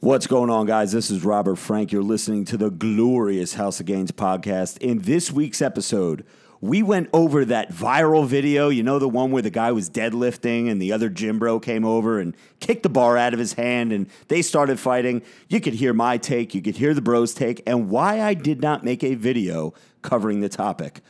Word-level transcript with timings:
What's 0.00 0.28
going 0.28 0.48
on, 0.48 0.66
guys? 0.66 0.92
This 0.92 1.10
is 1.10 1.24
Robert 1.24 1.56
Frank. 1.56 1.90
You're 1.90 2.04
listening 2.04 2.44
to 2.44 2.56
the 2.56 2.70
glorious 2.70 3.54
House 3.54 3.80
of 3.80 3.86
Gains 3.86 4.12
podcast. 4.12 4.78
In 4.78 5.00
this 5.00 5.32
week's 5.32 5.60
episode, 5.60 6.24
we 6.60 6.84
went 6.84 7.10
over 7.12 7.44
that 7.44 7.72
viral 7.72 8.24
video. 8.24 8.68
You 8.68 8.84
know, 8.84 9.00
the 9.00 9.08
one 9.08 9.32
where 9.32 9.42
the 9.42 9.50
guy 9.50 9.72
was 9.72 9.90
deadlifting 9.90 10.70
and 10.70 10.80
the 10.80 10.92
other 10.92 11.08
gym 11.08 11.40
bro 11.40 11.58
came 11.58 11.84
over 11.84 12.20
and 12.20 12.36
kicked 12.60 12.84
the 12.84 12.88
bar 12.88 13.16
out 13.16 13.32
of 13.32 13.40
his 13.40 13.54
hand 13.54 13.92
and 13.92 14.08
they 14.28 14.40
started 14.40 14.78
fighting. 14.78 15.20
You 15.48 15.60
could 15.60 15.74
hear 15.74 15.92
my 15.92 16.16
take, 16.16 16.54
you 16.54 16.62
could 16.62 16.76
hear 16.76 16.94
the 16.94 17.02
bros' 17.02 17.34
take, 17.34 17.60
and 17.66 17.90
why 17.90 18.20
I 18.20 18.34
did 18.34 18.60
not 18.60 18.84
make 18.84 19.02
a 19.02 19.16
video 19.16 19.74
covering 20.02 20.42
the 20.42 20.48
topic. 20.48 21.00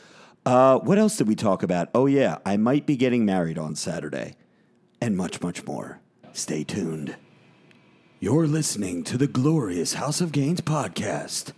Uh, 0.46 0.78
what 0.78 0.96
else 0.96 1.18
did 1.18 1.28
we 1.28 1.34
talk 1.34 1.62
about? 1.62 1.90
Oh, 1.94 2.06
yeah, 2.06 2.38
I 2.46 2.56
might 2.56 2.86
be 2.86 2.96
getting 2.96 3.26
married 3.26 3.58
on 3.58 3.76
Saturday, 3.76 4.34
and 4.98 5.14
much, 5.14 5.42
much 5.42 5.66
more. 5.66 6.00
Stay 6.32 6.64
tuned. 6.64 7.16
You're 8.20 8.48
listening 8.48 9.04
to 9.04 9.16
the 9.16 9.28
glorious 9.28 9.92
House 9.92 10.20
of 10.20 10.32
Gains 10.32 10.60
podcast. 10.60 11.52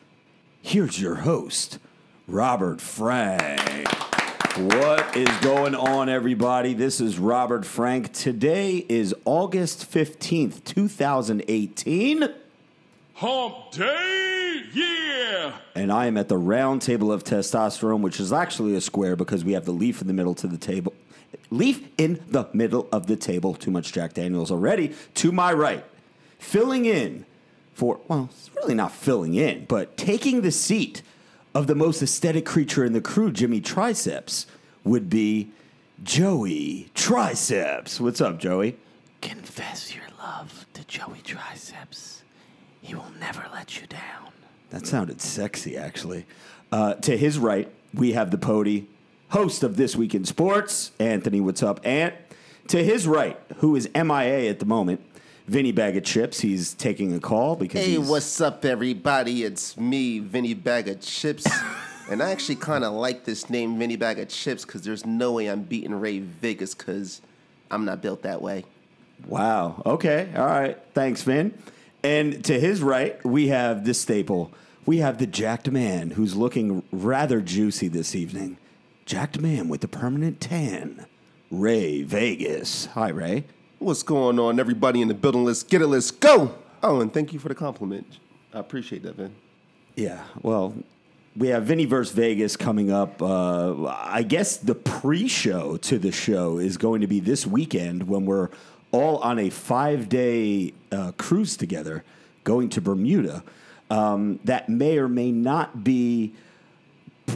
Here's 0.61 1.01
your 1.01 1.15
host, 1.15 1.79
Robert 2.29 2.83
Frank. 2.83 3.89
What 4.59 5.17
is 5.17 5.35
going 5.39 5.75
on, 5.75 6.11
everybody? 6.11 6.75
This 6.75 7.01
is 7.01 7.19
Robert 7.19 7.65
Frank. 7.65 8.13
Today 8.13 8.85
is 8.91 9.15
August 9.25 9.91
15th, 9.91 10.63
2018, 10.65 12.29
Hump 13.15 13.71
Day, 13.73 14.63
yeah! 14.75 15.57
and 15.75 15.91
I 15.91 16.09
am 16.09 16.19
at 16.19 16.29
the 16.29 16.37
round 16.37 16.83
table 16.83 17.11
of 17.11 17.25
testosterone, 17.25 18.03
which 18.03 18.21
is 18.21 18.35
actually 18.35 18.75
a 18.75 18.83
square 18.83 19.17
because 19.17 19.47
we 19.47 19.53
have 19.53 19.65
the 19.65 19.73
leaf 19.73 20.03
in 20.03 20.09
the 20.09 20.13
middle 20.13 20.35
to 20.35 20.47
the 20.47 20.59
table. 20.59 20.93
Leaf 21.51 21.89
in 21.97 22.23
the 22.29 22.49
middle 22.53 22.87
of 22.93 23.07
the 23.07 23.17
table. 23.17 23.55
Too 23.55 23.71
much 23.71 23.95
Jack 23.95 24.13
Daniels 24.13 24.51
already. 24.51 24.95
To 25.15 25.33
my 25.33 25.55
right, 25.55 25.85
filling 26.41 26.85
in 26.85 27.25
for, 27.75 28.01
well, 28.09 28.29
it's 28.31 28.51
really 28.57 28.75
not 28.75 28.93
filling 28.93 29.35
in, 29.35 29.65
but 29.67 29.97
taking 29.97 30.41
the 30.41 30.51
seat 30.51 31.03
of 31.55 31.67
the 31.67 31.75
most 31.75 32.03
aesthetic 32.03 32.45
creature 32.45 32.85
in 32.85 32.93
the 32.93 33.01
crew, 33.01 33.31
Jimmy 33.31 33.61
Triceps, 33.61 34.47
would 34.85 35.09
be 35.09 35.51
Joey 36.03 36.91
Triceps. 36.95 38.01
What's 38.01 38.21
up, 38.21 38.39
Joey? 38.39 38.77
Confess 39.21 39.95
your 39.95 40.05
love 40.19 40.67
to 40.75 40.85
Joey 40.87 41.21
Triceps. 41.23 42.23
He 42.81 42.95
will 42.95 43.13
never 43.21 43.45
let 43.53 43.81
you 43.81 43.87
down. 43.87 44.33
That 44.71 44.87
sounded 44.87 45.21
sexy, 45.21 45.77
actually. 45.77 46.25
Uh, 46.73 46.95
to 46.95 47.17
his 47.17 47.39
right, 47.39 47.71
we 47.93 48.13
have 48.13 48.31
the 48.31 48.39
Pody, 48.39 48.87
host 49.31 49.63
of 49.63 49.77
This 49.77 49.97
Week 49.97 50.15
in 50.15 50.25
Sports, 50.25 50.93
Anthony. 50.99 51.41
What's 51.41 51.63
up, 51.63 51.81
Ant? 51.85 52.15
To 52.69 52.83
his 52.83 53.07
right, 53.07 53.39
who 53.57 53.75
is 53.75 53.89
MIA 53.95 54.49
at 54.49 54.61
the 54.61 54.65
moment, 54.67 55.01
Vinny 55.51 55.73
Bag 55.73 55.97
of 55.97 56.05
Chips. 56.05 56.39
He's 56.39 56.75
taking 56.75 57.13
a 57.13 57.19
call 57.19 57.57
because 57.57 57.85
Hey, 57.85 57.97
he's, 57.97 58.09
what's 58.09 58.41
up, 58.41 58.65
everybody? 58.65 59.43
It's 59.43 59.77
me, 59.77 60.21
Vinny 60.21 60.55
Bag 60.55 60.87
of 60.87 61.01
Chips. 61.01 61.45
and 62.11 62.23
I 62.23 62.31
actually 62.31 62.55
kind 62.55 62.85
of 62.85 62.93
like 62.93 63.25
this 63.25 63.51
name, 63.51 63.77
Vinny 63.77 63.97
Bag 63.97 64.21
of 64.21 64.29
Chips, 64.29 64.65
because 64.65 64.83
there's 64.83 65.05
no 65.05 65.33
way 65.33 65.49
I'm 65.49 65.63
beating 65.63 65.93
Ray 65.97 66.21
Vegas, 66.21 66.73
because 66.73 67.21
I'm 67.69 67.85
not 67.85 68.01
built 68.01 68.23
that 68.23 68.41
way. 68.41 68.65
Wow. 69.27 69.83
Okay. 69.85 70.33
All 70.37 70.47
right. 70.47 70.79
Thanks, 70.95 71.23
Vin. 71.23 71.59
And 72.05 72.45
to 72.45 72.61
his 72.61 72.81
right, 72.81 73.23
we 73.25 73.49
have 73.49 73.85
the 73.85 73.93
staple. 73.93 74.53
We 74.87 74.99
have 74.99 75.19
the 75.19 75.27
jacked 75.27 75.69
man 75.69 76.13
who's 76.13 76.37
looking 76.37 76.85
rather 76.93 77.41
juicy 77.41 77.89
this 77.89 78.15
evening. 78.15 78.57
Jacked 79.05 79.41
man 79.41 79.69
with 79.69 79.81
the 79.81 79.89
permanent 79.89 80.41
tan, 80.41 81.07
Ray 81.51 82.05
Vegas. 82.05 82.87
Hi, 82.95 83.09
Ray. 83.09 83.47
What's 83.81 84.03
going 84.03 84.39
on, 84.39 84.61
everybody 84.61 85.01
in 85.01 85.09
the 85.09 85.15
building? 85.15 85.47
Let's 85.47 85.63
get 85.63 85.81
it, 85.81 85.87
let's 85.87 86.11
go! 86.11 86.55
Oh, 86.83 87.01
and 87.01 87.11
thank 87.11 87.33
you 87.33 87.39
for 87.39 87.49
the 87.49 87.55
compliment. 87.55 88.19
I 88.53 88.59
appreciate 88.59 89.03
that, 89.05 89.15
Vin. 89.15 89.35
Yeah, 89.97 90.23
well, 90.43 90.75
we 91.35 91.49
have 91.49 91.65
Vinny 91.65 91.87
versus 91.87 92.15
Vegas 92.15 92.59
coming 92.59 92.93
up. 92.93 93.23
Uh, 93.23 93.87
I 93.87 94.23
guess 94.23 94.59
the 94.59 94.75
pre-show 94.75 95.79
to 95.79 95.99
the 95.99 96.13
show 96.13 96.59
is 96.59 96.77
going 96.77 97.01
to 97.01 97.07
be 97.07 97.21
this 97.21 97.47
weekend 97.47 98.07
when 98.07 98.27
we're 98.27 98.51
all 98.93 99.17
on 99.21 99.39
a 99.39 99.49
five-day 99.49 100.75
uh, 100.93 101.13
cruise 101.13 101.57
together, 101.57 102.05
going 102.45 102.69
to 102.69 102.83
Bermuda. 102.83 103.43
Um, 103.89 104.41
that 104.45 104.69
may 104.69 104.99
or 104.99 105.09
may 105.09 105.33
not 105.33 105.85
be 105.85 106.35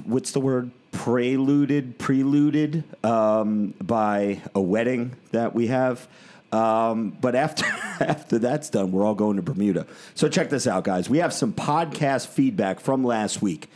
what's 0.04 0.32
the 0.32 0.40
word 0.40 0.72
preluded 0.92 1.98
preluded 1.98 2.84
um, 3.02 3.72
by 3.82 4.42
a 4.54 4.60
wedding 4.60 5.16
that 5.32 5.54
we 5.54 5.68
have 5.68 6.06
um, 6.54 7.16
but 7.20 7.34
after 7.34 7.64
after 8.04 8.38
that's 8.38 8.70
done 8.70 8.92
we're 8.92 9.04
all 9.04 9.14
going 9.14 9.36
to 9.36 9.42
bermuda 9.42 9.86
so 10.14 10.28
check 10.28 10.50
this 10.50 10.66
out 10.66 10.84
guys 10.84 11.08
we 11.08 11.18
have 11.18 11.32
some 11.32 11.52
podcast 11.52 12.26
feedback 12.26 12.80
from 12.80 13.04
last 13.04 13.42
week 13.42 13.68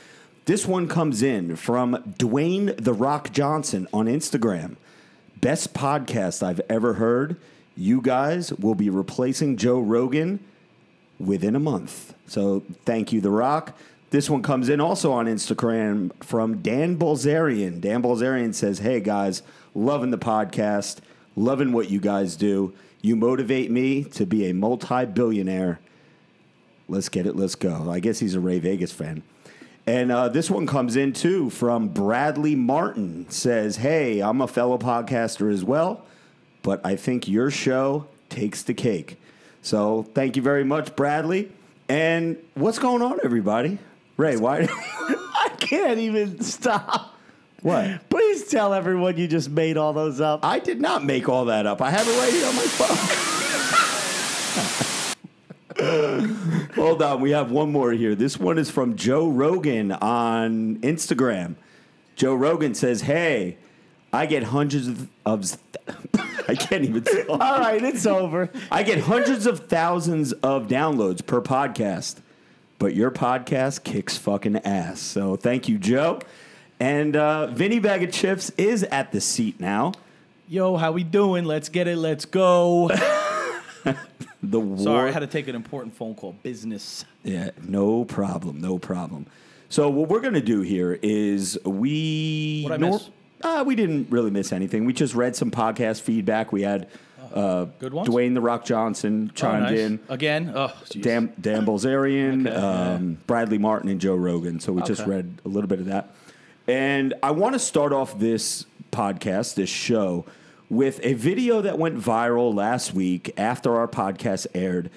this 0.44 0.66
one 0.66 0.88
comes 0.88 1.22
in 1.22 1.56
from 1.56 1.96
dwayne 2.18 2.76
the 2.82 2.92
rock 2.92 3.32
johnson 3.32 3.86
on 3.92 4.06
instagram 4.06 4.76
best 5.40 5.74
podcast 5.74 6.42
i've 6.42 6.60
ever 6.68 6.94
heard 6.94 7.36
you 7.76 8.00
guys 8.00 8.52
will 8.54 8.74
be 8.74 8.90
replacing 8.90 9.56
joe 9.56 9.80
rogan 9.80 10.40
within 11.18 11.56
a 11.56 11.60
month. 11.60 12.14
So 12.26 12.62
thank 12.84 13.12
you, 13.12 13.20
The 13.20 13.30
Rock. 13.30 13.76
This 14.10 14.30
one 14.30 14.42
comes 14.42 14.68
in 14.68 14.80
also 14.80 15.12
on 15.12 15.26
Instagram 15.26 16.12
from 16.22 16.62
Dan 16.62 16.96
Bilzerian. 16.96 17.80
Dan 17.80 18.02
Bilzerian 18.02 18.54
says, 18.54 18.78
Hey 18.78 19.00
guys, 19.00 19.42
loving 19.74 20.10
the 20.10 20.18
podcast, 20.18 20.98
loving 21.38 21.72
what 21.72 21.90
you 21.90 22.00
guys 22.00 22.36
do. 22.36 22.74
You 23.00 23.16
motivate 23.16 23.70
me 23.70 24.04
to 24.04 24.26
be 24.26 24.48
a 24.48 24.54
multi 24.54 25.06
billionaire. 25.06 25.80
Let's 26.88 27.08
get 27.08 27.26
it, 27.26 27.36
let's 27.36 27.54
go. 27.54 27.90
I 27.90 28.00
guess 28.00 28.18
he's 28.18 28.34
a 28.34 28.40
Ray 28.40 28.58
Vegas 28.58 28.92
fan. 28.92 29.22
And 29.86 30.12
uh, 30.12 30.28
this 30.28 30.50
one 30.50 30.66
comes 30.66 30.96
in 30.96 31.12
too 31.12 31.48
from 31.50 31.88
Bradley 31.88 32.54
Martin. 32.54 33.28
Says, 33.30 33.76
Hey, 33.76 34.20
I'm 34.20 34.40
a 34.40 34.48
fellow 34.48 34.78
podcaster 34.78 35.52
as 35.52 35.64
well, 35.64 36.04
but 36.62 36.84
I 36.84 36.96
think 36.96 37.28
your 37.28 37.50
show 37.50 38.06
takes 38.28 38.62
the 38.62 38.74
cake. 38.74 39.18
So 39.62 40.02
thank 40.14 40.36
you 40.36 40.42
very 40.42 40.64
much, 40.64 40.94
Bradley. 40.94 41.50
And 41.88 42.36
what's 42.54 42.78
going 42.78 43.00
on, 43.00 43.18
everybody? 43.24 43.78
Ray, 44.16 44.36
why? 44.36 44.68
I 44.70 45.54
can't 45.58 45.98
even 45.98 46.42
stop. 46.42 47.17
What? 47.62 48.08
Please 48.08 48.48
tell 48.48 48.72
everyone 48.72 49.16
you 49.16 49.26
just 49.28 49.50
made 49.50 49.76
all 49.76 49.92
those 49.92 50.20
up. 50.20 50.44
I 50.44 50.58
did 50.58 50.80
not 50.80 51.04
make 51.04 51.28
all 51.28 51.46
that 51.46 51.66
up. 51.66 51.82
I 51.82 51.90
have 51.90 52.06
it 52.08 52.18
right 52.18 52.32
here 52.32 52.46
on 52.46 52.56
my 52.56 52.62
phone. 52.62 53.24
Hold 56.74 57.02
on, 57.02 57.20
we 57.20 57.30
have 57.30 57.50
one 57.50 57.70
more 57.70 57.92
here. 57.92 58.14
This 58.14 58.38
one 58.38 58.58
is 58.58 58.70
from 58.70 58.96
Joe 58.96 59.28
Rogan 59.28 59.92
on 59.92 60.76
Instagram. 60.78 61.54
Joe 62.16 62.34
Rogan 62.34 62.74
says, 62.74 63.02
"Hey, 63.02 63.58
I 64.12 64.26
get 64.26 64.44
hundreds 64.44 64.88
of, 64.88 65.08
of 65.26 65.56
I 66.48 66.54
can't 66.54 66.84
even 66.84 67.02
talk. 67.02 67.28
all 67.28 67.60
right, 67.60 67.82
it's 67.82 68.06
over. 68.06 68.50
I 68.70 68.82
get 68.82 69.00
hundreds 69.00 69.46
of 69.46 69.68
thousands 69.68 70.32
of 70.32 70.66
downloads 70.66 71.24
per 71.24 71.40
podcast, 71.40 72.16
but 72.78 72.94
your 72.94 73.10
podcast 73.10 73.84
kicks 73.84 74.16
fucking 74.16 74.56
ass. 74.58 75.00
So 75.00 75.36
thank 75.36 75.68
you, 75.68 75.78
Joe. 75.78 76.20
And 76.80 77.16
uh, 77.16 77.48
Vinny 77.48 77.78
Bag 77.80 78.02
of 78.02 78.12
Chips 78.12 78.50
is 78.56 78.84
at 78.84 79.12
the 79.12 79.20
seat 79.20 79.58
now. 79.60 79.92
Yo, 80.48 80.76
how 80.76 80.92
we 80.92 81.04
doing? 81.04 81.44
Let's 81.44 81.68
get 81.68 81.88
it. 81.88 81.96
Let's 81.98 82.24
go. 82.24 82.90
The 84.42 84.60
war. 84.60 84.78
Sorry, 84.78 85.08
I 85.10 85.12
had 85.12 85.20
to 85.20 85.26
take 85.26 85.48
an 85.48 85.56
important 85.56 85.96
phone 85.96 86.14
call. 86.14 86.32
Business. 86.44 87.04
Yeah, 87.24 87.50
no 87.60 88.04
problem, 88.04 88.60
no 88.60 88.78
problem. 88.78 89.26
So 89.68 89.90
what 89.90 90.08
we're 90.08 90.20
gonna 90.20 90.40
do 90.40 90.60
here 90.60 90.98
is 91.02 91.58
we 91.64 92.62
What'd 92.62 92.82
I 92.84 92.90
miss? 92.90 93.10
Uh, 93.42 93.64
we 93.66 93.74
didn't 93.74 94.10
really 94.10 94.30
miss 94.30 94.52
anything. 94.52 94.84
We 94.84 94.92
just 94.92 95.14
read 95.14 95.34
some 95.34 95.50
podcast 95.50 96.02
feedback. 96.02 96.52
We 96.52 96.62
had 96.62 96.88
uh, 97.34 97.66
Good 97.80 97.92
ones? 97.92 98.08
Dwayne 98.08 98.34
the 98.34 98.40
Rock 98.40 98.64
Johnson 98.64 99.28
Oh, 99.30 99.34
chimed 99.34 99.64
nice. 99.64 99.78
in. 99.78 100.00
Again? 100.08 100.52
Oh. 100.54 100.72
Dan, 101.00 101.32
Dan 101.40 101.68
Okay, 101.68 102.46
um, 102.48 103.18
Bradley 103.26 103.58
Martin, 103.58 103.90
and 103.90 104.00
Joe 104.00 104.14
Rogan. 104.16 104.60
So 104.60 104.72
we 104.72 104.82
just 104.82 105.04
read 105.04 105.40
a 105.44 105.48
little 105.48 105.68
bit 105.68 105.80
of 105.80 105.86
that. 105.86 106.14
And 106.68 107.14
I 107.22 107.30
want 107.30 107.54
to 107.54 107.58
start 107.58 107.94
off 107.94 108.18
this 108.18 108.66
podcast, 108.92 109.54
this 109.54 109.70
show, 109.70 110.26
with 110.68 111.00
a 111.02 111.14
video 111.14 111.62
that 111.62 111.78
went 111.78 111.98
viral 111.98 112.54
last 112.54 112.92
week 112.92 113.32
after 113.38 113.74
our 113.74 113.88
podcast 113.88 114.46
aired. 114.54 114.90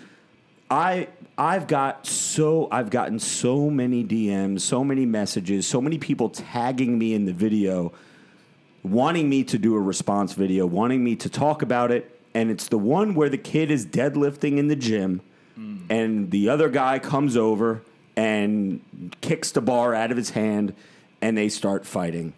I 0.70 1.08
I've 1.38 1.68
got 1.68 2.06
so 2.06 2.68
I've 2.72 2.90
gotten 2.90 3.20
so 3.20 3.70
many 3.70 4.04
DMs, 4.04 4.60
so 4.62 4.84
many 4.84 5.06
messages, 5.06 5.66
so 5.66 5.80
many 5.80 5.98
people 5.98 6.30
tagging 6.30 7.00
me 7.00 7.14
in 7.14 7.24
the 7.24 7.32
video, 7.32 7.94
wanting 8.84 9.30
me 9.30 9.46
to 9.46 9.58
do 9.58 9.74
a 9.76 9.80
response 9.80 10.34
video, 10.34 10.66
wanting 10.66 11.02
me 11.02 11.16
to 11.16 11.30
talk 11.30 11.62
about 11.62 11.90
it. 11.90 12.20
And 12.34 12.52
it's 12.52 12.68
the 12.68 12.78
one 12.78 13.16
where 13.16 13.30
the 13.30 13.38
kid 13.38 13.72
is 13.72 13.86
deadlifting 13.86 14.58
in 14.58 14.68
the 14.68 14.76
gym 14.76 15.22
mm. 15.58 15.86
and 15.90 16.32
the 16.32 16.50
other 16.50 16.68
guy 16.68 17.00
comes 17.00 17.38
over 17.38 17.82
and 18.18 18.82
kicks 19.22 19.52
the 19.52 19.62
bar 19.62 19.96
out 19.96 20.12
of 20.12 20.18
his 20.18 20.32
hand 20.32 20.74
and 21.22 21.38
they 21.38 21.50
start 21.50 21.86
fighting. 21.86 22.34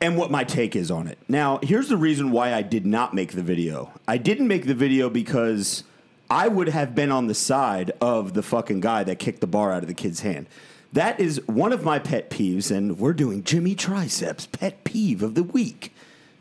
And 0.00 0.16
what 0.16 0.30
my 0.30 0.44
take 0.44 0.74
is 0.74 0.90
on 0.90 1.06
it. 1.08 1.18
Now, 1.28 1.58
here's 1.62 1.88
the 1.88 1.96
reason 1.96 2.30
why 2.30 2.54
I 2.54 2.62
did 2.62 2.86
not 2.86 3.14
make 3.14 3.32
the 3.32 3.42
video. 3.42 3.92
I 4.08 4.16
didn't 4.16 4.48
make 4.48 4.66
the 4.66 4.74
video 4.74 5.10
because 5.10 5.84
I 6.30 6.48
would 6.48 6.68
have 6.68 6.94
been 6.94 7.12
on 7.12 7.26
the 7.26 7.34
side 7.34 7.92
of 8.00 8.32
the 8.32 8.42
fucking 8.42 8.80
guy 8.80 9.04
that 9.04 9.18
kicked 9.18 9.40
the 9.40 9.46
bar 9.46 9.72
out 9.72 9.82
of 9.82 9.88
the 9.88 9.94
kid's 9.94 10.20
hand. 10.20 10.46
That 10.92 11.20
is 11.20 11.46
one 11.46 11.72
of 11.72 11.84
my 11.84 11.98
pet 11.98 12.30
peeves, 12.30 12.74
and 12.74 12.98
we're 12.98 13.12
doing 13.12 13.44
Jimmy 13.44 13.74
Triceps 13.74 14.46
pet 14.46 14.84
peeve 14.84 15.22
of 15.22 15.34
the 15.34 15.42
week. 15.42 15.92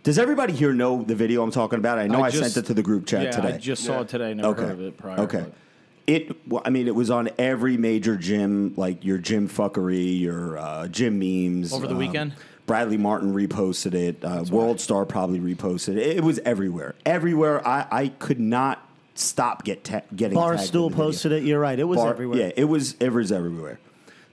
Does 0.04 0.18
everybody 0.18 0.54
here 0.54 0.74
know 0.74 1.04
the 1.04 1.14
video 1.14 1.44
I'm 1.44 1.52
talking 1.52 1.78
about? 1.78 2.00
I 2.00 2.08
know 2.08 2.24
I, 2.24 2.30
just- 2.32 2.54
sent 2.54 2.66
it 2.66 2.68
to 2.68 2.74
the 2.74 2.82
group 2.82 3.06
chat 3.06 3.24
yeah, 3.24 3.32
today. 3.32 3.54
I 3.56 3.58
just 3.58 3.84
saw 3.84 4.02
it 4.02 4.08
today. 4.08 4.34
Never 4.34 4.50
okay. 4.50 4.62
heard 4.62 4.72
of 4.72 4.82
it 4.82 4.98
prior. 4.98 5.20
Okay. 5.20 5.42
but- 5.42 5.54
It, 6.10 6.36
I 6.66 6.72
mean, 6.72 6.88
it 6.88 6.96
was 6.96 7.12
on 7.12 7.30
every 7.38 7.78
major 7.78 8.16
gym, 8.16 8.74
like 8.76 9.06
your 9.06 9.20
gym 9.20 9.48
fuckery, 9.48 10.20
your 10.20 10.58
uh, 10.58 10.88
gym 10.88 11.20
memes. 11.20 11.72
Over 11.72 11.86
the 11.86 11.94
um, 11.94 12.00
weekend? 12.00 12.34
Bradley 12.66 12.98
Martin 12.98 13.34
reposted 13.34 13.94
it. 13.94 14.24
Uh, 14.24 14.44
World 14.50 14.80
Star 14.80 15.06
probably 15.06 15.40
reposted 15.40 15.98
it. 15.98 16.18
It 16.18 16.24
was 16.24 16.40
everywhere. 16.40 16.96
Everywhere. 17.06 17.68
I, 17.68 17.86
I 17.92 18.08
could 18.08 18.40
not 18.40 18.88
stop 19.14 19.64
get 19.64 19.84
ta- 19.84 20.02
getting 20.16 20.38
tagged 20.38 20.52
in 20.52 20.58
Barstool 20.60 20.72
the 20.72 20.90
video. 20.90 21.04
posted 21.06 21.32
it. 21.32 21.44
You're 21.44 21.60
right. 21.60 21.80
It 21.80 21.84
was 21.84 21.98
Bar- 21.98 22.10
everywhere. 22.10 22.40
Yeah, 22.40 22.52
it 22.56 22.66
was 22.66 22.94
it 23.00 23.10
was 23.10 23.32
everywhere. 23.32 23.80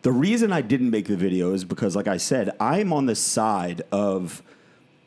The 0.01 0.13
reason 0.13 0.53
I 0.53 0.61
didn't 0.63 0.91
make 0.91 1.09
the 1.09 1.17
video 1.17 1.53
is 1.53 1.65
because, 1.65 1.97
like 1.97 2.09
I 2.09 2.17
said, 2.17 2.53
I'm 2.59 2.93
on 2.93 3.07
the 3.07 3.17
side 3.17 3.83
of 3.93 4.43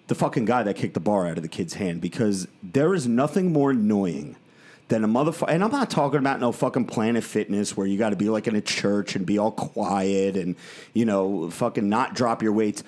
the 0.07 0.15
fucking 0.15 0.45
guy 0.45 0.63
that 0.63 0.75
kicked 0.75 0.93
the 0.93 0.99
bar 0.99 1.27
out 1.27 1.37
of 1.37 1.43
the 1.43 1.49
kid's 1.49 1.75
hand 1.75 2.01
because 2.01 2.47
there 2.61 2.93
is 2.93 3.07
nothing 3.07 3.53
more 3.53 3.71
annoying 3.71 4.35
than 4.89 5.03
a 5.03 5.07
motherfucker. 5.07 5.49
And 5.49 5.63
I'm 5.63 5.71
not 5.71 5.89
talking 5.89 6.19
about 6.19 6.39
no 6.39 6.51
fucking 6.51 6.85
Planet 6.85 7.23
Fitness 7.23 7.77
where 7.77 7.87
you 7.87 7.97
got 7.97 8.09
to 8.09 8.15
be 8.15 8.29
like 8.29 8.47
in 8.47 8.55
a 8.55 8.61
church 8.61 9.15
and 9.15 9.25
be 9.25 9.37
all 9.37 9.51
quiet 9.51 10.35
and 10.35 10.55
you 10.93 11.05
know 11.05 11.49
fucking 11.49 11.87
not 11.87 12.15
drop 12.15 12.43
your 12.43 12.51
weights. 12.51 12.83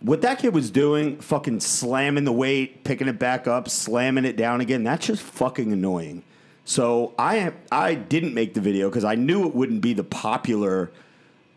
What 0.00 0.22
that 0.22 0.40
kid 0.40 0.52
was 0.52 0.70
doing, 0.70 1.18
fucking 1.18 1.60
slamming 1.60 2.24
the 2.24 2.32
weight, 2.32 2.84
picking 2.84 3.08
it 3.08 3.18
back 3.18 3.46
up, 3.46 3.68
slamming 3.68 4.24
it 4.24 4.36
down 4.36 4.60
again, 4.60 4.82
that's 4.82 5.06
just 5.06 5.22
fucking 5.22 5.72
annoying. 5.72 6.22
So 6.64 7.14
I 7.18 7.52
I 7.70 7.94
didn't 7.94 8.34
make 8.34 8.54
the 8.54 8.60
video 8.60 8.88
because 8.88 9.04
I 9.04 9.14
knew 9.14 9.46
it 9.46 9.54
wouldn't 9.54 9.82
be 9.82 9.92
the 9.92 10.04
popular 10.04 10.90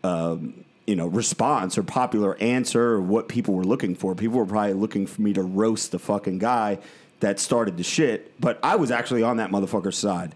um, 0.04 0.64
you 0.86 0.94
know 0.94 1.06
response 1.06 1.78
or 1.78 1.82
popular 1.82 2.36
answer 2.38 2.92
or 2.92 3.00
what 3.00 3.28
people 3.28 3.54
were 3.54 3.64
looking 3.64 3.94
for. 3.94 4.14
People 4.14 4.38
were 4.38 4.46
probably 4.46 4.74
looking 4.74 5.06
for 5.06 5.22
me 5.22 5.32
to 5.32 5.42
roast 5.42 5.90
the 5.90 5.98
fucking 5.98 6.38
guy 6.38 6.78
that 7.20 7.38
started 7.38 7.76
the 7.76 7.82
shit. 7.82 8.38
But 8.40 8.58
I 8.62 8.76
was 8.76 8.90
actually 8.90 9.22
on 9.22 9.36
that 9.38 9.50
motherfucker's 9.50 9.96
side. 9.98 10.34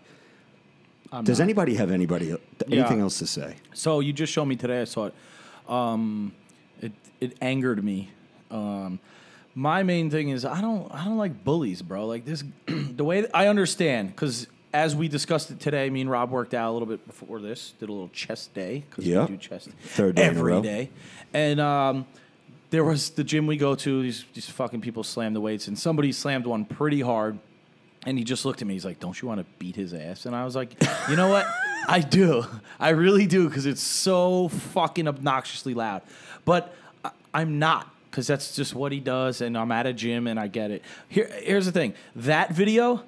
Does 1.22 1.38
anybody 1.40 1.76
have 1.76 1.92
anybody 1.92 2.34
anything 2.70 3.00
else 3.00 3.18
to 3.20 3.26
say? 3.26 3.54
So 3.72 4.00
you 4.00 4.12
just 4.12 4.32
showed 4.32 4.46
me 4.46 4.56
today. 4.56 4.80
I 4.80 4.84
saw 4.84 5.06
it. 5.06 5.14
Um, 5.68 6.32
it 6.80 6.90
it 7.20 7.36
angered 7.40 7.84
me. 7.84 8.10
Um, 8.50 8.98
my 9.54 9.84
main 9.84 10.10
thing 10.10 10.30
is 10.30 10.44
I 10.44 10.60
don't 10.60 10.92
I 10.92 11.04
don't 11.04 11.16
like 11.16 11.44
bullies, 11.44 11.82
bro. 11.82 12.06
Like 12.06 12.24
this, 12.24 12.42
the 12.66 13.04
way 13.04 13.26
I 13.32 13.46
understand 13.46 14.08
because 14.08 14.48
as 14.72 14.96
we 14.96 15.06
discussed 15.06 15.52
it 15.52 15.60
today, 15.60 15.88
me 15.88 16.00
and 16.00 16.10
Rob 16.10 16.32
worked 16.32 16.52
out 16.52 16.70
a 16.70 16.72
little 16.72 16.88
bit 16.88 17.06
before 17.06 17.40
this. 17.40 17.74
Did 17.78 17.90
a 17.90 17.92
little 17.92 18.08
chest 18.08 18.52
day 18.52 18.82
because 18.90 19.06
Yeah. 19.06 19.22
we 19.22 19.28
do 19.28 19.36
chest 19.36 19.68
Third 19.82 20.16
day 20.16 20.24
every 20.24 20.60
day. 20.62 20.90
and 21.32 21.60
um, 21.60 22.06
there 22.74 22.82
was 22.82 23.10
the 23.10 23.22
gym 23.22 23.46
we 23.46 23.56
go 23.56 23.76
to. 23.76 24.02
These 24.02 24.24
these 24.34 24.48
fucking 24.50 24.80
people 24.80 25.04
slam 25.04 25.32
the 25.32 25.40
weights, 25.40 25.68
and 25.68 25.78
somebody 25.78 26.10
slammed 26.10 26.44
one 26.44 26.64
pretty 26.64 27.00
hard. 27.00 27.38
And 28.04 28.18
he 28.18 28.24
just 28.24 28.44
looked 28.44 28.62
at 28.62 28.66
me. 28.66 28.74
He's 28.74 28.84
like, 28.84 28.98
"Don't 28.98 29.20
you 29.22 29.28
want 29.28 29.38
to 29.38 29.46
beat 29.60 29.76
his 29.76 29.94
ass?" 29.94 30.26
And 30.26 30.34
I 30.34 30.44
was 30.44 30.56
like, 30.56 30.74
"You 31.08 31.14
know 31.14 31.28
what? 31.28 31.46
I 31.88 32.00
do. 32.00 32.44
I 32.80 32.88
really 32.90 33.26
do 33.26 33.48
because 33.48 33.64
it's 33.64 33.80
so 33.80 34.48
fucking 34.48 35.06
obnoxiously 35.06 35.72
loud." 35.72 36.02
But 36.44 36.74
I, 37.04 37.12
I'm 37.32 37.60
not 37.60 37.88
because 38.10 38.26
that's 38.26 38.56
just 38.56 38.74
what 38.74 38.90
he 38.90 38.98
does. 38.98 39.40
And 39.40 39.56
I'm 39.56 39.70
at 39.70 39.86
a 39.86 39.92
gym 39.92 40.26
and 40.26 40.38
I 40.40 40.48
get 40.48 40.72
it. 40.72 40.82
Here, 41.08 41.30
here's 41.44 41.66
the 41.66 41.72
thing: 41.72 41.94
that 42.16 42.50
video, 42.50 43.04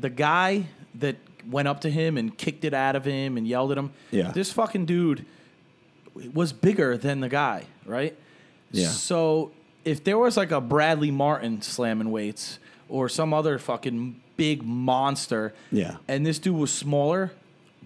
the 0.00 0.10
guy 0.10 0.66
that 0.96 1.14
went 1.48 1.68
up 1.68 1.82
to 1.82 1.90
him 1.90 2.18
and 2.18 2.36
kicked 2.36 2.64
it 2.64 2.74
out 2.74 2.96
of 2.96 3.04
him 3.04 3.36
and 3.36 3.46
yelled 3.46 3.70
at 3.70 3.78
him. 3.78 3.92
Yeah. 4.10 4.32
This 4.32 4.52
fucking 4.52 4.84
dude 4.84 5.24
was 6.34 6.52
bigger 6.52 6.96
than 6.96 7.20
the 7.20 7.28
guy, 7.28 7.66
right? 7.84 8.16
Yeah. 8.72 8.88
So 8.88 9.52
if 9.84 10.02
there 10.04 10.18
was 10.18 10.36
like 10.36 10.50
a 10.50 10.60
Bradley 10.60 11.10
Martin 11.10 11.62
slamming 11.62 12.10
weights 12.10 12.58
or 12.88 13.08
some 13.08 13.32
other 13.34 13.58
fucking 13.58 14.20
big 14.36 14.62
monster, 14.62 15.54
Yeah. 15.72 15.96
and 16.08 16.24
this 16.26 16.38
dude 16.38 16.56
was 16.56 16.70
smaller, 16.72 17.32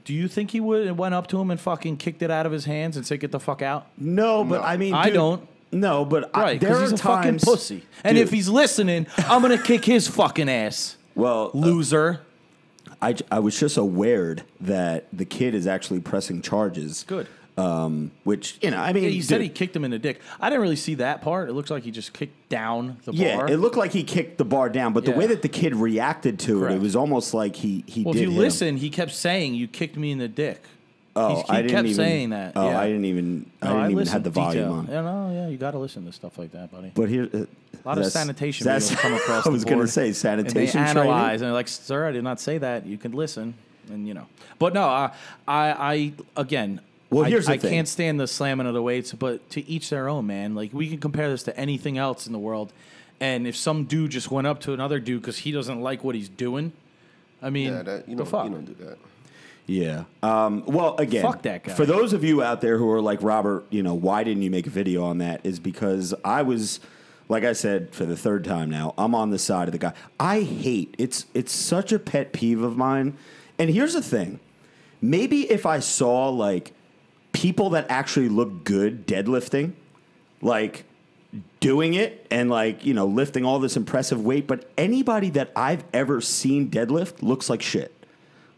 do 0.04 0.14
you 0.14 0.28
think 0.28 0.50
he 0.50 0.60
would 0.60 0.86
have 0.86 0.98
went 0.98 1.14
up 1.14 1.26
to 1.28 1.40
him 1.40 1.50
and 1.50 1.60
fucking 1.60 1.98
kicked 1.98 2.22
it 2.22 2.30
out 2.30 2.46
of 2.46 2.52
his 2.52 2.64
hands 2.64 2.96
and 2.96 3.06
said, 3.06 3.20
"Get 3.20 3.30
the 3.32 3.38
fuck 3.40 3.62
out"? 3.62 3.86
No, 3.98 4.42
but 4.44 4.62
I 4.62 4.76
mean, 4.76 4.94
I 4.94 5.04
dude, 5.06 5.14
don't. 5.14 5.48
No, 5.72 6.04
but 6.04 6.30
I, 6.34 6.40
Right? 6.42 6.60
there 6.60 6.70
Because 6.70 6.78
are 6.78 6.90
he's 6.90 6.92
a 6.92 6.96
times, 7.02 7.42
fucking 7.44 7.54
pussy. 7.54 7.82
And 8.02 8.16
Dude, 8.16 8.24
if 8.26 8.32
he's 8.32 8.48
listening, 8.48 9.06
I'm 9.18 9.40
gonna 9.42 9.62
kick 9.62 9.84
his 9.84 10.08
fucking 10.08 10.48
ass, 10.48 10.96
well, 11.14 11.50
uh, 11.54 11.58
loser. 11.58 12.22
I, 13.02 13.14
I 13.30 13.38
was 13.38 13.58
just 13.58 13.76
aware 13.76 14.36
that 14.60 15.06
the 15.12 15.24
kid 15.24 15.54
is 15.54 15.66
actually 15.66 16.00
pressing 16.00 16.42
charges. 16.42 17.04
Good. 17.06 17.28
Um, 17.60 18.10
which 18.24 18.58
you 18.62 18.70
know, 18.70 18.78
I 18.78 18.92
mean, 18.92 19.04
Yeah, 19.04 19.10
he 19.10 19.20
said 19.22 19.36
dude, 19.36 19.42
he 19.42 19.48
kicked 19.50 19.76
him 19.76 19.84
in 19.84 19.90
the 19.90 19.98
dick. 19.98 20.20
I 20.40 20.48
didn't 20.48 20.62
really 20.62 20.76
see 20.76 20.94
that 20.96 21.20
part. 21.22 21.48
It 21.48 21.52
looks 21.52 21.70
like 21.70 21.82
he 21.82 21.90
just 21.90 22.12
kicked 22.12 22.48
down 22.48 22.96
the 23.04 23.12
Yeah, 23.12 23.36
bar. 23.36 23.48
it 23.50 23.58
looked 23.58 23.76
like 23.76 23.92
he 23.92 24.02
kicked 24.02 24.38
the 24.38 24.44
bar 24.44 24.68
down, 24.68 24.92
but 24.92 25.04
the 25.04 25.12
way 25.12 25.26
that 25.26 25.42
the 25.42 25.48
kid 25.48 25.74
reacted 25.76 26.38
to 26.40 26.56
it, 26.58 26.60
Correct. 26.60 26.76
it 26.76 26.80
was 26.80 26.96
almost 26.96 27.34
like 27.34 27.56
he 27.56 27.84
he 27.86 28.02
well, 28.04 28.14
did 28.14 28.22
if 28.22 28.28
you 28.28 28.34
him. 28.34 28.38
listen, 28.38 28.76
he 28.78 28.88
kept 28.90 29.12
saying, 29.12 29.54
"You 29.54 29.68
kicked 29.68 29.96
me 29.96 30.10
in 30.10 30.18
the 30.18 30.28
dick." 30.28 30.62
Oh, 31.16 31.28
He's- 31.34 31.46
he 31.46 31.52
I 31.52 31.56
didn't 31.62 31.70
kept 31.72 31.84
even, 31.86 31.96
saying 31.96 32.30
that. 32.30 32.52
Oh, 32.54 32.68
yeah. 32.70 32.80
I 32.80 32.86
didn't 32.86 33.04
even. 33.04 33.46
I 33.60 33.66
No, 33.66 33.72
didn't 33.74 33.84
even 33.86 33.96
listen 33.98 34.12
have 34.12 34.22
the 34.22 34.30
volume 34.30 34.52
detail. 34.62 34.72
on. 34.74 34.86
Yeah, 34.86 35.00
no, 35.02 35.30
yeah, 35.34 35.48
you 35.48 35.56
got 35.58 35.72
to 35.72 35.78
listen 35.78 36.06
to 36.06 36.12
stuff 36.12 36.38
like 36.38 36.52
that, 36.52 36.70
buddy. 36.70 36.92
But 36.94 37.08
here, 37.08 37.28
uh, 37.34 37.38
A 37.84 37.88
lot 37.88 37.98
of 37.98 38.06
sanitation 38.06 38.64
that's- 38.64 38.94
come 38.94 39.12
across. 39.20 39.44
I 39.44 39.50
was 39.50 39.64
going 39.64 39.80
to 39.80 39.88
say 39.88 40.12
sanitation 40.12 40.56
And 40.56 40.68
they 40.68 40.70
training. 40.92 41.00
analyze 41.10 41.40
and 41.42 41.48
they're 41.48 41.52
like, 41.52 41.66
"Sir, 41.68 42.06
I 42.06 42.12
did 42.12 42.22
not 42.22 42.40
say 42.40 42.58
that. 42.58 42.86
You 42.86 42.96
can 42.96 43.10
listen." 43.12 43.54
And 43.90 44.06
you 44.06 44.14
know, 44.14 44.26
but 44.60 44.72
no, 44.72 44.84
I, 44.84 45.10
I, 45.48 45.72
I 45.72 46.12
again. 46.36 46.80
Well, 47.10 47.24
I- 47.24 47.28
here's 47.28 47.46
the 47.46 47.52
I 47.52 47.58
thing. 47.58 47.70
can't 47.72 47.88
stand 47.88 48.20
the 48.20 48.26
slamming 48.26 48.66
of 48.66 48.74
the 48.74 48.82
weights, 48.82 49.12
but 49.12 49.48
to 49.50 49.68
each 49.68 49.90
their 49.90 50.08
own, 50.08 50.26
man. 50.26 50.54
Like 50.54 50.72
we 50.72 50.88
can 50.88 50.98
compare 50.98 51.28
this 51.28 51.42
to 51.44 51.56
anything 51.58 51.98
else 51.98 52.26
in 52.26 52.32
the 52.32 52.38
world, 52.38 52.72
and 53.20 53.46
if 53.46 53.56
some 53.56 53.84
dude 53.84 54.10
just 54.12 54.30
went 54.30 54.46
up 54.46 54.60
to 54.60 54.72
another 54.72 54.98
dude 55.00 55.20
because 55.22 55.38
he 55.38 55.50
doesn't 55.52 55.80
like 55.80 56.04
what 56.04 56.14
he's 56.14 56.28
doing, 56.28 56.72
I 57.42 57.50
mean, 57.50 57.72
Yeah, 57.72 57.82
that, 57.82 58.08
you, 58.08 58.16
the 58.16 58.22
don't, 58.24 58.30
fuck. 58.30 58.44
you 58.44 58.50
don't 58.50 58.64
do 58.64 58.84
that. 58.84 58.98
Yeah. 59.66 60.04
Um, 60.22 60.64
well, 60.66 60.96
again, 60.96 61.22
Fuck 61.22 61.42
that 61.42 61.62
guy. 61.64 61.72
For 61.74 61.86
those 61.86 62.12
of 62.12 62.24
you 62.24 62.42
out 62.42 62.60
there 62.60 62.76
who 62.76 62.90
are 62.90 63.00
like 63.00 63.22
Robert, 63.22 63.64
you 63.70 63.82
know, 63.84 63.94
why 63.94 64.24
didn't 64.24 64.42
you 64.42 64.50
make 64.50 64.66
a 64.66 64.70
video 64.70 65.04
on 65.04 65.18
that? 65.18 65.40
Is 65.44 65.60
because 65.60 66.12
I 66.24 66.42
was, 66.42 66.80
like 67.28 67.44
I 67.44 67.52
said, 67.52 67.94
for 67.94 68.04
the 68.04 68.16
third 68.16 68.42
time 68.44 68.68
now, 68.68 68.94
I'm 68.98 69.14
on 69.14 69.30
the 69.30 69.38
side 69.38 69.68
of 69.68 69.72
the 69.72 69.78
guy. 69.78 69.92
I 70.18 70.40
hate 70.40 70.94
it's 70.98 71.26
it's 71.34 71.52
such 71.52 71.92
a 71.92 71.98
pet 72.00 72.32
peeve 72.32 72.62
of 72.62 72.76
mine. 72.76 73.16
And 73.60 73.70
here's 73.70 73.92
the 73.94 74.02
thing, 74.02 74.40
maybe 75.00 75.48
if 75.50 75.66
I 75.66 75.78
saw 75.80 76.28
like 76.30 76.72
people 77.32 77.70
that 77.70 77.86
actually 77.88 78.28
look 78.28 78.64
good 78.64 79.06
deadlifting, 79.06 79.72
like 80.42 80.84
doing 81.60 81.94
it 81.94 82.26
and 82.30 82.50
like 82.50 82.84
you 82.84 82.94
know 82.94 83.06
lifting 83.06 83.44
all 83.44 83.58
this 83.58 83.76
impressive 83.76 84.24
weight, 84.24 84.46
but 84.46 84.70
anybody 84.76 85.30
that 85.30 85.52
I've 85.54 85.84
ever 85.92 86.20
seen 86.20 86.70
deadlift 86.70 87.22
looks 87.22 87.48
like 87.48 87.62
shit. 87.62 87.94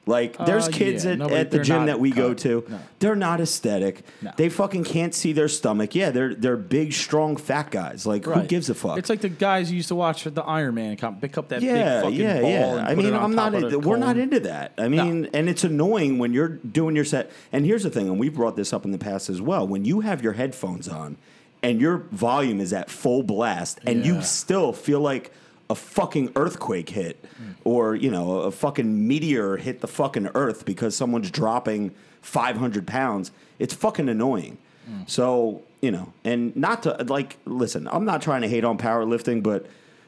Like 0.05 0.37
there's 0.47 0.67
Uh, 0.67 0.73
kids 0.73 1.05
yeah, 1.05 1.13
at, 1.13 1.19
nobody- 1.19 1.37
at 1.37 1.51
the 1.53 1.61
gym 1.61 1.87
that 1.87 2.01
we 2.01 2.11
go 2.11 2.35
to. 2.35 2.65
No. 2.69 2.81
They're 2.99 3.15
not 3.15 3.41
aesthetic. 3.41 4.03
No. 4.21 4.33
They 4.37 4.49
fucking 4.49 4.83
can't 4.83 5.15
see 5.15 5.33
their 5.33 5.47
stomach. 5.47 5.95
Yeah, 5.95 6.11
they're 6.11 6.35
they're 6.35 6.57
big, 6.57 6.93
strong, 6.93 7.37
fat 7.37 7.71
guys. 7.71 8.05
Like 8.05 8.25
who 8.25 8.43
gives 8.43 8.69
a 8.69 8.75
fuck? 8.75 8.99
It's 8.99 9.09
like 9.09 9.21
the 9.21 9.29
guys 9.29 9.71
you 9.71 9.77
used 9.77 9.89
to 9.89 9.95
watch 9.95 10.27
at 10.27 10.35
the 10.35 10.43
Iron 10.43 10.75
Man 10.75 10.97
comp, 10.97 11.21
pick 11.21 11.39
up 11.39 11.49
that 11.51 11.63
yeah, 11.63 12.01
big 12.01 12.03
fucking 12.05 12.19
yeah, 12.21 12.41
ball. 12.41 12.51
yeah. 12.51 12.85
I 12.89 12.95
mean, 12.97 13.15
I'm 13.15 13.35
not. 13.37 13.53
we're 13.85 13.97
not 13.97 14.17
into 14.17 14.41
that. 14.41 14.73
I 14.77 14.89
mean, 14.89 15.29
and 15.33 15.49
it's 15.49 15.63
annoying 15.63 16.19
when 16.19 16.33
you're 16.33 16.49
doing 16.49 16.97
your 16.97 17.05
set. 17.05 17.31
And 17.53 17.65
here's 17.65 17.85
the 17.85 17.91
thing, 17.91 18.09
and 18.09 18.19
we've 18.19 18.35
brought 18.35 18.57
this 18.57 18.73
up 18.73 18.85
in 18.85 18.91
the 18.91 18.99
past 18.99 19.31
as 19.31 19.41
well. 19.41 19.69
When 19.69 19.85
you 19.85 20.01
have 20.01 20.21
your 20.21 20.33
headphones 20.33 20.89
on 20.89 21.17
and 21.63 21.81
your 21.81 21.99
volume 22.11 22.61
is 22.61 22.73
at 22.73 22.91
full 22.91 23.23
blast, 23.23 23.79
and 23.87 24.05
you 24.05 24.21
still 24.23 24.73
feel 24.73 24.99
like 25.01 25.31
a 25.73 25.75
fucking 25.75 26.33
earthquake 26.37 26.91
hit, 26.91 27.17
or 27.65 27.97
you 27.97 28.11
know, 28.11 28.41
a 28.41 28.51
fucking 28.51 29.09
meteor 29.09 29.57
hit 29.57 29.81
the 29.81 29.89
fucking 29.89 30.29
earth 30.35 30.65
because 30.65 30.95
someone's 30.95 31.31
dropping 31.31 31.93
500 32.21 32.87
pounds. 32.87 33.33
It's 33.59 33.75
fucking 33.75 34.09
annoying. 34.09 34.59
So 35.07 35.63
you 35.81 35.91
know, 35.91 36.13
and 36.25 36.55
not 36.55 36.83
to 36.85 36.91
like 37.09 37.39
listen. 37.47 37.89
I'm 37.91 38.05
not 38.05 38.21
trying 38.23 38.43
to 38.43 38.49
hate 38.49 38.65
on 38.65 38.79
powerlifting, 38.79 39.43
but 39.43 39.67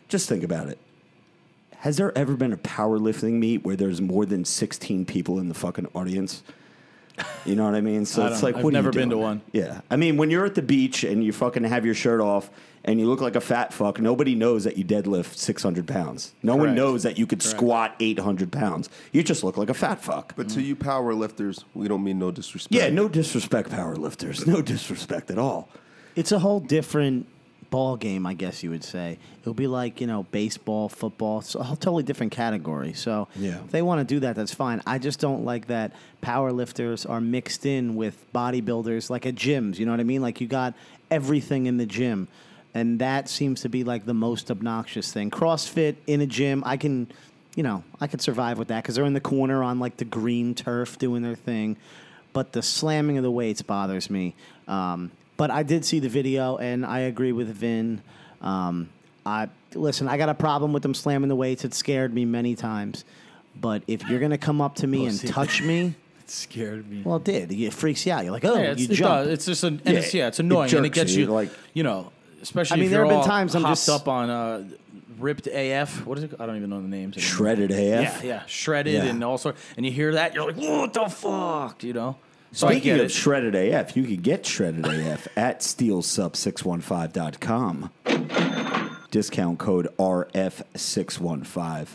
just 0.08 0.28
think 0.28 0.44
about 0.44 0.68
it. 0.68 0.78
Has 1.78 1.96
there 1.96 2.16
ever 2.16 2.36
been 2.36 2.52
a 2.52 2.56
powerlifting 2.56 3.34
meet 3.34 3.64
where 3.64 3.76
there's 3.76 4.00
more 4.00 4.24
than 4.26 4.44
16 4.44 5.04
people 5.04 5.38
in 5.38 5.48
the 5.48 5.54
fucking 5.54 5.88
audience? 5.94 6.42
You 7.44 7.54
know 7.56 7.64
what 7.64 7.74
I 7.74 7.80
mean? 7.80 8.04
So 8.06 8.22
I 8.22 8.30
it's 8.30 8.42
like, 8.42 8.56
I've 8.56 8.64
what 8.64 8.74
are 8.74 8.76
you 8.76 8.82
never 8.82 8.90
been 8.90 9.10
to 9.10 9.18
one. 9.18 9.42
Yeah, 9.52 9.80
I 9.90 9.96
mean, 9.96 10.16
when 10.16 10.30
you're 10.30 10.44
at 10.44 10.54
the 10.54 10.62
beach 10.62 11.04
and 11.04 11.22
you 11.22 11.32
fucking 11.32 11.64
have 11.64 11.84
your 11.84 11.94
shirt 11.94 12.20
off 12.20 12.50
and 12.84 12.98
you 12.98 13.06
look 13.06 13.20
like 13.20 13.36
a 13.36 13.40
fat 13.40 13.72
fuck, 13.72 14.00
nobody 14.00 14.34
knows 14.34 14.64
that 14.64 14.76
you 14.76 14.84
deadlift 14.84 15.34
600 15.34 15.86
pounds. 15.86 16.34
No 16.42 16.56
one 16.56 16.74
knows 16.74 17.02
that 17.04 17.18
you 17.18 17.26
could 17.26 17.42
squat 17.42 17.94
800 18.00 18.50
pounds. 18.50 18.90
You 19.12 19.22
just 19.22 19.44
look 19.44 19.56
like 19.56 19.70
a 19.70 19.74
fat 19.74 20.02
fuck. 20.02 20.34
But 20.36 20.48
to 20.50 20.62
you 20.62 20.76
power 20.76 21.14
lifters, 21.14 21.64
we 21.74 21.88
don't 21.88 22.02
mean 22.02 22.18
no 22.18 22.30
disrespect. 22.30 22.74
Yeah, 22.74 22.90
no 22.90 23.08
disrespect, 23.08 23.70
power 23.70 23.96
lifters. 23.96 24.46
No 24.46 24.60
disrespect 24.60 25.30
at 25.30 25.38
all. 25.38 25.68
It's 26.16 26.32
a 26.32 26.38
whole 26.38 26.60
different 26.60 27.26
ball 27.74 27.96
game, 27.96 28.24
I 28.24 28.34
guess 28.34 28.62
you 28.62 28.70
would 28.70 28.84
say. 28.84 29.18
It'll 29.40 29.52
be 29.52 29.66
like 29.66 30.00
you 30.00 30.06
know 30.06 30.22
baseball, 30.30 30.88
football, 30.88 31.40
it's 31.40 31.56
a 31.56 31.58
totally 31.58 32.04
different 32.04 32.30
category. 32.30 32.92
So 32.92 33.26
Yeah. 33.34 33.58
if 33.64 33.72
they 33.72 33.82
want 33.82 33.98
to 34.06 34.14
do 34.14 34.20
that, 34.20 34.36
that's 34.36 34.54
fine. 34.54 34.80
I 34.86 34.98
just 34.98 35.18
don't 35.18 35.44
like 35.44 35.66
that 35.66 35.90
power 36.20 36.52
lifters 36.52 37.04
are 37.04 37.20
mixed 37.20 37.66
in 37.66 37.96
with 37.96 38.14
bodybuilders, 38.32 39.10
like 39.10 39.26
at 39.26 39.34
gyms. 39.34 39.78
You 39.80 39.86
know 39.86 39.92
what 39.92 39.98
I 39.98 40.04
mean? 40.04 40.22
Like 40.22 40.40
you 40.40 40.46
got 40.46 40.74
everything 41.10 41.66
in 41.66 41.76
the 41.76 41.86
gym, 41.86 42.28
and 42.74 43.00
that 43.00 43.28
seems 43.28 43.62
to 43.62 43.68
be 43.68 43.82
like 43.82 44.04
the 44.06 44.14
most 44.14 44.52
obnoxious 44.52 45.12
thing. 45.12 45.30
CrossFit 45.30 45.96
in 46.06 46.20
a 46.20 46.26
gym, 46.26 46.62
I 46.64 46.76
can. 46.76 47.08
You 47.56 47.62
know, 47.64 47.82
I 48.00 48.06
could 48.06 48.20
survive 48.20 48.56
with 48.58 48.68
that 48.68 48.82
because 48.82 48.94
they're 48.94 49.04
in 49.04 49.14
the 49.14 49.20
corner 49.20 49.62
on 49.64 49.80
like 49.80 49.96
the 49.96 50.04
green 50.04 50.54
turf 50.54 50.96
doing 50.98 51.22
their 51.22 51.36
thing 51.36 51.76
but 52.32 52.50
the 52.52 52.62
slamming 52.62 53.16
of 53.16 53.22
the 53.22 53.30
weights 53.30 53.62
bothers 53.62 54.10
me. 54.10 54.34
Um, 54.66 55.12
but 55.36 55.50
I 55.50 55.62
did 55.62 55.84
see 55.84 55.98
the 56.00 56.08
video, 56.08 56.56
and 56.56 56.84
I 56.86 57.00
agree 57.00 57.32
with 57.32 57.48
Vin. 57.48 58.02
Um, 58.40 58.88
I 59.26 59.48
listen. 59.74 60.08
I 60.08 60.16
got 60.16 60.28
a 60.28 60.34
problem 60.34 60.72
with 60.72 60.82
them 60.82 60.94
slamming 60.94 61.28
the 61.28 61.36
weights. 61.36 61.64
It 61.64 61.74
scared 61.74 62.12
me 62.14 62.24
many 62.24 62.54
times. 62.54 63.04
But 63.60 63.82
if 63.86 64.08
you're 64.08 64.20
gonna 64.20 64.38
come 64.38 64.60
up 64.60 64.74
to 64.76 64.86
me 64.86 65.06
and 65.06 65.18
touch 65.28 65.62
me, 65.70 65.94
It 66.20 66.30
scared 66.30 66.90
me. 66.90 67.02
well, 67.04 67.16
it 67.16 67.24
did. 67.24 67.52
It 67.52 67.72
freaks 67.72 68.04
you 68.04 68.12
out. 68.12 68.24
You're 68.24 68.32
like, 68.32 68.44
oh, 68.44 68.54
yeah, 68.56 68.72
it's, 68.72 68.80
you 68.82 68.88
it 68.90 68.94
jump. 68.94 69.24
does. 69.24 69.28
It's 69.28 69.46
just 69.46 69.62
an, 69.64 69.80
and 69.84 69.94
Yeah, 69.94 70.00
it's, 70.00 70.12
yeah, 70.14 70.26
it's 70.28 70.40
it 70.40 70.44
annoying, 70.44 70.74
and 70.74 70.84
it 70.86 70.88
jerks 70.90 70.94
gets 70.94 71.14
you, 71.14 71.24
you 71.26 71.30
like- 71.32 71.50
you 71.72 71.82
know, 71.84 72.10
especially 72.42 72.74
I 72.74 72.76
mean, 72.78 72.84
if 72.86 72.90
there 72.90 73.00
you're 73.00 73.06
have 73.06 73.12
been 73.12 73.18
all 73.20 73.24
times 73.26 73.54
I'm 73.54 73.62
hopped 73.62 73.76
just- 73.76 73.88
up 73.88 74.08
on 74.08 74.28
uh, 74.28 74.64
ripped 75.20 75.46
AF. 75.46 76.04
What 76.04 76.18
is 76.18 76.24
it? 76.24 76.34
I 76.40 76.46
don't 76.46 76.56
even 76.56 76.68
know 76.70 76.82
the 76.82 76.88
names. 76.88 77.16
anymore. 77.16 77.30
Shredded 77.30 77.70
AF. 77.70 77.78
Yeah, 77.78 78.28
yeah, 78.28 78.42
shredded 78.46 78.94
Yeah. 78.94 79.04
and 79.04 79.22
all 79.22 79.38
sorts. 79.38 79.62
And 79.76 79.86
you 79.86 79.92
hear 79.92 80.12
that, 80.14 80.34
you're 80.34 80.46
like, 80.52 80.56
what 80.56 80.92
the 80.92 81.06
fuck, 81.08 81.82
you 81.84 81.92
know? 81.92 82.16
So 82.54 82.68
Speaking 82.68 82.92
of 82.92 83.00
it. 83.00 83.10
shredded 83.10 83.54
AF, 83.56 83.96
you 83.96 84.04
can 84.04 84.16
get 84.16 84.46
shredded 84.46 84.86
AF 84.86 85.26
at 85.36 85.60
steelsub615.com. 85.60 87.90
Discount 89.10 89.58
code 89.58 89.88
RF615. 89.98 91.88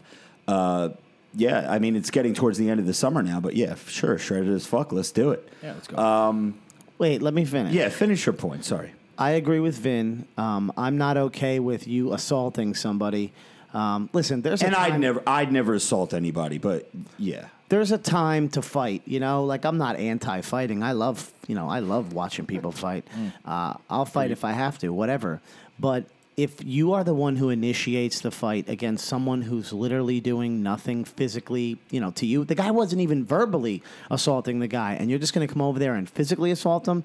Uh, 0.48 0.90
yeah, 1.36 1.72
I 1.72 1.80
mean, 1.80 1.96
it's 1.96 2.10
getting 2.12 2.34
towards 2.34 2.58
the 2.58 2.70
end 2.70 2.80
of 2.80 2.86
the 2.86 2.94
summer 2.94 3.22
now, 3.22 3.40
but 3.40 3.56
yeah, 3.56 3.76
sure, 3.88 4.18
shredded 4.18 4.50
as 4.50 4.66
fuck. 4.66 4.92
Let's 4.92 5.12
do 5.12 5.32
it. 5.32 5.48
yeah, 5.64 5.74
let's 5.74 5.88
go. 5.88 5.96
Uh, 5.98 6.52
Wait, 6.98 7.22
let 7.22 7.34
me 7.34 7.46
finish. 7.46 7.74
Yeah, 7.74 7.88
finish 7.90 8.26
your 8.26 8.34
point. 8.34 8.66
Sorry. 8.66 8.92
I 9.18 9.32
agree 9.32 9.60
with 9.62 9.78
Vin. 9.78 10.28
Um, 10.38 10.74
I'm 10.76 10.98
not 10.98 11.16
okay 11.18 11.60
with 11.60 11.88
you 11.88 12.14
assaulting 12.14 12.74
somebody. 12.74 13.32
Um, 13.74 14.10
listen, 14.12 14.42
there's 14.42 14.62
a 14.62 14.66
And 14.66 14.76
time- 14.76 14.94
I'd 14.94 15.00
never, 15.00 15.24
I'd 15.28 15.52
never 15.54 15.74
assault 15.76 16.14
anybody, 16.14 16.58
but 16.58 16.90
yeah. 17.18 17.46
There's 17.70 17.92
a 17.92 17.98
time 17.98 18.50
to 18.50 18.62
fight. 18.62 19.02
You 19.06 19.20
know, 19.20 19.46
like 19.46 19.64
I'm 19.66 19.78
not 19.78 19.96
anti-fighting. 19.98 20.84
I 20.84 20.92
love, 20.92 21.32
you 21.48 21.56
know, 21.56 21.68
I 21.70 21.80
love 21.80 22.14
watching 22.14 22.46
people 22.46 22.72
fight. 22.72 23.06
Uh, 23.46 23.74
I'll 23.90 24.06
fight 24.06 24.32
if 24.32 24.44
I 24.44 24.52
have 24.52 24.78
to, 24.80 24.90
whatever. 24.90 25.40
But 25.80 26.06
if 26.36 26.64
you 26.64 26.94
are 26.94 27.04
the 27.04 27.14
one 27.14 27.36
who 27.36 27.50
initiates 27.50 28.22
the 28.22 28.32
fight 28.32 28.70
against 28.70 29.06
someone 29.06 29.42
who's 29.42 29.74
literally 29.74 30.20
doing 30.22 30.64
nothing 30.64 31.04
physically, 31.04 31.78
you 31.92 32.00
know, 32.00 32.12
to 32.12 32.26
you, 32.26 32.46
the 32.46 32.56
guy 32.56 32.72
wasn't 32.72 33.02
even 33.02 33.26
verbally 33.26 33.84
assaulting 34.10 34.60
the 34.60 34.68
guy, 34.68 34.94
and 34.94 35.10
you're 35.10 35.20
just 35.20 35.34
going 35.34 35.46
to 35.46 35.52
come 35.54 35.62
over 35.62 35.78
there 35.80 35.96
and 35.96 36.10
physically 36.10 36.52
assault 36.52 36.88
him. 36.88 37.04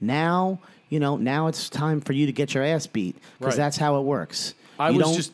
Now, 0.00 0.58
you 0.90 1.00
know, 1.00 1.16
now 1.16 1.46
it's 1.46 1.70
time 1.70 2.02
for 2.02 2.12
you 2.12 2.26
to 2.26 2.32
get 2.32 2.52
your 2.52 2.62
ass 2.62 2.86
beat 2.86 3.16
because 3.38 3.54
Right. 3.54 3.56
that's 3.64 3.78
how 3.78 3.98
it 3.98 4.02
works. 4.02 4.52
I 4.78 4.90
You 4.90 4.98
was 4.98 5.06
don't- 5.06 5.16
just 5.16 5.32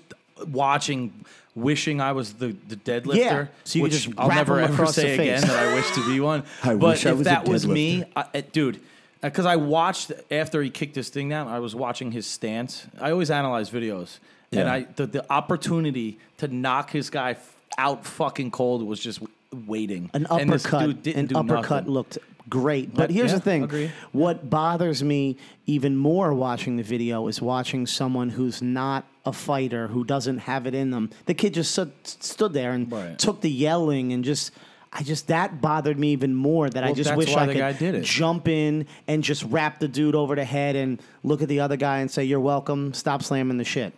watching, 0.52 1.12
wishing 1.54 2.00
I 2.00 2.12
was 2.12 2.34
the, 2.34 2.56
the 2.68 2.76
deadlifter. 2.76 3.16
Yeah, 3.16 3.46
so 3.64 3.78
you 3.78 3.82
which 3.84 3.92
just 3.92 4.08
I'll 4.16 4.28
never 4.28 4.60
ever 4.60 4.86
say 4.86 5.14
again 5.14 5.40
that 5.42 5.50
I 5.50 5.74
wish 5.74 5.90
to 5.94 6.06
be 6.06 6.20
one. 6.32 6.44
I 6.62 6.74
but 6.74 6.78
wish 6.78 7.06
I 7.06 7.10
if 7.10 7.18
was 7.18 7.26
a 7.26 7.30
that 7.30 7.48
was 7.48 7.66
me, 7.66 8.04
I, 8.14 8.24
uh, 8.34 8.42
dude, 8.52 8.80
because 9.22 9.46
I 9.46 9.56
watched 9.56 10.12
after 10.30 10.62
he 10.62 10.70
kicked 10.70 10.94
this 10.94 11.08
thing 11.08 11.28
down, 11.28 11.48
I 11.48 11.58
was 11.58 11.74
watching 11.74 12.12
his 12.12 12.26
stance. 12.26 12.86
I 13.00 13.10
always 13.10 13.30
analyze 13.30 13.70
videos, 13.70 14.18
and 14.52 14.68
I 14.68 14.82
the, 14.96 15.06
the 15.06 15.32
opportunity 15.32 16.18
to 16.38 16.48
knock 16.48 16.90
his 16.90 17.10
guy 17.10 17.36
out 17.78 18.04
fucking 18.04 18.50
cold 18.50 18.82
was 18.82 19.00
just 19.00 19.20
waiting. 19.66 20.10
An 20.14 20.26
uppercut, 20.30 21.06
an 21.06 21.36
uppercut 21.36 21.70
nothing. 21.70 21.86
looked 21.92 22.18
great. 22.48 22.94
But 22.94 23.10
here's 23.10 23.30
yeah, 23.30 23.36
the 23.38 23.42
thing: 23.42 23.64
agree. 23.64 23.90
what 24.12 24.48
bothers 24.50 25.02
me 25.02 25.36
even 25.66 25.96
more 25.96 26.32
watching 26.34 26.76
the 26.76 26.82
video 26.82 27.26
is 27.28 27.40
watching 27.42 27.86
someone 27.86 28.30
who's 28.30 28.62
not 28.62 29.06
a 29.26 29.32
fighter, 29.32 29.88
who 29.88 30.04
doesn't 30.04 30.38
have 30.38 30.66
it 30.66 30.74
in 30.74 30.90
them. 30.90 31.10
The 31.26 31.34
kid 31.34 31.54
just 31.54 31.72
stood, 31.72 31.92
stood 32.04 32.52
there 32.52 32.72
and 32.72 32.90
Right. 32.90 33.18
took 33.18 33.40
the 33.40 33.50
yelling 33.50 34.12
and 34.12 34.24
just. 34.24 34.52
I 34.92 35.04
just 35.04 35.28
that 35.28 35.60
bothered 35.60 36.00
me 36.00 36.10
even 36.10 36.34
more. 36.34 36.68
That 36.68 36.82
I 36.82 36.92
just 36.92 37.14
wish 37.14 37.32
I 37.36 37.46
could 37.46 37.58
guy 37.58 37.72
did 37.72 37.94
it. 37.94 38.02
jump 38.02 38.48
in 38.48 38.86
and 39.06 39.22
just 39.22 39.44
wrap 39.44 39.78
the 39.78 39.86
dude 39.86 40.16
over 40.16 40.34
the 40.34 40.44
head 40.44 40.74
and 40.74 41.00
look 41.22 41.42
at 41.42 41.48
the 41.48 41.60
other 41.60 41.76
guy 41.76 41.98
and 41.98 42.10
say, 42.10 42.24
"You're 42.24 42.40
welcome. 42.40 42.92
Stop 42.92 43.22
slamming 43.22 43.56
the 43.56 43.64
shit." 43.64 43.92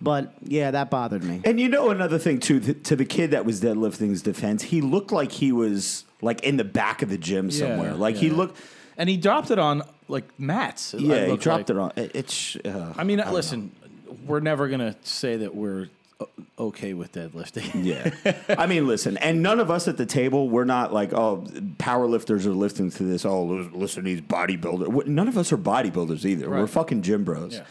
But 0.00 0.34
yeah, 0.42 0.70
that 0.72 0.90
bothered 0.90 1.24
me. 1.24 1.40
And 1.44 1.58
you 1.58 1.68
know 1.68 1.90
another 1.90 2.18
thing 2.18 2.38
too, 2.38 2.60
th- 2.60 2.82
to 2.84 2.96
the 2.96 3.04
kid 3.06 3.30
that 3.30 3.44
was 3.46 3.60
deadlifting's 3.62 4.20
defense, 4.22 4.62
he 4.64 4.80
looked 4.82 5.10
like 5.10 5.32
he 5.32 5.52
was 5.52 6.04
like 6.20 6.40
in 6.42 6.56
the 6.58 6.64
back 6.64 7.02
of 7.02 7.08
the 7.08 7.16
gym 7.18 7.50
somewhere. 7.50 7.90
Yeah, 7.92 7.96
like 7.96 8.16
he 8.16 8.28
yeah. 8.28 8.36
looked, 8.36 8.58
and 8.98 9.08
he 9.08 9.16
dropped 9.16 9.50
it 9.50 9.58
on 9.58 9.82
like 10.08 10.24
mats. 10.38 10.94
yeah, 10.98 11.26
he 11.26 11.36
dropped 11.36 11.70
like. 11.70 11.70
it 11.70 11.78
on. 11.78 11.92
it- 11.96 12.10
It's. 12.14 12.56
Uh, 12.56 12.92
I 12.96 13.04
mean, 13.04 13.18
listen, 13.32 13.70
we're 14.26 14.40
never 14.40 14.68
gonna 14.68 14.96
say 15.02 15.36
that 15.38 15.54
we're 15.54 15.88
okay 16.58 16.92
with 16.94 17.12
deadlifting. 17.12 17.84
yeah, 17.84 18.54
I 18.58 18.66
mean, 18.66 18.86
listen, 18.86 19.16
and 19.18 19.42
none 19.42 19.60
of 19.60 19.70
us 19.70 19.88
at 19.88 19.96
the 19.96 20.06
table, 20.06 20.48
we're 20.48 20.64
not 20.64 20.92
like, 20.92 21.12
oh, 21.14 21.44
power 21.78 22.06
lifters 22.06 22.46
are 22.46 22.54
lifting 22.54 22.90
to 22.90 23.02
this. 23.02 23.24
Oh, 23.24 23.44
listen, 23.44 24.04
these 24.04 24.20
bodybuilders. 24.20 25.06
None 25.06 25.28
of 25.28 25.38
us 25.38 25.52
are 25.52 25.58
bodybuilders 25.58 26.24
either. 26.26 26.50
We're 26.50 26.66
fucking 26.66 27.00
gym 27.02 27.24
bros. 27.24 27.54
Yeah. 27.54 27.64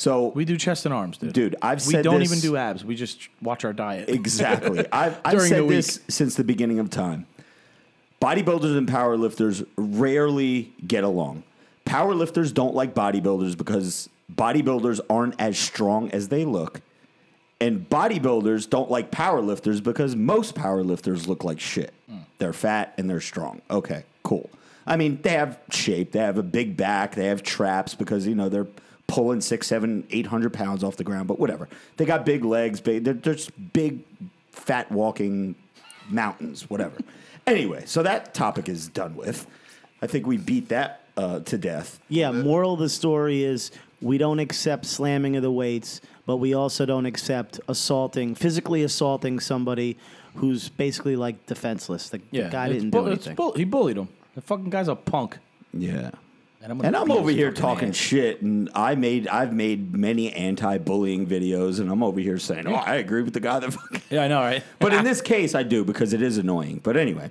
So 0.00 0.28
We 0.28 0.46
do 0.46 0.56
chest 0.56 0.86
and 0.86 0.94
arms, 0.94 1.18
dude. 1.18 1.34
Dude, 1.34 1.56
I've 1.60 1.86
we 1.86 1.92
said 1.92 2.04
don't 2.04 2.20
this- 2.20 2.30
even 2.30 2.40
do 2.40 2.56
abs. 2.56 2.82
We 2.82 2.96
just 2.96 3.28
watch 3.42 3.66
our 3.66 3.74
diet. 3.74 4.08
Exactly. 4.20 4.86
I've, 4.90 5.20
I've 5.24 5.42
said 5.42 5.68
this 5.68 6.00
since 6.08 6.36
the 6.36 6.44
beginning 6.44 6.78
of 6.78 6.88
time. 6.88 7.26
Bodybuilders 8.20 8.78
and 8.78 8.88
powerlifters 8.88 9.66
rarely 9.76 10.72
get 10.86 11.04
along. 11.04 11.42
Powerlifters 11.84 12.54
don't 12.54 12.74
like 12.74 12.94
bodybuilders 12.94 13.56
because 13.58 14.08
bodybuilders 14.34 15.00
aren't 15.10 15.38
as 15.38 15.58
strong 15.58 16.10
as 16.12 16.28
they 16.28 16.46
look. 16.46 16.80
And 17.60 17.88
bodybuilders 17.90 18.70
don't 18.70 18.90
like 18.90 19.10
powerlifters 19.10 19.82
because 19.82 20.16
most 20.16 20.54
powerlifters 20.54 21.26
look 21.26 21.44
like 21.44 21.60
shit. 21.60 21.92
They're 22.38 22.54
fat 22.54 22.94
and 22.96 23.08
they're 23.08 23.20
strong. 23.20 23.60
Okay, 23.70 24.04
cool. 24.22 24.48
I 24.86 24.96
mean, 24.96 25.20
they 25.20 25.32
have 25.32 25.58
shape, 25.70 26.12
they 26.12 26.20
have 26.20 26.38
a 26.38 26.42
big 26.42 26.74
back, 26.76 27.14
they 27.16 27.26
have 27.26 27.42
traps 27.42 27.94
because, 27.94 28.26
you 28.26 28.34
know, 28.34 28.48
they're 28.48 28.66
pulling 29.10 29.40
six, 29.40 29.66
seven, 29.66 30.06
eight 30.10 30.26
hundred 30.26 30.52
pounds 30.52 30.84
off 30.84 30.96
the 30.96 31.04
ground, 31.04 31.26
but 31.28 31.38
whatever. 31.38 31.68
They 31.96 32.04
got 32.04 32.24
big 32.24 32.44
legs, 32.44 32.80
big, 32.80 33.04
they're 33.04 33.14
just 33.14 33.50
big, 33.72 34.00
fat 34.52 34.90
walking 34.90 35.54
mountains, 36.08 36.70
whatever. 36.70 36.96
anyway, 37.46 37.82
so 37.86 38.02
that 38.02 38.32
topic 38.34 38.68
is 38.68 38.88
done 38.88 39.16
with. 39.16 39.46
I 40.02 40.06
think 40.06 40.26
we 40.26 40.36
beat 40.36 40.68
that 40.68 41.02
uh, 41.16 41.40
to 41.40 41.58
death. 41.58 41.98
Yeah, 42.08 42.30
moral 42.30 42.74
of 42.74 42.80
the 42.80 42.88
story 42.88 43.42
is 43.42 43.70
we 44.00 44.16
don't 44.16 44.38
accept 44.38 44.86
slamming 44.86 45.36
of 45.36 45.42
the 45.42 45.50
weights, 45.52 46.00
but 46.24 46.36
we 46.36 46.54
also 46.54 46.86
don't 46.86 47.06
accept 47.06 47.60
assaulting, 47.68 48.34
physically 48.34 48.82
assaulting 48.82 49.40
somebody 49.40 49.98
who's 50.36 50.68
basically 50.68 51.16
like 51.16 51.44
defenseless. 51.46 52.08
The, 52.08 52.18
the 52.18 52.24
yeah, 52.30 52.48
guy 52.48 52.68
didn't 52.68 52.90
bull- 52.90 53.04
do 53.06 53.10
it's 53.10 53.26
anything. 53.26 53.36
bull- 53.36 53.52
he 53.54 53.64
bullied 53.64 53.98
him. 53.98 54.08
The 54.36 54.40
fucking 54.40 54.70
guy's 54.70 54.88
a 54.88 54.94
punk. 54.94 55.38
Yeah. 55.74 56.12
And 56.62 56.72
I'm, 56.72 56.80
And 56.82 56.94
I'm 56.94 57.10
over 57.10 57.30
here 57.30 57.50
talking 57.52 57.88
ass. 57.88 57.96
shit, 57.96 58.42
and 58.42 58.68
I 58.74 58.94
made 58.94 59.26
I've 59.28 59.52
made 59.54 59.94
many 59.96 60.30
anti-bullying 60.32 61.26
videos, 61.26 61.80
and 61.80 61.90
I'm 61.90 62.02
over 62.02 62.20
here 62.20 62.38
saying, 62.38 62.66
"Oh, 62.66 62.74
I 62.74 62.96
agree 62.96 63.22
with 63.22 63.32
the 63.32 63.40
guy 63.40 63.58
that." 63.60 63.72
Fucking... 63.72 64.02
Yeah, 64.10 64.24
I 64.24 64.28
know, 64.28 64.40
right? 64.40 64.62
But 64.78 64.92
in 64.92 65.02
this 65.04 65.22
case, 65.22 65.54
I 65.54 65.62
do 65.62 65.84
because 65.84 66.12
it 66.12 66.20
is 66.20 66.36
annoying. 66.36 66.80
But 66.82 66.98
anyway, 66.98 67.30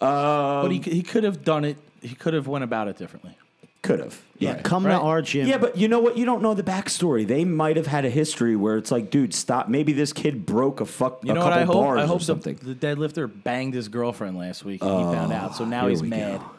uh, 0.00 0.62
but 0.62 0.70
he, 0.70 0.78
he 0.78 1.02
could 1.02 1.24
have 1.24 1.44
done 1.44 1.64
it. 1.66 1.76
He 2.00 2.14
could 2.14 2.32
have 2.32 2.46
went 2.46 2.64
about 2.64 2.88
it 2.88 2.96
differently. 2.96 3.36
could 3.82 4.00
have. 4.00 4.18
Yeah. 4.38 4.54
Right. 4.54 4.64
Come 4.64 4.86
Right. 4.86 4.92
to 4.96 5.00
our 5.00 5.20
gym. 5.20 5.46
Yeah, 5.46 5.58
but 5.58 5.76
you 5.76 5.86
know 5.86 6.00
what? 6.00 6.16
You 6.16 6.24
don't 6.24 6.40
know 6.40 6.54
the 6.54 6.62
backstory. 6.62 7.26
They 7.26 7.44
might 7.44 7.76
have 7.76 7.86
had 7.86 8.06
a 8.06 8.10
history 8.10 8.56
where 8.56 8.78
it's 8.78 8.90
like, 8.90 9.10
dude, 9.10 9.34
stop. 9.34 9.68
Maybe 9.68 9.92
this 9.92 10.14
kid 10.14 10.46
broke 10.46 10.80
a 10.80 10.86
fuck 10.86 11.22
You 11.22 11.32
a 11.32 11.34
know 11.34 11.40
couple 11.42 11.50
what 11.50 11.58
I 11.60 11.64
hope? 11.66 11.74
bars 11.74 12.00
I 12.00 12.04
or 12.04 12.06
hope 12.06 12.18
the, 12.20 12.24
something. 12.24 12.58
the 12.62 12.74
deadlifter 12.74 13.30
banged 13.44 13.74
his 13.74 13.88
girlfriend 13.88 14.38
last 14.38 14.64
week 14.64 14.82
and 14.82 14.90
he 14.90 15.14
found 15.14 15.34
out. 15.34 15.54
So 15.56 15.66
now 15.66 15.88
he's 15.88 16.02
mad. 16.02 16.40
go. 16.40 16.50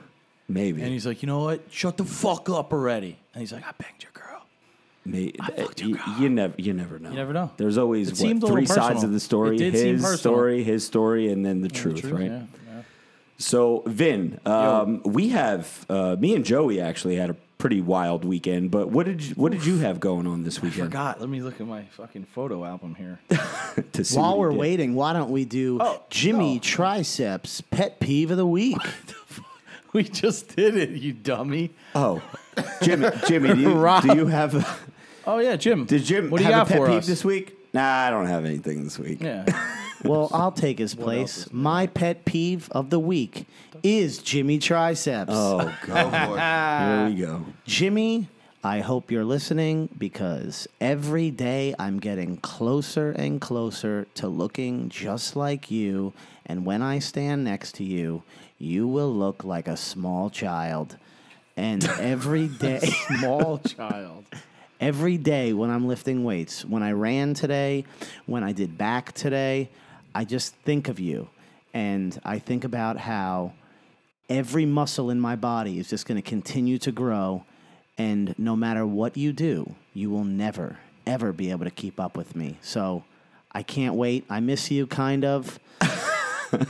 Maybe. 0.48 0.82
And 0.82 0.92
he's 0.92 1.06
like, 1.06 1.22
you 1.22 1.28
know 1.28 1.40
what? 1.44 1.62
Shut 1.72 1.98
the 1.98 2.06
fuck 2.06 2.50
up 2.50 2.74
already. 2.74 3.18
And 3.34 3.42
he's 3.42 3.54
like, 3.54 3.64
I 3.66 3.72
banged 3.78 4.02
your 4.04 4.12
girl. 4.14 4.46
May- 5.06 5.32
fucked 5.32 5.80
your 5.82 5.90
you, 5.92 5.96
girl. 5.98 6.16
you 6.20 6.30
never, 6.30 6.54
you 6.58 6.74
never 6.74 7.00
know. 7.00 7.10
You 7.10 7.16
never 7.16 7.34
know. 7.34 7.52
There's 7.58 7.78
always 7.78 8.10
It 8.10 8.12
what, 8.12 8.18
seemed 8.18 8.44
a 8.44 8.48
three 8.48 8.62
little 8.62 8.76
sides 8.76 8.88
personal. 8.88 9.06
of 9.06 9.12
the 9.14 9.20
story. 9.20 9.56
It 9.56 9.60
did 9.60 9.78
seem 9.78 9.94
his 9.94 10.02
personal. 10.02 10.18
story, 10.36 10.64
his 10.64 10.86
story, 10.86 11.32
and 11.32 11.46
then 11.46 11.62
the 11.62 11.70
truth, 11.70 12.02
Truth, 12.02 12.14
right? 12.14 12.26
yeah, 12.32 12.44
yeah. 12.68 12.82
So, 13.38 13.82
Vin, 13.88 14.40
um, 14.46 15.02
we 15.04 15.30
have 15.30 15.86
uh, 15.90 16.16
me 16.20 16.36
and 16.36 16.46
Joey 16.46 16.80
actually 16.82 17.16
had 17.16 17.30
a 17.32 17.36
pretty 17.58 17.80
wild 17.82 18.24
weekend. 18.26 18.70
But 18.72 18.90
what 18.90 19.06
did 19.06 19.24
you, 19.24 19.36
what 19.36 19.52
did 19.52 19.66
you 19.66 19.78
have 19.80 20.00
going 20.00 20.28
on 20.28 20.44
this 20.44 20.60
I 20.60 20.64
weekend? 20.64 20.86
forgot. 20.86 21.20
Let 21.20 21.30
me 21.30 21.42
look 21.42 21.60
at 21.62 21.66
my 21.68 21.84
fucking 21.86 22.26
photo 22.26 22.66
album 22.66 22.96
here. 22.96 23.20
To 23.94 24.04
see 24.04 24.20
While 24.20 24.34
you 24.34 24.40
we're 24.40 24.50
did. 24.50 24.60
waiting, 24.60 24.96
why 24.96 25.14
don't 25.14 25.30
we 25.32 25.46
do 25.46 25.78
Oh, 25.80 26.02
Jimmy 26.10 26.56
no. 26.56 26.60
Triceps 26.60 27.62
Pet 27.62 28.02
Peeve 28.02 28.30
of 28.30 28.36
the 28.36 28.46
Week? 28.46 28.76
we 29.94 30.04
just 30.04 30.56
did 30.56 30.76
it, 30.78 30.90
you 30.92 31.14
dummy. 31.14 31.72
Oh, 31.96 32.22
Jimmy, 32.82 33.10
Jimmy, 33.28 33.54
do 33.54 33.60
you, 33.62 33.74
Rob. 33.74 34.04
do 34.04 34.16
you 34.16 34.28
have 34.28 34.88
Oh 35.26 35.38
yeah, 35.40 35.56
Jim. 35.56 35.86
Did 35.86 36.04
Jim 36.04 36.30
What 36.30 36.40
do 36.40 36.46
you 36.46 36.52
have 36.52 36.68
got 36.68 36.76
a 36.76 36.78
pet 36.78 36.78
for 36.78 36.88
peeve 36.88 36.98
us? 37.00 37.08
this 37.08 37.24
week? 37.24 37.56
Nah, 37.74 38.08
I 38.08 38.10
don't 38.10 38.26
have 38.26 38.44
anything 38.46 38.84
this 38.84 38.98
week. 39.00 39.22
Yeah. 39.22 39.46
Well, 40.04 40.30
I'll 40.34 40.52
take 40.52 40.80
his 40.80 40.96
place. 40.96 41.48
My 41.52 41.86
pet 41.86 42.26
peeve 42.26 42.68
of 42.72 42.90
the 42.90 42.98
week 42.98 43.46
is 43.84 44.18
Jimmy 44.18 44.58
Triceps. 44.58 45.32
Oh 45.32 45.78
God, 45.86 47.08
here 47.12 47.16
we 47.16 47.22
go. 47.22 47.46
Jimmy, 47.68 48.28
I 48.64 48.80
hope 48.80 49.12
you're 49.12 49.24
listening 49.24 49.90
because 50.00 50.68
every 50.80 51.30
day 51.30 51.76
I'm 51.78 52.00
getting 52.00 52.38
closer 52.38 53.12
and 53.12 53.40
closer 53.40 54.08
to 54.16 54.28
looking 54.28 54.90
just 54.90 55.36
like 55.36 55.70
you. 55.70 56.14
And 56.48 56.66
when 56.66 56.82
I 56.82 56.98
stand 56.98 57.44
next 57.44 57.76
to 57.76 57.84
you, 57.84 58.24
you 58.62 58.88
will 58.88 59.12
look 59.12 59.44
like 59.44 59.68
a 59.68 59.76
small 59.76 60.30
child. 60.30 60.96
And 61.58 61.84
every 62.00 62.48
day, 62.48 62.80
Small 62.80 63.58
child. 63.58 64.26
every 64.80 65.18
day 65.18 65.54
when 65.54 65.70
I'm 65.70 65.88
lifting 65.88 66.24
weights, 66.24 66.64
when 66.64 66.84
I 66.84 66.92
ran 66.92 67.34
today, 67.34 67.86
when 68.26 68.44
I 68.44 68.52
did 68.52 68.78
back 68.78 69.14
today, 69.14 69.70
I 70.14 70.26
just 70.26 70.56
think 70.58 70.90
of 70.90 71.00
you. 71.00 71.30
And 71.74 72.20
I 72.24 72.40
think 72.40 72.64
about 72.64 72.98
how 72.98 73.54
every 74.30 74.66
muscle 74.66 75.10
in 75.10 75.20
my 75.20 75.36
body 75.36 75.80
is 75.80 75.90
just 75.90 76.06
going 76.06 76.22
to 76.22 76.28
continue 76.28 76.78
to 76.80 76.92
grow. 76.92 77.44
And 77.98 78.36
no 78.38 78.56
matter 78.56 78.86
what 78.86 79.18
you 79.18 79.34
do, 79.34 79.76
you 79.94 80.10
will 80.10 80.24
never, 80.24 80.78
ever 81.06 81.34
be 81.34 81.52
able 81.52 81.66
to 81.66 81.72
keep 81.72 82.00
up 82.00 82.16
with 82.16 82.36
me. 82.36 82.58
So 82.62 83.04
I 83.52 83.64
can't 83.64 83.96
wait. 83.96 84.26
I 84.30 84.40
miss 84.40 84.70
you, 84.70 84.88
kind 84.88 85.26
of. 85.26 85.60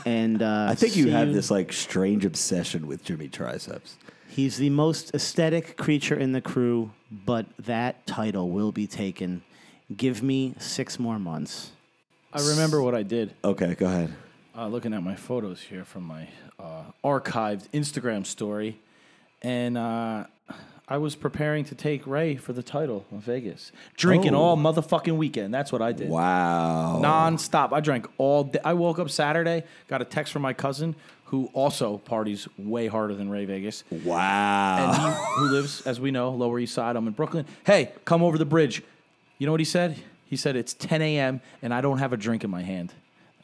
and 0.05 0.41
uh, 0.41 0.67
I 0.69 0.75
think 0.75 0.95
you 0.95 1.05
see 1.05 1.09
have 1.11 1.33
this 1.33 1.51
like 1.51 1.73
strange 1.73 2.25
obsession 2.25 2.87
with 2.87 3.03
Jimmy 3.03 3.27
Triceps. 3.27 3.97
He's 4.27 4.57
the 4.57 4.69
most 4.69 5.13
aesthetic 5.13 5.75
creature 5.77 6.15
in 6.15 6.31
the 6.31 6.41
crew, 6.41 6.91
but 7.11 7.45
that 7.59 8.05
title 8.07 8.49
will 8.49 8.71
be 8.71 8.87
taken. 8.87 9.43
Give 9.95 10.23
me 10.23 10.53
six 10.57 10.97
more 10.97 11.19
months. 11.19 11.71
I 12.31 12.39
remember 12.47 12.81
what 12.81 12.95
I 12.95 13.03
did. 13.03 13.33
Okay, 13.43 13.75
go 13.75 13.87
ahead. 13.87 14.13
uh, 14.57 14.67
looking 14.67 14.93
at 14.93 15.03
my 15.03 15.15
photos 15.15 15.59
here 15.61 15.83
from 15.83 16.03
my 16.03 16.29
uh, 16.57 16.83
archived 17.03 17.67
Instagram 17.73 18.25
story, 18.25 18.79
and 19.41 19.77
uh, 19.77 20.25
I 20.87 20.97
was 20.97 21.15
preparing 21.15 21.63
to 21.65 21.75
take 21.75 22.05
Ray 22.05 22.35
for 22.35 22.51
the 22.51 22.63
title 22.63 23.05
in 23.11 23.19
Vegas, 23.21 23.71
drinking 23.95 24.35
Oh. 24.35 24.39
all 24.41 24.57
motherfucking 24.57 25.15
weekend. 25.15 25.53
That's 25.53 25.71
what 25.71 25.81
I 25.81 25.93
did. 25.93 26.09
Wow. 26.09 26.99
Non-stop. 26.99 27.71
I 27.71 27.79
drank 27.79 28.07
all 28.17 28.43
day. 28.45 28.59
I 28.65 28.73
woke 28.73 28.99
up 28.99 29.09
Saturday, 29.09 29.63
got 29.87 30.01
a 30.01 30.05
text 30.05 30.33
from 30.33 30.41
my 30.41 30.51
cousin 30.53 30.95
who 31.25 31.49
also 31.53 31.97
parties 31.99 32.45
way 32.57 32.87
harder 32.87 33.15
than 33.15 33.29
Ray 33.29 33.45
Vegas. 33.45 33.85
Wow. 33.89 34.77
And 34.77 34.97
he, 35.15 35.21
who 35.39 35.45
lives, 35.55 35.81
as 35.87 35.97
we 36.01 36.11
know, 36.11 36.31
Lower 36.31 36.59
East 36.59 36.73
Side. 36.73 36.97
I'm 36.97 37.07
in 37.07 37.13
Brooklyn. 37.13 37.45
Hey, 37.65 37.93
come 38.03 38.21
over 38.21 38.37
the 38.37 38.43
bridge. 38.45 38.83
You 39.37 39.45
know 39.45 39.53
what 39.53 39.61
he 39.61 39.65
said? 39.65 39.97
He 40.25 40.35
said, 40.35 40.57
It's 40.57 40.73
10 40.73 41.01
a.m. 41.01 41.39
and 41.61 41.73
I 41.73 41.79
don't 41.79 41.99
have 41.99 42.11
a 42.11 42.17
drink 42.17 42.43
in 42.43 42.49
my 42.49 42.63
hand. 42.63 42.93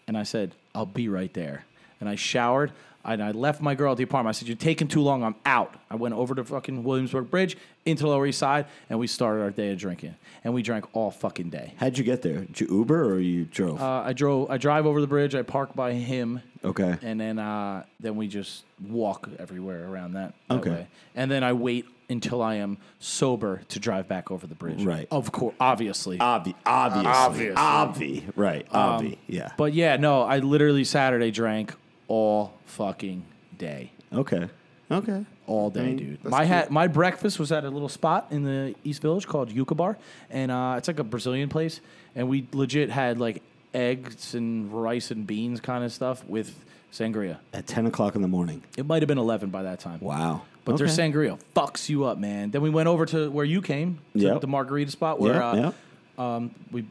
And 0.05 0.17
I 0.17 0.23
said, 0.23 0.51
I'll 0.75 0.85
be 0.85 1.07
right 1.07 1.33
there. 1.33 1.63
And 2.01 2.09
I 2.09 2.15
showered 2.15 2.71
and 3.07 3.23
I 3.23 3.31
left 3.31 3.61
my 3.61 3.73
girl 3.73 3.91
at 3.93 3.97
the 3.97 4.03
apartment. 4.03 4.35
I 4.35 4.37
said, 4.37 4.47
You're 4.47 4.57
taking 4.57 4.87
too 4.87 5.01
long. 5.01 5.23
I'm 5.23 5.35
out. 5.45 5.75
I 5.89 5.95
went 5.95 6.13
over 6.13 6.35
to 6.35 6.43
fucking 6.43 6.83
Williamsburg 6.83 7.31
Bridge 7.31 7.57
into 7.85 8.03
the 8.03 8.09
Lower 8.09 8.27
East 8.27 8.39
Side 8.39 8.65
and 8.89 8.99
we 8.99 9.07
started 9.07 9.41
our 9.41 9.49
day 9.51 9.71
of 9.71 9.79
drinking. 9.79 10.15
And 10.43 10.53
we 10.53 10.61
drank 10.61 10.85
all 10.95 11.11
fucking 11.11 11.49
day. 11.49 11.73
How'd 11.77 11.97
you 11.97 12.03
get 12.03 12.21
there? 12.21 12.41
Did 12.41 12.61
you 12.61 12.67
Uber 12.69 13.05
or 13.13 13.19
you 13.19 13.45
drove? 13.45 13.81
Uh, 13.81 14.03
I 14.05 14.13
drove. 14.13 14.49
I 14.49 14.57
drive 14.57 14.85
over 14.85 15.01
the 15.01 15.07
bridge. 15.07 15.35
I 15.35 15.41
park 15.41 15.75
by 15.75 15.91
him, 15.93 16.41
okay. 16.63 16.95
and 17.01 17.19
then 17.19 17.37
uh, 17.37 17.83
then 17.99 18.15
we 18.15 18.27
just 18.29 18.63
walk 18.87 19.29
everywhere 19.39 19.89
around 19.89 20.13
that, 20.13 20.33
that 20.47 20.55
Okay. 20.59 20.69
way. 20.69 20.87
And 21.15 21.29
then 21.29 21.43
I 21.43 21.51
wait 21.51 21.85
until 22.09 22.41
I 22.41 22.55
am 22.55 22.77
sober 22.99 23.61
to 23.69 23.79
drive 23.79 24.07
back 24.07 24.31
over 24.31 24.47
the 24.47 24.55
bridge. 24.55 24.85
Right. 24.85 25.07
Of 25.11 25.31
course, 25.33 25.55
obviously. 25.59 26.17
Obvi- 26.19 26.55
obviously. 26.65 27.51
Obviously. 27.55 28.21
Obvi. 28.21 28.31
Right. 28.37 28.69
Obvi. 28.71 29.17
yeah. 29.27 29.51
but 29.57 29.73
yeah, 29.73 29.97
no, 29.97 30.21
I 30.21 30.39
literally 30.39 30.85
Saturday 30.85 31.31
drank 31.31 31.73
all 32.07 32.53
fucking 32.65 33.23
day. 33.57 33.91
okay. 34.13 34.49
Okay. 34.89 35.25
All 35.47 35.69
day, 35.69 35.95
dude. 35.95 36.23
My 36.23 36.45
ha- 36.45 36.67
my 36.69 36.87
breakfast 36.87 37.39
was 37.39 37.51
at 37.51 37.65
a 37.65 37.69
little 37.69 37.89
spot 37.89 38.27
in 38.31 38.43
the 38.43 38.73
East 38.85 39.01
Village 39.01 39.27
called 39.27 39.49
Yuca 39.49 39.75
Bar, 39.75 39.97
and 40.29 40.49
uh, 40.49 40.75
it's 40.77 40.87
like 40.87 40.99
a 40.99 41.03
Brazilian 41.03 41.49
place, 41.49 41.81
and 42.15 42.29
we 42.29 42.47
legit 42.53 42.89
had 42.89 43.19
like 43.19 43.41
eggs 43.73 44.33
and 44.33 44.71
rice 44.71 45.11
and 45.11 45.27
beans 45.27 45.59
kind 45.59 45.83
of 45.83 45.91
stuff 45.91 46.23
with 46.25 46.55
sangria. 46.93 47.37
At 47.53 47.67
10 47.67 47.85
o'clock 47.85 48.15
in 48.15 48.21
the 48.21 48.29
morning. 48.29 48.63
It 48.77 48.85
might 48.85 49.01
have 49.01 49.07
been 49.09 49.17
eleven 49.17 49.49
by 49.49 49.63
that 49.63 49.81
time. 49.81 49.99
Wow. 49.99 50.43
But 50.63 50.77
their 50.77 50.87
Okay. 50.87 50.95
sangria 50.95 51.37
fucks 51.53 51.89
you 51.89 52.05
up, 52.05 52.17
man. 52.17 52.51
Then 52.51 52.61
we 52.61 52.69
went 52.69 52.87
over 52.87 53.05
to 53.07 53.29
where 53.29 53.45
you 53.45 53.61
came, 53.61 53.99
to 54.13 54.19
Yep. 54.19 54.39
the 54.41 54.47
margarita 54.47 54.91
spot 54.91 55.19
where 55.19 55.33
Yeah, 55.33 55.49
uh, 55.49 55.71
yeah. 56.17 56.35
um, 56.35 56.51
we 56.71 56.85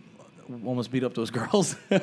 almost 0.65 0.91
beat 0.91 1.05
up 1.05 1.15
those 1.15 1.31
girls. 1.39 1.77
Yeah, 1.91 2.01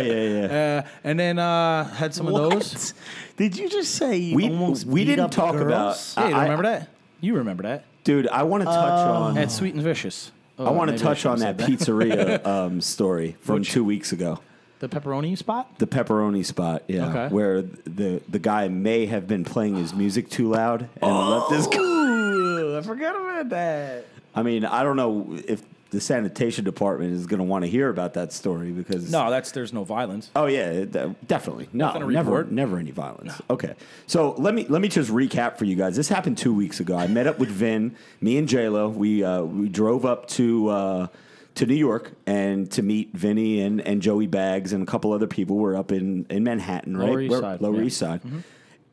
yeah. 0.00 0.82
uh, 0.84 0.88
and 1.04 1.18
then 1.18 1.38
uh, 1.38 1.84
had 1.84 2.14
some 2.14 2.26
of 2.26 2.34
those. 2.34 2.94
Did 3.36 3.56
you 3.56 3.68
just 3.68 3.94
say 3.94 4.16
you 4.16 4.36
We- 4.36 4.48
almost 4.48 4.86
we 4.86 5.00
beat 5.00 5.06
didn't 5.10 5.24
up 5.26 5.30
talk 5.30 5.52
girls? 5.56 6.14
about- 6.16 6.24
Yeah, 6.24 6.30
you 6.30 6.36
I- 6.36 6.42
remember 6.42 6.64
that? 6.64 6.88
You 7.20 7.34
remember 7.36 7.62
that? 7.64 7.84
Dude, 8.04 8.28
I 8.28 8.42
want 8.44 8.62
to 8.62 8.66
touch 8.66 8.76
on. 9.08 9.38
At 9.38 9.50
Sweet 9.50 9.74
and 9.74 9.82
Vicious. 9.82 10.30
Oh, 10.58 10.66
I 10.66 10.70
want 10.70 10.90
to 10.90 10.96
touch 10.98 11.26
on 11.26 11.38
shouldn't 11.38 11.58
that 11.58 11.68
pizzeria 11.68 12.46
um, 12.46 12.80
story 12.80 13.36
from 13.40 13.56
Which- 13.56 13.70
two 13.72 13.84
weeks 13.84 14.12
ago. 14.12 14.40
The 14.78 14.88
pepperoni 14.90 15.38
spot? 15.38 15.78
The 15.78 15.86
pepperoni 15.86 16.44
spot, 16.44 16.82
yeah, 16.86 17.08
Okay. 17.08 17.34
where 17.34 17.62
the 17.62 18.20
the 18.28 18.38
guy 18.38 18.68
may 18.68 19.06
have 19.06 19.26
been 19.26 19.42
playing 19.42 19.76
his 19.76 19.94
music 19.94 20.28
too 20.28 20.50
loud 20.50 20.90
and 21.00 21.30
left 21.30 21.50
his. 21.50 21.66
Ooh, 21.74 22.76
I 22.78 22.82
forgot 22.82 23.16
about 23.16 23.48
that. 23.48 24.04
I 24.34 24.42
mean, 24.42 24.66
I 24.66 24.82
don't 24.82 24.96
know 24.96 25.38
if 25.48 25.62
the 25.90 26.00
sanitation 26.00 26.64
department 26.64 27.12
is 27.14 27.26
going 27.26 27.38
to 27.38 27.44
want 27.44 27.64
to 27.64 27.70
hear 27.70 27.88
about 27.88 28.14
that 28.14 28.32
story 28.32 28.70
because 28.70 29.10
No, 29.10 29.30
that's 29.30 29.52
there's 29.52 29.72
no 29.72 29.84
violence. 29.84 30.30
Oh 30.34 30.46
yeah, 30.46 30.70
it- 30.70 31.26
definitely. 31.28 31.68
No, 31.72 31.96
never, 32.08 32.44
never 32.44 32.78
any 32.78 32.90
violence. 32.90 33.40
Okay, 33.48 33.74
so 34.06 34.32
let 34.38 34.54
me 34.54 34.66
let 34.68 34.82
me 34.82 34.88
just 34.88 35.10
recap 35.10 35.58
for 35.58 35.64
you 35.64 35.76
guys. 35.76 35.96
This 35.96 36.08
happened 36.08 36.38
two 36.38 36.52
weeks 36.54 36.80
ago. 36.80 36.96
I 36.96 37.06
met 37.06 37.26
up 37.26 37.38
with 37.38 37.50
Vin, 37.50 37.94
me 38.20 38.36
and 38.38 38.48
J 38.48 38.68
Lo. 38.68 38.88
We 38.88 39.22
uh, 39.22 39.42
we 39.42 39.68
drove 39.68 40.04
up 40.04 40.26
to 40.30 40.68
uh, 40.68 41.06
to 41.54 41.66
New 41.66 41.74
York 41.74 42.12
and 42.26 42.70
to 42.72 42.82
meet 42.82 43.12
Vinny 43.14 43.60
and, 43.60 43.80
and 43.80 44.02
Joey 44.02 44.26
Bags 44.26 44.72
and 44.72 44.82
a 44.82 44.86
couple 44.86 45.12
other 45.12 45.26
people. 45.26 45.56
We're 45.56 45.76
up 45.76 45.92
in 45.92 46.26
in 46.28 46.44
Manhattan, 46.44 46.96
right? 46.96 47.08
Lower 47.08 47.20
East 47.20 47.38
Side, 47.40 47.60
Lower 47.60 47.76
yeah. 47.76 47.82
East 47.84 47.98
Side. 47.98 48.20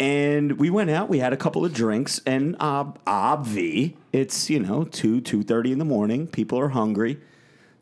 And 0.03 0.59
we 0.59 0.69
went 0.69 0.89
out. 0.89 1.07
We 1.07 1.19
had 1.19 1.31
a 1.31 1.37
couple 1.37 1.63
of 1.63 1.73
drinks, 1.73 2.19
and 2.25 2.57
uh, 2.59 2.83
obvi, 3.07 3.93
it's 4.11 4.49
you 4.49 4.59
know 4.59 4.83
two 4.83 5.21
two 5.21 5.43
thirty 5.43 5.71
in 5.71 5.79
the 5.79 5.85
morning. 5.85 6.27
People 6.27 6.59
are 6.59 6.67
hungry. 6.67 7.21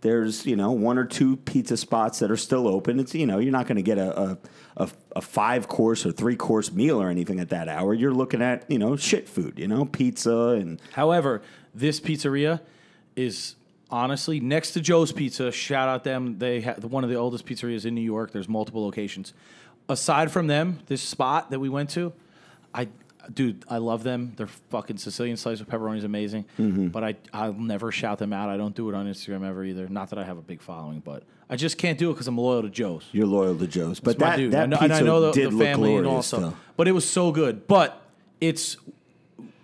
There's 0.02 0.46
you 0.46 0.56
know 0.56 0.72
one 0.72 1.00
or 1.00 1.06
two 1.06 1.38
pizza 1.38 1.78
spots 1.78 2.20
that 2.20 2.30
are 2.30 2.38
still 2.38 2.68
open. 2.68 3.00
It's 3.00 3.16
you 3.16 3.26
know 3.26 3.40
you're 3.40 3.52
not 3.52 3.66
going 3.66 3.78
to 3.78 3.82
get 3.82 3.98
a, 3.98 4.38
a 4.78 4.90
a 5.16 5.22
five 5.22 5.68
course 5.68 6.06
or 6.06 6.12
three 6.12 6.36
course 6.36 6.72
meal 6.72 7.02
or 7.02 7.10
anything 7.10 7.40
at 7.40 7.50
that 7.50 7.68
hour. 7.68 7.92
You're 7.92 8.14
looking 8.14 8.44
at 8.44 8.70
you 8.70 8.78
know 8.78 8.96
shit 8.96 9.28
food, 9.28 9.58
you 9.58 9.68
know 9.68 9.86
pizza 9.86 10.50
and 10.50 10.80
However, 10.92 11.42
this 11.74 12.00
pizzeria 12.00 12.62
is 13.16 13.56
honestly 13.90 14.40
next 14.40 14.74
to 14.74 14.80
Joe's 14.80 15.12
Pizza. 15.12 15.52
Shout 15.52 15.90
out 15.90 16.04
them. 16.04 16.38
They 16.38 16.62
have 16.62 16.84
one 16.84 17.04
of 17.04 17.10
the 17.10 17.16
oldest 17.16 17.48
pizzerias 17.48 17.86
in 17.86 17.96
New 17.96 18.02
York. 18.02 18.32
There's 18.32 18.48
multiple 18.48 18.84
locations. 18.84 19.34
Aside 19.92 20.32
from 20.32 20.48
them, 20.48 20.80
this 20.88 21.02
spot 21.02 21.52
that 21.52 21.60
we 21.60 21.70
went 21.70 21.90
to, 21.92 22.14
I 22.74 22.88
dude, 23.34 23.64
I 23.70 23.78
love 23.78 24.04
them. 24.04 24.34
Their 24.38 24.48
fucking 24.48 24.98
Sicilian 24.98 25.38
slice 25.38 25.60
with 25.60 25.70
pepperoni 25.70 25.98
is 25.98 26.04
amazing. 26.04 26.46
Mm-hmm. 26.58 26.88
But 26.88 27.04
I 27.04 27.16
I'll 27.34 27.54
never 27.54 27.92
shout 27.92 28.18
them 28.18 28.34
out. 28.34 28.50
I 28.50 28.58
don't 28.58 28.76
do 28.76 28.90
it 28.90 28.96
on 28.96 29.06
Instagram 29.06 29.46
ever 29.48 29.64
either. 29.64 29.88
Not 29.88 30.10
that 30.12 30.20
I 30.20 30.24
have 30.24 30.38
a 30.38 30.42
big 30.42 30.62
following, 30.62 31.00
but 31.00 31.24
I 31.50 31.56
just 31.56 31.78
can't 31.78 31.98
do 31.98 32.10
it 32.10 32.14
because 32.14 32.28
I'm 32.28 32.38
loyal 32.38 32.62
to 32.62 32.70
Joe's. 32.70 33.06
you're 33.12 33.28
loyal 33.28 33.58
to 33.58 33.68
Joe's. 33.68 34.00
But 34.00 34.18
my 34.20 34.32
that 34.32 34.36
dude. 34.38 34.52
that 34.54 34.64
I 34.64 34.66
know, 34.68 34.78
pizza 34.78 34.84
and 34.86 34.94
I 34.94 35.06
know 35.06 35.22
the, 35.22 35.32
did 35.32 35.48
the 35.48 35.56
look 35.56 35.66
family 35.68 35.96
and 35.96 36.06
all 36.06 36.12
glorious, 36.12 36.28
stuff. 36.28 36.40
though. 36.42 36.54
But 36.78 36.88
it 36.88 36.94
was 36.94 37.08
so 37.08 37.32
good. 37.32 37.68
But 37.68 38.02
it's 38.40 38.78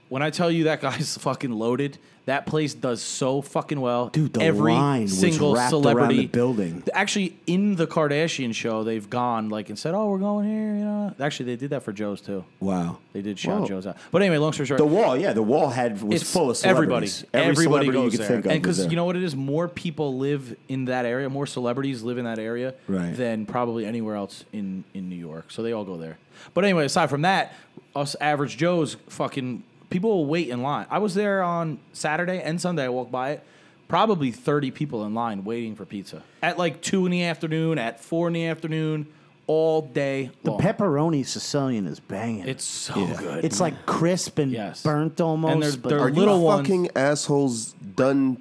when 0.09 0.21
I 0.21 0.29
tell 0.29 0.51
you 0.51 0.65
that 0.65 0.81
guy's 0.81 1.17
fucking 1.21 1.51
loaded, 1.51 1.97
that 2.27 2.45
place 2.45 2.73
does 2.73 3.01
so 3.01 3.41
fucking 3.41 3.79
well. 3.79 4.09
Dude, 4.09 4.33
the 4.33 4.41
every 4.41 4.73
line 4.73 5.03
was 5.03 5.17
single 5.17 5.55
wrapped 5.55 5.71
around 5.73 5.81
celebrity 5.83 6.17
the 6.17 6.25
building. 6.27 6.83
Actually, 6.93 7.37
in 7.47 7.75
the 7.77 7.87
Kardashian 7.87 8.53
show, 8.53 8.83
they've 8.83 9.09
gone 9.09 9.47
like 9.49 9.69
and 9.69 9.79
said, 9.79 9.95
"Oh, 9.95 10.09
we're 10.09 10.17
going 10.19 10.45
here." 10.47 10.75
You 10.75 10.83
know, 10.83 11.13
actually, 11.21 11.45
they 11.47 11.55
did 11.55 11.69
that 11.69 11.83
for 11.83 11.93
Joe's 11.93 12.19
too. 12.19 12.43
Wow. 12.59 12.97
They 13.13 13.21
did 13.21 13.39
shout 13.39 13.61
Whoa. 13.61 13.67
Joe's 13.67 13.87
out. 13.87 13.95
But 14.11 14.21
anyway, 14.21 14.37
long 14.37 14.51
story 14.51 14.67
short, 14.67 14.77
The 14.77 14.85
wall, 14.85 15.15
yeah, 15.17 15.31
the 15.33 15.41
wall 15.41 15.69
had 15.69 16.01
was 16.03 16.21
it's 16.21 16.31
full 16.31 16.51
of 16.51 16.59
everybody. 16.65 17.07
celebrities. 17.07 17.25
Every 17.33 17.49
everybody 17.51 17.85
celebrity 17.85 17.91
goes 17.91 18.13
you 18.13 18.19
could 18.19 18.19
there, 18.19 18.27
think 18.27 18.45
of 18.45 18.51
and 18.51 18.61
because 18.61 18.85
you 18.87 18.95
know 18.97 19.05
what 19.05 19.15
it 19.15 19.23
is, 19.23 19.35
more 19.35 19.67
people 19.69 20.17
live 20.17 20.55
in 20.67 20.85
that 20.85 21.05
area. 21.05 21.29
More 21.29 21.47
celebrities 21.47 22.03
live 22.03 22.17
in 22.17 22.25
that 22.25 22.39
area 22.39 22.73
Right. 22.89 23.15
than 23.15 23.45
probably 23.45 23.85
anywhere 23.85 24.15
else 24.15 24.43
in 24.51 24.83
in 24.93 25.09
New 25.09 25.15
York. 25.15 25.49
So 25.49 25.63
they 25.63 25.71
all 25.71 25.85
go 25.85 25.95
there. 25.95 26.17
But 26.53 26.65
anyway, 26.65 26.85
aside 26.85 27.09
from 27.09 27.21
that, 27.21 27.53
us 27.95 28.15
average 28.21 28.57
Joes, 28.57 28.97
fucking 29.07 29.63
people 29.89 30.09
will 30.09 30.25
wait 30.25 30.49
in 30.49 30.61
line. 30.61 30.85
I 30.89 30.99
was 30.99 31.13
there 31.15 31.41
on 31.43 31.79
Saturday 31.93 32.41
and 32.41 32.59
Sunday. 32.59 32.83
I 32.85 32.89
walked 32.89 33.11
by 33.11 33.31
it. 33.31 33.43
Probably 33.87 34.31
thirty 34.31 34.69
people 34.71 35.05
in 35.05 35.13
line 35.13 35.43
waiting 35.45 35.75
for 35.75 35.85
pizza 35.85 36.21
at 36.41 36.57
like 36.57 36.81
two 36.81 37.05
in 37.05 37.11
the 37.11 37.23
afternoon, 37.23 37.77
at 37.77 38.01
four 38.01 38.27
in 38.27 38.33
the 38.33 38.45
afternoon, 38.47 39.07
all 39.47 39.81
day 39.81 40.29
The 40.43 40.51
long. 40.51 40.59
pepperoni 40.59 41.25
Sicilian 41.25 41.87
is 41.87 42.01
banging. 42.01 42.47
It's 42.49 42.65
so 42.65 42.93
good. 43.15 43.45
It's 43.45 43.61
like 43.61 43.85
crisp 43.85 44.39
and 44.39 44.51
Yes. 44.51 44.83
burnt 44.83 45.21
almost. 45.21 45.53
And 45.53 45.63
there's- 45.63 45.75
but 45.77 45.87
they're 45.89 45.99
Are 46.01 46.11
little 46.11 46.39
you 46.39 46.43
ones. 46.43 46.67
fucking 46.67 46.89
assholes 46.97 47.75
done 47.95 48.37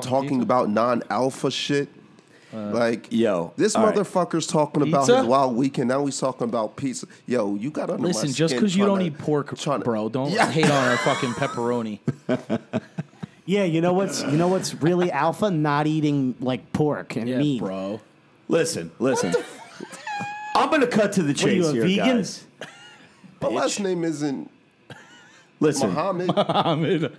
talking 0.00 0.28
pizza? 0.28 0.42
about 0.42 0.70
non-alpha 0.70 1.50
shit. 1.50 1.88
Uh, 2.54 2.70
like, 2.70 3.08
Yo, 3.10 3.52
this 3.56 3.74
all 3.74 3.84
right. 3.86 3.94
motherfucker's 3.96 4.46
talking 4.46 4.82
about 4.82 5.08
his 5.08 5.24
wild 5.24 5.56
weekend. 5.56 5.88
Now 5.88 6.04
he's 6.04 6.18
talking 6.20 6.44
about 6.48 6.76
pizza. 6.76 7.06
Yo, 7.26 7.54
you 7.56 7.70
got 7.70 7.86
to 7.86 7.94
Listen, 7.94 8.32
just 8.32 8.54
because 8.54 8.76
you 8.76 8.86
don't 8.86 9.00
eat 9.02 9.18
pork, 9.18 9.52
bro, 9.82 10.08
don't 10.08 10.30
Yeah. 10.30 10.48
hate 10.50 10.66
on 10.70 10.88
our 10.88 10.96
fucking 10.98 11.30
pepperoni. 11.30 11.98
Yeah, 13.46 13.64
you 13.64 13.82
know 13.82 13.92
what's 13.92 14.22
you 14.22 14.38
know 14.38 14.48
what's 14.48 14.72
really 14.76 15.12
alpha? 15.12 15.50
Not 15.50 15.86
eating 15.86 16.34
like 16.40 16.72
pork 16.72 17.16
and 17.16 17.28
Yeah, 17.28 17.36
meat. 17.36 17.58
bro. 17.60 18.00
Listen, 18.48 18.90
listen. 18.98 19.34
I'm 20.54 20.70
gonna 20.70 20.86
cut 20.86 21.12
to 21.12 21.22
the 21.22 21.34
What 21.34 21.44
are 21.44 21.50
you, 21.50 21.62
chase 21.62 21.70
a 21.70 21.72
here, 21.74 21.82
vegan? 21.82 22.16
guys. 22.16 22.46
My 23.42 23.48
last 23.48 23.80
name 23.80 24.02
isn't 24.02 24.50
Listen, 25.60 25.90
Muhammad. 25.90 26.30
Ahmed. 26.34 27.14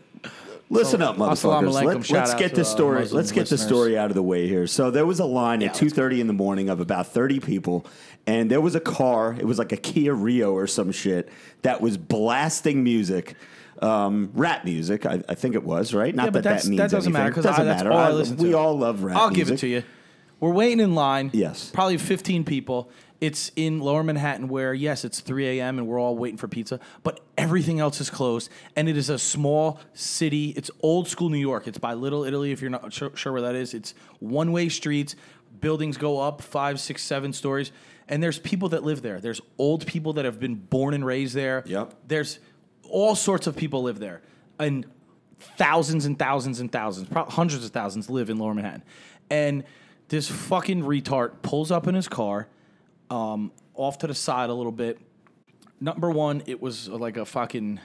Listen 0.69 1.01
up, 1.01 1.17
motherfuckers. 1.17 2.09
Let, 2.11 2.21
us 2.23 2.33
get 2.35 2.55
this 2.55 2.69
story. 2.69 3.05
Let's 3.05 3.31
get 3.31 3.47
the 3.49 3.57
story 3.57 3.97
out 3.97 4.11
of 4.11 4.15
the 4.15 4.23
way 4.23 4.47
here. 4.47 4.67
So 4.67 4.91
there 4.91 5.05
was 5.05 5.19
a 5.19 5.25
line 5.25 5.63
at 5.63 5.73
two 5.73 5.89
thirty 5.89 6.21
in 6.21 6.27
the 6.27 6.33
morning 6.33 6.69
of 6.69 6.79
about 6.79 7.07
thirty 7.07 7.39
people, 7.39 7.85
and 8.27 8.49
there 8.49 8.61
was 8.61 8.75
a 8.75 8.79
car. 8.79 9.35
It 9.39 9.45
was 9.45 9.59
like 9.59 9.71
a 9.71 9.77
Kia 9.77 10.13
Rio 10.13 10.53
or 10.53 10.67
some 10.67 10.91
shit 10.91 11.29
that 11.61 11.81
was 11.81 11.97
blasting 11.97 12.83
music. 12.83 13.35
Um, 13.81 14.31
rap 14.33 14.63
music, 14.63 15.05
I, 15.05 15.21
I 15.27 15.35
think 15.35 15.53
it 15.53 15.63
was 15.63 15.93
right. 15.93 16.15
Not 16.15 16.25
Yeah, 16.27 16.29
that 16.29 16.43
that 16.43 16.65
means 16.65 16.77
that 16.77 16.91
doesn't 16.91 17.11
matter 17.11 17.29
because 17.29 17.43
doesn't 17.43 17.65
that's 17.65 17.83
matter. 17.83 17.91
all 17.91 17.99
I 18.21 18.21
I- 18.21 18.33
we 18.35 18.53
all 18.53 18.77
love 18.77 19.03
rap. 19.03 19.15
Music. 19.15 19.21
I'll 19.21 19.31
give 19.31 19.51
it 19.51 19.57
to 19.57 19.67
you. 19.67 19.83
We're 20.39 20.51
waiting 20.53 20.79
in 20.79 20.95
line. 20.95 21.29
Yes. 21.33 21.71
Probably 21.73 21.97
15 21.97 22.43
people. 22.45 22.89
It's 23.21 23.51
in 23.55 23.79
lower 23.79 24.03
Manhattan 24.03 24.47
where, 24.47 24.73
yes, 24.73 25.05
it's 25.05 25.19
3 25.21 25.59
a.m. 25.59 25.79
and 25.79 25.87
we're 25.87 25.99
all 25.99 26.17
waiting 26.17 26.37
for 26.37 26.47
pizza, 26.47 26.79
but 27.03 27.21
everything 27.37 27.79
else 27.79 28.01
is 28.01 28.09
closed. 28.09 28.49
And 28.75 28.89
it 28.89 28.97
is 28.97 29.09
a 29.09 29.17
small 29.17 29.79
city. 29.93 30.49
It's 30.51 30.69
old 30.81 31.07
school 31.07 31.29
New 31.29 31.37
York. 31.37 31.67
It's 31.67 31.77
by 31.77 31.93
Little 31.93 32.23
Italy, 32.23 32.51
if 32.51 32.61
you're 32.61 32.69
not 32.69 32.91
sure, 32.91 33.15
sure 33.15 33.31
where 33.31 33.41
that 33.41 33.55
is. 33.55 33.73
It's 33.73 33.93
one 34.19 34.51
way 34.51 34.69
streets. 34.69 35.15
Buildings 35.61 35.97
go 35.97 36.19
up 36.19 36.41
five, 36.41 36.79
six, 36.79 37.03
seven 37.03 37.31
stories. 37.31 37.71
And 38.07 38.21
there's 38.21 38.39
people 38.39 38.69
that 38.69 38.83
live 38.83 39.01
there. 39.01 39.19
There's 39.19 39.41
old 39.57 39.87
people 39.87 40.13
that 40.13 40.25
have 40.25 40.39
been 40.39 40.55
born 40.55 40.93
and 40.93 41.05
raised 41.05 41.33
there. 41.33 41.63
Yep. 41.65 41.95
There's 42.07 42.39
all 42.89 43.15
sorts 43.15 43.47
of 43.47 43.55
people 43.55 43.83
live 43.83 43.99
there. 43.99 44.21
And 44.59 44.85
thousands 45.39 46.05
and 46.05 46.17
thousands 46.17 46.59
and 46.59 46.71
thousands, 46.71 47.09
probably 47.09 47.33
hundreds 47.33 47.65
of 47.65 47.71
thousands 47.71 48.09
live 48.09 48.29
in 48.29 48.37
Lower 48.37 48.53
Manhattan. 48.53 48.83
And 49.29 49.63
this 50.09 50.29
fucking 50.29 50.83
retard 50.83 51.41
pulls 51.41 51.71
up 51.71 51.87
in 51.87 51.95
his 51.95 52.07
car, 52.07 52.47
um, 53.09 53.51
off 53.73 53.97
to 53.99 54.07
the 54.07 54.15
side 54.15 54.49
a 54.49 54.53
little 54.53 54.71
bit. 54.71 54.99
Number 55.79 56.09
one, 56.09 56.43
it 56.45 56.61
was 56.61 56.87
like 56.87 57.17
a 57.17 57.25
fucking, 57.25 57.79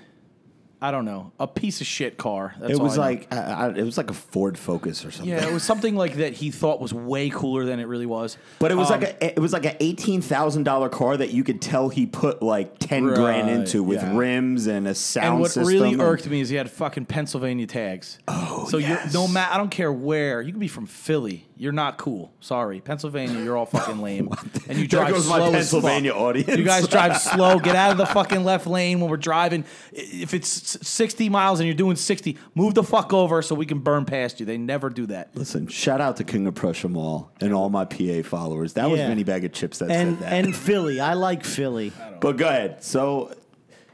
I 0.83 0.90
don't 0.90 1.05
know, 1.05 1.33
a 1.38 1.47
piece 1.47 1.81
of 1.83 1.87
shit 1.87 2.16
car. 2.16 2.55
That's 2.59 2.73
It 2.73 2.79
was 2.79 2.97
I 2.97 3.03
like 3.03 3.33
I, 3.35 3.37
I, 3.37 3.69
it 3.71 3.83
was 3.85 3.99
like 3.99 4.11
a 4.11 4.14
Ford 4.14 4.57
Focus 4.59 5.05
or 5.05 5.11
something. 5.11 5.29
yeah, 5.31 5.47
it 5.47 5.53
was 5.53 5.62
something 5.62 5.95
like 5.95 6.14
that 6.14 6.33
he 6.33 6.51
thought 6.51 6.81
was 6.81 6.95
way 6.95 7.29
cooler 7.29 7.66
than 7.66 7.81
it 7.81 7.85
really 7.85 8.07
was. 8.07 8.38
But 8.59 8.71
it 8.73 8.77
was 8.77 8.90
Um, 8.90 9.01
like 9.01 9.11
a 9.23 9.27
it 9.37 9.38
was 9.38 9.53
like 9.53 9.66
an 9.66 9.77
eighteen 9.81 10.23
thousand 10.23 10.62
dollar 10.64 10.88
car 10.88 11.16
that 11.19 11.33
you 11.33 11.45
could 11.45 11.61
tell 11.61 11.90
he 11.90 12.07
put 12.07 12.43
like 12.43 12.79
ten 12.79 13.05
grand 13.07 13.51
into 13.51 13.83
with 13.83 14.01
yeah. 14.03 14.16
rims 14.16 14.66
and 14.69 14.88
a 14.88 14.95
sound 14.95 15.27
And 15.27 15.40
what 15.40 15.55
really 15.57 15.93
and- 15.93 16.01
irked 16.01 16.27
me 16.29 16.40
is 16.40 16.49
he 16.49 16.57
had 16.57 16.71
fucking 16.71 17.05
Pennsylvania 17.05 17.66
tags. 17.66 18.19
Oh, 18.27 18.66
so 18.71 18.79
yes. 18.79 19.12
you're 19.12 19.23
no 19.23 19.29
matter. 19.29 19.53
I 19.53 19.59
don't 19.59 19.71
care 19.71 19.93
where 19.93 20.40
you 20.40 20.51
can 20.53 20.61
be 20.61 20.69
from 20.69 20.87
Philly. 20.87 21.47
You're 21.57 21.73
not 21.73 21.99
cool. 21.99 22.33
Sorry, 22.40 22.81
Pennsylvania. 22.81 23.45
You're 23.45 23.55
all 23.59 23.66
fucking 23.66 24.01
lame. 24.03 24.31
and 24.66 24.79
you 24.79 24.88
drive 24.88 25.09
There 25.09 25.16
goes 25.16 25.29
my 25.29 25.37
slow 25.37 25.49
as 25.49 25.53
Pennsylvania 25.53 26.12
audience. 26.12 26.57
You 26.57 26.64
guys 26.64 26.88
drive 26.88 27.19
slow. 27.21 27.59
Get 27.59 27.77
out 27.77 27.90
of 27.93 27.99
the 27.99 28.07
fucking 28.07 28.45
left 28.45 28.66
lane 28.66 28.99
when 29.01 29.11
we're 29.11 29.19
driving. 29.19 29.66
If 29.93 30.33
it's 30.33 30.70
60 30.71 31.29
miles 31.29 31.61
and 31.61 31.67
you're 31.67 31.75
doing 31.77 31.97
60, 31.97 32.37
move 32.55 32.75
the 32.75 32.83
fuck 32.83 33.13
over 33.13 33.43
so 33.43 33.55
we 33.55 33.67
can 33.67 33.79
burn 33.81 34.05
past 34.05 34.41
you. 34.41 34.47
They 34.47 34.59
never 34.59 34.91
do 34.91 35.07
that. 35.07 35.31
Listen, 35.35 35.67
shout 35.67 36.01
out 36.01 36.17
to 36.19 36.25
King 36.25 36.47
of 36.47 36.55
Prussia 36.55 36.89
Mall 36.89 37.31
and 37.41 37.53
all 37.55 37.69
my 37.71 37.85
PA 37.85 38.23
followers. 38.23 38.75
That 38.75 38.91
was 38.91 38.99
Yeah. 39.01 39.09
Vinny 39.09 39.25
Bag 39.25 39.45
of 39.45 39.53
Chips 39.53 39.79
that 39.79 39.91
And 39.91 40.19
said 40.19 40.23
that. 40.25 40.33
and 40.33 40.55
Philly, 40.57 41.01
I 41.01 41.15
like 41.15 41.45
Philly. 41.45 41.93
but 42.21 42.37
go 42.37 42.49
ahead. 42.49 42.83
So 42.85 43.33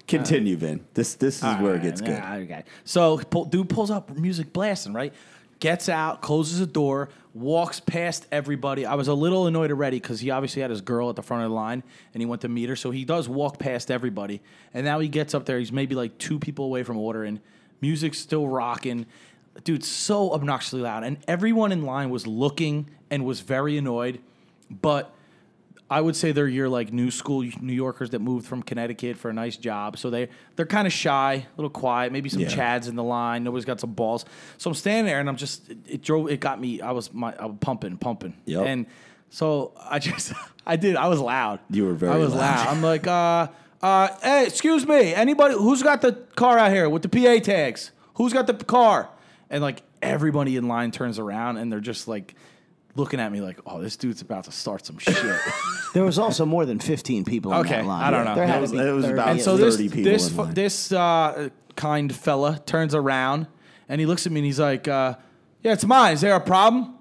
continue, 0.06 0.56
Vin. 0.56 0.84
This 0.94 1.14
this 1.14 1.36
is 1.38 1.56
where 1.60 1.74
it 1.76 1.82
gets 1.82 2.00
good. 2.00 2.22
Okay. 2.22 2.64
So 2.84 3.18
pull, 3.18 3.44
dude 3.46 3.68
pulls 3.68 3.90
up, 3.90 4.16
music 4.16 4.52
blasting, 4.52 4.92
right? 4.92 5.12
Gets 5.58 5.88
out, 5.88 6.20
closes 6.20 6.58
the 6.60 6.66
door, 6.66 7.08
walks 7.36 7.80
past 7.80 8.26
everybody. 8.32 8.86
I 8.86 8.94
was 8.94 9.08
a 9.08 9.14
little 9.14 9.46
annoyed 9.46 9.70
already 9.70 10.00
because 10.00 10.20
he 10.20 10.30
obviously 10.30 10.62
had 10.62 10.70
his 10.70 10.80
girl 10.80 11.10
at 11.10 11.16
the 11.16 11.22
front 11.22 11.44
of 11.44 11.50
the 11.50 11.54
line 11.54 11.82
and 12.14 12.22
he 12.22 12.26
went 12.26 12.40
to 12.42 12.48
meet 12.48 12.68
her. 12.70 12.76
So 12.76 12.90
he 12.90 13.04
does 13.04 13.28
walk 13.28 13.58
past 13.58 13.90
everybody. 13.90 14.40
And 14.72 14.86
now 14.86 15.00
he 15.00 15.08
gets 15.08 15.34
up 15.34 15.44
there. 15.44 15.58
He's 15.58 15.72
maybe 15.72 15.94
like 15.94 16.16
two 16.16 16.38
people 16.38 16.64
away 16.64 16.82
from 16.82 16.96
ordering. 16.96 17.40
Music's 17.82 18.18
still 18.18 18.48
rocking. 18.48 19.04
Dude, 19.64 19.84
so 19.84 20.32
obnoxiously 20.32 20.80
loud. 20.80 21.04
And 21.04 21.18
everyone 21.28 21.72
in 21.72 21.82
line 21.82 22.08
was 22.08 22.26
looking 22.26 22.88
and 23.10 23.24
was 23.26 23.40
very 23.40 23.76
annoyed. 23.76 24.20
But 24.70 25.14
I 25.88 26.00
would 26.00 26.16
say 26.16 26.32
they're 26.32 26.48
your 26.48 26.68
like 26.68 26.92
new 26.92 27.12
school 27.12 27.42
New 27.60 27.72
Yorkers 27.72 28.10
that 28.10 28.18
moved 28.18 28.46
from 28.46 28.62
Connecticut 28.62 29.16
for 29.16 29.30
a 29.30 29.32
nice 29.32 29.56
job. 29.56 29.96
So 29.98 30.10
they 30.10 30.28
they're 30.56 30.66
kind 30.66 30.86
of 30.86 30.92
shy, 30.92 31.34
a 31.34 31.44
little 31.56 31.70
quiet. 31.70 32.12
Maybe 32.12 32.28
some 32.28 32.40
Yeah. 32.40 32.48
chads 32.48 32.88
in 32.88 32.96
the 32.96 33.04
line. 33.04 33.44
Nobody's 33.44 33.64
got 33.64 33.78
some 33.78 33.92
balls. 33.92 34.24
So 34.58 34.68
I'm 34.70 34.74
standing 34.74 35.06
there 35.06 35.20
and 35.20 35.28
I'm 35.28 35.36
just 35.36 35.68
it, 35.70 35.78
it 35.88 36.02
drove 36.02 36.28
it 36.28 36.40
got 36.40 36.60
me. 36.60 36.80
I 36.80 36.90
was 36.90 37.14
my 37.14 37.34
I 37.38 37.46
was 37.46 37.56
pumping 37.60 37.98
pumping. 37.98 38.34
Yep. 38.46 38.66
And 38.66 38.86
so 39.30 39.72
I 39.78 39.98
just 40.00 40.32
I 40.66 40.74
did 40.74 40.96
I 40.96 41.06
was 41.06 41.20
loud. 41.20 41.60
You 41.70 41.86
were 41.86 41.94
very 41.94 42.14
I 42.14 42.16
was 42.16 42.34
loud. 42.34 42.66
loud. 42.66 42.68
I'm 42.68 42.82
like 42.82 43.06
uh 43.06 43.46
uh 43.80 44.08
hey 44.22 44.46
excuse 44.46 44.86
me 44.88 45.14
anybody 45.14 45.54
who's 45.54 45.84
got 45.84 46.00
the 46.02 46.12
car 46.34 46.58
out 46.58 46.72
here 46.72 46.88
with 46.90 47.02
the 47.02 47.08
PA 47.08 47.38
tags? 47.44 47.92
Who's 48.14 48.32
got 48.32 48.48
the 48.48 48.54
car? 48.54 49.08
And 49.50 49.62
like 49.62 49.82
everybody 50.02 50.56
in 50.56 50.66
line 50.66 50.90
turns 50.90 51.20
around 51.20 51.58
and 51.58 51.70
they're 51.70 51.78
just 51.78 52.08
like. 52.08 52.34
Looking 52.96 53.20
at 53.20 53.30
me 53.30 53.40
like, 53.40 53.58
oh, 53.66 53.80
this 53.80 53.96
dude's 53.96 54.22
about 54.22 54.44
to 54.44 54.52
start 54.52 54.84
some 54.86 54.98
shit. 54.98 55.16
There 55.94 56.04
was 56.04 56.18
also 56.18 56.44
more 56.44 56.66
than 56.66 56.78
15 56.78 57.24
people 57.24 57.52
in 57.54 57.58
Okay, 57.60 57.76
that 57.76 57.86
line. 57.86 58.02
I 58.04 58.10
don't 58.10 58.24
know. 58.26 58.34
There 58.34 58.44
It 58.44 58.48
had 58.48 58.60
was- 58.60 58.70
to 58.72 58.76
be 58.78 58.82
it 58.82 58.90
was 58.92 59.04
30 59.06 59.14
about 59.14 59.28
and 59.28 59.40
so 59.40 59.54
least. 59.54 59.64
this 59.64 59.76
30 59.76 59.88
people 59.88 60.12
this 60.12 60.28
in 60.28 60.34
fu- 60.34 60.42
line. 60.42 60.54
this 60.54 60.92
uh, 60.92 61.48
kind 61.74 62.14
fella 62.14 62.58
turns 62.66 62.94
around 62.94 63.46
and 63.88 63.98
he 64.00 64.06
looks 64.06 64.26
at 64.26 64.32
me 64.32 64.40
and 64.40 64.46
he's 64.46 64.60
like, 64.60 64.88
uh, 64.88 65.14
"Yeah, 65.62 65.72
it's 65.72 65.84
mine. 65.86 66.12
Is 66.14 66.20
there 66.20 66.34
a 66.34 66.40
problem?" 66.40 66.94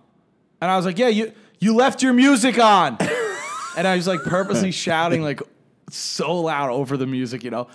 And 0.62 0.72
I 0.72 0.78
was 0.78 0.86
like, 0.86 0.98
"Yeah, 0.98 1.10
you 1.10 1.34
you 1.60 1.76
left 1.76 2.02
your 2.04 2.14
music 2.14 2.58
on." 2.60 2.98
and 3.78 3.86
I 3.88 3.96
was 3.98 4.08
like 4.08 4.22
purposely 4.24 4.72
shouting 4.72 5.22
like 5.24 5.42
so 5.90 6.40
loud 6.42 6.70
over 6.70 6.96
the 6.96 7.08
music, 7.08 7.44
you 7.44 7.52
know. 7.52 7.68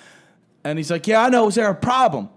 And 0.64 0.78
he's 0.78 0.90
like, 0.90 1.06
"Yeah, 1.06 1.22
I 1.24 1.28
know. 1.28 1.48
Is 1.48 1.54
there 1.56 1.68
a 1.68 1.74
problem?" 1.74 2.30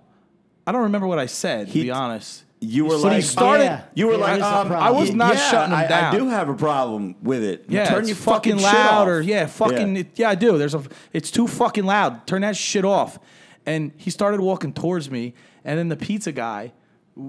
I 0.67 0.71
don't 0.73 0.83
remember 0.83 1.07
what 1.07 1.19
I 1.19 1.25
said. 1.27 1.67
to 1.67 1.73
He- 1.73 1.83
be 1.83 1.91
honest, 1.91 2.42
You 2.63 2.85
were 2.85 3.01
But 3.01 3.09
he 3.09 3.15
like 3.17 3.23
started- 3.23 3.63
Yeah. 3.65 3.81
You 3.95 4.07
were 4.07 4.13
Yeah, 4.13 4.19
like, 4.19 4.31
it 4.33 4.37
is 4.37 4.41
a 4.43 4.57
um. 4.59 4.71
I 4.71 4.91
was 4.91 5.13
not 5.13 5.33
yeah, 5.35 5.51
shutting 5.51 5.73
him 5.73 5.79
I, 5.79 5.87
down. 5.87 6.15
I 6.15 6.17
do 6.17 6.29
have 6.29 6.49
a 6.49 6.53
problem 6.55 7.15
with 7.21 7.43
it. 7.43 7.65
Yeah, 7.67 7.89
turn 7.89 7.99
it's 7.99 8.09
your 8.09 8.15
fucking, 8.17 8.55
shit 8.57 8.63
loud, 8.63 9.01
off. 9.03 9.07
or 9.07 9.21
yeah, 9.21 9.45
fucking 9.47 9.95
Yeah. 9.95 10.03
yeah. 10.15 10.29
I 10.29 10.35
do. 10.35 10.57
There's 10.57 10.73
a, 10.75 10.83
it's 11.11 11.29
too 11.31 11.47
fucking 11.47 11.85
loud. 11.85 12.25
Turn 12.27 12.41
that 12.41 12.55
shit 12.55 12.85
off. 12.85 13.19
And 13.65 13.91
he 13.97 14.09
started 14.09 14.39
walking 14.41 14.73
towards 14.73 15.09
me, 15.11 15.33
and 15.63 15.77
then 15.79 15.87
the 15.89 15.95
pizza 15.95 16.31
guy 16.31 16.73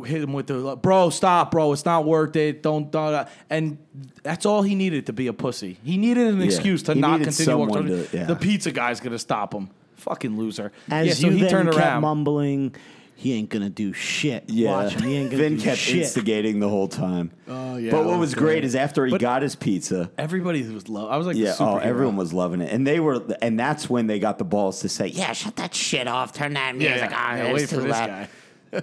hit 0.06 0.22
him 0.22 0.32
with 0.32 0.46
the 0.46 0.76
bro, 0.76 1.10
stop, 1.10 1.50
bro, 1.50 1.70
it's 1.72 1.84
not 1.84 2.04
worth 2.06 2.34
it. 2.36 2.62
Don't, 2.62 2.90
don't. 2.90 3.28
And 3.50 3.76
that's 4.22 4.46
all 4.46 4.62
he 4.62 4.74
needed 4.74 5.06
to 5.06 5.12
be 5.12 5.26
a 5.26 5.32
pussy. 5.32 5.78
He 5.84 5.96
needed 5.98 6.26
an 6.28 6.38
Yeah. 6.40 6.46
excuse 6.46 6.82
to 6.84 6.94
He 6.94 7.00
not 7.00 7.20
continue 7.20 7.56
walking. 7.58 7.86
towards 7.88 8.10
to- 8.10 8.16
yeah. 8.16 8.24
The 8.24 8.36
pizza 8.36 8.72
guy's 8.72 9.00
gonna 9.00 9.18
stop 9.18 9.52
him. 9.54 9.68
Fucking 9.96 10.36
loser. 10.36 10.72
As 10.90 11.06
yeah, 11.06 11.12
so 11.14 11.26
you 11.28 11.32
he 11.34 11.40
then 11.42 11.50
turned 11.50 11.68
kept 11.70 11.78
around. 11.78 12.02
mumbling, 12.02 12.74
he 13.16 13.32
ain't 13.34 13.48
gonna 13.48 13.70
do 13.70 13.92
shit. 13.92 14.44
Yeah, 14.48 14.70
Watch 14.72 14.92
him. 14.94 15.02
He 15.02 15.14
ain't 15.16 15.30
gonna 15.30 15.42
Vin 15.42 15.56
do 15.56 15.62
kept 15.62 15.78
shit. 15.78 16.02
instigating 16.02 16.60
the 16.60 16.68
whole 16.68 16.88
time. 16.88 17.30
Oh, 17.48 17.76
yeah, 17.76 17.90
But 17.90 18.04
what 18.04 18.18
was 18.18 18.30
was 18.30 18.34
great 18.34 18.44
great. 18.54 18.64
is 18.64 18.74
after 18.74 19.04
he 19.06 19.12
But- 19.12 19.20
got 19.20 19.42
his 19.42 19.54
pizza. 19.56 20.10
Everybody 20.18 20.62
was 20.62 20.88
low. 20.88 21.08
I 21.08 21.16
was 21.16 21.26
like, 21.26 21.36
Yeah, 21.36 21.54
oh, 21.60 21.76
everyone 21.78 22.16
was 22.16 22.32
loving 22.32 22.60
it, 22.60 22.72
and 22.72 22.86
they 22.86 23.00
were, 23.00 23.22
and 23.42 23.58
that's 23.58 23.88
when 23.90 24.06
they 24.06 24.18
got 24.18 24.38
the 24.38 24.44
balls 24.44 24.80
to 24.80 24.88
say, 24.88 25.06
"Yeah, 25.08 25.32
shut 25.32 25.56
that 25.56 25.74
shit 25.74 26.06
off, 26.08 26.32
turn 26.32 26.54
that 26.54 26.74
Yeah, 26.80 26.90
music 26.90 27.10
yeah, 27.10 27.26
on." 27.30 27.36
yeah, 27.38 27.44
it's 27.44 27.54
wait 27.54 27.68
for 27.68 27.76
too 27.76 27.82
this 27.82 27.90
loud." 27.92 28.08
guy. 28.08 28.28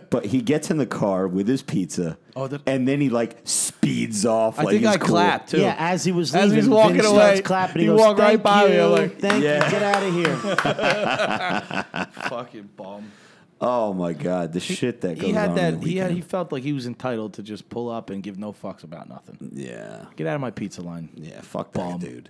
But 0.09 0.25
he 0.27 0.41
gets 0.41 0.71
in 0.71 0.77
the 0.77 0.85
car 0.85 1.27
with 1.27 1.49
his 1.49 1.61
pizza, 1.61 2.17
Oh, 2.33 2.47
the- 2.47 2.61
and 2.65 2.87
then 2.87 3.01
he 3.01 3.09
like 3.09 3.39
speeds 3.43 4.25
off. 4.25 4.57
I 4.57 4.63
like 4.63 4.71
think 4.71 4.85
he's 4.85 4.95
I 4.95 4.97
cool. 4.97 5.07
clapped 5.09 5.49
too. 5.49 5.59
Yeah, 5.59 5.75
as 5.77 6.05
he 6.05 6.13
was 6.13 6.33
As 6.33 6.43
leaving, 6.45 6.55
he's 6.63 6.69
walking 6.69 6.95
Vin 6.95 7.05
away, 7.07 7.15
starts 7.17 7.41
clapping. 7.41 7.79
He, 7.81 7.81
he 7.81 7.87
goes, 7.87 7.99
walked 7.99 8.19
right 8.21 8.41
"Thank 8.41 8.43
by 8.43 8.67
me, 8.69 8.75
you, 8.75 8.81
I'm 8.83 8.91
like- 8.91 9.19
thank 9.19 9.43
Yeah. 9.43 9.65
you, 9.65 9.71
get 9.71 9.83
out 9.83 10.03
of 10.03 10.13
here." 10.13 10.35
fucking 12.29 12.69
bum. 12.77 13.11
Oh 13.63 13.93
my 13.93 14.13
god, 14.13 14.53
the 14.53 14.59
shit 14.59 15.01
that 15.01 15.15
goes 15.19 15.25
he 15.25 15.33
had 15.33 15.49
on. 15.51 15.55
that. 15.55 15.83
He 15.83 15.97
had. 15.97 16.11
He 16.11 16.21
felt 16.21 16.51
like 16.51 16.63
he 16.63 16.73
was 16.73 16.87
entitled 16.87 17.33
to 17.35 17.43
just 17.43 17.69
pull 17.69 17.89
up 17.89 18.09
and 18.09 18.23
give 18.23 18.39
no 18.39 18.51
fucks 18.53 18.83
about 18.83 19.07
nothing. 19.07 19.51
yeah, 19.53 20.05
Get 20.15 20.25
out 20.27 20.35
of 20.35 20.41
my 20.41 20.49
pizza 20.51 20.81
line. 20.81 21.09
yeah. 21.15 21.41
Fuck 21.41 21.71
Bum. 21.73 21.99
that 21.99 22.05
dude. 22.09 22.29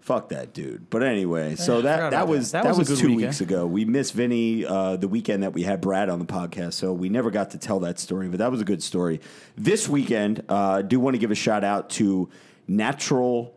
Fuck 0.00 0.28
that 0.30 0.52
dude. 0.52 0.90
But 0.90 1.02
anyway, 1.02 1.54
so 1.54 1.78
I 1.78 1.82
that 1.82 2.10
that 2.10 2.28
was 2.28 2.50
that. 2.52 2.66
was 2.66 2.76
was, 2.76 2.90
a 2.90 2.92
good 2.94 3.00
two 3.00 3.06
weekend. 3.14 3.22
weeks 3.28 3.40
ago. 3.40 3.66
We 3.66 3.84
missed 3.86 4.12
Vinny 4.14 4.66
uh, 4.66 4.96
the 4.96 5.08
weekend 5.08 5.42
that 5.44 5.52
we 5.54 5.62
had 5.62 5.80
Brad 5.80 6.10
on 6.10 6.18
the 6.18 6.26
podcast, 6.26 6.74
so 6.74 6.92
we 6.92 7.08
never 7.08 7.30
got 7.30 7.52
to 7.52 7.58
tell 7.58 7.80
that 7.80 7.98
story. 7.98 8.28
But 8.28 8.40
that 8.40 8.50
was 8.50 8.60
a 8.60 8.64
good 8.66 8.82
story. 8.82 9.20
This 9.56 9.88
weekend, 9.88 10.42
uh, 10.48 10.54
I 10.56 10.82
do 10.82 11.00
want 11.00 11.14
to 11.14 11.18
give 11.18 11.30
a 11.30 11.34
shout 11.36 11.64
out 11.64 11.88
to 11.90 12.28
Natural 12.68 13.54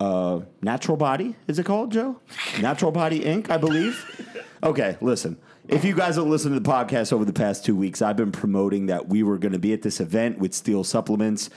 uh, 0.00 0.40
Natural 0.62 0.96
Body. 0.96 1.34
Is 1.48 1.58
it 1.58 1.66
called 1.66 1.92
Joe? 1.92 2.20
Natural 2.60 2.92
Body 2.92 3.20
Inc. 3.20 3.50
I 3.50 3.56
believe. 3.56 4.04
Okay, 4.64 4.96
listen. 5.00 5.38
If 5.72 5.86
you 5.86 5.94
guys 5.94 6.16
have 6.16 6.26
listened 6.26 6.54
to 6.54 6.60
the 6.60 6.68
podcast 6.68 7.14
over 7.14 7.24
the 7.24 7.32
past 7.32 7.64
two 7.64 7.74
weeks, 7.74 8.02
I've 8.02 8.16
been 8.16 8.30
promoting 8.30 8.86
that 8.86 9.08
we 9.08 9.22
were 9.22 9.38
going 9.38 9.52
to 9.52 9.58
be 9.58 9.72
at 9.72 9.80
this 9.80 10.00
event 10.00 10.38
with 10.38 10.52
Steel 10.52 10.84
Supplements. 10.84 11.48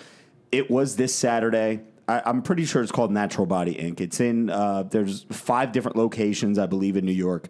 It 0.54 0.72
was 0.72 0.96
this 0.96 1.14
Saturday. 1.14 1.82
I, 2.08 2.22
I'm 2.26 2.42
pretty 2.42 2.64
sure 2.64 2.82
it's 2.82 2.94
called 2.94 3.12
Natural 3.12 3.46
Body 3.46 3.76
Inc. 3.76 4.00
It's 4.00 4.22
in, 4.22 4.50
uh, 4.50 4.84
there's 4.84 5.24
five 5.24 5.74
different 5.74 5.98
locations, 5.98 6.58
I 6.58 6.66
believe, 6.66 6.96
in 6.96 7.04
New 7.04 7.12
York. 7.12 7.50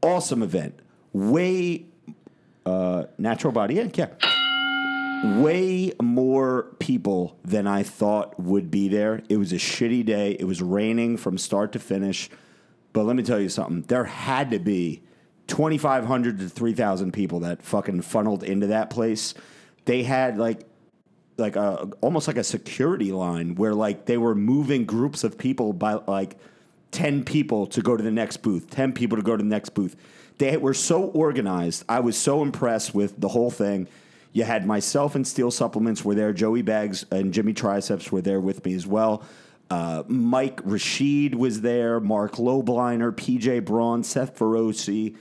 Awesome 0.00 0.40
event. 0.44 0.78
Way, 1.12 1.86
uh, 2.64 3.06
Natural 3.18 3.52
Body 3.52 3.74
Inc., 3.74 3.96
yeah 3.96 4.06
way 5.24 5.92
more 6.00 6.76
people 6.78 7.36
than 7.44 7.66
I 7.66 7.82
thought 7.82 8.38
would 8.38 8.70
be 8.70 8.86
there. 8.86 9.20
It 9.28 9.36
was 9.36 9.52
a 9.52 9.56
shitty 9.56 10.06
day. 10.06 10.36
It 10.38 10.44
was 10.44 10.62
raining 10.62 11.16
from 11.16 11.38
start 11.38 11.72
to 11.72 11.80
finish. 11.80 12.30
But 12.92 13.02
let 13.02 13.16
me 13.16 13.24
tell 13.24 13.40
you 13.40 13.48
something. 13.48 13.82
There 13.82 14.04
had 14.04 14.52
to 14.52 14.60
be 14.60 15.02
2,500 15.48 16.38
to 16.38 16.48
3,000 16.48 17.12
people 17.12 17.40
that 17.40 17.62
fucking 17.62 18.02
funneled 18.02 18.42
into 18.42 18.68
that 18.68 18.90
place. 18.90 19.34
They 19.84 20.02
had 20.02 20.38
like 20.38 20.60
like 21.38 21.56
a 21.56 21.88
almost 22.00 22.26
like 22.26 22.36
a 22.36 22.44
security 22.44 23.12
line 23.12 23.54
where 23.54 23.74
like 23.74 24.06
they 24.06 24.18
were 24.18 24.34
moving 24.34 24.84
groups 24.84 25.22
of 25.22 25.38
people 25.38 25.72
by 25.72 25.94
like 26.06 26.36
10 26.90 27.24
people 27.24 27.66
to 27.68 27.80
go 27.80 27.96
to 27.96 28.02
the 28.02 28.10
next 28.10 28.38
booth, 28.38 28.68
10 28.70 28.92
people 28.92 29.16
to 29.16 29.22
go 29.22 29.36
to 29.36 29.42
the 29.42 29.48
next 29.48 29.70
booth. 29.70 29.96
They 30.38 30.56
were 30.56 30.74
so 30.74 31.04
organized. 31.04 31.84
I 31.88 32.00
was 32.00 32.16
so 32.16 32.42
impressed 32.42 32.94
with 32.94 33.20
the 33.20 33.28
whole 33.28 33.50
thing. 33.50 33.88
You 34.32 34.44
had 34.44 34.66
myself 34.66 35.14
and 35.14 35.26
Steel 35.26 35.50
Supplements 35.50 36.04
were 36.04 36.14
there. 36.14 36.32
Joey 36.32 36.62
Bags 36.62 37.04
and 37.10 37.32
Jimmy 37.32 37.52
Triceps 37.52 38.12
were 38.12 38.20
there 38.20 38.40
with 38.40 38.64
me 38.64 38.74
as 38.74 38.86
well. 38.86 39.22
Uh, 39.70 40.02
Mike 40.06 40.60
Rashid 40.64 41.34
was 41.34 41.60
there. 41.60 42.00
Mark 42.00 42.32
Lobliner, 42.32 43.12
PJ 43.12 43.64
Braun, 43.64 44.02
Seth 44.02 44.38
Feroce, 44.38 45.14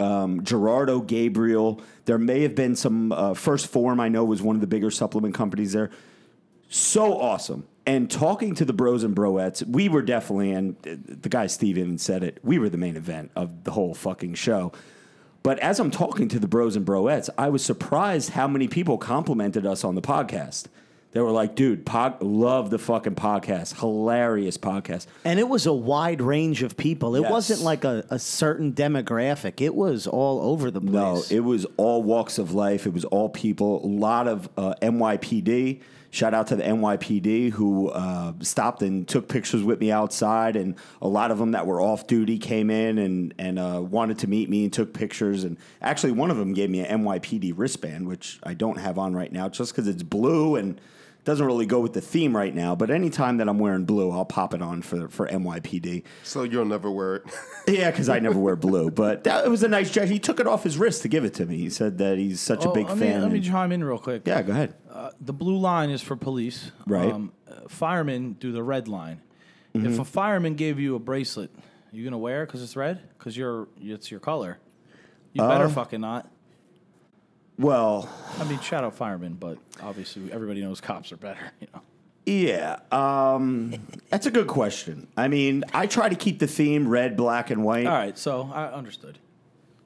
um, 0.00 0.44
Gerardo 0.44 1.00
Gabriel. 1.00 1.80
There 2.04 2.18
may 2.18 2.42
have 2.42 2.54
been 2.54 2.76
some 2.76 3.12
uh, 3.12 3.34
First 3.34 3.68
Form. 3.68 4.00
I 4.00 4.08
know 4.08 4.24
was 4.24 4.42
one 4.42 4.56
of 4.56 4.60
the 4.60 4.66
bigger 4.66 4.90
supplement 4.90 5.34
companies 5.34 5.72
there. 5.72 5.90
So 6.68 7.18
awesome. 7.20 7.66
And 7.86 8.10
talking 8.10 8.54
to 8.56 8.64
the 8.64 8.72
bros 8.72 9.04
and 9.04 9.14
broettes, 9.14 9.64
we 9.66 9.88
were 9.88 10.02
definitely, 10.02 10.50
and 10.50 10.76
the 10.82 11.28
guy 11.28 11.46
Steve 11.46 11.78
even 11.78 11.98
said 11.98 12.24
it, 12.24 12.40
we 12.42 12.58
were 12.58 12.68
the 12.68 12.76
main 12.76 12.96
event 12.96 13.30
of 13.36 13.62
the 13.62 13.70
whole 13.70 13.94
fucking 13.94 14.34
show. 14.34 14.72
But 15.44 15.60
as 15.60 15.78
I'm 15.78 15.92
talking 15.92 16.26
to 16.30 16.40
the 16.40 16.48
bros 16.48 16.74
and 16.74 16.84
broettes, 16.84 17.30
I 17.38 17.48
was 17.50 17.64
surprised 17.64 18.30
how 18.30 18.48
many 18.48 18.66
people 18.66 18.98
complimented 18.98 19.64
us 19.64 19.84
on 19.84 19.94
the 19.94 20.02
podcast. 20.02 20.66
They 21.16 21.22
were 21.22 21.30
like, 21.32 21.54
dude, 21.54 21.86
pod, 21.86 22.22
love 22.22 22.68
the 22.68 22.78
fucking 22.78 23.14
podcast. 23.14 23.80
Hilarious 23.80 24.58
podcast. 24.58 25.06
And 25.24 25.40
it 25.40 25.48
was 25.48 25.64
a 25.64 25.72
wide 25.72 26.20
range 26.20 26.62
of 26.62 26.76
people. 26.76 27.16
It 27.16 27.22
Yes. 27.22 27.30
wasn't 27.30 27.62
like 27.62 27.84
a, 27.84 28.04
a 28.10 28.18
certain 28.18 28.74
demographic. 28.74 29.62
It 29.62 29.74
was 29.74 30.06
all 30.06 30.42
over 30.42 30.70
the 30.70 30.82
place. 30.82 30.92
No, 30.92 31.22
it 31.30 31.40
was 31.40 31.64
all 31.78 32.02
walks 32.02 32.36
of 32.36 32.52
life. 32.52 32.84
It 32.84 32.92
was 32.92 33.06
all 33.06 33.30
people. 33.30 33.82
A 33.82 33.88
lot 33.88 34.28
of 34.28 34.50
uh, 34.58 34.74
NYPD. 34.82 35.80
Shout 36.10 36.34
out 36.34 36.48
to 36.48 36.56
the 36.56 36.64
NYPD 36.64 37.52
who 37.52 37.88
uh, 37.88 38.34
stopped 38.40 38.82
and 38.82 39.08
took 39.08 39.26
pictures 39.26 39.62
with 39.62 39.80
me 39.80 39.90
outside, 39.90 40.54
and 40.54 40.74
a 41.00 41.08
lot 41.08 41.30
of 41.30 41.38
them 41.38 41.52
that 41.52 41.66
were 41.66 41.80
off 41.80 42.06
duty 42.06 42.36
came 42.36 42.68
in 42.68 42.98
and 42.98 43.32
and 43.38 43.58
uh, 43.58 43.80
wanted 43.82 44.18
to 44.18 44.26
meet 44.26 44.50
me 44.50 44.64
and 44.64 44.72
took 44.72 44.92
pictures. 44.92 45.44
And 45.44 45.56
actually, 45.80 46.12
one 46.12 46.30
of 46.30 46.36
them 46.36 46.52
gave 46.52 46.68
me 46.68 46.80
an 46.80 47.02
NYPD 47.02 47.54
wristband, 47.56 48.06
which 48.06 48.38
I 48.42 48.52
don't 48.52 48.76
have 48.78 48.98
on 48.98 49.14
right 49.14 49.32
now, 49.32 49.48
just 49.48 49.72
because 49.72 49.88
it's 49.88 50.02
blue 50.02 50.56
and 50.56 50.78
doesn't 51.26 51.44
really 51.44 51.66
go 51.66 51.80
with 51.80 51.92
the 51.92 52.00
theme 52.00 52.34
right 52.34 52.54
now. 52.54 52.74
But 52.74 52.88
anytime 52.90 53.36
that 53.38 53.48
I'm 53.48 53.58
wearing 53.58 53.84
blue, 53.84 54.10
I'll 54.10 54.24
pop 54.24 54.54
it 54.54 54.62
on 54.62 54.80
for 54.80 55.08
for 55.08 55.26
NYPD. 55.28 56.04
So 56.22 56.44
you'll 56.44 56.64
never 56.64 56.90
wear 56.90 57.16
it. 57.16 57.24
Yeah, 57.68 57.90
because 57.90 58.08
I 58.08 58.20
never 58.20 58.38
wear 58.38 58.54
blue. 58.54 58.92
But 58.92 59.24
that, 59.24 59.44
it 59.44 59.48
was 59.48 59.64
a 59.64 59.68
nice 59.68 59.90
gesture. 59.90 60.12
He 60.12 60.20
took 60.20 60.38
it 60.38 60.46
off 60.46 60.62
his 60.62 60.78
wrist 60.78 61.02
to 61.02 61.08
give 61.08 61.24
it 61.24 61.34
to 61.34 61.44
me. 61.46 61.56
He 61.58 61.68
said 61.68 61.98
that 61.98 62.16
he's 62.16 62.40
such 62.40 62.64
a 62.64 62.68
Oh, 62.70 62.72
big 62.72 62.86
let 62.86 62.96
me, 62.96 63.06
fan. 63.06 63.22
let 63.22 63.32
me 63.32 63.40
chime 63.40 63.72
in 63.72 63.82
real 63.82 63.98
quick. 63.98 64.22
yeah, 64.24 64.40
go 64.42 64.52
ahead. 64.52 64.72
Uh, 64.88 65.10
the 65.20 65.32
blue 65.32 65.58
line 65.58 65.90
is 65.90 66.00
for 66.00 66.14
police. 66.14 66.70
Right. 66.86 67.10
Um, 67.12 67.32
uh, 67.50 67.68
firemen 67.68 68.34
do 68.34 68.52
the 68.52 68.62
red 68.62 68.86
line. 68.86 69.20
Mm-hmm. 69.74 69.84
If 69.88 69.98
a 69.98 70.04
fireman 70.04 70.54
gave 70.54 70.78
you 70.78 70.94
a 70.94 71.00
bracelet, 71.00 71.50
you 71.90 72.04
gonna 72.04 72.18
wear 72.18 72.44
it 72.44 72.46
because 72.46 72.62
it's 72.62 72.76
red? 72.76 73.00
Because 73.18 73.36
you're 73.36 73.66
it's 73.80 74.10
your 74.12 74.20
color. 74.20 74.58
You 75.32 75.42
Uh, 75.42 75.48
better 75.48 75.68
fucking 75.68 76.00
not. 76.00 76.30
Well, 77.58 78.08
I 78.38 78.44
mean, 78.44 78.60
shout 78.60 78.84
out 78.84 78.94
firemen, 78.94 79.34
but 79.34 79.58
obviously 79.82 80.30
everybody 80.32 80.60
knows 80.60 80.80
cops 80.80 81.12
are 81.12 81.16
better. 81.16 81.52
You 81.60 81.68
know. 81.74 81.80
yeah, 82.26 82.78
um, 82.92 83.74
that's 84.10 84.26
a 84.26 84.30
good 84.30 84.46
question. 84.46 85.06
I 85.16 85.28
mean, 85.28 85.64
I 85.72 85.86
try 85.86 86.08
to 86.08 86.16
keep 86.16 86.38
the 86.38 86.46
theme 86.46 86.86
red, 86.88 87.16
black, 87.16 87.50
and 87.50 87.64
white. 87.64 87.86
All 87.86 87.94
right, 87.94 88.18
so 88.18 88.50
I 88.52 88.66
understood. 88.72 89.18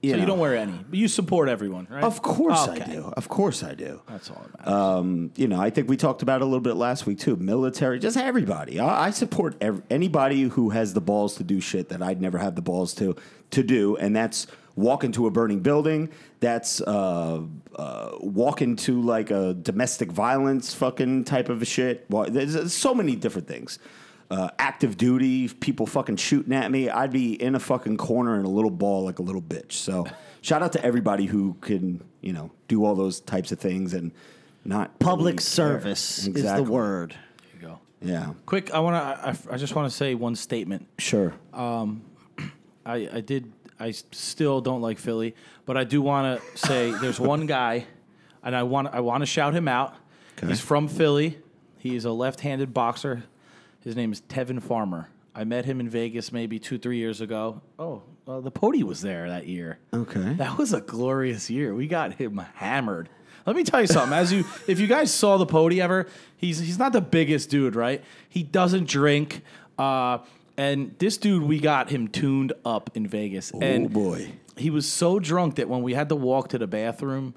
You 0.03 0.13
so 0.13 0.17
know. 0.17 0.21
you 0.23 0.27
don't 0.29 0.39
wear 0.39 0.57
any, 0.57 0.73
but 0.89 0.99
you 0.99 1.09
support 1.09 1.51
everyone, 1.51 1.87
right? 1.91 2.03
Of 2.03 2.23
course 2.23 2.67
Okay. 2.67 2.81
I 2.83 2.87
do. 2.87 3.13
Of 3.19 3.29
course 3.29 3.63
I 3.63 3.75
do. 3.75 4.01
That's 4.09 4.31
all 4.31 4.43
that 4.51 4.59
matters. 4.59 4.73
Um, 4.73 5.31
you 5.37 5.47
know, 5.47 5.61
I 5.61 5.69
think 5.69 5.91
we 5.91 5.99
talked 5.99 6.23
about 6.23 6.41
it 6.41 6.45
a 6.45 6.47
little 6.47 6.61
bit 6.63 6.77
last 6.77 7.05
week 7.05 7.19
too. 7.19 7.37
Military, 7.37 7.99
just 7.99 8.17
everybody. 8.17 8.81
I, 8.81 9.09
I 9.09 9.11
support 9.11 9.63
anybody 9.91 10.45
who 10.45 10.71
has 10.71 10.95
the 10.95 11.03
balls 11.03 11.35
to 11.37 11.45
do 11.45 11.61
shit 11.61 11.91
that 11.91 12.03
I'd 12.03 12.19
never 12.19 12.39
have 12.39 12.55
the 12.55 12.63
balls 12.63 12.95
to 12.95 13.15
to 13.51 13.63
do, 13.63 13.97
and 13.99 14.17
that's 14.17 14.47
walk 14.81 15.05
into 15.05 15.27
a 15.27 15.31
burning 15.31 15.61
building. 15.61 16.09
That's 16.41 16.81
uh, 16.81 17.43
uh, 17.77 18.11
walk 18.21 18.63
into 18.63 19.01
like 19.01 19.31
a 19.31 19.55
domestic 19.55 20.11
violence 20.11 20.75
fucking 20.75 21.25
type 21.25 21.49
of 21.49 21.63
a 21.63 21.65
shit. 21.65 22.07
Well, 22.09 22.27
there's, 22.31 22.55
there's 22.55 22.73
so 22.75 22.95
many 22.95 23.17
different 23.17 23.47
things. 23.49 23.79
Uh, 24.31 24.49
active 24.61 24.97
duty, 24.97 25.49
people 25.49 25.87
fucking 25.87 26.15
shooting 26.17 26.53
at 26.53 26.71
me. 26.71 26.89
I'd 26.89 27.11
be 27.13 27.33
in 27.41 27.57
a 27.57 27.61
fucking 27.61 27.97
corner 27.97 28.39
in 28.39 28.45
a 28.45 28.49
little 28.49 28.71
ball 28.71 29.05
like 29.05 29.19
a 29.19 29.23
little 29.23 29.43
bitch. 29.43 29.73
So, 29.73 30.07
shout 30.41 30.63
out 30.63 30.73
to 30.75 30.85
everybody 30.85 31.27
who 31.27 31.55
can, 31.61 32.01
you 32.21 32.33
know, 32.33 32.53
do 32.69 32.85
all 32.85 32.95
those 32.95 33.19
types 33.21 33.51
of 33.51 33.59
things 33.59 33.93
and 33.93 34.13
not 34.65 34.99
Public 35.01 35.25
really 35.25 35.37
care. 35.39 35.41
service 35.41 36.27
is 36.29 36.45
the 36.45 36.63
word. 36.63 37.11
there 37.11 37.61
you 37.61 37.69
go. 37.69 37.79
Yeah, 38.03 38.35
Quick, 38.47 38.73
I 38.73 38.79
want 38.79 38.95
to. 38.95 39.29
I, 39.51 39.55
I 39.55 39.57
just 39.57 39.75
want 39.75 39.91
to 39.91 39.97
say 39.97 40.15
one 40.15 40.37
statement. 40.37 40.87
sure. 40.99 41.35
Um, 41.53 42.03
I, 42.87 43.09
I 43.15 43.21
did. 43.21 43.51
I 43.81 43.93
still 43.93 44.61
don't 44.61 44.83
like 44.83 44.99
Philly, 44.99 45.35
but 45.65 45.77
I 45.77 45.85
do 45.85 46.03
want 46.03 46.41
to 46.41 46.59
say 46.59 46.91
there's 46.91 47.19
one 47.19 47.47
guy, 47.47 47.87
and 48.45 48.55
I 48.55 48.63
want 48.63 48.89
I 48.89 49.01
want 49.01 49.23
to 49.23 49.27
shout 49.27 49.55
him 49.55 49.67
out. 49.67 49.95
He's 50.47 50.61
from 50.61 50.87
Philly. 50.87 51.39
He's 51.79 52.05
a 52.05 52.13
left-handed 52.13 52.73
boxer. 52.73 53.25
His 53.83 53.97
name 53.97 54.13
is 54.13 54.21
Tevin 54.23 54.63
Farmer. 54.63 55.09
I 55.35 55.45
met 55.45 55.65
him 55.65 55.81
in 55.81 55.89
Vegas 55.89 56.33
maybe 56.33 56.59
two 56.59 56.79
three 56.79 56.99
years 56.99 57.21
ago. 57.21 57.63
Oh, 57.79 58.03
uh, 58.29 58.41
the 58.41 58.51
Pody 58.51 58.83
was 58.83 59.01
there 59.01 59.29
that 59.29 59.47
year. 59.47 59.79
Okay. 59.93 60.35
That 60.35 60.59
was 60.59 60.73
a 60.73 60.81
glorious 60.81 61.49
year. 61.49 61.75
We 61.75 61.87
got 61.87 62.15
him 62.15 62.37
hammered. 62.55 63.09
Let 63.47 63.57
me 63.57 63.65
tell 63.65 63.81
you 63.81 63.87
something. 63.87 64.17
As 64.17 64.33
you, 64.33 64.45
if 64.67 64.79
you 64.79 64.87
guys 64.87 65.13
saw 65.13 65.39
the 65.39 65.47
Pody 65.47 65.81
ever, 65.81 66.07
he's 66.37 66.59
he's 66.59 66.79
not 66.79 66.93
the 66.93 67.01
biggest 67.01 67.49
dude, 67.49 67.75
right? 67.75 68.05
He 68.29 68.43
doesn't 68.43 68.87
drink. 68.87 69.43
Uh, 69.79 70.19
and 70.61 70.95
this 70.99 71.17
dude, 71.17 71.43
we 71.43 71.59
got 71.59 71.89
him 71.89 72.09
tuned 72.09 72.53
up 72.67 72.91
in 72.95 73.07
Vegas. 73.07 73.51
and 73.63 73.87
oh 73.87 73.89
boy. 73.89 74.33
he 74.59 74.69
was 74.69 74.87
so 74.87 75.19
drunk 75.19 75.55
that 75.55 75.71
when 75.71 75.83
we 75.83 75.95
had 75.95 76.11
to 76.11 76.15
walk 76.17 76.51
to 76.51 76.59
the 76.59 76.67
bathroom, 76.67 77.35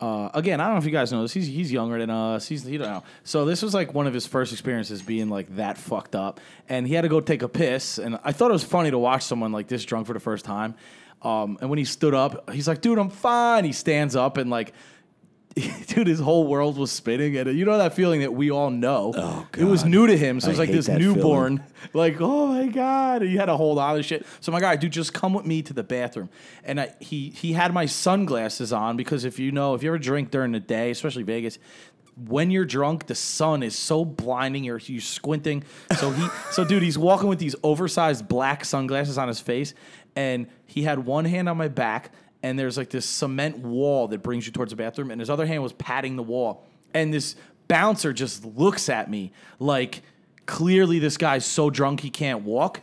uh, 0.00 0.30
again, 0.34 0.60
I 0.60 0.66
don't 0.66 0.74
know 0.74 0.78
if 0.78 0.84
you 0.84 0.92
guys 0.92 1.10
know 1.10 1.22
this. 1.22 1.32
He's 1.32 1.48
he's 1.48 1.72
younger 1.72 1.98
than 1.98 2.10
us. 2.10 2.46
He's 2.46 2.64
you 2.66 2.78
don't 2.78 2.88
know. 2.88 3.02
So 3.24 3.44
this 3.44 3.60
was 3.60 3.74
like 3.74 3.92
one 3.92 4.06
of 4.06 4.14
his 4.14 4.24
first 4.24 4.52
experiences 4.52 5.02
being 5.02 5.28
like 5.28 5.56
that 5.56 5.78
fucked 5.78 6.14
up, 6.14 6.38
and 6.68 6.86
he 6.86 6.94
had 6.94 7.02
to 7.02 7.08
go 7.08 7.20
take 7.20 7.42
a 7.42 7.48
piss. 7.48 7.98
And 7.98 8.20
I 8.22 8.30
thought 8.30 8.50
it 8.50 8.54
was 8.54 8.64
funny 8.64 8.92
to 8.92 8.98
watch 8.98 9.24
someone 9.24 9.50
like 9.50 9.66
this 9.66 9.84
drunk 9.84 10.06
for 10.06 10.14
the 10.14 10.20
first 10.20 10.44
time. 10.44 10.76
Um, 11.22 11.58
and 11.60 11.68
when 11.70 11.78
he 11.78 11.84
stood 11.84 12.14
up, 12.14 12.50
he's 12.50 12.68
like, 12.68 12.80
"Dude, 12.80 12.98
I'm 12.98 13.10
fine." 13.10 13.64
He 13.64 13.72
stands 13.72 14.14
up 14.14 14.36
and 14.36 14.48
like. 14.48 14.72
Dude, 15.88 16.06
his 16.06 16.20
whole 16.20 16.46
world 16.46 16.78
was 16.78 16.92
spinning, 16.92 17.36
and 17.36 17.58
you 17.58 17.64
know 17.64 17.76
that 17.78 17.94
feeling 17.94 18.20
that 18.20 18.32
we 18.32 18.52
all 18.52 18.70
know. 18.70 19.12
Oh, 19.16 19.46
It 19.58 19.64
was 19.64 19.84
new 19.84 20.06
to 20.06 20.16
him, 20.16 20.38
so 20.38 20.46
I 20.46 20.50
it's 20.50 20.58
like 20.60 20.70
this 20.70 20.88
newborn, 20.88 21.64
like, 21.92 22.20
oh 22.20 22.46
my 22.46 22.68
god, 22.68 23.22
and 23.22 23.32
you 23.32 23.38
had 23.38 23.48
a 23.48 23.56
whole 23.56 23.74
lot 23.74 23.98
of 23.98 24.04
shit. 24.04 24.24
So 24.40 24.52
my 24.52 24.60
guy, 24.60 24.76
dude, 24.76 24.92
just 24.92 25.12
come 25.12 25.34
with 25.34 25.44
me 25.44 25.62
to 25.62 25.72
the 25.72 25.82
bathroom, 25.82 26.30
and 26.62 26.80
I, 26.80 26.94
he 27.00 27.30
he 27.30 27.52
had 27.52 27.74
my 27.74 27.86
sunglasses 27.86 28.72
on 28.72 28.96
because 28.96 29.24
if 29.24 29.40
you 29.40 29.50
know, 29.50 29.74
if 29.74 29.82
you 29.82 29.90
ever 29.90 29.98
drink 29.98 30.30
during 30.30 30.52
the 30.52 30.60
day, 30.60 30.92
especially 30.92 31.24
Vegas, 31.24 31.58
when 32.28 32.50
you're 32.50 32.64
drunk, 32.64 33.06
the 33.06 33.14
sun 33.16 33.62
is 33.64 33.76
so 33.76 34.04
blinding, 34.04 34.62
you're 34.62 34.78
you 34.78 35.00
squinting. 35.00 35.64
So 35.98 36.10
he, 36.12 36.28
so 36.52 36.64
dude, 36.64 36.82
he's 36.82 36.98
walking 36.98 37.28
with 37.28 37.40
these 37.40 37.56
oversized 37.64 38.28
black 38.28 38.64
sunglasses 38.64 39.18
on 39.18 39.26
his 39.26 39.40
face, 39.40 39.74
and 40.14 40.46
he 40.66 40.82
had 40.82 41.00
one 41.00 41.24
hand 41.24 41.48
on 41.48 41.56
my 41.56 41.68
back, 41.68 42.12
and 42.42 42.58
there's 42.58 42.76
like 42.76 42.90
this 42.90 43.06
cement 43.06 43.58
wall 43.58 44.08
that 44.08 44.22
brings 44.22 44.46
you 44.46 44.52
towards 44.52 44.70
the 44.70 44.76
bathroom, 44.76 45.10
and 45.10 45.20
his 45.20 45.30
other 45.30 45.46
hand 45.46 45.62
was 45.62 45.72
patting 45.74 46.16
the 46.16 46.22
wall, 46.22 46.66
and 46.94 47.12
this 47.12 47.36
bouncer 47.68 48.12
just 48.12 48.44
looks 48.44 48.88
at 48.88 49.10
me 49.10 49.32
like 49.58 50.02
clearly 50.46 50.98
this 50.98 51.16
guy's 51.16 51.44
so 51.44 51.70
drunk 51.70 52.00
he 52.00 52.10
can't 52.10 52.42
walk, 52.42 52.80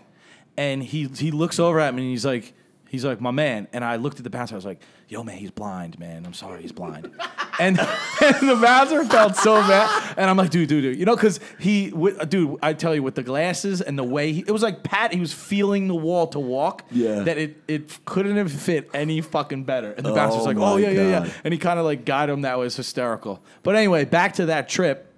and 0.55 0.83
he 0.83 1.07
he 1.07 1.31
looks 1.31 1.59
over 1.59 1.79
at 1.79 1.93
me 1.93 2.03
and 2.03 2.11
he's 2.11 2.25
like. 2.25 2.53
He's 2.89 3.03
like, 3.03 3.19
my 3.19 3.31
man. 3.31 3.67
And 3.73 3.83
I 3.83 3.97
looked 3.97 4.17
at 4.17 4.23
the 4.23 4.29
bouncer. 4.29 4.55
I 4.55 4.57
was 4.57 4.63
like, 4.63 4.79
yo, 5.07 5.23
man, 5.23 5.37
he's 5.37 5.51
blind, 5.51 5.97
man. 5.99 6.25
I'm 6.25 6.33
sorry, 6.33 6.61
he's 6.61 6.71
blind. 6.71 7.11
And, 7.59 7.79
and 7.79 8.47
the 8.47 8.55
bouncer 8.61 9.03
felt 9.05 9.35
so 9.35 9.55
bad. 9.55 10.13
And 10.15 10.29
I'm 10.29 10.37
like, 10.37 10.51
dude, 10.51 10.69
dude, 10.69 10.83
dude. 10.83 10.99
You 10.99 11.05
know, 11.05 11.15
because 11.15 11.39
he, 11.57 11.89
wi- 11.89 12.23
dude, 12.25 12.59
I 12.61 12.73
tell 12.73 12.93
you, 12.93 13.01
with 13.01 13.15
the 13.15 13.23
glasses 13.23 13.81
and 13.81 13.97
the 13.97 14.03
way 14.03 14.31
he, 14.31 14.41
it 14.41 14.51
was 14.51 14.61
like 14.61 14.83
Pat, 14.83 15.11
he 15.11 15.19
was 15.19 15.33
feeling 15.33 15.87
the 15.87 15.95
wall 15.95 16.27
to 16.27 16.39
walk. 16.39 16.83
Yeah. 16.91 17.21
That 17.21 17.39
it, 17.39 17.57
it 17.67 18.05
couldn't 18.05 18.37
have 18.37 18.51
fit 18.51 18.91
any 18.93 19.21
fucking 19.21 19.63
better. 19.63 19.91
And 19.91 20.05
the 20.05 20.13
bouncer's 20.13 20.41
Oh 20.41 20.45
like, 20.45 20.57
oh, 20.57 20.77
yeah, 20.77 20.91
yeah, 20.91 21.09
yeah. 21.25 21.31
And 21.43 21.51
he 21.51 21.57
kind 21.57 21.79
of 21.79 21.85
like 21.85 22.05
got 22.05 22.29
him. 22.29 22.41
That 22.41 22.59
was 22.59 22.75
hysterical. 22.75 23.41
But 23.63 23.75
anyway, 23.75 24.05
back 24.05 24.33
to 24.33 24.45
that 24.45 24.69
trip 24.69 25.11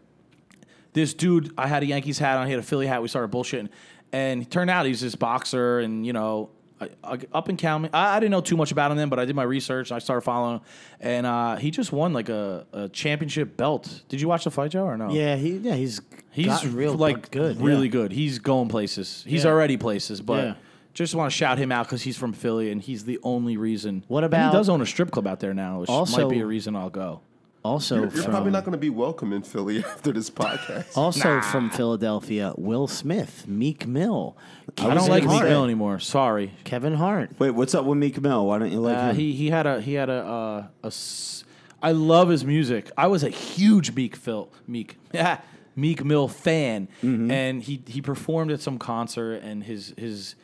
this 0.93 1.13
dude, 1.13 1.53
I 1.57 1.67
had 1.67 1.83
a 1.83 1.85
Yankees 1.85 2.19
hat 2.19 2.37
on, 2.37 2.47
he 2.47 2.51
had 2.51 2.59
a 2.59 2.63
Philly 2.63 2.87
hat. 2.87 3.01
We 3.01 3.07
started 3.07 3.31
bullshitting, 3.31 3.69
and 4.11 4.49
turned 4.49 4.69
out 4.69 4.85
he's 4.85 5.01
this 5.01 5.15
boxer, 5.15 5.79
and 5.79 6.05
you 6.05 6.13
know, 6.13 6.49
I, 6.81 6.89
I, 7.03 7.19
up 7.33 7.47
and 7.49 7.57
counting. 7.57 7.91
I, 7.93 8.15
I 8.15 8.19
didn't 8.19 8.31
know 8.31 8.41
too 8.41 8.55
much 8.57 8.71
about 8.71 8.91
him 8.91 8.97
then, 8.97 9.09
but 9.09 9.19
I 9.19 9.25
did 9.25 9.35
my 9.35 9.43
research. 9.43 9.91
And 9.91 9.95
I 9.95 9.99
started 9.99 10.21
following 10.21 10.55
him, 10.55 10.61
and 11.01 11.25
uh, 11.25 11.55
he 11.57 11.71
just 11.71 11.91
won 11.91 12.13
like 12.13 12.29
a, 12.29 12.65
a 12.73 12.89
championship 12.89 13.57
belt. 13.57 14.03
Did 14.07 14.21
you 14.21 14.27
watch 14.27 14.43
the 14.45 14.51
fight, 14.51 14.71
Joe, 14.71 14.83
or 14.85 14.97
no? 14.97 15.11
Yeah, 15.11 15.35
he 15.35 15.57
yeah 15.57 15.73
he's 15.75 16.01
he's 16.31 16.65
real 16.67 16.93
like 16.93 17.31
good, 17.31 17.59
really 17.61 17.87
yeah. 17.87 17.91
good. 17.91 18.11
He's 18.11 18.39
going 18.39 18.69
places. 18.69 19.23
He's 19.27 19.43
Yeah. 19.43 19.51
already 19.51 19.77
places, 19.77 20.21
but. 20.21 20.43
Yeah. 20.43 20.53
Just 20.91 21.13
want 21.15 21.31
to 21.31 21.37
shout 21.37 21.59
him 21.59 21.71
out 21.71 21.85
because 21.85 22.01
he's 22.01 22.17
from 22.17 22.33
Philly 22.33 22.71
and 22.71 22.81
he's 22.81 23.05
the 23.05 23.19
only 23.23 23.55
reason. 23.57 24.03
What 24.07 24.23
And 24.23 24.33
about- 24.33 24.51
he 24.51 24.57
does 24.57 24.67
own 24.69 24.81
a 24.81 24.85
strip 24.87 25.11
club 25.11 25.27
out 25.27 25.39
there 25.39 25.53
now, 25.53 25.79
which 25.81 25.89
Also- 25.89 26.23
might 26.27 26.33
be 26.33 26.41
a 26.41 26.45
reason 26.45 26.75
I'll 26.75 26.89
go. 26.89 27.21
Also 27.63 27.95
You're, 27.95 28.03
you're 28.05 28.23
from 28.23 28.31
probably 28.31 28.51
not 28.51 28.63
going 28.63 28.71
to 28.71 28.77
be 28.77 28.89
welcome 28.89 29.33
in 29.33 29.41
Philly 29.43 29.79
after 29.83 30.13
this 30.13 30.29
podcast. 30.29 30.95
also 30.97 31.41
from 31.41 31.69
Philadelphia, 31.69 32.53
Will 32.55 32.87
Smith, 32.87 33.45
Meek 33.47 33.85
Mill, 33.85 34.37
I 34.77 34.83
don't 34.83 34.93
Kevin 34.95 35.09
like 35.11 35.23
Meek 35.25 35.43
Mill 35.43 35.63
anymore. 35.65 35.99
Sorry, 35.99 36.53
Kevin 36.63 36.93
Hart. 36.93 37.31
Wait, 37.37 37.51
what's 37.51 37.75
up 37.75 37.83
with 37.83 37.97
Meek 37.97 38.21
Mill? 38.21 38.45
Why 38.47 38.59
don't 38.59 38.71
you 38.71 38.79
like 38.79 38.95
Uh, 38.97 39.09
him? 39.09 39.15
he 39.17 39.33
he 39.33 39.49
had 39.49 39.67
a 39.67 39.81
he 39.81 39.93
had 39.95 40.09
a, 40.09 40.25
uh, 40.25 40.67
a 40.83 40.87
s- 40.87 41.43
I 41.83 41.91
love 41.91 42.29
his 42.29 42.45
music. 42.45 42.91
I 42.97 43.07
was 43.07 43.23
a 43.23 43.29
huge 43.29 43.93
Meek 43.93 44.15
Phil 44.15 44.49
Meek 44.65 44.97
Meek 45.75 46.03
Mill 46.05 46.27
fan, 46.29 46.87
Mm-hmm. 47.03 47.29
and 47.31 47.61
he 47.63 47.81
he 47.87 48.01
performed 48.01 48.51
at 48.51 48.61
some 48.61 48.77
concert, 48.77 49.41
and 49.43 49.65
his 49.65 49.93
his 49.97 50.35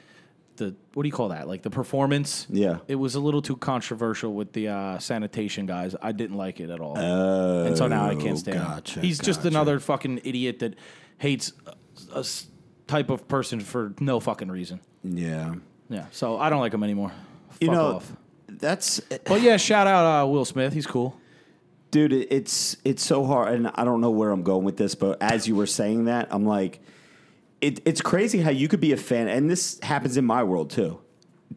the 0.58 0.76
what 0.94 1.04
do 1.04 1.10
you 1.10 1.14
call 1.14 1.30
that 1.30 1.48
like 1.48 1.62
the 1.62 1.70
performance? 1.70 2.48
Yeah. 2.50 2.78
it 2.88 2.96
was 2.96 3.16
a 3.16 3.20
little 3.20 3.42
too 3.42 3.56
controversial 3.58 4.34
with 4.34 4.54
the 4.54 4.70
uh, 4.70 5.00
sanitation 5.00 5.66
guys. 5.66 5.96
I 6.02 6.12
didn't 6.12 6.38
like 6.38 6.60
it 6.60 6.70
at 6.70 6.80
all, 6.80 6.98
Oh, 6.98 7.66
and 7.66 7.78
so 7.78 7.88
now 7.88 8.08
I 8.10 8.16
can't 8.16 8.38
stand. 8.38 8.58
him. 8.60 8.66
Oh, 8.66 8.70
gotcha, 8.76 9.00
He's 9.02 9.20
just 9.20 9.46
another 9.46 9.80
fucking 9.80 10.22
idiot 10.24 10.60
that 10.60 10.76
hates 11.18 11.54
a, 12.14 12.20
a 12.20 12.26
type 12.88 13.10
of 13.10 13.28
person 13.28 13.60
for 13.60 13.94
no 14.00 14.20
fucking 14.20 14.50
reason. 14.50 14.80
yeah. 15.04 15.56
Yeah, 15.90 16.06
so 16.12 16.38
I 16.40 16.50
don't 16.50 16.62
like 16.62 16.74
him 16.74 16.84
anymore. 16.84 17.12
You 17.62 17.70
know, 17.72 17.98
off. 17.98 18.12
that's 18.48 19.00
But 19.26 19.42
yeah, 19.42 19.58
shout 19.58 19.86
out 19.86 20.24
uh, 20.24 20.28
Will 20.28 20.44
Smith. 20.46 20.74
He's 20.74 20.88
cool. 20.88 21.16
dude 21.92 22.12
it's 22.12 22.76
it's 22.84 23.04
so 23.04 23.24
hard 23.24 23.54
and 23.54 23.68
i 23.76 23.84
don't 23.86 24.02
know 24.02 24.10
where 24.10 24.32
i'm 24.32 24.44
going 24.44 24.66
with 24.66 24.76
this 24.76 24.96
but 24.96 25.22
as 25.22 25.48
you 25.48 25.56
were 25.56 25.68
saying 25.68 26.06
that 26.06 26.28
i'm 26.32 26.46
like 26.46 26.82
it, 27.66 27.82
it's 27.84 28.02
crazy 28.02 28.42
how 28.42 28.52
you 28.52 28.68
could 28.68 28.80
be 28.80 28.92
a 28.92 28.98
fan 28.98 29.28
and 29.28 29.50
this 29.50 29.80
happens 29.82 30.18
in 30.18 30.26
my 30.26 30.44
world 30.44 30.70
too 30.70 31.00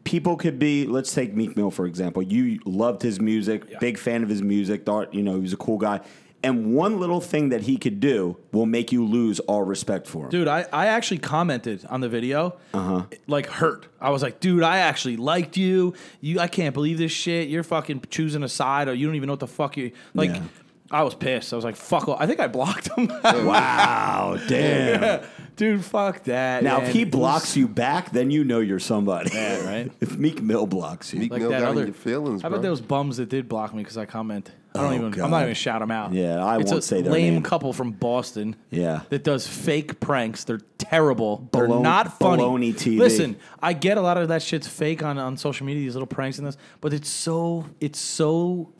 people 0.03 0.35
could 0.35 0.57
be 0.57 0.85
let's 0.85 1.13
take 1.13 1.35
meek 1.35 1.55
mill 1.55 1.69
for 1.69 1.85
example 1.85 2.23
you 2.23 2.59
loved 2.65 3.01
his 3.01 3.19
music 3.19 3.79
big 3.79 3.97
fan 3.97 4.23
of 4.23 4.29
his 4.29 4.41
music 4.41 4.85
thought 4.85 5.13
you 5.13 5.21
know 5.21 5.35
he 5.35 5.41
was 5.41 5.53
a 5.53 5.57
cool 5.57 5.77
guy 5.77 5.99
and 6.41 6.73
one 6.73 6.99
little 6.99 7.19
thing 7.19 7.49
that 7.49 7.61
he 7.61 7.77
could 7.77 7.99
do 7.99 8.37
will 8.53 8.65
make 8.65 8.91
you 8.91 9.05
lose 9.05 9.39
all 9.41 9.61
respect 9.63 10.07
for 10.07 10.23
him 10.23 10.29
Dude, 10.29 10.47
I, 10.47 10.65
I 10.71 10.87
actually 10.87 11.17
commented 11.17 11.85
on 11.89 11.99
the 11.99 12.07
video, 12.07 12.57
uh-huh. 12.73 13.07
like 13.27 13.47
hurt. 13.47 13.87
I 13.99 14.11
was 14.11 14.23
like, 14.23 14.39
dude, 14.39 14.63
I 14.63 14.77
actually 14.77 15.17
liked 15.17 15.57
you. 15.57 15.95
You, 16.21 16.39
I 16.39 16.47
can't 16.47 16.73
believe 16.73 16.97
this 16.97 17.11
shit. 17.11 17.49
You're 17.49 17.63
fucking 17.63 18.03
choosing 18.09 18.43
a 18.43 18.47
side, 18.47 18.87
or 18.87 18.93
you 18.93 19.05
don't 19.05 19.15
even 19.17 19.27
know 19.27 19.33
what 19.33 19.41
the 19.41 19.47
fuck 19.47 19.75
you 19.75 19.91
like. 20.13 20.29
Yeah. 20.29 20.43
I 20.91 21.03
was 21.03 21.13
pissed. 21.15 21.53
I 21.53 21.55
was 21.55 21.65
like, 21.65 21.75
fuck. 21.75 22.07
off. 22.07 22.19
I 22.19 22.25
think 22.27 22.39
I 22.39 22.47
blocked 22.47 22.89
him. 22.97 23.07
wow 23.23 24.37
damn 24.47 25.23
dude, 25.55 25.83
fuck 25.83 26.23
that. 26.23 26.63
now 26.63 26.77
man. 26.79 26.87
if 26.87 26.93
he 26.93 27.03
blocks 27.03 27.57
you 27.57 27.67
back 27.67 28.11
then 28.11 28.31
you 28.31 28.43
know 28.43 28.59
you're 28.59 28.79
somebody 28.79 29.29
Yeah, 29.33 29.65
right. 29.65 29.91
if 29.99 30.17
meek 30.17 30.41
mill 30.41 30.65
blocks 30.65 31.13
you 31.13 31.19
Meek 31.19 31.31
like 31.31 31.41
Mill 31.41 31.51
that 31.51 31.59
got 31.61 31.69
other 31.71 31.81
in 31.81 31.87
your 31.87 31.93
feelings, 31.93 32.43
I 32.43 32.49
bro. 32.49 32.57
bet 32.57 32.63
those 32.63 32.81
bums 32.81 33.17
that 33.17 33.29
did 33.29 33.49
block 33.49 33.73
me 33.73 33.83
because 33.83 33.97
I 33.97 34.05
comment. 34.05 34.51
I 34.75 34.81
don't 34.81 34.91
Oh, 34.91 35.07
even. 35.07 35.21
I'm 35.21 35.31
not 35.31 35.41
even 35.43 35.55
shout 35.55 35.79
them 35.81 35.89
out. 35.89 36.13
Yeah, 36.13 36.45
I 36.45 36.59
it's 36.59 36.71
won't 36.71 36.83
a 36.83 36.87
say 36.87 37.01
their 37.01 37.11
lame 37.11 37.33
name. 37.33 37.43
couple 37.43 37.73
from 37.73 37.91
Boston. 37.91 38.55
Yeah. 38.69 39.01
that 39.09 39.23
does 39.23 39.47
fake 39.47 39.99
pranks. 39.99 40.43
They're 40.43 40.61
terrible. 40.77 41.49
They're 41.51 41.67
not 41.67 42.19
funny. 42.19 42.43
baloney 42.43 42.73
TV. 42.75 42.99
Listen, 42.99 43.35
I 43.61 43.73
get 43.73 43.97
a 43.97 44.01
lot 44.01 44.17
of 44.17 44.27
that 44.27 44.43
shit's 44.43 44.67
fake 44.67 45.01
on, 45.01 45.17
on 45.17 45.37
social 45.37 45.65
media. 45.65 45.81
These 45.81 45.95
little 45.95 46.05
pranks 46.07 46.37
and 46.37 46.45
this, 46.47 46.55
but 46.81 46.93
it's 46.93 47.09
so 47.09 47.65
it's 47.79 47.99
so 47.99 48.71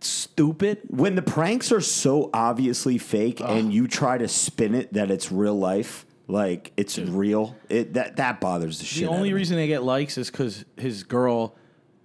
stupid. 0.00 0.78
when 0.88 1.14
the 1.14 1.22
pranks 1.22 1.72
are 1.72 1.80
so 1.80 2.30
obviously 2.32 2.98
fake 2.98 3.40
and 3.40 3.72
you 3.72 3.86
try 3.88 4.18
to 4.18 4.28
spin 4.28 4.74
it 4.74 4.92
that 4.92 5.10
it's 5.10 5.30
real 5.32 5.58
life, 5.58 6.06
like 6.26 6.72
it's 6.76 6.98
real, 6.98 7.56
it 7.68 7.94
that 7.94 8.16
that 8.16 8.40
bothers 8.40 8.78
the, 8.78 8.84
shit. 8.84 9.00
The 9.04 9.10
out 9.10 9.16
only 9.16 9.30
of 9.30 9.34
me. 9.34 9.38
reason 9.38 9.56
they 9.56 9.66
get 9.66 9.82
likes 9.82 10.18
is 10.18 10.30
because 10.30 10.64
his 10.76 11.02
girl 11.04 11.56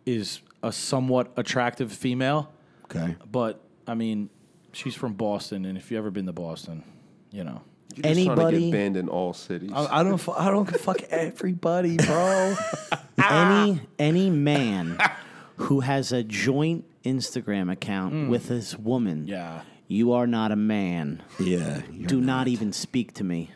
is 0.05 0.39
a 0.61 0.71
somewhat 0.71 1.31
attractive 1.37 1.91
female. 1.91 2.51
okay, 2.85 3.15
But 3.29 3.61
I 3.87 3.95
mean, 3.95 4.29
she's 4.71 4.95
from 4.95 5.13
Boston, 5.13 5.65
and 5.65 5.77
if 5.77 5.91
you've 5.91 5.97
ever 5.97 6.09
been 6.11 6.25
to 6.25 6.33
Boston, 6.33 6.83
you 7.31 7.43
know. 7.43 7.61
You're 7.95 8.01
just 8.11 8.15
trying 8.25 8.35
to 8.37 8.41
Anybody- 8.43 8.59
get 8.65 8.71
banned 8.71 8.97
in 8.97 9.07
all 9.07 9.33
cities. 9.33 9.69
I, 9.71 9.99
I 9.99 10.03
don't. 10.03 10.17
fu- 10.17 10.31
I 10.31 10.49
don't 10.49 10.65
fuck 10.79 11.03
everybody, 11.11 11.97
bro. 11.97 12.55
any 13.29 13.81
any 13.99 14.29
man 14.31 14.97
who 15.57 15.81
has 15.81 16.11
a 16.11 16.23
joint 16.23 16.85
Instagram 17.03 17.71
account 17.71 18.29
with 18.29 18.47
this 18.47 18.77
woman, 18.77 19.27
yeah. 19.27 19.61
you 19.87 20.13
are 20.13 20.27
not 20.27 20.51
a 20.51 20.55
man. 20.55 21.21
yeah, 21.39 21.81
Do 22.05 22.21
not 22.21 22.47
even 22.47 22.71
speak 22.73 23.13
to 23.15 23.23
me. 23.23 23.51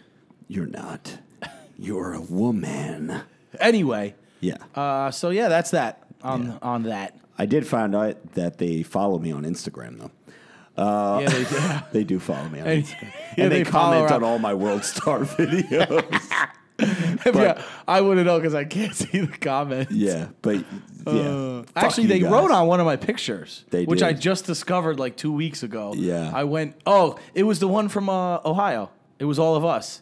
You're 0.48 0.66
not. 0.68 1.18
You're 1.78 2.14
a 2.14 2.22
woman. 2.22 3.22
Anyway, 3.60 4.16
Yeah, 4.42 4.58
uh, 4.76 5.12
so 5.12 5.30
yeah, 5.30 5.48
that's 5.48 5.72
that 5.72 6.04
on 6.22 6.58
on 6.62 6.84
that. 6.84 7.18
I 7.38 7.46
did 7.46 7.68
find 7.68 7.96
out 7.96 8.34
that 8.34 8.58
they 8.58 8.84
follow 8.84 9.20
me 9.20 9.32
on 9.32 9.44
Instagram 9.44 10.00
though. 10.00 10.12
yeah, 11.22 11.30
they, 11.30 11.42
yeah. 11.42 11.82
They 11.92 12.04
do 12.04 12.20
follow 12.20 12.50
me 12.50 12.60
on 12.62 12.68
And- 12.74 12.84
Instagram, 12.84 13.14
yeah, 13.38 13.44
and 13.44 13.52
they, 13.52 13.64
they 13.64 13.70
comment 13.70 14.12
on 14.12 14.24
all 14.24 14.40
my 14.40 14.54
World 14.54 14.84
Star 14.84 15.20
videos. 15.38 16.04
yeah, 16.80 17.62
I 17.88 18.02
wouldn't 18.02 18.26
know 18.28 18.38
because 18.40 18.54
I 18.56 18.66
can't 18.66 18.96
see 18.96 19.20
the 19.22 19.38
comments. 19.38 19.92
yeah, 19.92 20.28
but 20.42 20.58
yeah. 20.58 20.64
Uh, 21.08 21.64
Fuck 21.64 21.84
actually, 21.84 22.04
you 22.04 22.10
they 22.10 22.20
guys. 22.20 22.32
wrote 22.32 22.52
on 22.52 22.68
one 22.68 22.80
of 22.80 22.86
my 22.86 22.96
pictures, 22.96 23.64
They 23.70 23.86
which 23.86 24.02
I 24.04 24.12
did. 24.14 24.22
just 24.22 24.46
discovered 24.46 25.00
like 25.00 25.16
two 25.18 25.32
weeks 25.32 25.64
ago. 25.64 25.94
Yeah. 25.96 26.32
I 26.34 26.44
went. 26.44 26.76
Oh, 26.86 27.18
it 27.34 27.44
was 27.44 27.60
the 27.60 27.68
one 27.68 27.90
from 27.90 28.10
uh, 28.10 28.40
Ohio. 28.46 28.90
It 29.20 29.26
was 29.26 29.40
all 29.40 29.56
of 29.56 29.66
us, 29.66 30.02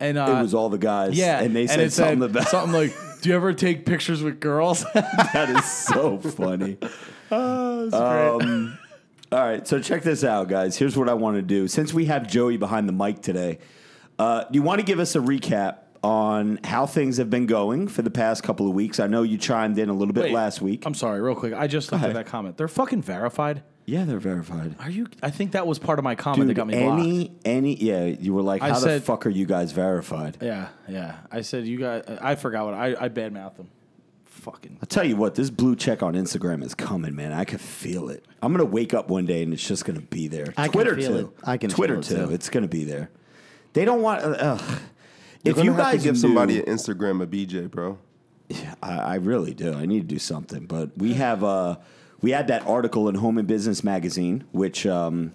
and 0.00 0.18
uh, 0.18 0.36
It 0.38 0.42
was 0.42 0.54
all 0.54 0.68
the 0.68 0.78
guys. 0.78 1.16
yeah, 1.16 1.40
and 1.40 1.54
they 1.54 1.66
said 1.66 1.80
it 1.80 1.92
something 1.92 2.22
about 2.22 2.48
something 2.48 2.72
like, 2.72 2.92
"Do 3.22 3.28
you 3.28 3.34
ever 3.36 3.52
take 3.52 3.86
pictures 3.86 4.22
with 4.22 4.40
girls?" 4.40 4.84
that 4.94 5.48
is 5.50 5.64
so 5.64 6.18
funny. 6.18 6.78
Um, 7.28 8.78
all 9.32 9.40
right, 9.40 9.66
so 9.66 9.80
check 9.80 10.02
this 10.04 10.22
out, 10.22 10.48
guys. 10.48 10.76
Here's 10.76 10.96
what 10.96 11.08
I 11.08 11.14
want 11.14 11.36
to 11.36 11.42
do. 11.42 11.66
Since 11.68 11.92
we 11.92 12.04
have 12.06 12.28
Joey 12.28 12.56
behind 12.56 12.88
the 12.88 12.92
mic 12.92 13.20
today, 13.20 13.58
uh, 14.18 14.44
do 14.44 14.50
you 14.56 14.62
want 14.62 14.78
to 14.80 14.86
give 14.86 15.00
us 15.00 15.16
a 15.16 15.18
recap 15.18 15.78
on 16.02 16.58
how 16.64 16.86
things 16.86 17.16
have 17.16 17.30
been 17.30 17.46
going 17.46 17.88
for 17.88 18.02
the 18.02 18.10
past 18.10 18.42
couple 18.42 18.68
of 18.68 18.74
weeks? 18.74 19.00
I 19.00 19.06
know 19.06 19.22
you 19.22 19.38
chimed 19.38 19.78
in 19.78 19.88
a 19.88 19.92
little 19.94 20.14
bit 20.14 20.24
Wait, 20.24 20.32
last 20.32 20.60
week. 20.62 20.84
I'm 20.86 20.94
sorry, 20.94 21.20
real 21.20 21.34
quick. 21.34 21.52
I 21.54 21.66
just 21.66 21.90
looked 21.92 22.04
ahead. 22.04 22.16
at 22.16 22.24
that 22.24 22.30
comment. 22.30 22.56
They're 22.56 22.68
fucking 22.68 23.02
verified. 23.02 23.62
yeah, 23.86 24.04
they're 24.04 24.18
verified. 24.18 24.74
Are 24.80 24.90
you? 24.90 25.06
I 25.22 25.30
think 25.30 25.52
that 25.52 25.66
was 25.66 25.78
part 25.78 25.98
of 25.98 26.04
my 26.04 26.14
comment 26.14 26.48
that 26.48 26.54
got 26.54 26.66
me 26.66 26.78
blocked. 26.78 27.00
any, 27.02 27.32
any, 27.44 27.74
yeah, 27.76 28.04
you 28.06 28.34
were 28.34 28.42
like, 28.42 28.62
I 28.62 28.70
how 28.70 28.80
the 28.80 29.00
fuck 29.00 29.26
are 29.26 29.30
you 29.30 29.46
guys 29.46 29.72
verified? 29.72 30.38
Yeah, 30.40 30.68
yeah. 30.88 31.18
I 31.30 31.40
said 31.42 31.66
you 31.66 31.78
guys. 31.78 32.04
I 32.20 32.34
forgot 32.34 32.64
what 32.66 32.74
I 32.74 32.96
I 32.98 33.08
badmouthed 33.08 33.56
them. 33.56 33.68
Fucking. 34.24 34.78
I'll 34.80 34.86
tell 34.86 35.04
you 35.04 35.16
what, 35.16 35.34
this 35.34 35.50
blue 35.50 35.74
check 35.74 36.02
on 36.02 36.14
Instagram 36.14 36.62
is 36.62 36.74
coming, 36.74 37.16
man. 37.16 37.32
I 37.32 37.44
can 37.44 37.58
feel 37.58 38.10
it. 38.10 38.24
I'm 38.42 38.52
gonna 38.52 38.64
wake 38.64 38.94
up 38.94 39.08
one 39.08 39.26
day 39.26 39.42
and 39.42 39.52
it's 39.52 39.66
just 39.66 39.84
gonna 39.84 40.00
be 40.00 40.28
there. 40.28 40.52
I 40.56 40.64
can 40.64 40.72
Twitter 40.72 40.94
feel 40.96 41.08
too. 41.08 41.18
it. 41.18 41.28
I 41.42 41.56
can 41.56 41.70
Twitter 41.70 42.00
feel 42.02 42.16
it, 42.16 42.20
too. 42.20 42.26
too. 42.28 42.34
It's 42.34 42.48
gonna 42.50 42.68
be 42.68 42.84
there. 42.84 43.10
They 43.72 43.84
don't 43.84 44.02
want. 44.02 44.22
Uh, 44.22 44.28
ugh. 44.38 44.60
You're 44.60 44.80
if 45.46 45.62
you 45.62 45.74
guys 45.74 46.02
give 46.02 46.18
somebody 46.18 46.58
an 46.60 46.66
Instagram 46.66 47.22
a 47.22 47.26
BJ, 47.26 47.70
bro. 47.70 47.98
I, 48.82 48.98
I 48.98 49.14
really 49.16 49.54
do. 49.54 49.74
I 49.74 49.86
need 49.86 50.00
to 50.00 50.06
do 50.14 50.18
something. 50.18 50.66
But 50.66 50.96
we 50.96 51.14
have 51.14 51.42
uh, 51.42 51.76
we 52.20 52.30
had 52.30 52.48
that 52.48 52.66
article 52.66 53.08
in 53.08 53.16
Home 53.16 53.38
and 53.38 53.46
Business 53.46 53.82
magazine, 53.82 54.44
which 54.52 54.86
um, 54.86 55.32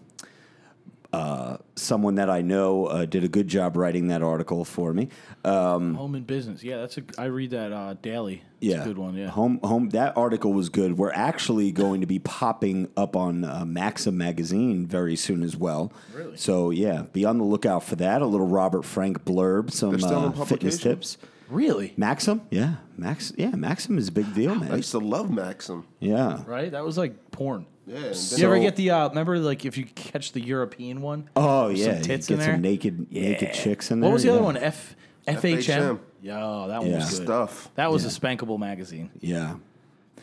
uh, 1.14 1.58
someone 1.76 2.16
that 2.16 2.30
I 2.30 2.42
know 2.42 2.86
uh, 2.86 3.06
did 3.06 3.24
a 3.24 3.28
good 3.28 3.48
job 3.48 3.76
writing 3.76 4.08
that 4.08 4.22
article 4.22 4.64
for 4.64 4.94
me. 4.94 5.10
Um, 5.44 5.96
Home 5.96 6.16
and 6.16 6.26
business. 6.26 6.64
Yeah, 6.64 6.78
that's 6.78 6.98
a. 6.98 7.04
I 7.18 7.26
read 7.26 7.52
that 7.52 7.72
uh, 7.74 7.96
daily. 8.02 8.44
It's 8.62 8.76
yeah, 8.76 8.82
a 8.82 8.86
good 8.86 8.98
one. 8.98 9.16
Yeah. 9.16 9.30
Home, 9.30 9.60
home. 9.64 9.90
That 9.90 10.16
article 10.16 10.54
was 10.54 10.70
good. 10.70 10.98
We're 10.98 11.12
actually 11.12 11.72
going 11.72 12.02
to 12.02 12.08
be 12.08 12.20
popping 12.20 12.90
up 12.96 13.16
on 13.16 13.44
uh, 13.44 13.66
Maxim 13.66 14.18
magazine 14.18 14.86
very 14.86 15.16
soon 15.16 15.44
as 15.44 15.58
well. 15.58 15.92
Really? 16.14 16.38
So 16.38 16.70
yeah, 16.70 17.04
be 17.12 17.26
on 17.26 17.40
the 17.40 17.44
lookout 17.44 17.84
for 17.84 17.96
that. 17.98 18.22
A 18.22 18.26
little 18.26 18.48
Robert 18.48 18.84
Frank 18.84 19.26
blurb, 19.26 19.72
some 19.72 20.00
still 20.00 20.28
uh, 20.28 20.46
fitness 20.46 20.78
tips. 20.78 21.18
Really? 21.50 21.94
Maxim, 21.98 22.42
yeah, 22.50 22.76
Max, 22.98 23.34
yeah, 23.36 23.50
Maxim 23.50 23.98
is 23.98 24.08
a 24.08 24.12
big 24.14 24.34
deal, 24.34 24.56
man. 24.56 24.72
I 24.72 24.78
used 24.78 24.92
to 24.92 25.00
love 25.00 25.30
Maxim. 25.30 25.86
Yeah, 26.00 26.44
Right? 26.48 26.72
That 26.72 26.86
was 26.86 26.98
like 26.98 27.32
porn. 27.32 27.66
Yeah. 27.88 27.96
and 27.98 28.16
then- 28.16 28.40
you 28.40 28.46
ever 28.46 28.60
get 28.60 28.76
the 28.76 28.92
uh, 28.92 29.10
remember 29.10 29.38
like 29.40 29.66
if 29.66 29.78
you 29.78 29.86
catch 29.86 30.32
the 30.34 30.42
European 30.42 31.02
one? 31.02 31.30
Oh 31.36 31.68
yeah, 31.70 31.86
some 31.86 31.98
you 31.98 32.04
tits 32.04 32.28
get 32.28 32.34
in 32.36 32.40
there. 32.40 32.54
some 32.54 32.62
naked 32.62 33.12
naked 33.12 33.54
chicks 33.54 33.92
in 33.92 34.00
there. 34.00 34.10
What 34.10 34.14
was 34.14 34.24
the 34.24 34.30
other 34.30 34.40
yeah. 34.40 34.46
one? 34.46 34.58
F 34.58 34.96
FHM. 35.28 35.38
FHM. 35.66 36.00
Yo, 36.22 36.68
that 36.68 36.82
one 36.82 36.90
Yeah. 36.92 36.98
was 36.98 37.18
good. 37.20 37.26
Stuff. 37.26 37.70
That 37.76 37.92
was 37.92 38.04
Yeah. 38.04 38.10
a 38.10 38.12
spankable 38.12 38.60
magazine, 38.60 39.10
Yeah. 39.20 39.56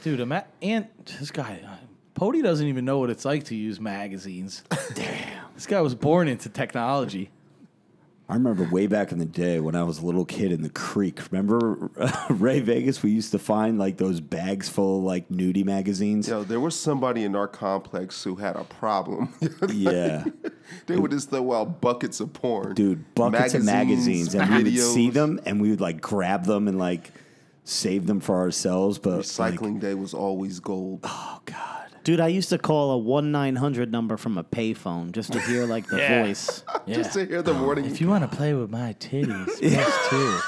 dude. 0.03 0.21
Ima- 0.21 0.45
and 0.63 0.87
this 1.19 1.31
guy, 1.33 1.61
uh, 1.67 1.71
Pody 2.15 2.43
doesn't 2.43 2.67
even 2.67 2.85
know 2.85 2.99
what 2.99 3.11
it's 3.11 3.25
like 3.25 3.45
to 3.45 3.55
use 3.57 3.81
magazines. 3.81 4.63
Damn, 4.95 5.45
this 5.55 5.67
guy 5.67 5.81
was 5.81 5.95
born 5.95 6.27
into 6.29 6.49
technology. 6.49 7.31
I 8.31 8.35
remember 8.35 8.65
way 8.71 8.87
back 8.87 9.11
in 9.11 9.19
the 9.19 9.25
day 9.25 9.59
when 9.59 9.75
I 9.75 9.85
was 9.85 10.01
a 10.01 10.05
little 10.07 10.27
kid 10.27 10.53
in 10.53 10.61
the 10.61 10.69
creek. 10.69 11.21
Remember 11.33 11.91
Ray 12.31 12.61
Vegas? 12.61 13.03
We 13.03 13.11
used 13.11 13.33
to 13.33 13.39
find 13.39 13.79
like 13.79 13.97
those 13.97 14.21
bags 14.21 14.69
full 14.69 14.99
of 14.99 15.05
like 15.05 15.31
nudie 15.31 15.65
magazines. 15.65 16.29
Yo, 16.29 16.45
there 16.45 16.61
was 16.61 16.79
somebody 16.79 17.25
in 17.25 17.35
our 17.35 17.49
complex 17.49 18.23
who 18.25 18.35
had 18.37 18.57
a 18.57 18.65
problem. 18.65 19.33
Yeah, 19.73 20.25
they 20.87 20.97
would 20.97 21.11
just 21.11 21.31
throw 21.31 21.53
out 21.55 21.81
buckets 21.81 22.21
of 22.21 22.33
porn. 22.35 22.75
dude, 22.75 23.15
buckets 23.15 23.55
of 23.55 23.65
magazines, 23.65 24.35
and 24.35 24.51
we 24.55 24.63
would 24.65 24.79
see 24.79 25.09
them, 25.11 25.41
and 25.47 25.61
we 25.61 25.71
would 25.71 25.81
like 25.81 26.01
grab 26.03 26.45
them 26.45 26.69
and 26.69 26.79
like 26.79 27.11
save 27.65 28.07
them 28.07 28.21
for 28.21 28.37
ourselves. 28.37 28.99
But 28.99 29.39
like, 29.39 29.55
Recycling 29.55 29.81
day 29.81 29.95
was 29.95 30.13
always 30.15 30.61
gold. 30.61 31.01
oh 31.05 31.41
god, 31.47 31.88
Dude, 32.09 32.21
I 32.21 32.29
used 32.29 32.49
to 32.49 32.57
call 32.57 32.93
a 32.93 32.97
one 32.97 33.33
nine 33.33 33.55
hundred 33.55 33.93
number 33.93 34.17
from 34.17 34.39
a 34.39 34.43
payphone 34.43 35.13
just 35.13 35.31
to 35.35 35.41
hear 35.43 35.67
like 35.67 35.87
the 35.89 35.99
Yeah. 35.99 36.23
voice. 36.25 36.65
Just 36.87 37.13
to 37.13 37.27
hear 37.27 37.43
the 37.43 37.51
oh, 37.51 37.59
morning. 37.59 37.85
If 37.85 38.01
you 38.01 38.09
want 38.09 38.23
to 38.31 38.35
play 38.35 38.55
with 38.55 38.71
my 38.71 38.95
titties, 38.99 39.45
press 39.75 40.09
two. 40.09 40.41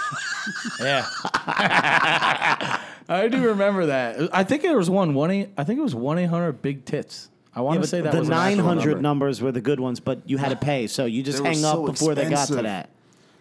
yeah. 0.82 1.04
I 3.10 3.28
do 3.28 3.46
remember 3.48 3.84
that. 3.84 4.34
I 4.34 4.42
think 4.42 4.62
there 4.62 4.74
was 4.74 4.88
one 4.88 5.12
one 5.12 5.30
eight. 5.30 5.50
I 5.58 5.64
think 5.64 5.78
it 5.78 5.82
was 5.82 5.94
one 5.94 6.16
eight 6.16 6.30
hundred 6.30 6.62
big 6.62 6.86
tits. 6.86 7.28
I 7.54 7.60
want 7.60 7.74
Yeah, 7.76 7.80
to 7.82 7.86
say 7.88 8.00
that 8.00 8.12
the 8.12 8.20
was 8.20 8.28
an 8.28 8.34
nine 8.36 8.52
actual 8.52 8.64
hundred 8.66 8.86
number. 8.92 9.02
numbers 9.02 9.42
were 9.42 9.52
the 9.52 9.60
good 9.60 9.80
ones, 9.80 10.00
but 10.00 10.22
you 10.24 10.38
had 10.38 10.48
to 10.48 10.56
pay, 10.66 10.86
so 10.86 11.04
you 11.04 11.22
just 11.22 11.36
They 11.36 11.42
were 11.42 11.48
hang 11.48 11.58
so 11.58 11.86
up 11.86 11.92
before 11.92 12.14
they 12.14 12.22
got 12.22 12.30
to 12.30 12.34
expensive. 12.54 12.62
that. 12.64 12.88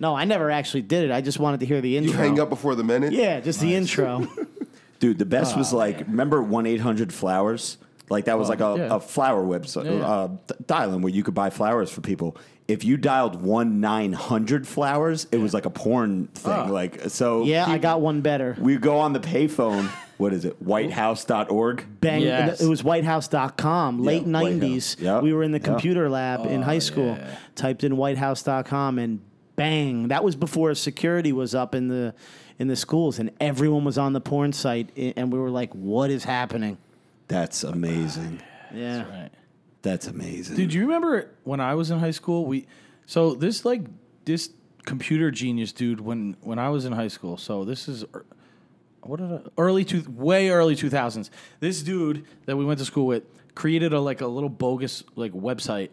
No, 0.01 0.13
I 0.13 0.25
never 0.25 0.51
actually 0.51 0.81
did 0.81 1.05
it. 1.05 1.11
I 1.11 1.21
just 1.21 1.39
wanted 1.39 1.61
to 1.61 1.65
hear 1.65 1.79
the 1.79 1.95
intro. 1.95 2.11
you 2.11 2.17
hang 2.17 2.37
up 2.37 2.49
before 2.49 2.75
the 2.75 2.83
minute. 2.83 3.13
Yeah, 3.13 3.39
just 3.39 3.61
the 3.61 3.73
intro. 3.75 4.27
dude, 4.99 5.19
the 5.19 5.25
best 5.25 5.55
oh, 5.55 5.59
was 5.59 5.71
like 5.71 5.99
remember 6.01 6.43
one 6.43 6.65
eight 6.65 6.81
hundred 6.81 7.13
flowers. 7.13 7.77
Like 8.09 8.25
that 8.25 8.37
was 8.39 8.49
like 8.49 8.59
a, 8.59 8.75
yeah. 8.77 8.95
a 8.95 8.99
flower 8.99 9.43
website, 9.43 9.85
Yeah, 9.85 9.91
yeah. 9.93 10.07
uh, 10.07 10.27
d- 10.27 10.55
dial-in 10.65 11.01
where 11.01 11.11
you 11.13 11.23
could 11.23 11.35
buy 11.35 11.49
flowers 11.49 11.91
for 11.91 12.01
people. 12.01 12.35
If 12.67 12.83
you 12.83 12.97
dialed 12.97 13.41
one 13.41 13.79
nine 13.81 14.13
hundred 14.13 14.67
flowers, 14.67 15.27
it 15.31 15.37
was 15.37 15.53
like 15.53 15.65
a 15.65 15.69
porn 15.71 16.27
thing. 16.35 16.51
Oh. 16.69 16.71
Like 16.73 17.09
so, 17.09 17.43
Yeah, 17.43 17.65
I 17.67 17.77
got 17.77 18.01
one 18.01 18.21
better. 18.21 18.55
We 18.59 18.77
go 18.77 18.97
on 18.99 19.13
the 19.13 19.19
payphone. 19.19 19.89
What 20.17 20.33
is 20.33 20.43
it? 20.45 20.61
Whitehouse.org. 20.61 21.85
Bang! 22.01 22.21
Yes. 22.21 22.61
It 22.61 22.67
was 22.67 22.81
WhiteHouse.com. 22.83 24.03
Late 24.03 24.23
White 24.23 24.33
House. 24.33 24.43
nineties. 24.43 24.97
Yep. 24.99 25.23
We 25.23 25.33
were 25.33 25.43
in 25.43 25.51
the 25.51 25.59
Yep. 25.59 25.65
computer 25.65 26.09
lab 26.09 26.45
in 26.45 26.61
Oh, 26.61 26.65
high 26.65 26.79
school. 26.79 27.15
yeah. 27.17 27.35
Typed 27.55 27.83
in 27.83 27.93
WhiteHouse.com 27.93 28.99
and 28.99 29.21
bang! 29.55 30.07
That 30.09 30.23
was 30.23 30.35
before 30.35 30.73
security 30.75 31.31
was 31.31 31.55
up 31.55 31.73
in 31.75 31.87
the 31.87 32.13
in 32.59 32.67
the 32.67 32.75
schools, 32.75 33.19
and 33.19 33.31
everyone 33.39 33.85
was 33.85 33.97
on 33.97 34.11
the 34.13 34.19
porn 34.21 34.51
site, 34.53 34.89
and 34.97 35.31
we 35.31 35.39
were 35.39 35.49
like, 35.49 35.73
"What 35.73 36.09
is 36.11 36.25
happening?" 36.25 36.77
That's 37.29 37.63
amazing. 37.63 38.41
Yeah. 38.73 39.07
Right. 39.09 39.29
That's 39.81 40.07
amazing. 40.07 40.57
Dude, 40.57 40.73
you 40.73 40.81
remember 40.81 41.31
when 41.45 41.61
I 41.61 41.75
was 41.75 41.89
in 41.89 41.99
high 41.99 42.11
school? 42.11 42.45
We 42.45 42.67
so 43.05 43.33
this 43.33 43.63
like 43.63 43.83
this 44.25 44.49
computer 44.85 45.31
genius 45.31 45.71
dude 45.71 46.01
when 46.01 46.35
when 46.41 46.59
I 46.59 46.69
was 46.69 46.83
in 46.85 46.91
high 46.91 47.07
school. 47.07 47.37
So 47.37 47.63
this 47.63 47.87
is 47.87 48.03
er- 48.13 48.25
what 49.01 49.19
did 49.19 49.31
I, 49.31 49.39
early 49.57 49.85
two 49.85 50.03
way 50.09 50.49
early 50.49 50.75
two 50.75 50.89
thousands. 50.89 51.31
This 51.61 51.81
dude 51.81 52.25
that 52.45 52.57
we 52.57 52.65
went 52.65 52.79
to 52.79 52.85
school 52.85 53.05
with 53.05 53.23
created 53.55 53.93
a 53.93 53.99
like 53.99 54.21
a 54.21 54.27
little 54.27 54.49
bogus 54.49 55.03
like 55.15 55.31
website. 55.31 55.91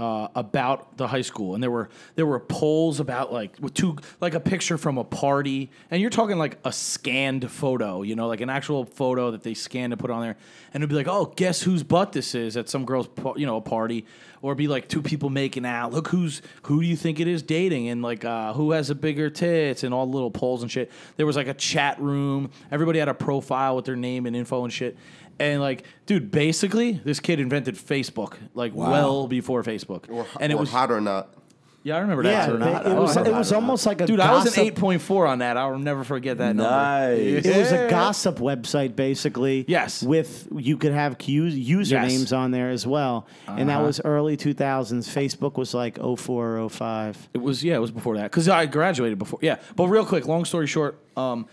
Uh, 0.00 0.28
about 0.34 0.96
the 0.96 1.06
high 1.06 1.20
school, 1.20 1.52
and 1.52 1.62
there 1.62 1.70
were 1.70 1.90
there 2.14 2.24
were 2.24 2.40
polls 2.40 3.00
about 3.00 3.34
like 3.34 3.54
with 3.60 3.74
two 3.74 3.98
like 4.18 4.32
a 4.32 4.40
picture 4.40 4.78
from 4.78 4.96
a 4.96 5.04
party, 5.04 5.70
and 5.90 6.00
you're 6.00 6.08
talking 6.08 6.38
like 6.38 6.56
a 6.64 6.72
scanned 6.72 7.50
photo, 7.50 8.00
you 8.00 8.16
know, 8.16 8.26
like 8.26 8.40
an 8.40 8.48
actual 8.48 8.86
photo 8.86 9.30
that 9.32 9.42
they 9.42 9.52
scanned 9.52 9.92
and 9.92 10.00
put 10.00 10.10
on 10.10 10.22
there, 10.22 10.38
and 10.72 10.82
it'd 10.82 10.88
be 10.88 10.96
like, 10.96 11.06
oh, 11.06 11.34
guess 11.36 11.60
whose 11.60 11.82
butt 11.82 12.12
this 12.12 12.34
is 12.34 12.56
at 12.56 12.70
some 12.70 12.86
girl's 12.86 13.10
you 13.36 13.44
know 13.44 13.58
a 13.58 13.60
party, 13.60 14.06
or 14.40 14.54
be 14.54 14.68
like 14.68 14.88
two 14.88 15.02
people 15.02 15.28
making 15.28 15.66
out. 15.66 15.92
Look 15.92 16.08
who's 16.08 16.40
who 16.62 16.80
do 16.80 16.86
you 16.86 16.96
think 16.96 17.20
it 17.20 17.28
is 17.28 17.42
dating, 17.42 17.88
and 17.90 18.00
like 18.00 18.24
uh, 18.24 18.54
who 18.54 18.70
has 18.70 18.88
a 18.88 18.94
bigger 18.94 19.28
tits, 19.28 19.84
and 19.84 19.92
all 19.92 20.06
the 20.06 20.12
little 20.12 20.30
polls 20.30 20.62
and 20.62 20.70
shit. 20.70 20.90
There 21.18 21.26
was 21.26 21.36
like 21.36 21.48
a 21.48 21.52
chat 21.52 22.00
room. 22.00 22.50
Everybody 22.72 23.00
had 23.00 23.08
a 23.08 23.14
profile 23.14 23.76
with 23.76 23.84
their 23.84 23.96
name 23.96 24.24
and 24.24 24.34
info 24.34 24.64
and 24.64 24.72
shit. 24.72 24.96
And 25.40 25.60
like, 25.60 25.84
dude, 26.06 26.30
basically, 26.30 26.92
this 27.04 27.18
kid 27.20 27.40
invented 27.40 27.74
Facebook 27.76 28.34
like 28.54 28.74
Wow. 28.74 28.90
well 28.90 29.26
before 29.28 29.62
Facebook, 29.62 30.04
Or, 30.10 30.26
and 30.40 30.52
it 30.52 30.56
or 30.56 30.58
was 30.58 30.70
hot 30.70 30.90
or 30.92 31.00
not. 31.00 31.34
yeah, 31.82 31.96
I 31.96 32.00
remember 32.00 32.22
Yeah, 32.24 32.46
that. 32.46 32.54
it, 32.54 32.84
too. 32.84 32.90
it 32.90 32.94
was 33.00 33.16
I 33.16 33.24
it 33.24 33.32
was 33.32 33.52
almost 33.54 33.86
like 33.86 34.02
a 34.02 34.06
Dude, 34.06 34.20
I 34.20 34.34
was 34.34 34.44
gossip, 34.44 34.58
an 34.60 34.66
eight 34.66 34.74
point 34.76 35.00
four 35.00 35.26
on 35.26 35.38
that. 35.38 35.56
I'll 35.56 35.78
never 35.78 36.04
forget 36.04 36.36
that 36.38 36.54
number. 36.54 36.70
Nice. 36.70 37.46
It 37.46 37.56
was 37.56 37.72
a 37.72 37.88
gossip 37.88 38.36
website, 38.36 38.96
basically. 38.96 39.64
Yes. 39.66 40.02
With 40.02 40.46
you 40.54 40.76
could 40.76 40.92
have 40.92 41.16
Q- 41.16 41.44
usernames 41.44 41.90
Yes. 42.20 42.32
on 42.32 42.50
there 42.50 42.68
as 42.68 42.86
well, 42.86 43.26
and 43.48 43.70
that 43.70 43.76
Uh-huh. 43.78 43.86
was 43.86 44.00
early 44.04 44.36
two 44.36 44.52
thousands. 44.52 45.08
Facebook 45.08 45.56
was 45.56 45.72
like 45.72 45.98
04 45.98 46.58
or 46.58 46.68
05. 46.68 47.30
It 47.32 47.40
was 47.40 47.64
yeah, 47.64 47.76
it 47.76 47.80
was 47.80 47.90
before 47.92 48.16
that 48.18 48.24
because 48.24 48.46
I 48.46 48.66
graduated 48.66 49.18
before. 49.18 49.38
Yeah, 49.42 49.56
but 49.74 49.86
real 49.86 50.04
quick, 50.04 50.26
long 50.28 50.44
story 50.44 50.66
short, 50.66 50.98
um, 51.16 51.46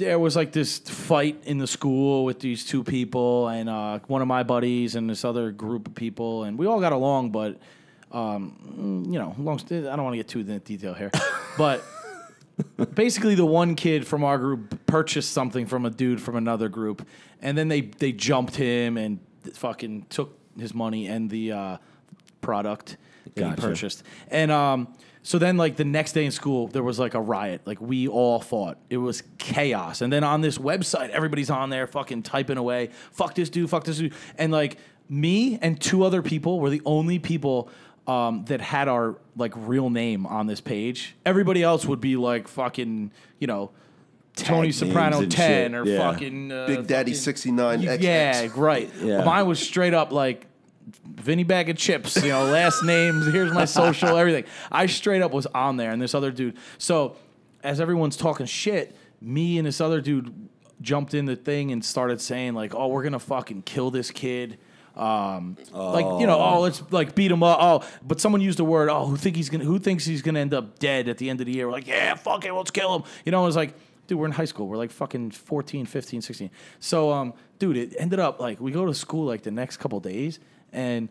there 0.00 0.18
was 0.18 0.34
like 0.34 0.50
this 0.50 0.78
fight 0.78 1.42
in 1.44 1.58
the 1.58 1.66
school 1.66 2.24
with 2.24 2.40
these 2.40 2.64
two 2.64 2.82
people 2.82 3.48
and 3.48 3.68
uh, 3.68 3.98
one 4.06 4.22
of 4.22 4.28
my 4.28 4.42
buddies 4.42 4.96
and 4.96 5.08
this 5.08 5.24
other 5.24 5.52
group 5.52 5.86
of 5.88 5.94
people, 5.94 6.44
and 6.44 6.58
we 6.58 6.66
all 6.66 6.80
got 6.80 6.92
along, 6.92 7.30
but 7.30 7.58
um, 8.10 9.04
you 9.06 9.18
know, 9.18 9.34
long. 9.38 9.60
I 9.70 9.80
don't 9.80 10.02
want 10.02 10.14
to 10.14 10.16
get 10.16 10.26
too 10.28 10.40
in 10.40 10.58
detail 10.60 10.94
here, 10.94 11.12
but. 11.58 11.84
basically 12.92 13.34
the 13.34 13.46
one 13.46 13.74
kid 13.74 14.06
from 14.06 14.22
our 14.22 14.36
group 14.36 14.84
purchased 14.84 15.32
something 15.32 15.64
from 15.64 15.86
a 15.86 15.90
dude 15.90 16.20
from 16.20 16.36
another 16.36 16.68
group 16.68 17.08
and 17.40 17.56
then 17.56 17.68
they 17.68 17.80
they 17.80 18.12
jumped 18.12 18.54
him 18.54 18.98
and 18.98 19.18
fucking 19.54 20.04
took 20.10 20.38
his 20.58 20.74
money 20.74 21.06
and 21.06 21.30
the 21.30 21.50
uh, 21.50 21.76
product 22.42 22.98
that 23.24 23.34
Gotcha. 23.34 23.62
he 23.62 23.66
purchased 23.66 24.02
and 24.28 24.50
um 24.50 24.88
so 25.22 25.38
then 25.38 25.56
like 25.56 25.76
the 25.76 25.84
next 25.84 26.12
day 26.12 26.24
in 26.24 26.30
school 26.30 26.66
there 26.68 26.82
was 26.82 26.98
like 26.98 27.14
a 27.14 27.20
riot 27.20 27.60
like 27.66 27.80
we 27.80 28.08
all 28.08 28.40
fought 28.40 28.78
it 28.88 28.96
was 28.96 29.22
chaos 29.38 30.00
and 30.00 30.12
then 30.12 30.24
on 30.24 30.40
this 30.40 30.58
website 30.58 31.10
everybody's 31.10 31.50
on 31.50 31.70
there 31.70 31.86
fucking 31.86 32.22
typing 32.22 32.56
away 32.56 32.88
fuck 33.12 33.34
this 33.34 33.50
dude 33.50 33.68
fuck 33.68 33.84
this 33.84 33.98
dude 33.98 34.14
and 34.38 34.52
like 34.52 34.78
me 35.08 35.58
and 35.60 35.80
two 35.80 36.04
other 36.04 36.22
people 36.22 36.60
were 36.60 36.70
the 36.70 36.82
only 36.86 37.18
people 37.18 37.68
um, 38.06 38.44
that 38.46 38.60
had 38.60 38.88
our 38.88 39.16
like 39.36 39.52
real 39.56 39.90
name 39.90 40.26
on 40.26 40.46
this 40.46 40.60
page. 40.60 41.14
Everybody 41.24 41.62
else 41.62 41.84
would 41.84 42.00
be 42.00 42.16
like 42.16 42.48
fucking, 42.48 43.12
you 43.38 43.46
know, 43.46 43.70
Tony 44.36 44.62
names 44.62 44.76
Soprano 44.76 45.20
and 45.20 45.30
ten 45.30 45.72
shit, 45.72 45.74
or 45.74 45.84
yeah. 45.84 45.98
fucking 45.98 46.52
uh, 46.52 46.66
Big 46.66 46.86
Daddy 46.86 47.12
fucking- 47.12 47.22
69 47.22 47.82
XX. 47.82 48.02
Yeah, 48.02 48.48
right. 48.56 48.90
Yeah. 49.00 49.24
Mine 49.24 49.46
was 49.46 49.60
straight 49.60 49.94
up 49.94 50.12
like 50.12 50.46
Vinny 51.04 51.44
Bag 51.44 51.68
of 51.68 51.76
Chips, 51.76 52.16
you 52.22 52.30
know, 52.30 52.44
last 52.46 52.82
names, 52.84 53.26
here's 53.26 53.52
my 53.52 53.64
social, 53.64 54.16
everything. 54.16 54.44
I 54.70 54.86
straight 54.86 55.22
up 55.22 55.32
was 55.32 55.46
on 55.46 55.76
there 55.76 55.90
and 55.90 56.00
this 56.00 56.14
other 56.14 56.30
dude. 56.30 56.56
So 56.78 57.16
as 57.62 57.80
everyone's 57.80 58.16
talking 58.16 58.46
shit, 58.46 58.94
me 59.20 59.58
and 59.58 59.66
this 59.66 59.80
other 59.80 60.00
dude 60.00 60.48
jumped 60.80 61.14
in 61.14 61.26
the 61.26 61.36
thing 61.36 61.72
and 61.72 61.84
started 61.84 62.20
saying 62.20 62.54
like, 62.54 62.74
"Oh, 62.74 62.88
we're 62.88 63.02
gonna 63.02 63.18
fucking 63.18 63.62
kill 63.62 63.90
this 63.90 64.10
kid." 64.10 64.58
Um, 64.96 65.56
like 65.72 66.04
you 66.20 66.26
know, 66.26 66.40
oh, 66.40 66.60
let's 66.60 66.82
like 66.90 67.14
beat 67.14 67.30
him 67.30 67.42
up. 67.42 67.58
Oh, 67.60 67.88
but 68.02 68.20
someone 68.20 68.40
used 68.40 68.58
the 68.58 68.64
word, 68.64 68.88
oh, 68.88 69.06
who 69.06 69.16
think 69.16 69.36
he's 69.36 69.48
gonna, 69.48 69.64
who 69.64 69.78
thinks 69.78 70.04
he's 70.04 70.22
gonna 70.22 70.40
end 70.40 70.54
up 70.54 70.78
dead 70.78 71.08
at 71.08 71.18
the 71.18 71.30
end 71.30 71.40
of 71.40 71.46
the 71.46 71.52
year? 71.52 71.66
We're 71.66 71.72
like, 71.72 71.86
yeah, 71.86 72.14
fuck 72.14 72.44
it, 72.44 72.52
let's 72.52 72.70
kill 72.70 72.96
him. 72.96 73.02
You 73.24 73.32
know, 73.32 73.42
it 73.42 73.46
was 73.46 73.56
like, 73.56 73.74
dude, 74.06 74.18
we're 74.18 74.26
in 74.26 74.32
high 74.32 74.44
school. 74.44 74.66
We're 74.66 74.76
like 74.76 74.90
fucking 74.90 75.30
14, 75.30 75.86
15, 75.86 76.22
16. 76.22 76.50
So, 76.80 77.12
um, 77.12 77.34
dude, 77.58 77.76
it 77.76 77.94
ended 77.98 78.18
up 78.18 78.40
like 78.40 78.60
we 78.60 78.72
go 78.72 78.86
to 78.86 78.94
school 78.94 79.24
like 79.24 79.42
the 79.42 79.50
next 79.52 79.76
couple 79.76 80.00
days, 80.00 80.40
and 80.72 81.08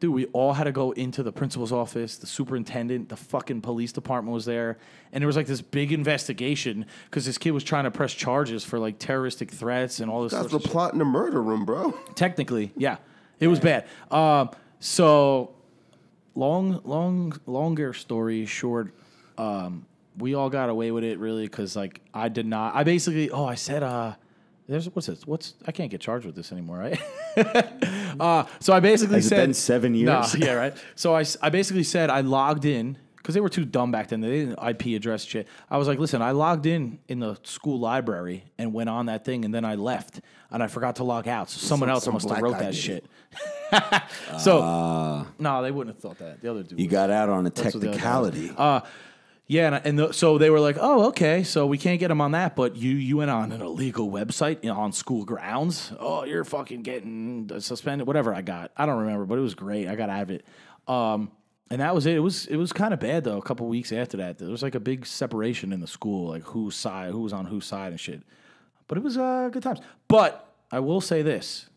dude, 0.00 0.12
we 0.12 0.26
all 0.26 0.52
had 0.52 0.64
to 0.64 0.72
go 0.72 0.92
into 0.92 1.22
the 1.22 1.32
principal's 1.32 1.72
office, 1.72 2.16
the 2.16 2.26
superintendent, 2.26 3.08
the 3.08 3.16
fucking 3.16 3.60
police 3.60 3.92
department 3.92 4.34
was 4.34 4.44
there, 4.44 4.76
and 5.12 5.22
there 5.22 5.26
was 5.26 5.36
like 5.36 5.46
this 5.46 5.62
big 5.62 5.92
investigation 5.92 6.84
because 7.06 7.24
this 7.24 7.38
kid 7.38 7.52
was 7.52 7.64
trying 7.64 7.84
to 7.84 7.90
press 7.90 8.12
charges 8.12 8.64
for 8.64 8.78
like 8.78 8.98
terroristic 8.98 9.50
threats 9.50 10.00
and 10.00 10.10
all 10.10 10.22
this. 10.22 10.32
Were 10.32 10.40
of 10.40 10.50
shit. 10.50 10.64
plotting 10.64 11.00
a 11.00 11.04
murder 11.06 11.42
room, 11.42 11.64
bro. 11.64 11.92
Technically, 12.14 12.72
yeah, 12.76 12.98
it 13.40 13.48
was 13.48 13.60
bad. 13.60 13.86
Um, 14.10 14.50
so 14.78 15.54
long, 16.34 16.80
long, 16.84 17.32
longer 17.46 17.92
story 17.92 18.46
short, 18.46 18.92
um, 19.38 19.86
we 20.18 20.34
all 20.34 20.50
got 20.50 20.68
away 20.68 20.90
with 20.90 21.04
it 21.04 21.18
really 21.18 21.44
because 21.44 21.76
like 21.76 22.00
I 22.12 22.28
did 22.28 22.46
not. 22.46 22.74
I 22.74 22.84
basically, 22.84 23.30
oh, 23.30 23.46
I 23.46 23.54
said, 23.54 23.82
uh, 23.82 24.14
there's 24.68 24.88
what's 24.94 25.06
this? 25.06 25.26
What's 25.26 25.54
I 25.66 25.72
can't 25.72 25.90
get 25.90 26.00
charged 26.00 26.26
with 26.26 26.34
this 26.34 26.52
anymore, 26.52 26.78
right? 26.78 27.00
uh, 28.20 28.44
so 28.60 28.72
I 28.72 28.80
basically 28.80 29.16
Has 29.16 29.26
it 29.26 29.28
said 29.28 29.36
been 29.46 29.54
seven 29.54 29.94
years? 29.94 30.34
yeah, 30.38 30.52
right. 30.54 30.74
So 30.94 31.14
I, 31.14 31.24
I 31.42 31.50
basically 31.50 31.82
said 31.84 32.10
I 32.10 32.20
logged 32.22 32.64
in 32.64 32.96
because 33.16 33.34
they 33.34 33.40
were 33.40 33.48
too 33.48 33.64
dumb 33.64 33.90
back 33.90 34.08
then. 34.08 34.20
They 34.20 34.44
didn't 34.44 34.58
IP 34.66 34.96
address 34.96 35.24
shit. 35.24 35.48
I 35.70 35.76
was 35.78 35.88
like, 35.88 35.98
listen, 35.98 36.22
I 36.22 36.30
logged 36.32 36.66
in 36.66 36.98
in 37.08 37.20
the 37.20 37.38
school 37.42 37.78
library 37.78 38.44
and 38.58 38.72
went 38.72 38.88
on 38.90 39.06
that 39.06 39.24
thing, 39.24 39.44
and 39.44 39.54
then 39.54 39.64
I 39.64 39.74
left, 39.74 40.20
and 40.50 40.62
I 40.62 40.66
forgot 40.66 40.96
to 40.96 41.04
log 41.04 41.28
out. 41.28 41.50
So 41.50 41.58
someone 41.58 41.88
Some- 41.88 41.94
else 41.94 42.04
some 42.04 42.14
must 42.14 42.28
have 42.28 42.38
black 42.38 42.42
wrote 42.42 42.52
guy 42.52 42.58
that 42.60 42.72
did 42.72 42.76
shit. 42.76 43.06
so 44.38 45.26
no, 45.38 45.62
they 45.62 45.70
wouldn't 45.70 45.96
have 45.96 46.02
thought 46.02 46.18
that. 46.18 46.40
The 46.40 46.50
other 46.50 46.62
dude. 46.62 46.78
You 46.78 46.86
was- 46.86 46.92
got 46.92 47.10
out 47.10 47.28
on 47.28 47.46
a 47.46 47.50
that's 47.50 47.74
what 47.74 47.80
the 47.82 47.90
other 47.90 47.98
guy 47.98 48.20
was. 48.20 48.30
technicality. 48.30 48.54
Uh, 48.56 48.80
yeah, 49.46 49.66
and, 49.66 49.86
and 49.86 49.98
the, 49.98 50.12
so 50.12 50.38
they 50.38 50.48
were 50.48 50.60
like, 50.60 50.76
"Oh, 50.80 51.08
okay, 51.08 51.42
so 51.42 51.66
we 51.66 51.76
can't 51.76 52.00
get 52.00 52.10
him 52.10 52.20
on 52.20 52.32
that, 52.32 52.56
but 52.56 52.76
you 52.76 52.92
you 52.92 53.18
went 53.18 53.30
on 53.30 53.52
an 53.52 53.60
illegal 53.60 54.10
website 54.10 54.64
you 54.64 54.70
know, 54.70 54.80
on 54.80 54.92
school 54.92 55.24
grounds. 55.24 55.92
Oh, 55.98 56.24
you're 56.24 56.44
fucking 56.44 56.82
getting 56.82 57.50
suspended. 57.60 58.06
Whatever 58.06 58.34
I 58.34 58.40
got, 58.40 58.70
I 58.76 58.86
don't 58.86 59.00
remember, 59.00 59.26
but 59.26 59.36
it 59.36 59.42
was 59.42 59.54
great. 59.54 59.86
I 59.86 59.96
got 59.96 60.08
out 60.08 60.22
of 60.22 60.30
it. 60.30 60.46
Um, 60.88 61.30
and 61.70 61.80
that 61.80 61.94
was 61.94 62.06
it. 62.06 62.16
It 62.16 62.20
was 62.20 62.46
it 62.46 62.56
was 62.56 62.72
kind 62.72 62.94
of 62.94 63.00
bad 63.00 63.24
though. 63.24 63.36
A 63.36 63.42
couple 63.42 63.66
weeks 63.68 63.92
after 63.92 64.16
that, 64.16 64.38
there 64.38 64.48
was 64.48 64.62
like 64.62 64.74
a 64.74 64.80
big 64.80 65.04
separation 65.04 65.72
in 65.72 65.80
the 65.80 65.86
school, 65.86 66.30
like 66.30 66.44
whose 66.44 66.74
side, 66.74 67.10
who 67.10 67.20
was 67.20 67.34
on 67.34 67.44
whose 67.44 67.66
side 67.66 67.92
and 67.92 68.00
shit. 68.00 68.22
But 68.88 68.96
it 68.96 69.04
was 69.04 69.18
uh, 69.18 69.50
good 69.52 69.62
times. 69.62 69.80
But 70.08 70.54
I 70.72 70.80
will 70.80 71.02
say 71.02 71.20
this: 71.20 71.68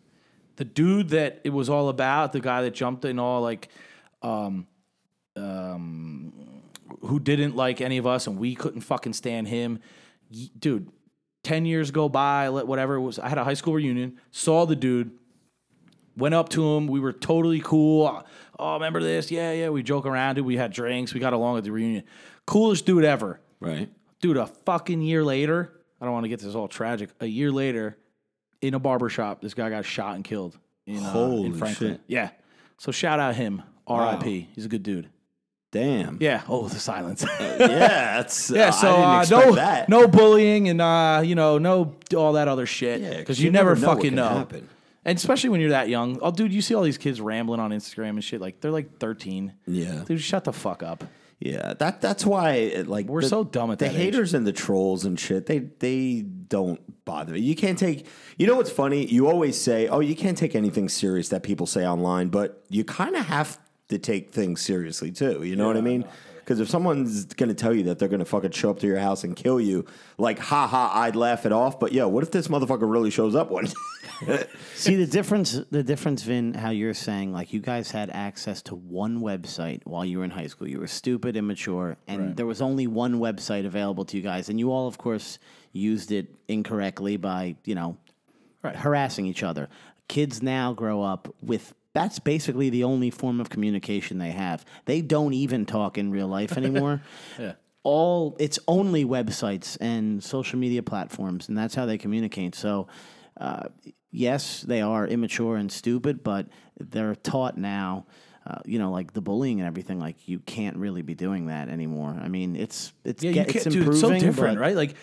the 0.56 0.66
dude 0.66 1.10
that 1.10 1.42
it 1.44 1.50
was 1.50 1.70
all 1.70 1.90
about, 1.90 2.32
the 2.32 2.40
guy 2.40 2.62
that 2.62 2.74
jumped 2.74 3.04
in 3.04 3.20
all 3.20 3.42
like 3.42 3.68
who 7.08 7.20
didn't 7.20 7.56
like 7.56 7.82
any 7.82 7.98
of 7.98 8.06
us 8.08 8.28
and 8.28 8.38
we 8.38 8.56
couldn't 8.56 8.82
fucking 8.82 9.14
stand 9.14 9.48
him. 9.48 9.80
Dude, 10.60 10.90
10 11.44 11.66
years 11.66 11.92
go 11.92 12.10
by, 12.10 12.48
let 12.50 12.68
whatever 12.68 12.96
it 12.96 13.02
was. 13.02 13.18
I 13.20 13.30
had 13.30 13.38
a 13.38 13.44
high 13.44 13.54
school 13.54 13.74
reunion, 13.76 14.20
saw 14.32 14.66
the 14.66 14.76
dude, 14.76 15.12
went 16.18 16.36
up 16.36 16.50
to 16.50 16.76
him. 16.76 16.88
We 16.88 17.00
were 17.00 17.14
totally 17.14 17.62
cool. 17.62 18.24
Oh, 18.60 18.74
remember 18.74 19.02
this? 19.02 19.32
Yeah, 19.32 19.52
yeah. 19.54 19.70
We 19.70 19.84
joke 19.84 20.06
around, 20.06 20.36
dude. 20.36 20.46
We 20.46 20.58
had 20.58 20.72
drinks. 20.74 21.14
We 21.14 21.20
got 21.20 21.34
along 21.34 21.58
at 21.60 21.64
the 21.64 21.72
reunion. 21.72 22.04
Coolest 22.46 22.86
dude 22.86 23.04
ever. 23.04 23.40
right. 23.60 23.90
Dude, 24.20 24.36
a 24.38 24.48
fucking 24.48 25.02
year 25.04 25.24
later, 25.24 25.72
I 26.02 26.06
don't 26.06 26.14
want 26.14 26.24
to 26.24 26.28
get 26.30 26.40
this 26.40 26.56
all 26.56 26.68
tragic. 26.68 27.12
A 27.20 27.28
year 27.28 27.52
later, 27.52 27.98
in 28.62 28.74
a 28.74 28.80
barber 28.80 29.10
shop, 29.10 29.42
this 29.42 29.54
guy 29.54 29.70
got 29.70 29.86
shot 29.86 30.16
and 30.16 30.24
killed 30.24 30.58
in, 30.88 30.98
uh, 30.98 31.12
Holy 31.12 31.46
in 31.46 31.54
Franklin. 31.54 31.92
shit. 31.94 32.02
Yeah. 32.08 32.32
So 32.80 32.92
shout 32.92 33.20
out 33.20 33.36
him. 33.36 33.62
R.I.P. 33.86 34.50
He's 34.56 34.66
a 34.66 34.70
good 34.70 34.82
dude. 34.82 35.08
Damn. 35.80 36.18
Yeah. 36.20 36.42
Oh, 36.50 36.68
the 36.68 36.80
silence. 36.80 37.24
Yeah, 37.40 38.18
that's 38.18 38.50
Yeah, 38.50 38.70
uh, 38.70 38.72
so 38.72 38.88
I 38.96 39.22
uh, 39.22 39.26
no, 39.30 39.56
that. 39.56 39.90
no 39.90 40.08
bullying 40.08 40.70
and 40.70 40.82
uh, 40.82 41.22
you 41.24 41.36
know, 41.36 41.58
no 41.58 41.96
all 42.16 42.34
that 42.34 42.48
other 42.48 42.66
shit. 42.66 43.02
Yeah, 43.02 43.18
because 43.18 43.40
you 43.40 43.46
you, 43.46 43.52
never, 43.52 43.76
never 43.76 43.82
know 43.82 43.94
fucking 43.96 44.16
know. 44.16 44.28
happen. 44.30 44.70
And 45.06 45.18
especially 45.18 45.50
when 45.52 45.62
you're 45.62 45.70
that 45.72 45.88
young. 45.90 46.20
Oh, 46.22 46.32
dude, 46.32 46.52
you 46.54 46.62
see 46.62 46.76
all 46.76 46.84
these 46.84 46.98
kids 46.98 47.22
rambling 47.22 47.60
on 47.60 47.72
Instagram 47.72 48.10
and 48.12 48.24
shit. 48.24 48.42
Like 48.42 48.60
they're 48.62 48.72
like 48.72 48.98
13. 49.00 49.54
Yeah. 49.66 50.04
dude, 50.06 50.20
shut 50.22 50.44
the 50.44 50.54
fuck 50.54 50.84
up. 50.84 51.04
Yeah, 51.40 51.76
that 51.76 52.02
that's 52.02 52.26
why 52.26 52.84
like 52.88 53.06
We're 53.06 53.22
the- 53.22 53.28
so 53.30 53.44
dumb 53.44 53.70
at 53.72 53.78
the 53.78 53.86
that 53.86 53.92
age. 53.94 53.98
haters 53.98 54.34
and 54.34 54.46
the 54.48 54.52
trolls 54.52 55.06
and 55.06 55.20
shit. 55.20 55.46
They 55.46 55.60
they 55.60 56.22
don't 56.24 56.82
bother 57.06 57.34
me. 57.34 57.40
You 57.42 57.56
can't 57.56 57.78
take. 57.78 58.08
You 58.40 58.48
know 58.48 58.56
what's 58.56 58.72
funny? 58.72 59.06
You 59.06 59.28
always 59.28 59.56
say, 59.56 59.88
"Oh, 59.88 60.00
you 60.00 60.16
can't 60.16 60.36
take 60.38 60.56
anything 60.56 60.90
serious 60.90 61.30
that 61.30 61.44
people 61.44 61.68
say 61.68 61.86
online," 61.86 62.30
but 62.30 62.64
you 62.70 62.84
kind 62.84 63.16
of 63.16 63.28
have 63.28 63.60
to 63.90 63.98
take 63.98 64.32
things 64.32 64.62
seriously 64.62 65.12
too. 65.12 65.44
You 65.44 65.56
know 65.56 65.68
what 65.68 65.78
I 65.78 65.82
mean? 65.82 66.06
Because 66.48 66.62
if 66.62 66.70
someone's 66.70 67.26
going 67.26 67.50
to 67.50 67.56
tell 67.56 67.74
you 67.74 67.84
that 67.84 68.00
they're 68.00 68.08
going 68.08 68.20
to 68.20 68.26
fucking 68.26 68.52
show 68.52 68.70
up 68.70 68.80
to 68.80 68.88
your 68.88 69.00
house 69.00 69.26
and 69.26 69.36
kill 69.36 69.60
you, 69.60 69.86
like, 70.18 70.40
ha 70.40 70.66
ha, 70.66 70.92
I'd 70.94 71.18
laugh 71.18 71.46
it 71.46 71.52
off. 71.52 71.78
But 71.78 71.92
yo, 71.92 72.08
what 72.08 72.24
if 72.24 72.32
this 72.32 72.48
motherfucker 72.48 72.90
really 72.90 73.10
shows 73.10 73.36
up 73.36 73.52
one? 73.52 73.68
See 74.74 74.96
the 74.96 75.06
difference. 75.06 75.60
The 75.72 75.84
difference, 75.84 76.24
Vin, 76.24 76.54
how 76.54 76.70
you're 76.70 76.94
saying 76.94 77.34
like 77.34 77.52
you 77.52 77.60
guys 77.60 77.92
had 77.92 78.10
access 78.12 78.62
to 78.64 78.76
one 78.76 79.20
website 79.20 79.82
while 79.84 80.06
you 80.06 80.20
were 80.20 80.24
in 80.24 80.32
high 80.32 80.48
school. 80.48 80.70
You 80.70 80.80
were 80.80 80.88
stupid, 80.88 81.36
immature, 81.36 81.98
and 82.08 82.38
there 82.38 82.46
was 82.46 82.62
only 82.62 82.88
one 82.88 83.16
website 83.16 83.66
available 83.66 84.06
to 84.06 84.16
you 84.16 84.24
guys, 84.24 84.48
and 84.48 84.58
you 84.58 84.72
all, 84.72 84.88
of 84.88 84.98
course, 84.98 85.40
used 85.74 86.14
it 86.14 86.34
incorrectly 86.48 87.18
by 87.18 87.58
you 87.66 87.76
know 87.76 87.98
harassing 88.64 89.26
each 89.26 89.44
other. 89.44 89.68
Kids 90.08 90.42
now 90.42 90.72
grow 90.74 91.04
up 91.04 91.28
with. 91.42 91.74
That's 91.94 92.20
basically 92.20 92.70
the 92.70 92.84
only 92.84 93.10
form 93.10 93.40
of 93.42 93.50
communication 93.50 94.18
they 94.20 94.32
have. 94.32 94.64
They 94.86 95.02
don't 95.02 95.34
even 95.34 95.66
talk 95.66 95.98
in 95.98 96.12
real 96.12 96.28
life 96.28 96.58
anymore. 96.58 97.02
Yeah. 97.40 97.54
all 97.84 98.36
it's 98.40 98.60
only 98.68 99.06
websites 99.06 99.78
and 99.80 100.22
social 100.24 100.60
media 100.60 100.84
platforms 100.84 101.48
and 101.48 101.58
that's 101.58 101.74
how 101.76 101.86
they 101.86 101.98
communicate 101.98 102.54
so 102.56 102.88
uh, 103.40 103.64
yes 104.12 104.62
they 104.64 104.82
are 104.82 105.08
immature 105.08 105.56
and 105.56 105.72
stupid 105.72 106.22
but 106.24 106.48
they're 106.80 107.16
taught 107.16 107.58
now 107.58 108.06
uh, 108.46 108.58
you 108.66 108.78
know 108.80 108.92
like 108.92 109.14
the 109.14 109.22
bullying 109.22 109.60
and 109.62 109.68
everything 109.68 110.00
like 110.00 110.28
you 110.28 110.40
can't 110.40 110.76
really 110.78 111.02
be 111.02 111.14
doing 111.16 111.46
that 111.48 111.70
anymore 111.70 112.20
i 112.22 112.28
mean 112.28 112.56
it's 112.56 112.92
it's 113.06 113.24
Yeah, 113.24 113.32
get, 113.34 113.56
it's 113.56 113.64
can't, 113.64 113.74
dude. 113.76 113.88
It's 113.90 114.00
so 114.02 114.08
improving, 114.08 114.30
different, 114.30 114.56
but- 114.58 114.62
right? 114.62 114.76
Like 114.76 114.96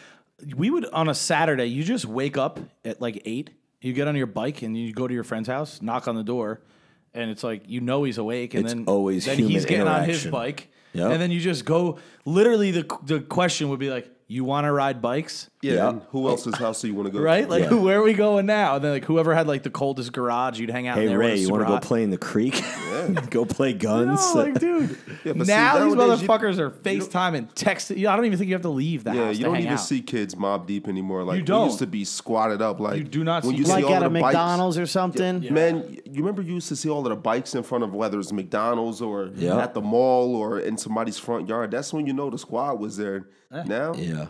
we 0.57 0.69
would 0.71 0.85
on 0.87 1.09
a 1.09 1.15
Saturday, 1.15 1.67
you 1.67 1.85
just 1.85 2.05
wake 2.05 2.37
up 2.37 2.59
at 2.85 3.01
like 3.01 3.23
eight. 3.25 3.51
You 3.81 3.93
get 3.93 4.09
on 4.09 4.17
your 4.17 4.27
bike 4.27 4.63
and 4.63 4.77
you 4.77 4.93
go 4.93 5.07
to 5.07 5.15
your 5.15 5.25
friend's 5.25 5.49
house, 5.49 5.81
knock 5.81 6.09
on 6.09 6.17
the 6.17 6.25
door, 6.25 6.61
and 7.15 7.31
it's 7.31 7.45
like 7.45 7.63
you 7.69 7.81
know 7.81 8.05
he's 8.05 8.19
awake, 8.19 8.55
and 8.55 8.65
It's 8.65 8.75
then 8.75 8.85
always 8.87 9.25
then 9.27 9.37
human 9.39 9.53
he's 9.53 9.65
getting 9.65 9.87
on 9.89 10.01
his 10.05 10.25
interaction. 10.27 10.31
bike, 10.31 10.69
Yep. 10.93 11.11
and 11.13 11.21
then 11.23 11.31
you 11.31 11.41
just 11.41 11.65
go. 11.65 11.99
Literally, 12.25 12.71
the 12.71 12.99
the 13.05 13.21
question 13.21 13.69
would 13.71 13.79
be 13.81 13.91
like, 13.91 14.09
"You 14.29 14.45
want 14.45 14.65
to 14.67 14.73
ride 14.73 15.01
bikes?" 15.03 15.51
Yeah. 15.65 15.73
Yeah. 15.75 15.89
and 15.91 16.03
Who 16.11 16.27
oh, 16.27 16.31
else's 16.31 16.57
house 16.57 16.81
do 16.83 16.89
you 16.89 16.95
want 16.95 17.07
to 17.07 17.13
go? 17.13 17.19
to? 17.19 17.25
Right? 17.25 17.49
Like, 17.49 17.65
Yeah. 17.65 17.75
where 17.75 17.99
are 18.01 18.03
we 18.03 18.13
going 18.15 18.47
now? 18.47 18.77
And 18.77 18.85
then, 18.85 18.93
like, 18.93 19.05
whoever 19.05 19.35
had 19.35 19.47
like 19.49 19.63
the 19.63 19.71
coldest 19.71 20.13
garage, 20.13 20.59
you'd 20.61 20.71
hang 20.71 20.87
out. 20.89 20.99
in 20.99 21.03
hey 21.05 21.09
there 21.09 21.19
when 21.19 21.27
Ray, 21.29 21.33
it's 21.35 21.41
you 21.41 21.47
super 21.47 21.59
want 21.59 21.63
to 21.67 21.69
go 21.69 21.75
hot. 21.75 21.83
play 21.83 22.03
in 22.03 22.11
the 22.11 22.19
creek? 22.19 22.63
go 23.31 23.45
play 23.45 23.73
guns? 23.73 24.21
No, 24.35 24.43
like, 24.43 24.59
dude. 24.61 24.97
Yeah, 25.25 25.33
but 25.33 25.47
see, 25.47 25.53
now 25.55 25.79
these 25.87 25.95
nowadays 25.95 26.21
you- 26.23 26.29
motherfuckers 26.29 26.59
are 26.59 26.69
FaceTime 26.71 27.35
and 27.35 27.49
texting. 27.55 27.97
You 27.97 28.09
I 28.11 28.17
don't 28.17 28.27
even 28.27 28.37
think 28.37 28.49
you 28.49 28.55
have 28.55 28.61
to 28.63 28.69
leave 28.69 29.05
the 29.05 29.15
Yeah, 29.15 29.25
house 29.27 29.37
you 29.37 29.39
to 29.39 29.45
don't 29.45 29.55
hang 29.55 29.63
even 29.65 29.73
out. 29.75 29.81
see 29.81 30.03
kids 30.03 30.37
mob 30.37 30.67
deep 30.67 30.87
anymore. 30.87 31.23
Like 31.25 31.37
You 31.37 31.43
we 31.43 31.47
don't. 31.47 31.67
used 31.69 31.79
to 31.79 31.87
be 31.87 32.05
squatted 32.05 32.61
up. 32.61 32.79
Like 32.79 32.99
You 32.99 33.05
do 33.05 33.25
not 33.25 33.43
when 33.43 33.53
see 33.55 33.59
you 33.59 33.65
kids. 33.65 33.75
see 33.75 33.83
like 33.83 33.85
all 33.87 33.95
at 33.95 34.01
the 34.01 34.07
a 34.07 34.11
bikes- 34.11 34.25
mcdonald's 34.35 34.77
or 34.79 34.85
something 34.85 35.41
Man, 35.51 35.97
you 36.05 36.13
remember 36.19 36.43
you 36.43 36.55
used 36.55 36.69
to 36.69 36.77
see 36.77 36.91
all 36.91 36.99
of 37.01 37.09
the 37.09 37.17
bikes 37.17 37.55
in 37.55 37.63
front 37.63 37.85
of 37.85 37.95
whether 37.95 38.19
it's 38.21 38.33
McDonald's 38.33 39.01
or 39.01 39.31
Yeah. 39.35 39.57
at 39.63 39.73
the 39.73 39.81
mall 39.81 40.37
or 40.37 40.59
in 40.61 40.77
somebody's 40.77 41.19
front 41.19 41.49
yard. 41.49 41.71
That's 41.71 41.91
when 41.95 42.07
you 42.07 42.13
know 42.13 42.29
the 42.29 42.37
squad 42.39 42.79
was 42.79 42.99
there. 42.99 43.29
Now, 43.51 43.95
yeah. 43.95 44.27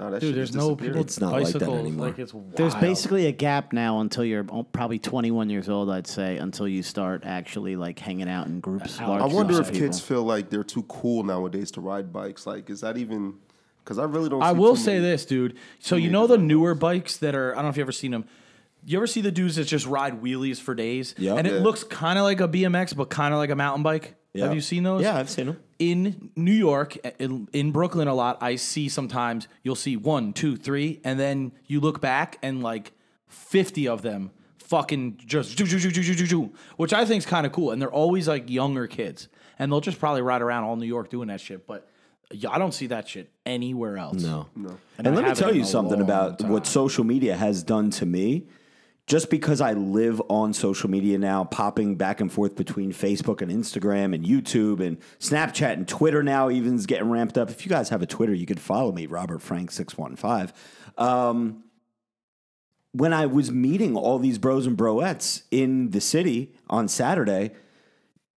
No, 0.00 0.10
that 0.10 0.20
Dude, 0.20 0.30
shit 0.30 0.34
there's 0.36 0.54
no 0.54 0.74
people 0.76 1.00
It's 1.00 1.20
not 1.20 1.32
like 1.32 1.44
that 1.46 1.52
bicycles. 1.54 1.78
anymore. 1.80 2.06
Like 2.08 2.18
it's 2.18 2.32
wild. 2.34 2.56
there's 2.56 2.74
basically 2.76 3.26
a 3.26 3.32
gap 3.32 3.72
now 3.72 4.00
until 4.00 4.24
you're 4.24 4.46
oh, 4.50 4.62
probably 4.64 4.98
21 4.98 5.50
years 5.50 5.68
old 5.68 5.90
i'd 5.90 6.06
say 6.06 6.36
until 6.38 6.66
you 6.66 6.82
start 6.82 7.22
actually 7.26 7.76
like 7.76 7.98
hanging 7.98 8.28
out 8.28 8.46
in 8.46 8.60
groups 8.60 8.98
I 9.00 9.06
large 9.06 9.22
I 9.22 9.26
wonder 9.26 9.54
groups 9.54 9.68
if 9.68 9.74
of 9.74 9.80
kids 9.80 10.00
feel 10.00 10.22
like 10.22 10.50
they're 10.50 10.64
too 10.64 10.82
cool 10.84 11.22
nowadays 11.22 11.70
to 11.72 11.80
ride 11.80 12.12
bikes. 12.12 12.46
Like, 12.46 12.70
is 12.70 12.80
that 12.80 12.96
even? 12.96 13.34
Because 13.84 13.98
I 13.98 14.04
really 14.04 14.28
don't. 14.28 14.42
I 14.42 14.52
see 14.52 14.58
will 14.58 14.76
too 14.76 14.82
say 14.82 14.92
many- 14.94 15.04
this, 15.10 15.24
dude. 15.24 15.56
So 15.80 15.96
you 15.96 16.10
know 16.10 16.26
the 16.26 16.38
newer 16.38 16.74
bikes 16.74 17.16
that 17.18 17.34
are 17.34 17.52
I 17.52 17.56
don't 17.56 17.64
know 17.64 17.70
if 17.70 17.76
you 17.76 17.82
ever 17.82 17.92
seen 17.92 18.10
them. 18.12 18.24
You 18.86 18.98
ever 18.98 19.06
see 19.06 19.20
the 19.20 19.30
dudes 19.32 19.56
that 19.56 19.64
just 19.64 19.86
ride 19.86 20.22
wheelies 20.22 20.58
for 20.60 20.74
days? 20.74 21.14
Yep. 21.18 21.38
And 21.38 21.46
it 21.46 21.54
Yeah. 21.54 21.60
looks 21.60 21.84
kind 21.84 22.18
of 22.18 22.24
like 22.24 22.40
a 22.40 22.48
BMX, 22.48 22.94
but 22.96 23.10
kind 23.10 23.34
of 23.34 23.38
like 23.38 23.50
a 23.50 23.56
mountain 23.56 23.82
bike. 23.82 24.14
Yeah. 24.32 24.44
Have 24.44 24.54
you 24.54 24.60
seen 24.60 24.84
those? 24.84 25.02
Yeah, 25.02 25.16
I've 25.16 25.30
seen 25.30 25.46
them. 25.46 25.60
in 25.78 26.30
New 26.36 26.52
York, 26.52 26.96
eh, 27.02 27.10
in, 27.18 27.48
in 27.52 27.72
Brooklyn 27.72 28.06
a 28.06 28.14
lot, 28.14 28.38
I 28.40 28.56
see 28.56 28.88
sometimes 28.88 29.48
you'll 29.62 29.74
see 29.74 29.96
one, 29.96 30.32
two, 30.32 30.56
three, 30.56 31.00
and 31.04 31.18
then 31.18 31.52
you 31.66 31.80
look 31.80 32.00
back 32.00 32.38
and 32.42 32.62
like 32.62 32.92
50 33.28 33.88
of 33.88 34.02
them 34.02 34.30
fucking 34.58 35.16
just 35.26 35.58
do, 35.58 35.66
do, 35.66 35.80
do, 35.80 35.90
do, 35.90 36.02
do, 36.02 36.14
do, 36.14 36.26
do, 36.26 36.52
which 36.76 36.92
I 36.92 37.04
think 37.04 37.18
is 37.18 37.26
kind 37.26 37.44
of 37.44 37.50
cool. 37.50 37.72
And 37.72 37.82
they're 37.82 37.90
always 37.90 38.28
like 38.28 38.48
younger 38.48 38.86
kids. 38.86 39.28
And 39.58 39.70
they'll 39.70 39.80
just 39.80 39.98
probably 39.98 40.22
ride 40.22 40.42
around 40.42 40.64
all 40.64 40.76
New 40.76 40.86
York 40.86 41.10
doing 41.10 41.28
that 41.28 41.40
shit. 41.40 41.66
But 41.66 41.88
I 42.48 42.58
don't 42.58 42.72
see 42.72 42.86
that 42.86 43.08
shit 43.08 43.32
anywhere 43.44 43.98
else. 43.98 44.22
No. 44.22 44.46
No. 44.54 44.78
And, 44.96 45.08
I 45.08 45.10
let 45.10 45.24
me 45.24 45.34
tell 45.34 45.54
you 45.54 45.64
something 45.64 46.00
about 46.00 46.38
time. 46.38 46.50
what 46.50 46.66
social 46.66 47.02
media 47.02 47.36
has 47.36 47.62
done 47.64 47.90
to 47.90 48.06
me. 48.06 48.46
Just 49.10 49.28
because 49.28 49.60
I 49.60 49.72
live 49.72 50.22
on 50.28 50.52
social 50.52 50.88
media 50.88 51.18
now, 51.18 51.42
popping 51.42 51.96
back 51.96 52.20
and 52.20 52.32
forth 52.32 52.54
between 52.54 52.92
Facebook 52.92 53.42
and 53.42 53.50
Instagram 53.50 54.14
and 54.14 54.24
YouTube 54.24 54.78
and 54.78 54.98
Snapchat 55.18 55.72
and 55.72 55.88
Twitter 55.88 56.22
now 56.22 56.48
even 56.48 56.76
is 56.76 56.86
getting 56.86 57.10
ramped 57.10 57.36
up. 57.36 57.50
If 57.50 57.66
you 57.66 57.70
guys 57.70 57.88
have 57.88 58.02
a 58.02 58.06
Twitter, 58.06 58.32
you 58.32 58.46
could 58.46 58.60
follow 58.60 58.92
me, 58.92 59.06
Robert 59.06 59.42
Frank 59.42 59.72
six 59.72 59.98
one 59.98 60.14
five. 60.14 60.52
Um, 60.96 61.64
when 62.92 63.12
I 63.12 63.26
was 63.26 63.50
meeting 63.50 63.96
all 63.96 64.20
these 64.20 64.38
bros 64.38 64.64
and 64.64 64.78
broettes 64.78 65.42
in 65.50 65.90
the 65.90 66.00
city 66.00 66.54
on 66.68 66.86
Saturday, 66.86 67.50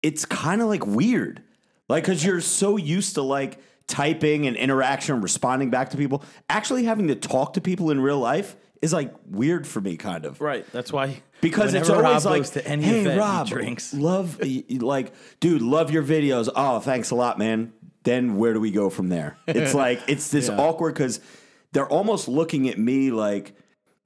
it's 0.05 0.25
kind 0.25 0.63
of 0.63 0.69
like 0.69 0.87
weird. 0.87 1.43
Like, 1.89 2.05
because 2.05 2.25
you're 2.25 2.41
so 2.41 2.77
used 2.77 3.17
to 3.17 3.23
like 3.23 3.59
typing 3.89 4.47
and 4.47 4.57
interaction 4.57 5.21
responding 5.21 5.71
back 5.71 5.91
to 5.91 5.97
people. 5.97 6.23
Actually, 6.49 6.85
having 6.85 7.09
to 7.09 7.17
talk 7.17 7.55
to 7.55 7.61
people 7.61 7.91
in 7.91 8.01
real 8.01 8.21
life 8.21 8.55
is 8.83 8.93
like 8.93 9.13
weird 9.27 9.67
for 9.67 9.81
me, 9.81 9.97
kind 9.97 10.25
of. 10.25 10.41
Right. 10.41 10.67
That's 10.73 10.93
why. 10.93 11.23
Because 11.41 11.75
it's 11.75 11.89
always 11.89 12.25
Rob 12.25 12.25
like, 12.25 12.45
to 12.53 12.67
any 12.67 12.83
hey, 12.83 13.01
event, 13.01 13.19
Rob, 13.19 13.47
he 13.47 13.55
drinks. 13.55 13.95
love, 13.95 14.41
like, 14.71 15.13
dude, 15.41 15.63
love 15.63 15.91
your 15.91 16.03
videos. 16.03 16.49
Oh, 16.55 16.81
thanks 16.81 17.11
a 17.11 17.15
lot, 17.15 17.39
man. 17.39 17.73
Then 18.03 18.37
where 18.37 18.53
do 18.55 18.61
we 18.61 18.71
go 18.71 18.91
from 18.91 19.09
there? 19.09 19.37
It's 19.47 19.75
like, 19.85 20.01
it's 20.09 20.31
this 20.31 20.49
Yeah. 20.49 20.59
awkward 20.59 20.95
because 20.95 21.21
they're 21.73 21.89
almost 21.89 22.29
looking 22.29 22.69
at 22.69 22.79
me 22.79 23.11
like, 23.11 23.55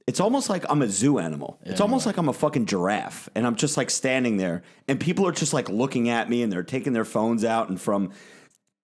it's 0.06 0.20
almost 0.20 0.50
like 0.50 0.64
I'm 0.68 0.82
a 0.82 0.88
zoo 0.88 1.18
animal. 1.18 1.58
it's 1.62 1.80
almost 1.80 2.04
like 2.04 2.18
I'm 2.18 2.28
a 2.28 2.32
fucking 2.34 2.66
giraffe. 2.66 3.28
And 3.34 3.46
I'm 3.46 3.56
just 3.56 3.76
like 3.78 3.88
standing 3.90 4.36
there. 4.36 4.62
And 4.86 5.00
people 5.00 5.26
are 5.26 5.32
just 5.32 5.54
like 5.54 5.68
looking 5.70 6.10
at 6.10 6.28
me 6.28 6.42
and 6.42 6.52
they're 6.52 6.62
taking 6.62 6.92
their 6.92 7.06
phones 7.06 7.42
out. 7.42 7.70
And 7.70 7.80
from 7.80 8.10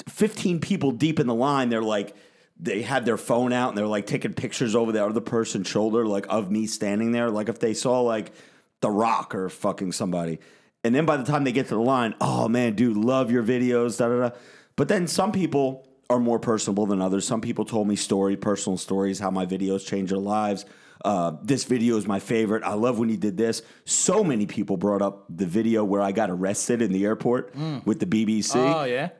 15 0.09 0.61
people 0.61 0.93
deep 0.93 1.21
in 1.21 1.27
the 1.27 1.35
line. 1.35 1.69
They're 1.69 1.83
like, 1.83 2.17
they 2.63 2.83
had 2.83 3.05
their 3.05 3.17
phone 3.17 3.53
out 3.53 3.71
and 3.71 3.79
they're 3.79 3.87
like 3.87 4.07
taking 4.07 4.35
pictures 4.35 4.75
over 4.77 4.93
the 4.93 5.05
other 5.05 5.21
person's 5.21 5.67
shoulder, 5.67 6.07
like 6.07 6.27
of 6.29 6.51
me 6.51 6.67
standing 6.67 7.13
there. 7.13 7.31
Like 7.31 7.49
if 7.49 7.59
they 7.59 7.75
saw 7.75 8.01
like 8.03 8.33
The 8.81 8.91
Rock 8.91 9.35
or 9.35 9.49
fucking 9.49 9.93
somebody. 9.93 10.39
And 10.85 10.95
then 10.95 11.07
by 11.07 11.17
the 11.17 11.25
time 11.25 11.45
they 11.45 11.53
get 11.53 11.69
to 11.69 11.75
the 11.75 11.81
line, 11.81 12.15
oh 12.21 12.49
man, 12.49 12.75
dude, 12.75 12.97
love 12.97 13.31
your 13.31 13.43
videos, 13.43 13.99
da 13.99 14.09
da 14.09 14.29
da. 14.29 14.37
But 14.77 14.89
then 14.89 15.07
some 15.07 15.33
people 15.33 15.87
are 16.09 16.19
more 16.19 16.39
personable 16.39 16.87
than 16.87 17.01
others. 17.01 17.27
Some 17.27 17.41
people 17.41 17.65
told 17.65 17.87
me 17.87 17.97
story, 17.97 18.37
personal 18.37 18.77
stories, 18.77 19.19
how 19.19 19.31
my 19.31 19.47
videos 19.47 19.87
change 19.87 20.11
their 20.11 20.19
lives. 20.19 20.65
Uh, 21.03 21.33
this 21.43 21.65
video 21.65 21.97
is 21.97 22.07
my 22.07 22.19
favorite. 22.19 22.63
I 22.63 22.75
love 22.75 22.99
when 22.99 23.09
he 23.09 23.17
did 23.17 23.37
this. 23.37 23.63
So 23.87 24.23
many 24.23 24.45
people 24.45 24.77
brought 24.77 25.01
up 25.01 25.25
the 25.31 25.47
video 25.47 25.83
where 25.83 26.03
I 26.03 26.13
got 26.13 26.31
arrested 26.31 26.83
in 26.83 26.93
the 26.93 27.05
airport 27.05 27.55
with 27.87 28.01
the 28.01 28.07
BBC 28.07 28.57
Oh 28.57 28.85
yeah. 28.85 29.11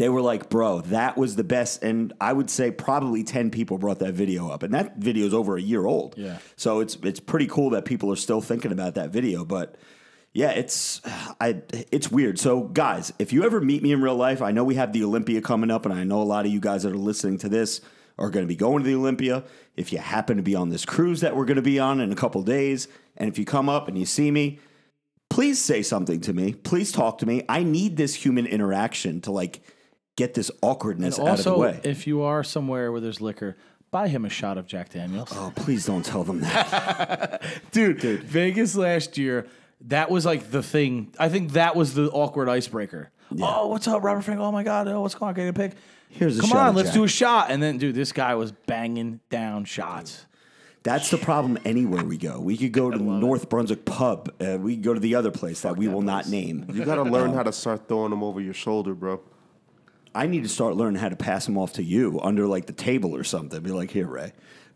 They 0.00 0.08
were 0.08 0.22
like, 0.22 0.48
bro, 0.48 0.80
that 0.80 1.18
was 1.18 1.36
the 1.36 1.44
best. 1.44 1.82
And 1.82 2.14
I 2.22 2.32
would 2.32 2.48
say 2.48 2.70
probably 2.70 3.22
10 3.22 3.50
people 3.50 3.76
brought 3.76 3.98
that 3.98 4.14
video 4.14 4.48
up. 4.48 4.62
And 4.62 4.72
that 4.72 4.96
video 4.96 5.26
is 5.26 5.34
over 5.34 5.58
a 5.58 5.60
year 5.60 5.84
old. 5.84 6.14
Yeah. 6.16 6.38
So 6.56 6.80
it's 6.80 6.96
it's 7.02 7.20
pretty 7.20 7.46
cool 7.46 7.68
that 7.70 7.84
people 7.84 8.10
are 8.10 8.16
still 8.16 8.40
thinking 8.40 8.72
about 8.72 8.94
that 8.94 9.10
video. 9.10 9.44
But 9.44 9.76
yeah, 10.32 10.52
it's 10.52 11.02
I 11.38 11.60
it's 11.70 12.10
weird. 12.10 12.38
So 12.38 12.62
guys, 12.62 13.12
if 13.18 13.30
you 13.30 13.44
ever 13.44 13.60
meet 13.60 13.82
me 13.82 13.92
in 13.92 14.00
real 14.00 14.16
life, 14.16 14.40
I 14.40 14.52
know 14.52 14.64
we 14.64 14.76
have 14.76 14.94
the 14.94 15.04
Olympia 15.04 15.42
coming 15.42 15.70
up, 15.70 15.84
and 15.84 15.92
I 15.92 16.02
know 16.04 16.22
a 16.22 16.24
lot 16.24 16.46
of 16.46 16.50
you 16.50 16.60
guys 16.60 16.84
that 16.84 16.92
are 16.92 16.96
listening 16.96 17.36
to 17.36 17.50
this 17.50 17.82
are 18.18 18.30
going 18.30 18.46
to 18.46 18.48
be 18.48 18.56
going 18.56 18.82
to 18.82 18.88
the 18.88 18.96
Olympia. 18.96 19.44
If 19.76 19.92
you 19.92 19.98
happen 19.98 20.38
to 20.38 20.42
be 20.42 20.54
on 20.54 20.70
this 20.70 20.86
cruise 20.86 21.20
that 21.20 21.36
we're 21.36 21.44
going 21.44 21.56
to 21.56 21.62
be 21.62 21.78
on 21.78 22.00
in 22.00 22.10
a 22.10 22.16
couple 22.16 22.42
days, 22.42 22.88
and 23.18 23.28
if 23.28 23.38
you 23.38 23.44
come 23.44 23.68
up 23.68 23.86
and 23.86 23.98
you 23.98 24.06
see 24.06 24.30
me, 24.30 24.60
please 25.28 25.60
say 25.60 25.82
something 25.82 26.22
to 26.22 26.32
me. 26.32 26.54
Please 26.54 26.90
talk 26.90 27.18
to 27.18 27.26
me. 27.26 27.42
I 27.50 27.64
need 27.64 27.98
this 27.98 28.14
human 28.14 28.46
interaction 28.46 29.20
to 29.22 29.30
like 29.30 29.60
get 30.20 30.34
this 30.34 30.50
awkwardness 30.60 31.16
And 31.18 31.26
out 31.28 31.38
of 31.38 31.44
the 31.44 31.50
also, 31.50 31.60
way. 31.62 31.80
if 31.82 32.06
you 32.06 32.20
are 32.22 32.44
somewhere 32.44 32.92
where 32.92 33.00
there's 33.00 33.22
liquor, 33.22 33.56
buy 33.90 34.06
him 34.08 34.26
a 34.26 34.28
shot 34.28 34.58
of 34.58 34.66
Jack 34.66 34.90
Daniels. 34.90 35.30
oh, 35.34 35.50
please 35.56 35.86
don't 35.86 36.04
tell 36.04 36.24
them 36.24 36.40
that. 36.40 37.42
Dude, 37.72 38.00
Vegas 38.02 38.76
last 38.76 39.16
year, 39.16 39.46
that 39.88 40.10
was 40.10 40.26
like 40.26 40.50
the 40.50 40.62
thing. 40.62 41.14
I 41.18 41.30
think 41.30 41.52
that 41.52 41.74
was 41.74 41.94
the 41.94 42.10
awkward 42.10 42.50
icebreaker. 42.50 43.10
Oh, 43.40 43.68
what's 43.68 43.88
up, 43.88 44.02
Robert 44.02 44.22
Frank? 44.22 44.40
Oh 44.40 44.52
my 44.52 44.62
God, 44.62 44.88
oh, 44.88 45.00
what's 45.00 45.14
going 45.14 45.28
on? 45.30 45.34
Get 45.34 45.48
a 45.48 45.52
pick. 45.54 45.72
Here's 46.10 46.38
a 46.38 46.42
shot. 46.42 46.50
Come 46.50 46.58
on, 46.58 46.74
let's 46.74 46.88
Jack. 46.88 46.94
do 46.96 47.04
a 47.04 47.08
shot. 47.08 47.50
And 47.50 47.62
then, 47.62 47.78
dude, 47.78 47.94
this 47.94 48.12
guy 48.12 48.34
was 48.34 48.52
banging 48.52 49.20
down 49.30 49.64
shots. 49.64 50.26
That's 50.82 51.10
the 51.10 51.18
problem 51.18 51.58
anywhere 51.64 52.04
we 52.04 52.18
go. 52.18 52.40
We 52.40 52.56
could 52.56 52.72
go 52.72 52.90
to 52.90 52.98
the 52.98 53.04
North 53.04 53.48
Brunswick 53.48 53.84
pub. 53.84 54.32
Uh, 54.40 54.58
we 54.58 54.74
could 54.74 54.84
go 54.84 54.94
to 54.94 55.00
the 55.00 55.14
other 55.14 55.30
place 55.30 55.60
that 55.60 55.76
we 55.76 55.88
will 55.88 56.02
not 56.02 56.28
name. 56.28 56.66
You 56.72 56.84
gotta 56.84 57.02
learn 57.04 57.32
how 57.32 57.42
to 57.42 57.52
start 57.52 57.86
throwing 57.88 58.10
them 58.10 58.22
over 58.22 58.40
your 58.40 58.54
shoulder, 58.54 58.94
bro. 58.94 59.20
I 60.14 60.26
need 60.26 60.42
to 60.42 60.48
start 60.48 60.74
learning 60.76 61.00
how 61.00 61.08
to 61.08 61.16
pass 61.16 61.46
them 61.46 61.56
off 61.56 61.74
to 61.74 61.82
you 61.82 62.20
under 62.20 62.46
like 62.46 62.66
the 62.66 62.72
table 62.72 63.14
or 63.14 63.24
something. 63.24 63.60
Be 63.62 63.70
like, 63.70 63.90
here, 63.90 64.06
Ray. 64.06 64.32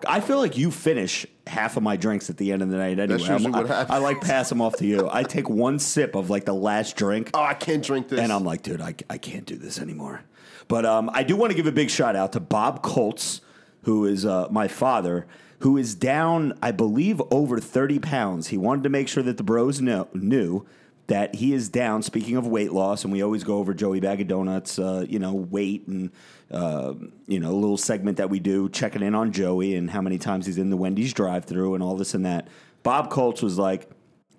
I 0.07 0.21
feel 0.21 0.39
like 0.39 0.57
you 0.59 0.71
finish 0.71 1.27
half 1.47 1.77
of 1.77 1.83
my 1.83 1.97
drinks 1.97 2.29
at 2.29 2.37
the 2.37 2.53
end 2.53 2.63
of 2.63 2.69
the 2.69 2.77
night 2.77 2.99
anyway. 2.99 3.07
That's 3.07 3.29
usually 3.29 3.55
I'm- 3.55 3.67
what 3.67 3.91
I. 3.91 3.97
I 3.97 3.99
like 3.99 4.21
pass 4.21 4.49
them 4.49 4.61
off 4.61 4.77
to 4.77 4.87
you. 4.87 5.09
I 5.11 5.23
take 5.23 5.49
one 5.49 5.79
sip 5.79 6.15
of 6.15 6.31
like 6.31 6.45
the 6.45 6.55
last 6.55 6.97
drink. 6.97 7.31
Oh, 7.35 7.43
I 7.43 7.55
can't 7.55 7.83
drink 7.83 8.09
this. 8.09 8.21
And 8.21 8.33
I'm 8.33 8.45
like, 8.45 8.63
dude, 8.63 8.81
I, 8.81 8.95
I 9.09 9.19
can't 9.19 9.47
do 9.47 9.57
this 9.57 9.79
anymore. 9.79 10.23
But 10.69 10.85
um, 10.87 11.11
I 11.13 11.23
do 11.23 11.37
want 11.37 11.51
to 11.53 11.57
give 11.57 11.67
a 11.67 11.73
big 11.73 11.91
shout 11.91 12.17
out 12.17 12.33
to 12.33 12.41
Bob 12.41 12.83
Colts, 12.83 13.41
who 13.83 14.05
is 14.07 14.25
uh, 14.25 14.49
my 14.51 14.69
father, 14.69 15.27
who 15.61 15.77
is 15.77 15.95
down, 15.95 16.57
I 16.63 16.71
believe, 16.71 17.21
over 17.31 17.59
30 17.59 17.99
pounds. 17.99 18.49
He 18.49 18.57
wanted 18.59 18.83
to 18.85 18.89
make 18.89 19.09
sure 19.09 19.23
that 19.23 19.37
the 19.37 19.43
bros 19.43 19.81
know, 19.81 20.09
knew 20.15 20.67
that 21.07 21.35
he 21.35 21.53
is 21.53 21.69
down. 21.69 22.03
Speaking 22.03 22.37
of 22.37 22.47
weight 22.47 22.73
loss, 22.73 23.05
and 23.05 23.13
we 23.13 23.23
always 23.23 23.45
go 23.45 23.59
over 23.59 23.75
Joey 23.75 24.01
Bag 24.01 24.21
of 24.21 24.29
Donuts, 24.29 24.79
uh, 24.79 25.05
you 25.09 25.19
know, 25.19 25.35
weight 25.35 25.87
and, 25.87 26.11
uh, 26.51 26.95
you 27.27 27.39
know, 27.41 27.51
a 27.51 27.55
little 27.55 27.77
segment 27.77 28.17
that 28.17 28.31
we 28.31 28.39
do, 28.41 28.69
checking 28.71 29.03
in 29.03 29.15
on 29.15 29.33
Joey 29.33 29.75
and 29.75 29.91
how 29.91 30.01
many 30.01 30.19
times 30.19 30.47
he's 30.47 30.59
in 30.59 30.71
the 30.71 30.77
Wendy's 30.77 31.13
drive 31.13 31.45
through 31.45 31.75
and 31.75 31.83
all 31.83 31.97
this 31.97 32.15
and 32.15 32.25
that. 32.25 32.49
Bob 32.83 33.11
Colts 33.11 33.43
was 33.43 33.59
like, 33.59 33.89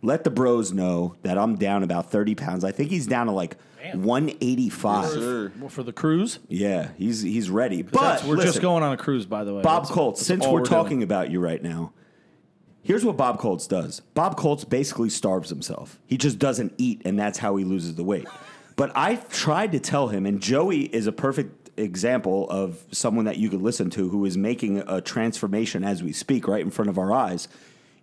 let 0.01 0.23
the 0.23 0.29
bros 0.31 0.71
know 0.71 1.15
that 1.23 1.37
I'm 1.37 1.55
down 1.55 1.83
about 1.83 2.11
30 2.11 2.35
pounds. 2.35 2.63
I 2.63 2.71
think 2.71 2.89
he's 2.91 3.07
down 3.07 3.25
to 3.27 3.31
like 3.31 3.57
185. 3.93 5.09
Sir. 5.09 5.51
Well, 5.59 5.69
for 5.69 5.83
the 5.83 5.93
cruise, 5.93 6.39
Yeah, 6.47 6.89
he's 6.97 7.21
he's 7.21 7.49
ready. 7.49 7.81
But 7.81 8.23
we're 8.25 8.37
just 8.41 8.61
going 8.61 8.83
on 8.83 8.93
a 8.93 8.97
cruise, 8.97 9.25
by 9.25 9.43
the 9.43 9.53
way. 9.53 9.61
Bob 9.61 9.83
That's- 9.83 9.91
Colts. 9.95 10.19
that's 10.19 10.27
Since 10.27 10.45
all 10.45 10.53
we're, 10.53 10.59
doing. 10.59 10.69
talking 10.69 11.03
about 11.03 11.29
you 11.31 11.39
right 11.39 11.61
now, 11.61 11.93
here's 12.85 13.03
what 13.03 13.17
Bob 13.17 13.39
Colts 13.39 13.67
does. 13.67 13.99
Bob 14.13 14.37
Colts 14.37 14.63
basically 14.63 15.09
starves 15.09 15.49
himself. 15.49 15.99
He 16.05 16.17
just 16.17 16.39
doesn't 16.39 16.73
eat, 16.77 17.01
and 17.03 17.19
that's 17.19 17.39
how 17.39 17.57
he 17.57 17.65
loses 17.65 17.95
the 17.95 18.03
weight. 18.03 18.27
But 18.77 18.91
I've 18.95 19.27
tried 19.29 19.73
to 19.73 19.79
tell 19.79 20.07
him, 20.07 20.25
and 20.25 20.39
Joey 20.39 20.83
is 20.83 21.07
a 21.07 21.11
perfect 21.11 21.71
example 21.77 22.49
of 22.49 22.85
someone 22.91 23.25
that 23.25 23.37
you 23.37 23.49
could 23.49 23.61
listen 23.61 23.89
to 23.89 24.07
who 24.07 24.23
is 24.23 24.37
making 24.37 24.83
a 24.87 25.01
transformation 25.01 25.83
as 25.83 26.03
we 26.03 26.13
speak, 26.13 26.47
right 26.47 26.61
in 26.61 26.71
front 26.71 26.89
of 26.89 26.97
our 26.97 27.11
eyes. 27.11 27.47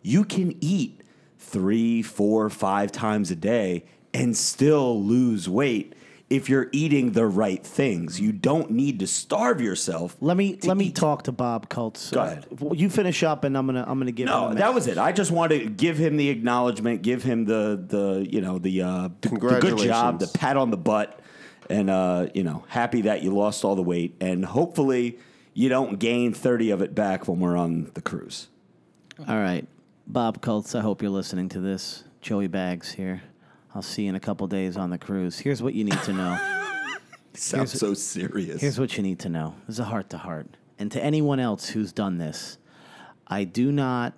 You 0.02 0.24
can 0.24 0.56
eat 0.60 1.00
three, 1.38 2.02
four, 2.02 2.50
five 2.50 2.92
times 2.92 3.30
a 3.30 3.36
day 3.36 3.84
and 4.12 4.36
still 4.36 5.02
lose 5.02 5.48
weight 5.48 5.94
if 6.32 6.48
you're 6.48 6.68
eating 6.72 7.12
the 7.12 7.26
right 7.26 7.64
things. 7.64 8.18
You 8.20 8.32
don't 8.32 8.70
need 8.70 8.98
to 9.00 9.06
starve 9.06 9.60
yourself. 9.60 10.16
Let 10.20 10.36
me 10.36 10.58
let 10.64 10.76
me 10.76 10.86
eat. 10.86 10.96
talk 10.96 11.24
to 11.24 11.32
Bob 11.32 11.68
Colts. 11.68 12.10
Go 12.10 12.20
Uh, 12.20 12.24
ahead. 12.24 12.46
well, 12.58 12.74
you 12.74 12.88
finish 12.88 13.22
up, 13.22 13.44
and 13.44 13.56
I'm 13.56 13.66
gonna 13.66 13.84
I'm 13.86 13.98
gonna 13.98 14.12
give. 14.12 14.28
him 14.28 14.34
No, 14.34 14.48
a 14.48 14.54
that 14.54 14.72
was 14.74 14.86
it. 14.86 14.96
I 14.98 15.12
just 15.12 15.30
wanted 15.30 15.60
to 15.60 15.68
give 15.68 15.98
him 15.98 16.16
the 16.16 16.30
acknowledgement, 16.30 17.02
give 17.02 17.22
him 17.22 17.44
the 17.44 17.82
the 17.86 18.26
you 18.30 18.40
know 18.40 18.58
the 18.58 18.82
uh, 18.82 19.08
the, 19.20 19.28
the 19.28 19.36
good 19.60 19.78
job, 19.78 20.20
the 20.20 20.26
pat 20.28 20.56
on 20.56 20.70
the 20.70 20.76
butt, 20.78 21.20
and 21.68 21.90
uh, 21.90 22.28
you 22.34 22.42
know 22.42 22.64
happy 22.68 23.02
that 23.02 23.22
you 23.22 23.30
lost 23.34 23.64
all 23.64 23.74
the 23.76 23.82
weight, 23.82 24.14
and 24.20 24.44
hopefully 24.44 25.18
you 25.54 25.68
don't 25.68 25.98
gain 25.98 26.32
thirty 26.32 26.70
of 26.70 26.80
it 26.80 26.94
back 26.94 27.28
when 27.28 27.40
we're 27.40 27.56
on 27.56 27.90
the 27.94 28.00
cruise. 28.00 28.48
All 29.28 29.36
right, 29.38 29.66
Bob 30.06 30.40
Colts. 30.40 30.74
I 30.74 30.80
hope 30.80 31.02
you're 31.02 31.10
listening 31.10 31.48
to 31.50 31.60
this. 31.60 32.04
Joey 32.22 32.46
Bags 32.46 32.92
here. 32.92 33.22
I'll 33.74 33.82
see 33.82 34.02
you 34.02 34.10
in 34.10 34.14
a 34.14 34.20
couple 34.20 34.46
days 34.46 34.76
on 34.76 34.90
the 34.90 34.98
cruise. 34.98 35.38
Here's 35.38 35.62
what 35.62 35.74
you 35.74 35.84
need 35.84 36.02
to 36.02 36.12
know. 36.12 36.38
Sounds 37.34 37.78
so 37.78 37.94
serious. 37.94 38.60
Here's 38.60 38.78
what 38.78 38.96
you 38.96 39.02
need 39.02 39.18
to 39.20 39.30
know. 39.30 39.54
This 39.66 39.76
is 39.76 39.80
a 39.80 39.84
heart 39.84 40.10
to 40.10 40.18
heart. 40.18 40.46
And 40.78 40.92
to 40.92 41.02
anyone 41.02 41.40
else 41.40 41.68
who's 41.68 41.92
done 41.92 42.18
this, 42.18 42.58
I 43.26 43.44
do 43.44 43.72
not 43.72 44.12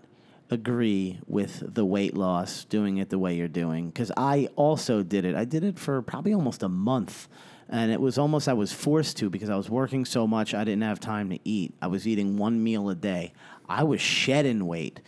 agree 0.51 1.21
with 1.27 1.75
the 1.75 1.85
weight 1.85 2.17
loss, 2.17 2.65
doing 2.65 2.97
it 2.99 3.11
the 3.11 3.19
way 3.19 3.35
you're 3.35 3.49
doing. 3.49 3.89
Because 3.89 4.11
I 4.17 4.49
also 4.57 5.03
did 5.03 5.25
it. 5.25 5.37
I 5.37 5.45
did 5.45 5.63
it 5.63 5.79
for 5.79 6.03
probably 6.03 6.35
almost 6.35 6.63
a 6.63 6.69
month. 6.69 7.29
And 7.69 7.93
it 7.93 8.01
was 8.01 8.19
almost, 8.19 8.49
I 8.49 8.53
was 8.53 8.73
forced 8.73 9.17
to 9.19 9.31
because 9.31 9.49
I 9.49 9.57
was 9.57 9.71
working 9.71 10.05
so 10.05 10.27
much, 10.27 10.53
I 10.53 10.65
didn't 10.65 10.83
have 10.83 11.01
time 11.01 11.31
to 11.31 11.39
eat. 11.45 11.75
I 11.81 11.87
was 11.87 12.07
eating 12.07 12.37
one 12.37 12.63
meal 12.63 12.89
a 12.91 12.95
day. 12.95 13.33
I 13.69 13.85
was 13.85 14.01
shedding 14.01 14.67
weight. 14.67 15.01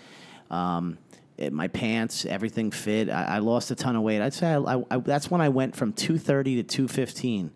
Um, 0.50 0.98
it, 1.38 1.52
my 1.52 1.68
pants, 1.68 2.24
everything 2.24 2.70
fit. 2.70 3.10
I, 3.10 3.36
I 3.36 3.38
lost 3.38 3.70
a 3.70 3.74
ton 3.74 3.96
of 3.96 4.02
weight. 4.02 4.20
I'd 4.20 4.34
say 4.34 4.48
I, 4.48 4.58
I, 4.58 4.84
I, 4.90 4.96
that's 4.98 5.30
when 5.30 5.40
I 5.40 5.48
went 5.48 5.76
from 5.76 5.92
230 5.92 6.56
to 6.56 6.62
215. 6.62 7.50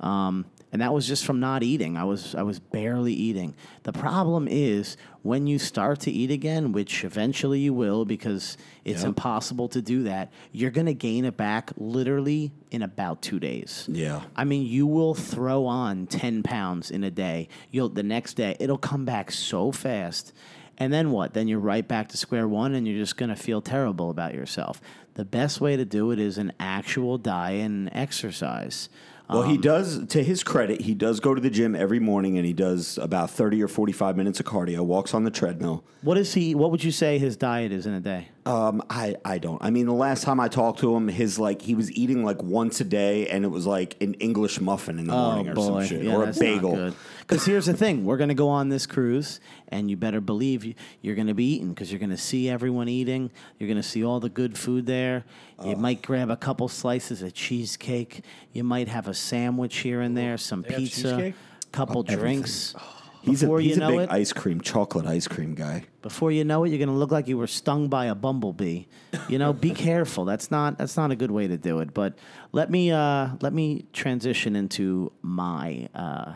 Um, 0.00 0.46
and 0.74 0.82
that 0.82 0.92
was 0.92 1.06
just 1.06 1.24
from 1.24 1.38
not 1.38 1.62
eating. 1.62 1.96
I 1.96 2.02
was 2.02 2.34
I 2.34 2.42
was 2.42 2.58
barely 2.58 3.12
eating. 3.12 3.54
The 3.84 3.92
problem 3.92 4.48
is 4.50 4.96
when 5.22 5.46
you 5.46 5.56
start 5.60 6.00
to 6.00 6.10
eat 6.10 6.32
again, 6.32 6.72
which 6.72 7.04
eventually 7.04 7.60
you 7.60 7.72
will 7.72 8.04
because 8.04 8.58
it's 8.84 9.04
impossible 9.04 9.68
to 9.68 9.80
do 9.80 10.02
that. 10.02 10.32
You're 10.50 10.72
going 10.72 10.86
to 10.86 10.94
gain 10.94 11.26
it 11.26 11.36
back 11.36 11.70
literally 11.76 12.52
in 12.72 12.82
about 12.82 13.22
2 13.22 13.38
days. 13.38 13.88
Yeah. 13.88 14.22
I 14.34 14.42
mean, 14.42 14.66
you 14.66 14.88
will 14.88 15.14
throw 15.14 15.64
on 15.64 16.08
10 16.08 16.42
pounds 16.42 16.90
in 16.90 17.04
a 17.04 17.10
day. 17.10 17.48
You'll 17.70 17.88
the 17.88 18.02
next 18.02 18.34
day 18.34 18.56
it'll 18.58 18.76
come 18.76 19.04
back 19.04 19.30
so 19.30 19.70
fast. 19.70 20.32
And 20.78 20.92
then 20.92 21.10
what? 21.10 21.34
Then 21.34 21.48
you're 21.48 21.58
right 21.60 21.86
back 21.86 22.08
to 22.10 22.16
square 22.16 22.48
one 22.48 22.74
and 22.74 22.86
you're 22.86 22.98
just 22.98 23.16
going 23.16 23.28
to 23.30 23.36
feel 23.36 23.60
terrible 23.60 24.10
about 24.10 24.34
yourself. 24.34 24.80
The 25.14 25.24
best 25.24 25.60
way 25.60 25.76
to 25.76 25.84
do 25.84 26.10
it 26.10 26.18
is 26.18 26.38
an 26.38 26.52
actual 26.58 27.18
diet 27.18 27.64
and 27.64 27.88
exercise. 27.92 28.88
Well, 29.30 29.44
Um, 29.44 29.48
he 29.50 29.56
does. 29.56 30.06
To 30.08 30.22
his 30.22 30.42
credit, 30.42 30.82
he 30.82 30.94
does 30.94 31.18
go 31.18 31.34
to 31.34 31.40
the 31.40 31.48
gym 31.48 31.74
every 31.74 31.98
morning, 31.98 32.36
and 32.36 32.44
he 32.44 32.52
does 32.52 32.98
about 32.98 33.30
thirty 33.30 33.62
or 33.62 33.68
forty-five 33.68 34.18
minutes 34.18 34.38
of 34.38 34.44
cardio. 34.44 34.84
Walks 34.84 35.14
on 35.14 35.24
the 35.24 35.30
treadmill. 35.30 35.82
What 36.02 36.18
is 36.18 36.34
he? 36.34 36.54
What 36.54 36.70
would 36.70 36.84
you 36.84 36.90
say 36.90 37.16
his 37.16 37.34
diet 37.34 37.72
is 37.72 37.86
in 37.86 37.94
a 37.94 38.00
day? 38.00 38.28
Um, 38.44 38.82
I, 38.90 39.16
I 39.24 39.38
don't. 39.38 39.62
I 39.64 39.70
mean, 39.70 39.86
the 39.86 39.94
last 39.94 40.24
time 40.24 40.40
I 40.40 40.48
talked 40.48 40.80
to 40.80 40.94
him, 40.94 41.08
his 41.08 41.38
like 41.38 41.62
he 41.62 41.74
was 41.74 41.90
eating 41.92 42.22
like 42.22 42.42
once 42.42 42.82
a 42.82 42.84
day, 42.84 43.26
and 43.28 43.46
it 43.46 43.48
was 43.48 43.66
like 43.66 43.96
an 44.02 44.12
English 44.14 44.60
muffin 44.60 44.98
in 44.98 45.06
the 45.06 45.14
morning 45.14 45.48
or 45.48 45.56
some 45.56 45.86
shit, 45.86 46.06
or 46.06 46.24
a 46.28 46.32
bagel. 46.34 46.92
Because 47.26 47.44
here's 47.46 47.66
the 47.66 47.74
thing: 47.74 48.04
we're 48.04 48.16
gonna 48.16 48.34
go 48.34 48.48
on 48.48 48.68
this 48.68 48.86
cruise, 48.86 49.40
and 49.68 49.90
you 49.90 49.96
better 49.96 50.20
believe 50.20 50.64
you- 50.64 50.74
you're 51.02 51.14
gonna 51.14 51.34
be 51.34 51.44
eating 51.54 51.70
because 51.70 51.90
you're 51.90 52.00
gonna 52.00 52.16
see 52.18 52.48
everyone 52.48 52.88
eating. 52.88 53.30
You're 53.58 53.68
gonna 53.68 53.82
see 53.82 54.04
all 54.04 54.20
the 54.20 54.28
good 54.28 54.56
food 54.58 54.86
there. 54.86 55.24
You 55.64 55.76
might 55.76 56.02
grab 56.02 56.30
a 56.30 56.36
couple 56.36 56.68
slices 56.68 57.22
of 57.22 57.32
cheesecake. 57.32 58.22
You 58.52 58.64
might 58.64 58.88
have 58.88 59.08
a 59.08 59.14
sandwich 59.14 59.78
here 59.78 60.00
and 60.00 60.16
there, 60.16 60.36
some 60.36 60.62
have 60.64 60.76
pizza, 60.76 61.32
couple 61.72 62.02
drinks. 62.02 62.74
He's 63.22 63.42
a, 63.42 63.46
Before 63.46 63.60
you 63.62 63.68
he's 63.68 63.76
a 63.78 63.80
know 63.80 63.88
big 63.92 64.00
it- 64.00 64.10
ice 64.12 64.34
cream, 64.34 64.60
chocolate 64.60 65.06
ice 65.06 65.26
cream 65.26 65.54
guy. 65.54 65.84
Before 66.02 66.30
you 66.30 66.44
know 66.44 66.64
it, 66.64 66.68
you're 66.68 66.76
going 66.78 66.90
to 66.90 66.94
look 66.94 67.10
like 67.10 67.26
you 67.26 67.38
were 67.38 67.46
stung 67.46 67.88
by 67.88 68.04
a 68.04 68.14
bumblebee. 68.14 68.84
You 69.30 69.38
know, 69.38 69.54
be 69.54 69.70
careful. 69.70 70.26
That's 70.26 70.50
not 70.50 70.76
that's 70.76 70.98
not 70.98 71.10
a 71.10 71.16
good 71.16 71.30
way 71.30 71.46
to 71.48 71.56
do 71.56 71.78
it. 71.78 71.94
But 71.94 72.18
let 72.52 72.70
me 72.70 72.90
uh, 72.92 73.30
let 73.40 73.54
me 73.54 73.86
transition 73.94 74.54
into 74.56 75.10
my 75.22 75.88
uh, 75.94 76.34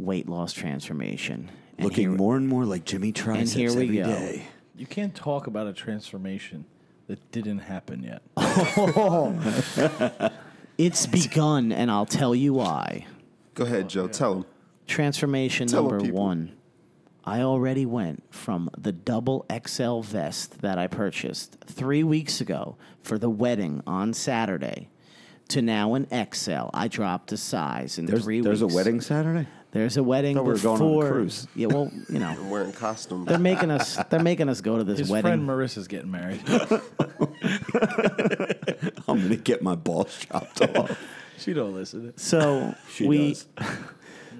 weight 0.00 0.28
loss 0.28 0.52
transformation. 0.52 1.50
And 1.78 1.84
Looking 1.84 2.08
here- 2.10 2.18
more 2.18 2.36
and 2.36 2.48
more 2.48 2.64
like 2.64 2.84
Jimmy 2.84 3.12
Triceps 3.12 3.52
here 3.52 3.70
we 3.74 3.84
every 3.84 3.96
go. 3.98 4.04
day. 4.04 4.44
You 4.76 4.86
can't 4.86 5.14
talk 5.14 5.46
about 5.46 5.66
a 5.66 5.72
transformation 5.72 6.64
that 7.06 7.30
didn't 7.32 7.58
happen 7.60 8.02
yet. 8.02 8.22
It's 10.78 11.04
begun, 11.06 11.72
and 11.72 11.90
I'll 11.90 12.06
tell 12.06 12.34
you 12.34 12.54
why. 12.54 13.04
Go 13.52 13.64
ahead, 13.64 13.90
Joe. 13.90 14.04
Oh, 14.04 14.08
tell 14.08 14.32
him. 14.36 14.44
Transformation 14.86 15.68
Tell 15.68 15.80
'em, 15.84 15.88
number 15.90 16.04
people. 16.06 16.20
one. 16.22 16.52
I 17.22 17.42
already 17.42 17.84
went 17.84 18.22
from 18.32 18.70
the 18.78 18.90
double 18.90 19.44
XL 19.66 20.00
vest 20.00 20.62
that 20.62 20.78
I 20.78 20.86
purchased 20.86 21.58
three 21.66 22.02
weeks 22.02 22.40
ago 22.40 22.76
for 23.02 23.18
the 23.18 23.28
wedding 23.28 23.82
on 23.86 24.14
Saturday 24.14 24.88
to 25.48 25.60
now 25.60 25.92
an 25.92 26.06
XL. 26.32 26.70
I 26.72 26.88
dropped 26.88 27.30
a 27.32 27.36
size 27.36 27.98
in 27.98 28.06
There's, 28.06 28.24
three 28.24 28.40
there's 28.40 28.62
weeks. 28.62 28.62
There's 28.62 28.72
a 28.72 28.74
wedding 28.74 29.02
Saturday? 29.02 29.48
There's 29.72 29.96
a 29.96 30.02
wedding 30.02 30.34
Thought 30.36 30.42
we 30.42 30.48
were 30.48 30.54
before. 30.54 30.78
going 30.78 30.96
on 30.96 31.06
a 31.06 31.10
cruise. 31.10 31.46
Yeah, 31.54 31.68
well, 31.68 31.92
you 32.08 32.18
know, 32.18 32.36
Wearing 32.50 32.72
costumes. 32.72 33.26
they're 33.28 33.38
making 33.38 33.70
us. 33.70 33.96
They're 34.10 34.22
making 34.22 34.48
us 34.48 34.60
go 34.60 34.78
to 34.78 34.84
this 34.84 34.98
His 34.98 35.08
wedding. 35.10 35.22
friend 35.46 35.48
Marissa's 35.48 35.86
getting 35.86 36.10
married. 36.10 36.40
I'm 39.08 39.18
going 39.18 39.28
to 39.30 39.36
get 39.36 39.62
my 39.62 39.74
balls 39.74 40.18
chopped 40.18 40.60
off. 40.76 40.98
she 41.38 41.52
don't 41.52 41.74
listen. 41.74 42.12
So 42.16 42.74
She 42.92 43.06
we, 43.06 43.28
does. 43.28 43.46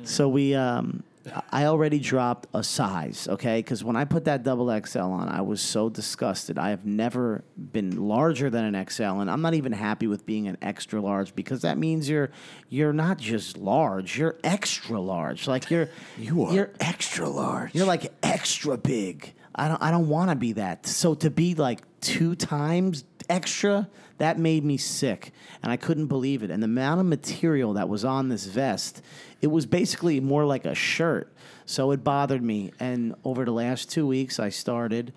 so 0.04 0.28
we, 0.28 0.54
um, 0.54 1.02
I 1.52 1.64
already 1.64 1.98
dropped 1.98 2.48
a 2.54 2.62
size, 2.64 3.28
okay? 3.28 3.58
Because 3.58 3.84
when 3.84 3.94
I 3.94 4.04
put 4.04 4.24
that 4.24 4.42
double 4.42 4.66
XL 4.84 5.00
on, 5.00 5.28
I 5.28 5.42
was 5.42 5.60
so 5.60 5.90
disgusted. 5.90 6.58
I 6.58 6.70
have 6.70 6.86
never 6.86 7.44
been 7.56 8.08
larger 8.08 8.48
than 8.48 8.74
an 8.74 8.86
XL, 8.88 9.02
and 9.20 9.30
I'm 9.30 9.42
not 9.42 9.54
even 9.54 9.72
happy 9.72 10.06
with 10.06 10.24
being 10.24 10.48
an 10.48 10.56
extra 10.62 11.00
large 11.00 11.34
because 11.34 11.62
that 11.62 11.76
means 11.76 12.08
you're 12.08 12.30
you're 12.70 12.94
not 12.94 13.18
just 13.18 13.58
large, 13.58 14.18
you're 14.18 14.38
extra 14.42 14.98
large. 15.00 15.46
Like 15.46 15.70
you're 15.70 15.90
You 16.18 16.44
are 16.44 16.54
you're 16.54 16.70
extra 16.80 17.28
large. 17.28 17.74
you're 17.74 17.86
like 17.86 18.12
extra 18.22 18.78
big. 18.78 19.34
I 19.54 19.68
don't 19.68 19.82
I 19.82 19.90
don't 19.90 20.08
want 20.08 20.30
to 20.30 20.36
be 20.36 20.54
that. 20.54 20.86
So 20.86 21.14
to 21.16 21.30
be 21.30 21.54
like 21.54 21.80
two 22.00 22.34
times 22.34 23.04
extra, 23.28 23.88
that 24.18 24.38
made 24.38 24.64
me 24.64 24.76
sick, 24.76 25.32
and 25.62 25.70
I 25.72 25.76
couldn't 25.76 26.06
believe 26.06 26.42
it. 26.42 26.50
And 26.50 26.62
the 26.62 26.66
amount 26.66 27.00
of 27.00 27.06
material 27.06 27.74
that 27.74 27.88
was 27.88 28.04
on 28.04 28.28
this 28.28 28.46
vest, 28.46 29.02
it 29.40 29.48
was 29.48 29.66
basically 29.66 30.20
more 30.20 30.44
like 30.44 30.64
a 30.64 30.74
shirt. 30.74 31.32
So 31.64 31.92
it 31.92 32.04
bothered 32.04 32.42
me. 32.42 32.72
And 32.78 33.14
over 33.24 33.44
the 33.44 33.52
last 33.52 33.90
two 33.90 34.06
weeks, 34.06 34.38
I 34.38 34.48
started, 34.50 35.12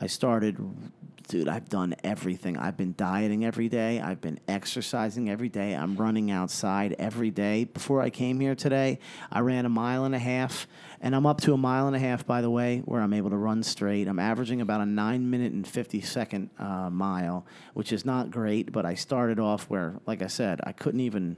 I 0.00 0.06
started. 0.06 0.58
Dude, 1.28 1.46
I've 1.46 1.68
done 1.68 1.94
everything. 2.02 2.56
I've 2.56 2.76
been 2.76 2.94
dieting 2.96 3.44
every 3.44 3.68
day. 3.68 4.00
I've 4.00 4.20
been 4.20 4.40
exercising 4.48 5.30
every 5.30 5.48
day. 5.48 5.74
I'm 5.74 5.94
running 5.94 6.32
outside 6.32 6.96
every 6.98 7.30
day. 7.30 7.64
Before 7.64 8.02
I 8.02 8.10
came 8.10 8.40
here 8.40 8.56
today, 8.56 8.98
I 9.30 9.38
ran 9.38 9.64
a 9.64 9.68
mile 9.68 10.04
and 10.04 10.12
a 10.12 10.18
half, 10.18 10.66
and 11.00 11.14
I'm 11.14 11.26
up 11.26 11.40
to 11.42 11.54
a 11.54 11.56
mile 11.56 11.86
and 11.86 11.94
a 11.94 12.00
half, 12.00 12.26
by 12.26 12.40
the 12.40 12.50
way, 12.50 12.78
where 12.78 13.00
I'm 13.00 13.12
able 13.12 13.30
to 13.30 13.36
run 13.36 13.62
straight. 13.62 14.08
I'm 14.08 14.18
averaging 14.18 14.60
about 14.60 14.80
a 14.80 14.86
nine 14.86 15.30
minute 15.30 15.52
and 15.52 15.64
50 15.64 16.00
second 16.00 16.50
uh, 16.58 16.90
mile, 16.90 17.46
which 17.74 17.92
is 17.92 18.04
not 18.04 18.32
great, 18.32 18.72
but 18.72 18.84
I 18.84 18.94
started 18.94 19.38
off 19.38 19.70
where, 19.70 20.00
like 20.08 20.22
I 20.22 20.26
said, 20.26 20.60
I 20.64 20.72
couldn't 20.72 21.00
even. 21.00 21.36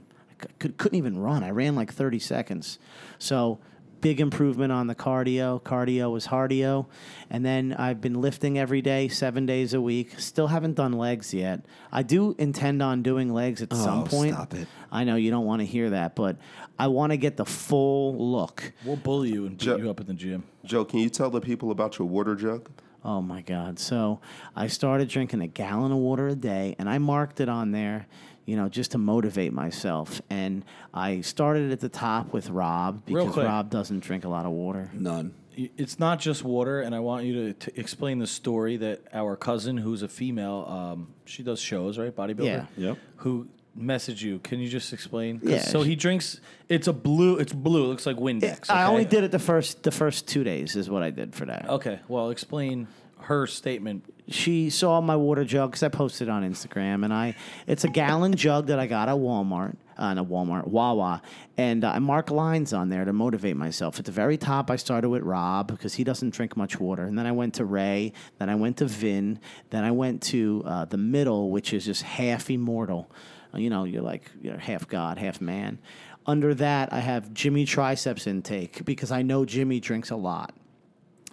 I 0.49 0.53
could, 0.59 0.77
couldn't 0.77 0.97
even 0.97 1.17
run. 1.17 1.43
I 1.43 1.49
ran 1.51 1.75
like 1.75 1.91
30 1.93 2.19
seconds. 2.19 2.79
So 3.19 3.59
big 4.01 4.19
improvement 4.19 4.71
on 4.71 4.87
the 4.87 4.95
cardio. 4.95 5.61
Cardio 5.61 6.17
is 6.17 6.27
hardio. 6.27 6.87
And 7.29 7.45
then 7.45 7.73
I've 7.73 8.01
been 8.01 8.19
lifting 8.19 8.57
every 8.59 8.81
day, 8.81 9.07
seven 9.07 9.45
days 9.45 9.73
a 9.73 9.79
week. 9.79 10.19
Still 10.19 10.47
haven't 10.47 10.73
done 10.75 10.91
legs 10.93 11.33
yet. 11.33 11.61
I 11.91 12.03
do 12.03 12.35
intend 12.37 12.81
on 12.83 13.01
doing 13.01 13.33
legs 13.33 13.61
at 13.61 13.71
some 13.73 13.99
Oh, 14.01 14.03
point. 14.05 14.33
stop 14.33 14.53
it. 14.55 14.67
I 14.91 15.05
know 15.05 15.15
you 15.15 15.31
don't 15.31 15.45
want 15.45 15.61
to 15.61 15.65
hear 15.65 15.91
that, 15.91 16.15
but 16.15 16.35
I 16.77 16.87
want 16.87 17.11
to 17.11 17.17
get 17.17 17.37
the 17.37 17.45
full 17.45 18.31
look. 18.31 18.73
We'll 18.85 18.97
bully 18.97 19.29
you 19.31 19.45
and 19.45 19.57
beat 19.57 19.65
Jo- 19.65 19.77
you 19.77 19.89
up 19.89 19.99
at 20.01 20.07
the 20.07 20.13
gym. 20.13 20.43
Joe, 20.65 20.83
can 20.83 20.99
you 20.99 21.09
tell 21.09 21.29
the 21.29 21.39
people 21.41 21.71
about 21.71 21.97
your 21.97 22.07
water 22.07 22.35
jug? 22.35 22.69
Oh 23.05 23.21
my 23.21 23.41
God. 23.41 23.79
So 23.79 24.19
I 24.55 24.67
started 24.67 25.07
drinking 25.09 25.41
a 25.41 25.47
gallon 25.47 25.91
of 25.93 25.97
water 25.97 26.27
a 26.29 26.35
day 26.35 26.75
and 26.79 26.89
I 26.89 26.97
marked 26.99 27.39
it 27.41 27.49
on 27.49 27.71
there, 27.71 28.07
you 28.45 28.55
know, 28.55 28.69
just 28.69 28.91
to 28.91 28.97
motivate 28.97 29.53
myself. 29.53 30.21
And 30.29 30.65
I 30.93 31.21
started 31.21 31.71
at 31.71 31.79
the 31.79 31.89
top 31.89 32.33
with 32.33 32.49
Rob 32.49 33.05
because 33.05 33.33
quick. 33.33 33.45
Rob 33.45 33.69
doesn't 33.69 33.99
drink 34.01 34.25
a 34.25 34.29
lot 34.29 34.45
of 34.45 34.51
water. 34.51 34.89
None. 34.93 35.33
It's 35.55 35.99
not 35.99 36.19
just 36.19 36.43
water, 36.43 36.81
and 36.81 36.95
I 36.95 36.99
want 36.99 37.25
you 37.25 37.53
to, 37.53 37.69
to 37.69 37.79
explain 37.79 38.17
the 38.17 38.25
story 38.25 38.77
that 38.77 39.01
our 39.13 39.35
cousin, 39.35 39.77
who's 39.77 40.01
a 40.01 40.07
female, 40.07 40.65
um, 40.67 41.13
she 41.25 41.43
does 41.43 41.59
shows, 41.59 41.99
right? 41.99 42.15
Bodybuilder. 42.15 42.67
Yeah. 42.75 42.87
Yep. 42.87 42.97
Who 43.17 43.47
messaged 43.77 44.21
you? 44.21 44.39
Can 44.39 44.59
you 44.59 44.67
just 44.67 44.93
explain? 44.93 45.39
Yeah, 45.43 45.59
So 45.59 45.83
he 45.83 45.95
drinks. 45.95 46.39
It's 46.69 46.87
a 46.87 46.93
blue. 46.93 47.37
It's 47.37 47.53
blue. 47.53 47.85
It 47.85 47.87
looks 47.87 48.05
like 48.05 48.17
Windex. 48.17 48.69
I 48.69 48.85
only 48.85 49.05
did 49.05 49.23
it 49.23 49.31
the 49.31 49.39
first 49.39 49.83
the 49.83 49.91
first 49.91 50.27
two 50.27 50.43
days 50.43 50.75
is 50.75 50.89
what 50.89 51.03
I 51.03 51.11
did 51.11 51.35
for 51.35 51.45
that. 51.45 51.69
Okay. 51.69 51.99
Well, 52.07 52.29
explain 52.31 52.87
her 53.23 53.47
statement. 53.47 54.05
She 54.27 54.69
saw 54.69 55.01
my 55.01 55.15
water 55.15 55.43
jug 55.43 55.71
because 55.71 55.83
I 55.83 55.89
posted 55.89 56.29
on 56.29 56.43
Instagram, 56.43 57.03
and 57.03 57.13
I 57.13 57.35
it's 57.67 57.83
a 57.83 57.89
gallon 57.89 58.35
jug 58.35 58.67
that 58.67 58.79
I 58.79 58.87
got 58.87 59.09
at 59.09 59.15
Walmart, 59.15 59.75
uh, 59.97 60.15
a 60.17 60.23
Walmart, 60.23 60.67
Wawa, 60.67 61.21
and 61.57 61.83
uh, 61.83 61.91
I 61.91 61.99
mark 61.99 62.31
lines 62.31 62.73
on 62.73 62.89
there 62.89 63.03
to 63.05 63.13
motivate 63.13 63.57
myself. 63.57 63.99
At 63.99 64.05
the 64.05 64.11
very 64.11 64.37
top, 64.37 64.71
I 64.71 64.77
started 64.77 65.09
with 65.09 65.23
Rob 65.23 65.67
because 65.67 65.93
he 65.95 66.03
doesn't 66.03 66.31
drink 66.33 66.55
much 66.55 66.79
water, 66.79 67.03
and 67.03 67.17
then 67.17 67.25
I 67.25 67.31
went 67.31 67.55
to 67.55 67.65
Ray, 67.65 68.13
then 68.39 68.49
I 68.49 68.55
went 68.55 68.77
to 68.77 68.85
Vin, 68.85 69.39
then 69.71 69.83
I 69.83 69.91
went 69.91 70.21
to 70.23 70.63
uh, 70.65 70.85
the 70.85 70.97
middle, 70.97 71.51
which 71.51 71.73
is 71.73 71.85
just 71.85 72.03
half 72.03 72.49
immortal. 72.49 73.11
Uh, 73.53 73.57
You 73.57 73.69
know, 73.69 73.83
you're 73.83 74.01
like 74.01 74.31
you're 74.41 74.57
half 74.57 74.87
god, 74.87 75.17
half 75.17 75.41
man. 75.41 75.79
Under 76.25 76.53
that, 76.55 76.93
I 76.93 76.99
have 76.99 77.33
Jimmy 77.33 77.65
triceps 77.65 78.27
intake 78.27 78.85
because 78.85 79.11
I 79.11 79.21
know 79.21 79.43
Jimmy 79.43 79.81
drinks 79.81 80.09
a 80.09 80.15
lot. 80.15 80.53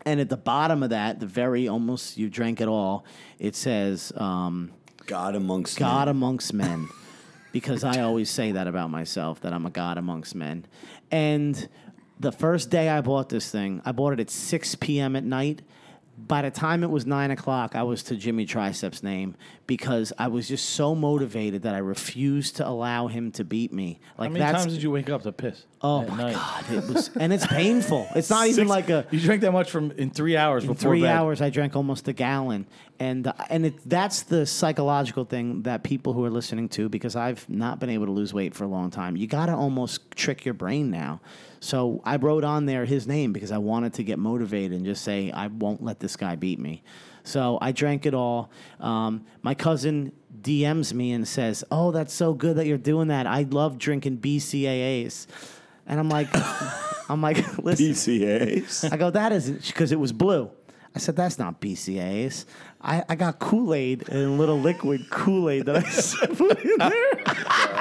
And 0.07 0.21
at 0.21 0.29
the 0.29 0.37
bottom 0.37 0.83
of 0.83 0.91
that, 0.91 1.21
the 1.21 1.27
very 1.27 1.69
almost 1.69 2.17
you 2.17 2.29
drank 2.29 2.61
it 2.61 2.69
all, 2.69 3.05
it 3.39 3.55
says 3.55 4.13
um, 4.17 4.73
God 5.07 5.35
amongst 5.35 5.79
God 5.79 6.07
men. 6.07 6.17
amongst 6.17 6.55
men. 6.55 6.89
because 7.53 7.85
I 7.85 8.01
always 8.01 8.31
say 8.31 8.53
that 8.53 8.67
about 8.67 8.91
myself, 8.91 9.41
that 9.41 9.53
I'm 9.53 9.67
a 9.67 9.71
God 9.71 9.99
amongst 9.99 10.35
men. 10.35 10.67
And 11.11 11.69
the 12.19 12.33
first 12.33 12.71
day 12.71 12.89
I 12.89 13.01
bought 13.01 13.29
this 13.29 13.51
thing, 13.51 13.83
I 13.85 13.93
bought 13.93 14.13
it 14.13 14.21
at 14.21 14.31
6 14.31 14.75
p.m. 14.77 15.17
at 15.17 15.25
night. 15.25 15.63
By 16.27 16.43
the 16.43 16.51
time 16.51 16.83
it 16.83 16.91
was 16.91 17.07
nine 17.07 17.31
o'clock, 17.31 17.75
I 17.75 17.83
was 17.83 18.03
to 18.05 18.17
Jimmy 18.17 18.45
Triceps' 18.47 19.03
name 19.03 19.35
because 19.67 20.13
I 20.19 20.29
was 20.29 20.49
just 20.49 20.71
so 20.71 20.95
motivated 20.95 21.63
that 21.63 21.75
I 21.75 21.79
refused 21.79 22.57
to 22.57 22.67
allow 22.69 23.07
him 23.09 23.31
to 23.33 23.45
beat 23.45 23.73
me. 23.73 24.01
Like 24.19 24.29
How 24.29 24.33
many 24.33 24.45
that's 24.45 24.63
times 24.65 24.75
did 24.75 24.83
you 24.83 24.91
wake 24.91 25.11
up 25.11 25.23
to 25.23 25.33
piss? 25.33 25.65
oh 25.83 26.05
my 26.07 26.17
night? 26.17 26.35
god, 26.35 26.65
it 26.71 26.85
was, 26.89 27.11
and 27.17 27.33
it's 27.33 27.47
painful. 27.47 28.07
It's 28.15 28.31
not 28.31 28.47
even 28.49 28.69
like 28.69 28.91
a 28.91 29.07
You 29.11 29.19
drank 29.21 29.41
that 29.43 29.53
much 29.53 29.71
from 29.71 29.93
in 29.93 30.11
three 30.11 30.37
hours 30.37 30.63
before. 30.65 30.73
in 30.73 30.77
before 30.77 30.91
three 30.93 31.01
bed. 31.03 31.17
hours, 31.17 31.41
I 31.43 31.51
drank 31.51 31.75
almost 31.77 32.07
a 32.09 32.13
gallon, 32.13 32.67
and 33.01 33.33
and 33.49 33.67
it, 33.67 33.89
that's 33.89 34.23
the 34.23 34.45
psychological 34.45 35.25
thing 35.25 35.63
that 35.63 35.83
people 35.83 36.13
who 36.13 36.23
are 36.25 36.31
listening 36.31 36.69
to, 36.71 36.89
because 36.91 37.17
I've 37.17 37.49
not 37.49 37.81
been 37.81 37.89
able 37.89 38.07
to 38.07 38.13
lose 38.13 38.35
weight 38.35 38.55
for 38.55 38.65
a 38.65 38.69
long 38.69 38.91
time. 38.91 39.17
You 39.17 39.27
got 39.27 39.47
to 39.47 39.55
almost 39.55 40.11
trick 40.13 40.45
your 40.45 40.55
brain 40.55 40.91
now. 40.91 41.21
So 41.61 42.03
I 42.05 42.17
wrote 42.17 42.45
on 42.45 42.67
there 42.67 42.85
his 42.85 43.07
name 43.07 43.33
because 43.33 43.51
I 43.51 43.59
wanted 43.59 43.95
to 43.95 44.05
get 44.05 44.19
motivated 44.19 44.73
and 44.73 44.85
just 44.85 45.03
say 45.03 45.31
I 45.31 45.47
won't 45.47 45.83
let 45.83 45.99
this 45.99 46.15
guy 46.15 46.37
beat 46.37 46.59
me. 46.59 46.83
So 47.25 47.59
I 47.61 47.73
drank 47.73 48.05
it 48.05 48.15
all. 48.15 48.51
Um, 48.79 49.25
my 49.43 49.55
cousin 49.55 50.13
DMs 50.43 50.93
me 50.93 51.13
and 51.13 51.27
says, 51.27 51.65
"Oh, 51.71 51.91
that's 51.93 52.13
so 52.13 52.35
good 52.35 52.59
that 52.59 52.67
you're 52.67 52.79
doing 52.79 53.09
that. 53.09 53.27
I 53.27 53.43
love 53.43 53.79
drinking 53.79 54.19
BCAAs," 54.19 55.27
and 55.87 55.99
I'm 55.99 56.11
like, 56.11 56.29
I'm 57.11 57.23
like, 57.23 57.59
listen. 57.59 57.87
PCAs. 57.87 58.93
I 58.93 58.97
go, 58.97 59.11
that 59.11 59.33
isn't 59.33 59.67
because 59.67 59.91
it 59.91 59.99
was 59.99 60.13
blue. 60.13 60.51
I 60.95 60.99
said, 60.99 61.17
that's 61.17 61.39
not 61.39 61.61
BCAAs. 61.61 62.47
I, 62.83 63.05
I 63.09 63.15
got 63.15 63.39
Kool 63.39 63.75
Aid 63.75 64.09
and 64.09 64.19
a 64.19 64.31
little 64.31 64.59
liquid 64.59 65.11
Kool 65.11 65.51
Aid 65.51 65.67
that 65.67 65.77
I 65.77 66.27
put 66.35 66.65
in 66.65 66.79
there. 66.79 67.15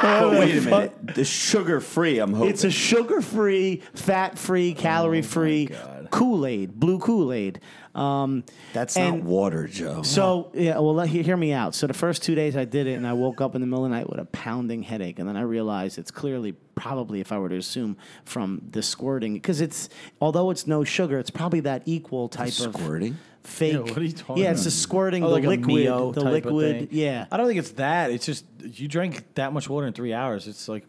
But 0.01 0.31
wait 0.31 0.57
a 0.57 0.61
minute. 0.61 1.15
The 1.15 1.23
sugar 1.23 1.79
free, 1.79 2.19
I'm 2.19 2.33
hoping. 2.33 2.49
It's 2.49 2.63
a 2.65 2.71
sugar 2.71 3.21
free, 3.21 3.81
fat 3.93 4.37
free, 4.37 4.73
calorie 4.73 5.21
free 5.21 5.67
God. 5.67 6.09
Kool 6.11 6.45
Aid, 6.45 6.79
blue 6.79 6.99
Kool 6.99 7.31
Aid. 7.31 7.61
Um, 7.95 8.43
That's 8.73 8.97
and- 8.97 9.19
not 9.19 9.25
water, 9.25 9.67
Joe. 9.67 10.01
So 10.03 10.51
yeah, 10.53 10.75
well, 10.75 10.95
let, 10.95 11.09
hear 11.09 11.37
me 11.37 11.53
out. 11.53 11.75
So 11.75 11.87
the 11.87 11.93
first 11.93 12.21
two 12.23 12.35
days 12.35 12.55
I 12.57 12.65
did 12.65 12.85
it, 12.87 12.93
and 12.93 13.07
I 13.07 13.13
woke 13.13 13.41
up 13.41 13.55
in 13.55 13.61
the 13.61 13.67
middle 13.67 13.85
of 13.85 13.91
the 13.91 13.95
night 13.95 14.09
with 14.09 14.19
a 14.19 14.25
pounding 14.25 14.83
headache, 14.83 15.19
and 15.19 15.27
then 15.27 15.37
I 15.37 15.41
realized 15.41 15.97
it's 15.97 16.11
clearly 16.11 16.53
probably, 16.75 17.19
if 17.19 17.31
I 17.31 17.37
were 17.39 17.49
to 17.49 17.57
assume, 17.57 17.97
from 18.25 18.61
the 18.69 18.81
squirting, 18.81 19.33
because 19.33 19.59
it's 19.61 19.89
although 20.21 20.49
it's 20.49 20.67
no 20.67 20.83
sugar, 20.83 21.19
it's 21.19 21.29
probably 21.29 21.61
that 21.61 21.83
equal 21.85 22.29
type 22.29 22.47
of 22.47 22.73
Squirting? 22.73 23.17
Fake. 23.43 23.73
Yeah, 23.73 23.79
what 23.79 23.97
are 23.97 24.03
you 24.03 24.11
talking 24.11 24.43
Yeah, 24.43 24.51
it's 24.51 24.61
about? 24.61 24.65
the 24.65 24.71
squirting, 24.71 25.23
Oh, 25.23 25.27
the 25.29 25.33
like 25.35 25.43
a 25.45 25.47
liquid, 25.49 25.67
Mio 25.67 26.11
the 26.11 26.21
type 26.21 26.45
of 26.45 26.53
liquid. 26.53 26.79
thing. 26.79 26.87
Yeah, 26.91 27.25
I 27.31 27.37
don't 27.37 27.47
think 27.47 27.59
it's 27.59 27.71
that. 27.71 28.11
It's 28.11 28.25
just 28.25 28.45
you 28.63 28.87
drank 28.87 29.35
that 29.35 29.53
much 29.53 29.69
water 29.69 29.87
in 29.87 29.93
three 29.93 30.13
hours. 30.13 30.47
It's 30.47 30.67
like 30.67 30.85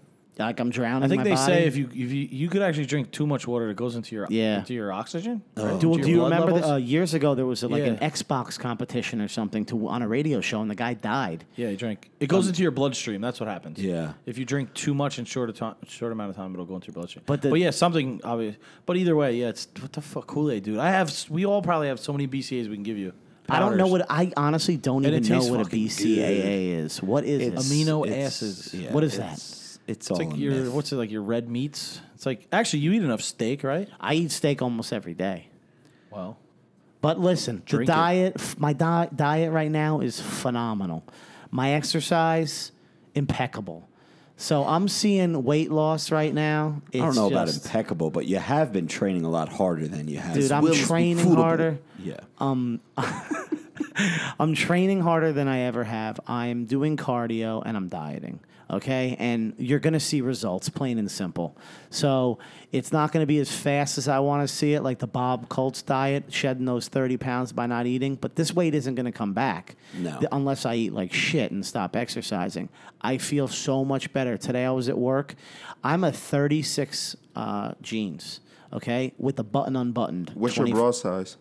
like 0.46 0.60
I'm 0.60 0.70
drowning. 0.70 1.04
I 1.04 1.08
think 1.08 1.18
my 1.20 1.24
they 1.24 1.30
body. 1.34 1.52
say 1.52 1.64
if 1.66 1.76
you 1.76 1.86
if 1.92 2.12
you 2.12 2.28
you 2.30 2.48
could 2.48 2.62
actually 2.62 2.86
drink 2.86 3.10
too 3.10 3.26
much 3.26 3.46
water, 3.46 3.70
it 3.70 3.76
goes 3.76 3.96
into 3.96 4.14
your 4.14 4.26
Yeah. 4.30 4.58
into 4.60 4.74
your 4.74 4.92
oxygen. 4.92 5.42
right? 5.56 5.78
Do, 5.80 5.92
Into 5.94 5.98
your 5.98 6.04
do 6.06 6.10
you 6.10 6.24
remember 6.24 6.52
the, 6.58 6.68
uh, 6.72 6.76
years 6.76 7.14
ago 7.14 7.34
there 7.34 7.46
was 7.46 7.62
a, 7.62 7.68
like 7.68 7.82
an 7.84 7.96
Xbox 7.98 8.58
competition 8.58 9.20
or 9.20 9.28
something 9.28 9.64
to 9.66 9.88
on 9.88 10.02
a 10.02 10.08
radio 10.08 10.40
show 10.40 10.60
and 10.60 10.70
the 10.70 10.74
guy 10.74 10.94
died. 10.94 11.44
yeah, 11.56 11.70
he 11.70 11.76
drank. 11.76 12.10
It 12.20 12.28
goes 12.28 12.48
into 12.48 12.62
your 12.62 12.70
bloodstream. 12.72 13.20
That's 13.20 13.40
what 13.40 13.48
happens. 13.48 13.78
Yeah. 13.78 14.12
If 14.26 14.38
you 14.38 14.44
drink 14.44 14.74
too 14.74 14.94
much 14.94 15.18
in 15.18 15.24
short 15.24 15.50
a 15.50 15.52
time, 15.52 15.74
short 15.86 16.12
amount 16.12 16.30
of 16.30 16.36
time, 16.36 16.52
it'll 16.52 16.66
go 16.66 16.74
into 16.74 16.88
your 16.88 16.94
bloodstream. 16.94 17.22
But 17.26 17.42
But, 17.42 17.54
yeah, 17.60 17.70
something 17.70 18.20
obvious. 18.24 18.56
But 18.86 18.96
either 18.96 19.16
way, 19.16 19.36
yeah, 19.36 19.48
it's 19.48 19.68
what 19.80 19.92
the 19.92 20.00
fuck 20.00 20.26
Kool 20.26 20.50
Aid, 20.50 20.64
dude. 20.64 20.78
I 20.78 20.90
have. 20.90 21.12
We 21.30 21.44
all 21.46 21.62
probably 21.62 21.88
have 21.88 22.00
so 22.00 22.12
many 22.12 22.26
BCAs 22.28 22.68
we 22.68 22.74
can 22.76 22.82
give 22.82 22.98
you. 22.98 23.12
I 23.48 23.58
don't 23.58 23.76
know 23.76 23.88
what 23.88 24.06
I 24.08 24.32
honestly 24.36 24.76
don't 24.76 25.04
And 25.04 25.12
even 25.16 25.28
know 25.38 25.44
what 25.50 25.60
a 25.60 25.64
fucking 25.64 25.86
BCAA 25.88 26.68
is. 26.84 27.02
What 27.02 27.24
is 27.24 27.40
it? 27.42 27.54
Amino 27.54 28.06
It's- 28.06 28.26
acids. 28.26 28.74
yeah, 28.74 28.92
What 28.92 29.02
is 29.02 29.14
it's- 29.14 29.50
It's, 29.90 30.08
It's 30.08 30.10
all 30.10 30.26
like 30.26 30.36
your 30.36 30.52
myth. 30.52 30.72
what's 30.72 30.92
it 30.92 30.96
like 30.96 31.10
your 31.10 31.22
red 31.22 31.48
meats? 31.48 32.00
It's 32.14 32.26
like 32.26 32.46
actually 32.52 32.80
you 32.80 32.92
eat 32.92 33.02
enough 33.02 33.22
steak, 33.22 33.64
right? 33.64 33.88
I 34.00 34.14
eat 34.14 34.30
steak 34.30 34.62
almost 34.62 34.92
every 34.92 35.14
day. 35.14 35.48
Well, 36.10 36.36
But 37.00 37.18
listen, 37.20 37.62
the 37.68 37.84
diet, 37.84 38.34
f- 38.36 38.58
my 38.58 38.72
di- 38.72 39.08
diet 39.14 39.52
right 39.52 39.70
now 39.70 40.00
is 40.00 40.20
phenomenal. 40.20 41.02
My 41.50 41.72
exercise, 41.72 42.72
impeccable. 43.14 43.88
So 44.36 44.64
I'm 44.64 44.88
seeing 44.88 45.44
weight 45.44 45.70
loss 45.70 46.10
right 46.10 46.32
now. 46.32 46.80
I 46.94 46.98
don't 46.98 47.08
It's 47.08 47.16
know 47.16 47.26
about 47.28 47.52
impeccable, 47.52 48.10
but 48.10 48.26
you 48.26 48.38
have 48.38 48.72
been 48.72 48.86
training 48.88 49.24
a 49.24 49.30
lot 49.30 49.48
harder 49.50 49.86
than 49.86 50.08
you 50.08 50.18
have. 50.18 50.34
Dude, 50.34 50.50
I'm 50.52 50.72
training 50.72 51.34
harder. 51.34 51.78
yeah. 51.98 52.20
Um, 52.38 52.80
I'm 54.38 54.54
training 54.54 55.00
harder 55.00 55.32
than 55.32 55.48
I 55.48 55.60
ever 55.60 55.84
have. 55.84 56.20
I'm 56.26 56.64
doing 56.64 56.96
cardio 56.96 57.62
and 57.64 57.76
I'm 57.76 57.88
dieting. 57.88 58.40
Okay. 58.70 59.16
And 59.18 59.54
you're 59.58 59.80
going 59.80 59.94
to 59.94 60.00
see 60.00 60.20
results, 60.20 60.68
plain 60.68 60.98
and 60.98 61.10
simple. 61.10 61.56
So 61.90 62.38
it's 62.70 62.92
not 62.92 63.10
going 63.10 63.22
to 63.22 63.26
be 63.26 63.38
as 63.38 63.50
fast 63.50 63.98
as 63.98 64.06
I 64.06 64.20
want 64.20 64.46
to 64.48 64.54
see 64.54 64.74
it, 64.74 64.82
like 64.82 65.00
the 65.00 65.08
Bob 65.08 65.48
Colts 65.48 65.82
diet, 65.82 66.32
shedding 66.32 66.64
those 66.66 66.86
30 66.88 67.16
pounds 67.16 67.52
by 67.52 67.66
not 67.66 67.86
eating. 67.86 68.14
But 68.14 68.36
this 68.36 68.54
weight 68.54 68.74
isn't 68.74 68.94
going 68.94 69.06
to 69.06 69.12
come 69.12 69.32
back 69.32 69.74
No. 69.98 70.18
th- 70.20 70.28
unless 70.30 70.64
I 70.64 70.76
eat 70.76 70.92
like 70.92 71.12
shit 71.12 71.50
and 71.50 71.66
stop 71.66 71.96
exercising. 71.96 72.68
I 73.00 73.18
feel 73.18 73.48
so 73.48 73.84
much 73.84 74.12
better. 74.12 74.36
Today 74.36 74.64
I 74.64 74.70
was 74.70 74.88
at 74.88 74.96
work. 74.98 75.34
I'm 75.82 76.04
a 76.04 76.12
36 76.12 77.16
uh, 77.34 77.72
jeans. 77.82 78.40
Okay, 78.72 79.12
with 79.18 79.34
the 79.34 79.42
button 79.42 79.74
unbuttoned. 79.74 80.30
What's 80.34 80.54
20 80.54 80.70
your 80.70 80.78
bra 80.78 80.90
size? 80.92 81.36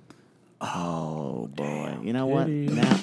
Oh 0.61 1.47
boy! 1.53 1.97
You 2.01 2.11
know 2.11 2.25
what? 2.25 2.47
Now, 2.49 2.99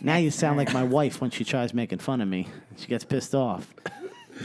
now 0.00 0.16
you 0.16 0.30
sound 0.30 0.56
like 0.56 0.72
my 0.72 0.82
wife 0.84 1.20
when 1.20 1.30
she 1.30 1.44
tries 1.44 1.74
making 1.74 1.98
fun 1.98 2.20
of 2.20 2.28
me. 2.28 2.48
She 2.76 2.86
gets 2.86 3.04
pissed 3.04 3.34
off. 3.34 3.74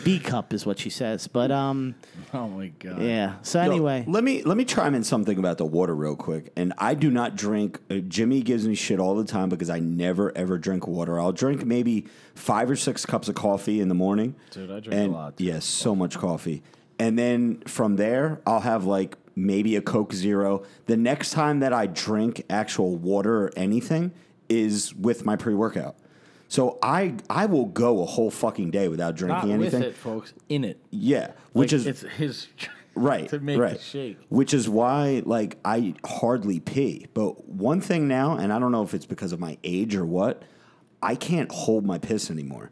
B 0.04 0.20
cup 0.20 0.54
is 0.54 0.66
what 0.66 0.80
she 0.80 0.90
says. 0.90 1.28
But 1.28 1.52
um, 1.52 1.96
oh 2.34 2.48
my 2.48 2.68
god. 2.68 3.02
yeah. 3.02 3.36
So 3.42 3.62
Yo, 3.62 3.70
anyway, 3.70 4.06
let 4.08 4.24
me 4.24 4.42
let 4.44 4.58
me 4.58 4.66
chime 4.66 4.96
in 4.96 5.04
something 5.04 5.38
about 5.38 5.58
the 5.58 5.66
water 5.66 5.94
real 5.96 6.16
quick. 6.16 6.52
And 6.56 6.74
I 6.78 6.94
do 6.94 7.12
not 7.12 7.36
drink. 7.36 7.80
Uh, 7.90 7.96
Jimmy 7.96 8.42
gives 8.42 8.68
me 8.68 8.76
shit 8.76 9.00
all 9.00 9.16
the 9.16 9.26
time 9.26 9.50
because 9.50 9.70
I 9.70 9.80
never 9.80 10.36
ever 10.38 10.58
drink 10.58 10.88
water. 10.88 11.20
I'll 11.20 11.34
drink 11.34 11.66
maybe 11.66 12.06
five 12.36 12.70
or 12.70 12.76
six 12.76 13.06
cups 13.06 13.28
of 13.28 13.36
coffee 13.36 13.82
in 13.82 13.90
the 13.90 13.96
morning. 13.96 14.36
Dude, 14.52 14.72
I 14.72 14.80
drink 14.80 15.12
a 15.12 15.14
lot, 15.14 15.38
too. 15.38 15.44
Yes, 15.44 15.66
so 15.66 15.94
much 15.94 16.18
coffee. 16.18 16.64
And 16.98 17.18
then 17.18 17.62
from 17.62 17.96
there, 17.98 18.42
I'll 18.46 18.62
have 18.62 18.86
like 18.86 19.18
maybe 19.36 19.76
a 19.76 19.82
Coke 19.82 20.14
Zero. 20.14 20.64
The 20.86 20.98
next 20.98 21.32
time 21.32 21.60
that 21.60 21.74
I 21.74 21.88
drink 21.88 22.46
actual 22.50 22.96
water 22.96 23.44
or 23.46 23.52
anything 23.58 24.12
is 24.52 24.94
with 24.94 25.26
my 25.26 25.36
pre 25.36 25.54
workout. 25.54 25.96
So 26.48 26.78
I 26.84 27.16
I 27.30 27.46
will 27.46 27.66
go 27.66 28.04
a 28.04 28.06
whole 28.06 28.30
fucking 28.30 28.72
day 28.72 28.88
without 28.90 29.16
drinking 29.16 29.50
Not 29.50 29.56
anything. 29.56 29.80
with 29.80 29.90
it, 29.92 29.96
folks. 29.96 30.34
In 30.50 30.64
it. 30.66 30.80
Yeah, 30.92 31.32
which 31.54 31.72
is 31.74 31.88
it's 31.88 32.02
his 32.02 32.48
right 32.94 33.30
to 33.30 33.40
make 33.40 33.58
right. 33.58 33.80
shake. 33.80 34.18
which 34.28 34.54
is 34.54 34.68
why 34.68 35.24
like 35.26 35.58
i 35.64 35.94
hardly 36.06 36.60
pee 36.60 37.08
but 37.14 37.48
one 37.48 37.80
thing 37.80 38.06
now 38.06 38.36
and 38.36 38.52
i 38.52 38.60
don't 38.60 38.74
know 38.74 38.84
if 38.84 38.94
it's 38.94 39.06
because 39.06 39.32
of 39.32 39.40
my 39.40 39.58
age 39.64 39.96
or 39.96 40.06
what 40.06 40.44
i 41.02 41.16
can't 41.16 41.50
hold 41.54 41.86
my 41.86 41.98
piss 41.98 42.30
anymore 42.30 42.70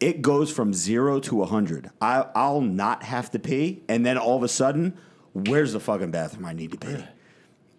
it 0.00 0.22
goes 0.22 0.50
from 0.50 0.74
zero 0.74 1.20
to 1.20 1.36
a 1.36 1.46
100 1.46 1.88
I, 2.00 2.26
i'll 2.34 2.60
not 2.62 3.04
have 3.04 3.30
to 3.30 3.38
pee 3.38 3.84
and 3.88 4.04
then 4.04 4.18
all 4.18 4.36
of 4.36 4.42
a 4.42 4.48
sudden 4.48 4.98
where's 5.34 5.72
the 5.72 5.78
fucking 5.78 6.10
bathroom 6.10 6.46
i 6.46 6.52
need 6.52 6.72
to 6.72 6.76
pee 6.78 7.04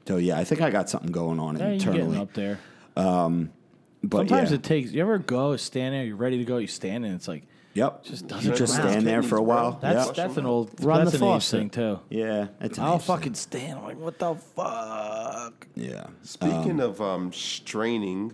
so 0.08 0.16
yeah 0.16 0.38
i 0.40 0.46
think 0.46 0.62
i 0.62 0.70
got 0.70 0.90
something 0.90 1.12
going 1.12 1.40
on 1.42 1.58
Yeah, 1.58 1.66
you're 1.66 1.74
internally 1.74 2.00
getting 2.04 2.22
up 2.22 2.34
there. 2.34 2.58
But 2.96 4.28
Sometimes 4.28 4.50
yeah. 4.50 4.56
it 4.56 4.64
takes. 4.64 4.92
You 4.92 5.02
ever 5.02 5.18
go 5.18 5.56
stand 5.58 5.94
there? 5.94 6.04
You're 6.04 6.16
ready 6.16 6.38
to 6.38 6.46
go. 6.46 6.58
You 6.58 6.68
stand 6.68 7.06
and 7.06 7.16
it's 7.16 7.28
like 7.28 7.44
yep 7.74 8.04
just 8.04 8.28
doesn't 8.28 8.56
just 8.56 8.76
come 8.76 8.86
out. 8.86 8.92
stand 8.92 9.08
there 9.08 9.24
for 9.24 9.38
a 9.38 9.42
while 9.42 9.80
that's 9.82 10.08
yep. 10.08 10.16
that's 10.16 10.38
an 10.38 10.46
old 10.46 10.72
Run 10.84 11.06
that's 11.06 11.18
the 11.18 11.26
an 11.26 11.36
age 11.36 11.48
thing 11.48 11.70
too. 11.70 12.00
yeah 12.10 12.48
it's 12.60 12.78
I'll 12.78 13.00
fucking 13.00 13.36
stand. 13.36 13.80
I'm 13.80 13.84
like, 13.86 14.00
what 14.00 14.20
the 14.20 14.36
fuck? 14.36 15.68
yeah 15.76 16.08
Speaking 16.24 16.80
of 16.80 17.02
um, 17.02 17.32
straining, 17.32 18.34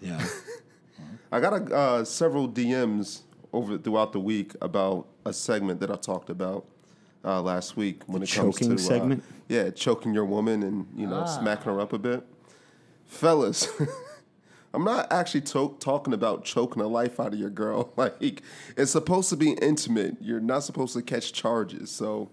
yeah 0.00 0.24
I 1.32 1.40
got 1.40 1.52
a, 1.52 1.74
uh, 1.74 2.04
several 2.04 2.48
DMs 2.48 3.22
over 3.52 3.78
throughout 3.78 4.12
the 4.12 4.20
week 4.20 4.52
about 4.60 5.06
a 5.24 5.32
segment 5.32 5.80
that 5.80 5.90
I 5.90 5.96
talked 5.96 6.30
about 6.30 6.66
uh, 7.24 7.40
last 7.40 7.76
week 7.76 8.02
when 8.06 8.22
it 8.22 8.30
comes 8.30 8.56
choking 8.56 8.76
to 8.76 8.82
segment? 8.82 9.22
Uh, 9.22 9.34
yeah, 9.48 9.70
choking 9.70 10.14
your 10.14 10.24
woman 10.24 10.62
and 10.62 10.86
you 10.96 11.06
know 11.06 11.26
smacking 11.26 11.72
her 11.72 11.80
up 11.80 11.92
a 11.92 11.98
bit, 11.98 12.24
fellas. 13.10 13.68
I'm 14.72 14.84
not 14.84 15.12
actually 15.12 15.40
to- 15.42 15.76
talking 15.80 16.14
about 16.14 16.44
choking 16.44 16.80
the 16.80 16.88
life 16.88 17.18
out 17.18 17.32
of 17.34 17.38
your 17.38 17.50
girl. 17.50 17.92
Like 17.96 18.42
it's 18.76 18.92
supposed 18.92 19.28
to 19.30 19.36
be 19.36 19.50
intimate. 19.52 20.16
You're 20.20 20.40
not 20.40 20.62
supposed 20.62 20.94
to 20.94 21.02
catch 21.02 21.32
charges. 21.32 21.90
So 21.90 22.30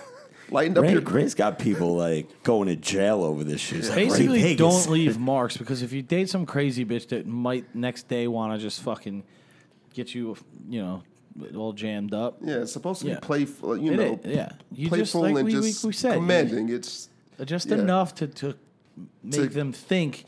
lighten 0.50 0.78
up 0.78 0.84
Ray, 0.84 0.92
your. 0.92 1.00
Ray's 1.02 1.34
got 1.34 1.58
people 1.58 1.96
like 1.96 2.42
going 2.44 2.68
to 2.68 2.76
jail 2.76 3.24
over 3.24 3.42
this 3.44 3.60
shit. 3.60 3.80
It's 3.80 3.88
like, 3.88 3.98
Ray 3.98 4.04
Basically, 4.08 4.42
Vegas. 4.42 4.58
don't 4.84 4.92
leave 4.92 5.18
marks 5.18 5.56
because 5.56 5.82
if 5.82 5.92
you 5.92 6.02
date 6.02 6.30
some 6.30 6.46
crazy 6.46 6.84
bitch 6.84 7.08
that 7.08 7.26
might 7.26 7.74
next 7.74 8.06
day 8.08 8.28
want 8.28 8.52
to 8.54 8.58
just 8.58 8.80
fucking 8.82 9.24
get 9.92 10.14
you, 10.14 10.36
you 10.68 10.80
know, 10.80 11.02
all 11.56 11.72
jammed 11.72 12.14
up. 12.14 12.38
Yeah, 12.40 12.58
it's 12.62 12.72
supposed 12.72 13.02
to 13.02 13.08
Yeah. 13.08 13.14
be 13.16 13.20
playful. 13.20 13.76
You 13.76 13.92
It 13.92 13.96
know, 13.96 14.20
is, 14.22 14.36
yeah. 14.36 14.52
You 14.72 14.88
just 14.90 15.12
playful 15.12 15.20
like 15.22 15.34
and 15.36 15.44
we, 15.44 15.52
just 15.52 15.84
we, 15.84 15.88
we 15.88 15.92
said, 15.92 16.14
commanding. 16.14 16.68
It's 16.68 17.08
just 17.44 17.68
yeah. 17.68 17.78
enough 17.78 18.14
to 18.16 18.26
to 18.28 18.56
make 19.22 19.34
To- 19.34 19.48
them 19.48 19.72
think, 19.72 20.24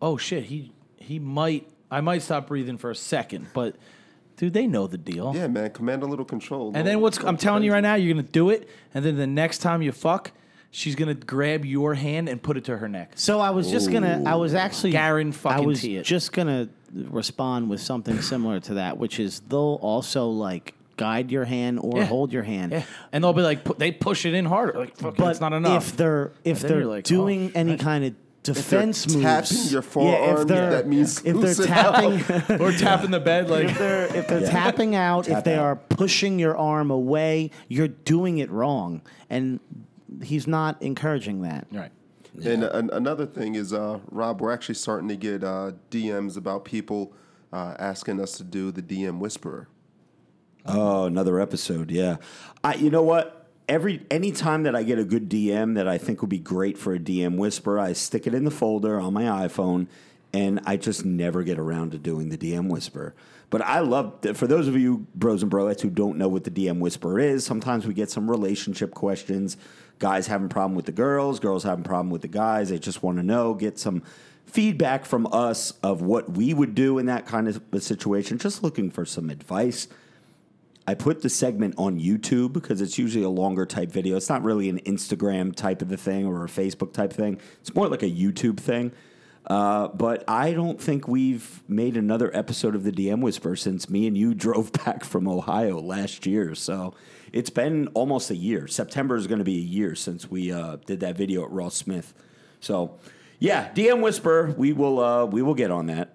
oh 0.00 0.16
shit, 0.16 0.44
he 0.44 0.72
he 0.96 1.18
might. 1.18 1.68
I 1.90 2.00
might 2.00 2.22
stop 2.22 2.46
breathing 2.46 2.78
for 2.78 2.90
a 2.90 2.94
second, 2.94 3.48
but 3.52 3.76
dude, 4.36 4.54
they 4.54 4.66
know 4.66 4.86
the 4.86 4.96
deal. 4.98 5.32
Yeah, 5.34 5.46
man, 5.48 5.70
command 5.70 6.02
a 6.02 6.06
little 6.06 6.24
control. 6.24 6.66
And 6.68 6.74
Don't- 6.76 6.84
then 6.86 7.00
what's 7.00 7.18
don't 7.18 7.28
I'm 7.28 7.36
telling 7.36 7.62
you 7.64 7.72
right 7.72 7.82
now, 7.82 7.94
you're 7.96 8.14
gonna 8.14 8.26
do 8.26 8.48
it, 8.50 8.68
and 8.94 9.04
then 9.04 9.16
the 9.16 9.26
next 9.26 9.58
time 9.58 9.82
you 9.82 9.92
fuck, 9.92 10.32
she's 10.70 10.94
gonna 10.94 11.14
grab 11.14 11.64
your 11.66 11.94
hand 11.94 12.28
and 12.30 12.42
put 12.42 12.56
it 12.56 12.64
to 12.64 12.78
her 12.78 12.88
neck. 12.88 13.12
so 13.16 13.40
I 13.40 13.50
was 13.50 13.70
just 13.70 13.90
gonna. 13.92 14.22
I 14.24 14.36
was 14.36 14.54
actually. 14.54 14.92
Garen 14.92 15.32
fucking 15.32 15.64
I 15.64 15.66
was 15.66 15.82
just 15.82 16.32
gonna 16.32 16.68
respond 16.94 17.68
with 17.70 17.80
something 17.80 18.20
similar 18.22 18.60
to 18.60 18.74
that, 18.74 18.96
which 18.98 19.18
is 19.20 19.40
they'll 19.40 19.78
also 19.82 20.28
like 20.28 20.74
guide 20.96 21.30
your 21.30 21.44
hand 21.44 21.80
or 21.82 21.98
Yeah. 21.98 22.04
hold 22.04 22.32
your 22.32 22.42
hand. 22.42 22.72
Yeah, 22.72 22.84
and 23.12 23.22
they'll 23.24 23.32
be 23.32 23.42
like, 23.42 23.64
pu- 23.64 23.74
they 23.78 23.92
push 23.92 24.24
it 24.26 24.34
in 24.34 24.44
harder. 24.44 24.78
Like, 24.78 24.96
fuck, 24.96 25.16
But 25.16 25.30
it's 25.30 25.40
not 25.40 25.52
enough. 25.52 25.88
if 25.90 25.96
they're 25.96 26.32
if 26.44 26.60
then 26.60 26.68
they're 26.70 26.80
you're 26.80 26.88
like, 26.88 27.04
doing 27.04 27.50
oh, 27.54 27.58
any 27.58 27.76
kind 27.76 28.04
of 28.04 28.14
defense 28.42 29.06
moves, 29.08 29.22
tapping 29.22 29.56
your 29.70 29.72
yeah, 29.72 29.78
if 29.78 29.84
forearm, 29.86 30.46
they're- 30.48 30.70
that 30.70 30.88
means 30.88 31.18
if 31.18 31.24
they're 31.24 31.34
loosen 31.34 31.66
tapping. 31.66 32.60
or 32.60 32.72
tapping 32.72 33.10
the 33.12 33.20
bed, 33.20 33.48
like 33.48 33.66
if 33.70 33.78
they're 33.78 34.16
if 34.16 34.26
they're 34.28 34.46
tapping 34.50 34.94
out, 34.96 35.28
if 35.28 35.44
they 35.44 35.54
out. 35.54 35.64
are 35.64 35.76
pushing 35.76 36.38
your 36.38 36.56
arm 36.56 36.90
away, 36.90 37.50
you're 37.68 37.88
doing 37.88 38.38
it 38.38 38.50
wrong, 38.50 39.00
and 39.30 39.60
he's 40.22 40.46
not 40.46 40.80
encouraging 40.82 41.42
that. 41.42 41.66
right. 41.72 41.90
And 42.44 42.64
an, 42.64 42.88
another 42.94 43.26
thing 43.26 43.54
is, 43.56 43.72
uh, 43.74 43.98
Rob, 44.10 44.40
we're 44.40 44.52
actually 44.52 44.76
starting 44.76 45.06
to 45.08 45.16
get 45.16 45.44
uh, 45.44 45.72
DMs 45.90 46.38
about 46.38 46.64
people 46.64 47.12
uh, 47.52 47.74
asking 47.78 48.20
us 48.20 48.32
to 48.38 48.42
do 48.44 48.72
the 48.72 48.80
DM 48.82 49.18
Whisperer. 49.18 49.68
Oh, 50.66 51.04
another 51.04 51.40
episode. 51.40 51.90
Yeah. 51.90 52.16
I, 52.62 52.74
you 52.74 52.90
know 52.90 53.02
what? 53.02 53.38
Every 53.68 54.04
any 54.10 54.32
time 54.32 54.64
that 54.64 54.76
I 54.76 54.82
get 54.82 54.98
a 54.98 55.04
good 55.04 55.28
DM 55.28 55.76
that 55.76 55.88
I 55.88 55.96
think 55.96 56.20
would 56.20 56.30
be 56.30 56.38
great 56.38 56.76
for 56.76 56.94
a 56.94 56.98
DM 56.98 57.36
whisper, 57.36 57.78
I 57.78 57.92
stick 57.92 58.26
it 58.26 58.34
in 58.34 58.44
the 58.44 58.50
folder 58.50 59.00
on 59.00 59.14
my 59.14 59.22
iPhone, 59.22 59.86
and 60.32 60.60
I 60.66 60.76
just 60.76 61.04
never 61.04 61.42
get 61.42 61.58
around 61.58 61.92
to 61.92 61.98
doing 61.98 62.28
the 62.28 62.38
DM 62.38 62.68
whisper. 62.68 63.14
But 63.50 63.62
I 63.62 63.80
love 63.80 64.14
for 64.34 64.46
those 64.46 64.66
of 64.66 64.76
you 64.76 65.06
bros 65.14 65.42
and 65.42 65.52
broettes 65.52 65.80
who 65.80 65.90
don't 65.90 66.18
know 66.18 66.28
what 66.28 66.44
the 66.44 66.50
DM 66.50 66.80
whisper 66.80 67.18
is. 67.18 67.44
Sometimes 67.44 67.86
we 67.86 67.94
get 67.94 68.10
some 68.10 68.30
relationship 68.30 68.94
questions. 68.94 69.56
Guys 69.98 70.26
having 70.26 70.48
problem 70.48 70.74
with 70.74 70.86
the 70.86 70.92
girls, 70.92 71.38
girls 71.38 71.62
having 71.62 71.84
problem 71.84 72.10
with 72.10 72.22
the 72.22 72.28
guys. 72.28 72.70
They 72.70 72.78
just 72.78 73.02
want 73.02 73.18
to 73.18 73.22
know, 73.22 73.54
get 73.54 73.78
some 73.78 74.02
feedback 74.46 75.04
from 75.04 75.26
us 75.32 75.72
of 75.82 76.02
what 76.02 76.32
we 76.32 76.52
would 76.52 76.74
do 76.74 76.98
in 76.98 77.06
that 77.06 77.26
kind 77.26 77.46
of 77.46 77.62
a 77.72 77.80
situation. 77.80 78.38
Just 78.38 78.62
looking 78.62 78.90
for 78.90 79.04
some 79.04 79.30
advice. 79.30 79.86
I 80.86 80.94
put 80.94 81.22
the 81.22 81.28
segment 81.28 81.74
on 81.78 82.00
YouTube 82.00 82.52
because 82.52 82.80
it's 82.80 82.98
usually 82.98 83.24
a 83.24 83.30
longer 83.30 83.64
type 83.66 83.90
video. 83.90 84.16
It's 84.16 84.28
not 84.28 84.42
really 84.42 84.68
an 84.68 84.80
Instagram 84.80 85.54
type 85.54 85.80
of 85.80 85.92
a 85.92 85.96
thing 85.96 86.26
or 86.26 86.44
a 86.44 86.48
Facebook 86.48 86.92
type 86.92 87.12
thing. 87.12 87.40
It's 87.60 87.74
more 87.74 87.88
like 87.88 88.02
a 88.02 88.10
YouTube 88.10 88.58
thing. 88.58 88.92
Uh, 89.46 89.88
but 89.88 90.22
I 90.28 90.52
don't 90.52 90.80
think 90.80 91.08
we've 91.08 91.62
made 91.68 91.96
another 91.96 92.30
episode 92.36 92.74
of 92.74 92.84
the 92.84 92.92
DM 92.92 93.20
Whisper 93.20 93.56
since 93.56 93.88
me 93.90 94.06
and 94.06 94.16
you 94.16 94.34
drove 94.46 94.72
back 94.72 95.04
from 95.04 95.28
Ohio 95.28 95.80
last 95.80 96.26
year. 96.26 96.54
So 96.54 96.94
it's 97.32 97.50
been 97.50 97.88
almost 97.88 98.30
a 98.30 98.36
year. 98.36 98.66
September 98.66 99.16
is 99.16 99.26
going 99.26 99.38
to 99.38 99.44
be 99.44 99.58
a 99.58 99.62
year 99.62 99.94
since 99.94 100.30
we 100.30 100.52
uh, 100.52 100.76
did 100.86 101.00
that 101.00 101.16
video 101.16 101.44
at 101.44 101.50
Ross 101.50 101.74
Smith. 101.74 102.12
So 102.60 102.98
yeah, 103.38 103.70
DM 103.74 104.00
Whisper, 104.00 104.54
we 104.56 104.72
will 104.72 105.00
uh, 105.00 105.26
we 105.26 105.42
will 105.42 105.54
get 105.54 105.70
on 105.72 105.86
that. 105.86 106.14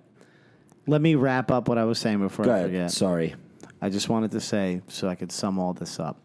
Let 0.85 1.01
me 1.01 1.15
wrap 1.15 1.51
up 1.51 1.67
what 1.67 1.77
I 1.77 1.83
was 1.83 1.99
saying 1.99 2.19
before 2.19 2.45
Go 2.45 2.51
I 2.51 2.57
ahead. 2.57 2.67
forget. 2.69 2.91
Sorry. 2.91 3.35
I 3.81 3.89
just 3.89 4.09
wanted 4.09 4.31
to 4.31 4.39
say, 4.39 4.81
so 4.87 5.07
I 5.07 5.15
could 5.15 5.31
sum 5.31 5.59
all 5.59 5.73
this 5.73 5.99
up. 5.99 6.19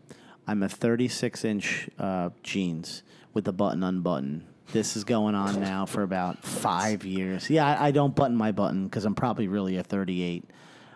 I'm 0.47 0.63
a 0.63 0.69
36 0.69 1.45
inch 1.45 1.89
uh, 1.99 2.31
jeans 2.43 3.03
with 3.35 3.45
the 3.45 3.53
button 3.53 3.83
unbuttoned. 3.83 4.45
This 4.73 4.97
is 4.97 5.05
going 5.05 5.35
on 5.35 5.61
now 5.61 5.85
for 5.85 6.03
about 6.03 6.43
five 6.45 7.05
years. 7.05 7.51
Yeah, 7.51 7.67
I, 7.67 7.89
I 7.89 7.91
don't 7.91 8.15
button 8.15 8.37
my 8.37 8.53
button 8.53 8.85
because 8.85 9.05
I'm 9.05 9.15
probably 9.15 9.49
really 9.49 9.77
a 9.77 9.83
38. 9.83 10.45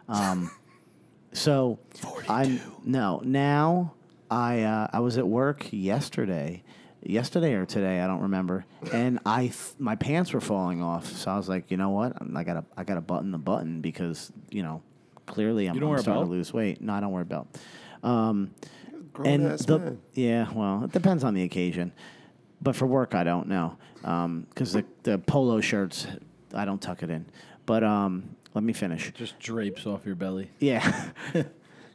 Um, 0.09 0.51
so 1.33 1.79
I'm 2.29 2.61
no 2.85 3.21
now. 3.25 3.93
I 4.31 4.63
uh, 4.63 4.89
I 4.93 5.01
was 5.01 5.19
at 5.19 5.29
work 5.29 5.67
yesterday, 5.71 6.65
yesterday 7.03 7.53
or 7.53 7.67
today 7.67 8.01
I 8.01 8.07
don't 8.07 8.23
remember, 8.23 8.65
and 8.93 9.21
I 9.25 9.43
th- 9.43 9.75
my 9.79 9.95
pants 9.95 10.33
were 10.33 10.41
falling 10.41 10.83
off. 10.83 11.07
So 11.07 11.31
I 11.31 11.37
was 11.37 11.49
like, 11.49 11.71
you 11.71 11.77
know 11.77 11.91
what? 11.91 12.15
I 12.35 12.43
gotta 12.43 12.65
I 12.77 12.85
gotta 12.85 13.03
button 13.03 13.31
the 13.31 13.39
button 13.39 13.83
because 13.83 14.33
you 14.51 14.63
know 14.63 14.83
clearly 15.27 15.67
I'm, 15.69 15.75
You 15.75 15.81
don't 15.81 15.89
I'm 15.89 15.91
wear 15.91 15.99
a 15.99 16.03
starting 16.03 16.23
belt? 16.23 16.31
to 16.31 16.37
lose 16.37 16.53
weight. 16.53 16.81
No, 16.81 16.93
I 16.95 17.01
don't 17.01 17.13
wear 17.13 17.23
a 17.23 17.27
belt. 17.27 17.59
Um, 18.03 18.51
Grown 19.13 19.27
and 19.29 19.47
ass 19.53 19.65
the, 19.65 19.79
man. 19.79 20.01
yeah, 20.15 20.51
well, 20.53 20.85
it 20.85 20.93
depends 20.93 21.25
on 21.25 21.35
the 21.35 21.43
occasion. 21.43 21.93
But 22.63 22.75
for 22.77 22.87
work, 22.87 23.15
I 23.15 23.25
don't 23.25 23.49
know 23.49 23.77
because 24.49 24.73
the 24.73 24.85
the 25.03 25.19
polo 25.19 25.61
shirts, 25.61 26.07
I 26.55 26.65
don't 26.65 26.81
tuck 26.81 27.03
it 27.03 27.11
in. 27.11 27.27
But 27.67 27.83
um, 27.85 28.37
let 28.55 28.65
me 28.65 28.73
finish. 28.73 29.13
Just 29.15 29.39
drapes 29.39 29.87
off 29.87 30.07
your 30.07 30.15
belly. 30.15 30.51
Yeah, 30.59 31.11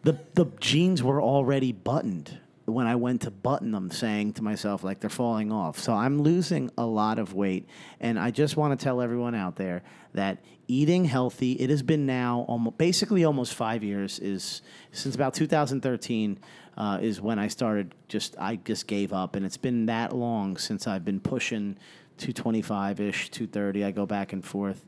the 0.03 0.19
the 0.35 0.45
jeans 0.59 1.01
were 1.01 1.21
already 1.21 1.71
buttoned 1.71 2.39
when 2.65 2.85
I 2.87 2.95
went 2.95 3.21
to 3.21 3.31
button 3.31 3.71
them, 3.71 3.89
saying 3.89 4.33
to 4.33 4.43
myself 4.43 4.83
like 4.83 4.99
they're 4.99 5.09
falling 5.09 5.51
off. 5.51 5.79
So 5.79 5.93
I'm 5.93 6.21
losing 6.21 6.69
a 6.77 6.85
lot 6.85 7.17
of 7.19 7.33
weight, 7.33 7.67
and 7.99 8.19
I 8.19 8.31
just 8.31 8.55
want 8.57 8.77
to 8.79 8.83
tell 8.83 9.01
everyone 9.01 9.33
out 9.35 9.55
there 9.55 9.83
that 10.13 10.37
eating 10.71 11.03
healthy. 11.03 11.53
It 11.53 11.69
has 11.69 11.83
been 11.83 12.05
now 12.05 12.45
almost 12.47 12.77
basically 12.77 13.25
almost 13.25 13.53
five 13.53 13.83
years. 13.83 14.19
Is 14.19 14.61
since 14.91 15.13
about 15.15 15.33
2013 15.33 16.39
uh, 16.77 16.99
is 17.01 17.19
when 17.19 17.37
I 17.37 17.49
started. 17.49 17.93
Just 18.07 18.35
I 18.39 18.55
just 18.55 18.87
gave 18.87 19.11
up, 19.11 19.35
and 19.35 19.45
it's 19.45 19.57
been 19.57 19.87
that 19.87 20.15
long 20.15 20.55
since 20.57 20.87
I've 20.87 21.03
been 21.03 21.19
pushing 21.19 21.77
225 22.17 23.01
ish, 23.01 23.29
230. 23.31 23.83
I 23.83 23.91
go 23.91 24.05
back 24.05 24.31
and 24.31 24.45
forth 24.45 24.85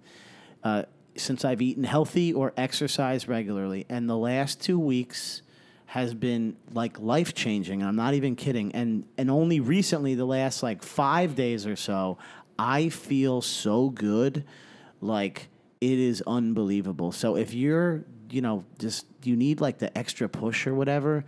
uh, 0.63 0.83
since 1.17 1.43
I've 1.43 1.61
eaten 1.61 1.83
healthy 1.83 2.31
or 2.33 2.53
exercised 2.55 3.27
regularly. 3.27 3.85
And 3.89 4.09
the 4.09 4.17
last 4.17 4.61
two 4.61 4.79
weeks 4.79 5.41
has 5.87 6.13
been 6.13 6.55
like 6.71 6.99
life 6.99 7.33
changing. 7.33 7.83
I'm 7.83 7.95
not 7.97 8.13
even 8.13 8.37
kidding. 8.37 8.73
And 8.73 9.03
and 9.17 9.29
only 9.29 9.59
recently, 9.59 10.15
the 10.15 10.25
last 10.25 10.63
like 10.63 10.81
five 10.81 11.35
days 11.35 11.67
or 11.67 11.75
so, 11.75 12.17
I 12.57 12.87
feel 12.87 13.41
so 13.41 13.89
good, 13.89 14.45
like 15.01 15.49
it 15.91 15.99
is 15.99 16.23
unbelievable. 16.25 17.11
So 17.11 17.35
if 17.35 17.53
you're, 17.53 18.05
you 18.29 18.41
know, 18.41 18.63
just 18.79 19.05
you 19.23 19.35
need 19.35 19.59
like 19.59 19.79
the 19.79 19.95
extra 19.97 20.29
push 20.29 20.65
or 20.65 20.73
whatever. 20.73 21.25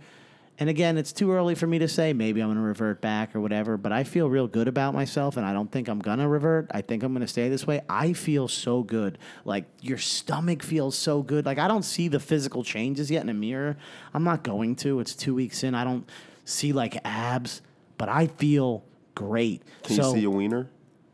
And 0.58 0.70
again, 0.70 0.96
it's 0.96 1.12
too 1.12 1.30
early 1.32 1.54
for 1.54 1.66
me 1.66 1.78
to 1.80 1.88
say. 1.88 2.14
Maybe 2.14 2.40
I'm 2.40 2.46
going 2.46 2.56
to 2.56 2.62
revert 2.62 3.02
back 3.02 3.36
or 3.36 3.42
whatever, 3.42 3.76
but 3.76 3.92
I 3.92 4.04
feel 4.04 4.30
real 4.30 4.46
good 4.46 4.68
about 4.68 4.94
myself 4.94 5.36
and 5.36 5.44
I 5.44 5.52
don't 5.52 5.70
think 5.70 5.88
I'm 5.88 5.98
going 5.98 6.20
to 6.20 6.28
revert. 6.28 6.68
I 6.70 6.80
think 6.80 7.02
I'm 7.02 7.12
going 7.12 7.20
to 7.20 7.28
stay 7.28 7.50
this 7.50 7.66
way. 7.66 7.82
I 7.90 8.14
feel 8.14 8.48
so 8.48 8.82
good. 8.82 9.18
Like 9.44 9.66
your 9.82 9.98
stomach 9.98 10.62
feels 10.62 10.96
so 10.96 11.22
good. 11.22 11.44
Like 11.44 11.58
I 11.58 11.68
don't 11.68 11.82
see 11.82 12.08
the 12.08 12.20
physical 12.20 12.64
changes 12.64 13.10
yet 13.10 13.22
in 13.22 13.28
a 13.28 13.34
mirror. 13.34 13.76
I'm 14.14 14.24
not 14.24 14.42
going 14.42 14.76
to. 14.76 15.00
It's 15.00 15.14
two 15.14 15.34
weeks 15.34 15.62
in. 15.62 15.74
I 15.74 15.84
don't 15.84 16.08
see 16.46 16.72
like 16.72 16.98
abs, 17.04 17.60
but 17.98 18.08
I 18.08 18.28
feel 18.28 18.84
great. 19.14 19.62
Can 19.82 19.96
so, 19.96 20.14
you 20.14 20.20
see 20.20 20.24
a 20.24 20.30
wiener? 20.30 20.70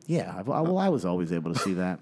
yeah, 0.07 0.35
I- 0.37 0.43
well, 0.43 0.79
I 0.79 0.89
was 0.89 1.05
always 1.05 1.33
able 1.33 1.53
to 1.53 1.59
see 1.59 1.75
that, 1.75 1.99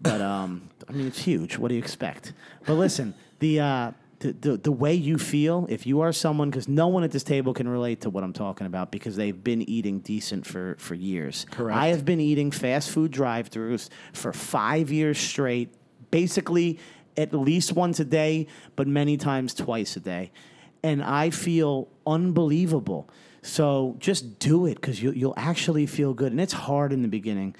but 0.00 0.20
um, 0.20 0.68
I 0.88 0.92
mean, 0.92 1.06
it's 1.06 1.22
huge. 1.22 1.58
What 1.58 1.68
do 1.68 1.74
you 1.74 1.80
expect? 1.80 2.32
But 2.66 2.74
listen, 2.74 3.14
the 3.38 3.60
uh, 3.60 3.92
the, 4.20 4.32
the 4.32 4.56
the 4.56 4.72
way 4.72 4.94
you 4.94 5.18
feel, 5.18 5.66
if 5.68 5.86
you 5.86 6.00
are 6.00 6.12
someone, 6.12 6.50
because 6.50 6.68
no 6.68 6.88
one 6.88 7.02
at 7.04 7.10
this 7.10 7.24
table 7.24 7.52
can 7.54 7.68
relate 7.68 8.00
to 8.02 8.10
what 8.10 8.22
I'm 8.24 8.32
talking 8.32 8.66
about 8.66 8.90
because 8.90 9.16
they've 9.16 9.42
been 9.42 9.68
eating 9.68 10.00
decent 10.00 10.46
for 10.46 10.76
for 10.78 10.94
years. 10.94 11.46
Correct. 11.50 11.78
I 11.78 11.88
have 11.88 12.04
been 12.04 12.20
eating 12.20 12.50
fast 12.50 12.90
food 12.90 13.10
drive-throughs 13.10 13.88
for 14.12 14.32
five 14.32 14.90
years 14.92 15.18
straight, 15.18 15.74
basically 16.10 16.78
at 17.16 17.34
least 17.34 17.72
once 17.72 18.00
a 18.00 18.04
day, 18.04 18.46
but 18.76 18.86
many 18.86 19.16
times 19.16 19.54
twice 19.54 19.96
a 19.96 20.00
day, 20.00 20.30
and 20.82 21.02
I 21.02 21.30
feel 21.30 21.88
unbelievable. 22.06 23.10
So 23.42 23.96
just 23.98 24.38
do 24.38 24.66
it 24.66 24.76
because 24.76 25.02
you, 25.02 25.10
you'll 25.10 25.34
actually 25.36 25.86
feel 25.86 26.14
good. 26.14 26.30
And 26.30 26.40
it's 26.40 26.52
hard 26.52 26.92
in 26.92 27.02
the 27.02 27.08
beginning, 27.08 27.56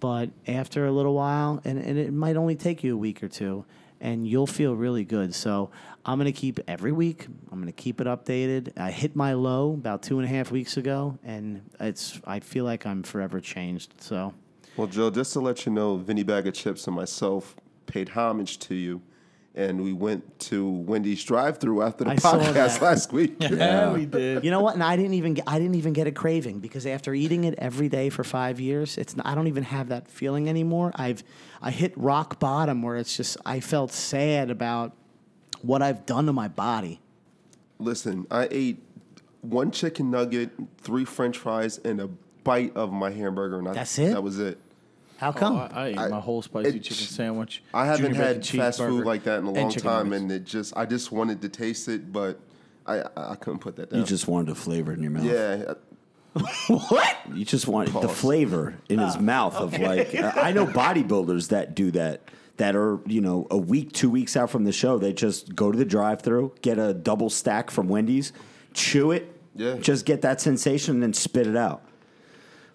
but 0.00 0.30
after 0.46 0.86
a 0.86 0.92
little 0.92 1.14
while, 1.14 1.60
and, 1.64 1.78
and 1.78 1.98
it 1.98 2.12
might 2.12 2.36
only 2.36 2.56
take 2.56 2.82
you 2.84 2.94
a 2.94 2.96
week 2.96 3.22
or 3.22 3.28
two, 3.28 3.64
and 4.00 4.26
you'll 4.26 4.46
feel 4.46 4.74
really 4.74 5.04
good. 5.04 5.34
So 5.34 5.70
I'm 6.04 6.18
going 6.18 6.32
to 6.32 6.38
keep 6.38 6.60
every 6.68 6.92
week, 6.92 7.26
I'm 7.50 7.58
going 7.58 7.66
to 7.66 7.72
keep 7.72 8.00
it 8.00 8.06
updated. 8.06 8.78
I 8.78 8.90
hit 8.90 9.16
my 9.16 9.32
low 9.32 9.74
about 9.74 10.02
two 10.02 10.18
and 10.18 10.28
a 10.28 10.30
half 10.30 10.50
weeks 10.50 10.76
ago, 10.76 11.18
and 11.24 11.62
it's 11.80 12.20
I 12.24 12.40
feel 12.40 12.64
like 12.64 12.86
I'm 12.86 13.02
forever 13.02 13.40
changed. 13.40 13.94
So 13.98 14.34
Well, 14.76 14.86
Joe, 14.86 15.10
just 15.10 15.32
to 15.32 15.40
let 15.40 15.66
you 15.66 15.72
know, 15.72 15.96
Vinny 15.96 16.22
Bag 16.22 16.46
of 16.46 16.54
Chips 16.54 16.86
and 16.86 16.94
myself 16.94 17.56
paid 17.86 18.10
homage 18.10 18.58
to 18.60 18.74
you, 18.74 19.02
and 19.58 19.82
we 19.82 19.92
went 19.92 20.38
to 20.38 20.64
Wendy's 20.66 21.22
drive-through 21.24 21.82
after 21.82 22.04
the 22.04 22.10
I 22.10 22.16
saw 22.16 22.38
podcast 22.38 22.54
that. 22.54 22.82
last 22.82 23.12
week. 23.12 23.34
Yeah, 23.58 23.92
we 23.92 24.06
did. 24.06 24.44
You 24.44 24.52
know 24.52 24.60
what? 24.60 24.74
And 24.74 24.84
I 24.84 24.96
didn't 24.96 25.14
even 25.14 25.34
get, 25.34 25.44
I 25.48 25.58
didn't 25.58 25.74
even 25.74 25.92
get 25.92 26.06
a 26.06 26.12
craving 26.12 26.60
because 26.60 26.86
after 26.86 27.12
eating 27.12 27.42
it 27.42 27.54
every 27.58 27.88
day 27.88 28.08
for 28.08 28.22
five 28.22 28.60
years, 28.60 28.96
it's 28.96 29.16
I 29.24 29.34
don't 29.34 29.48
even 29.48 29.64
have 29.64 29.88
that 29.88 30.08
feeling 30.08 30.48
anymore. 30.48 30.92
I've 30.94 31.24
I 31.60 31.72
hit 31.72 31.92
rock 31.96 32.38
bottom 32.38 32.82
where 32.82 32.96
it's 32.96 33.16
just 33.16 33.36
I 33.44 33.58
felt 33.58 33.90
sad 33.90 34.50
about 34.50 34.92
what 35.62 35.82
I've 35.82 36.06
done 36.06 36.26
to 36.26 36.32
my 36.32 36.46
body. 36.46 37.00
Listen, 37.80 38.26
I 38.30 38.46
ate 38.50 38.80
one 39.40 39.72
chicken 39.72 40.10
nugget, 40.10 40.50
three 40.78 41.04
French 41.04 41.36
fries, 41.36 41.78
and 41.78 42.00
a 42.00 42.08
bite 42.44 42.76
of 42.76 42.92
my 42.92 43.10
hamburger, 43.10 43.58
and 43.58 43.68
I, 43.68 43.72
That's 43.72 43.98
it? 43.98 44.12
That 44.12 44.22
was 44.22 44.38
it. 44.38 44.58
How 45.18 45.30
Oh, 45.30 45.32
come? 45.32 45.56
I, 45.56 45.66
I 45.72 45.86
ate 45.88 45.98
I- 45.98 46.08
my 46.08 46.20
whole 46.20 46.42
spicy 46.42 46.76
it- 46.78 46.82
chicken 46.82 47.06
sandwich. 47.06 47.62
I 47.74 47.86
haven't 47.86 48.06
junior 48.12 48.22
had 48.24 48.40
bacon 48.40 48.60
fast 48.60 48.78
food 48.78 49.02
cheeseburger, 49.02 49.04
like 49.04 49.24
that 49.24 49.38
in 49.40 49.44
a 49.46 49.50
long 49.50 49.70
chicken 49.70 49.82
time, 49.90 50.08
nuggets. 50.10 50.22
and 50.22 50.32
it 50.32 50.44
just 50.44 50.76
I 50.76 50.86
just 50.86 51.12
wanted 51.12 51.42
to 51.42 51.48
taste 51.48 51.88
it, 51.88 52.12
but 52.12 52.38
I 52.86 53.02
I 53.16 53.34
couldn't 53.34 53.58
put 53.60 53.76
that 53.76 53.90
down. 53.90 54.00
You 54.00 54.06
just 54.06 54.26
wanted 54.28 54.50
a 54.50 54.54
flavor 54.54 54.92
in 54.92 55.02
your 55.02 55.10
mouth. 55.10 55.24
yeah, 55.24 55.74
what? 56.68 57.16
You 57.34 57.44
just 57.44 57.66
want 57.66 57.88
the 57.92 58.00
Pause. 58.00 58.16
flavor 58.20 58.74
in 58.88 58.98
his 59.00 59.18
mouth 59.18 59.54
of 59.56 59.78
like 59.78 60.14
I 60.14 60.52
know 60.52 60.66
bodybuilders 60.82 61.48
that 61.48 61.74
do 61.74 61.90
that 61.92 62.20
that 62.58 62.76
are 62.76 63.00
you 63.06 63.20
know 63.20 63.46
a 63.50 63.56
week 63.58 63.92
two 63.92 64.10
weeks 64.10 64.36
out 64.36 64.50
from 64.50 64.64
the 64.64 64.72
show 64.72 64.98
they 64.98 65.12
just 65.12 65.54
go 65.56 65.70
to 65.72 65.78
the 65.78 65.84
drive 65.84 66.22
through 66.22 66.54
get 66.62 66.78
a 66.78 66.92
double 66.94 67.30
stack 67.30 67.70
from 67.70 67.88
Wendy's 67.88 68.32
chew 68.74 69.10
it 69.12 69.32
Yeah. 69.56 69.76
just 69.76 70.04
get 70.04 70.22
that 70.22 70.40
sensation 70.40 70.94
and 70.94 71.02
then 71.02 71.12
spit 71.12 71.46
it 71.46 71.56
out 71.56 71.82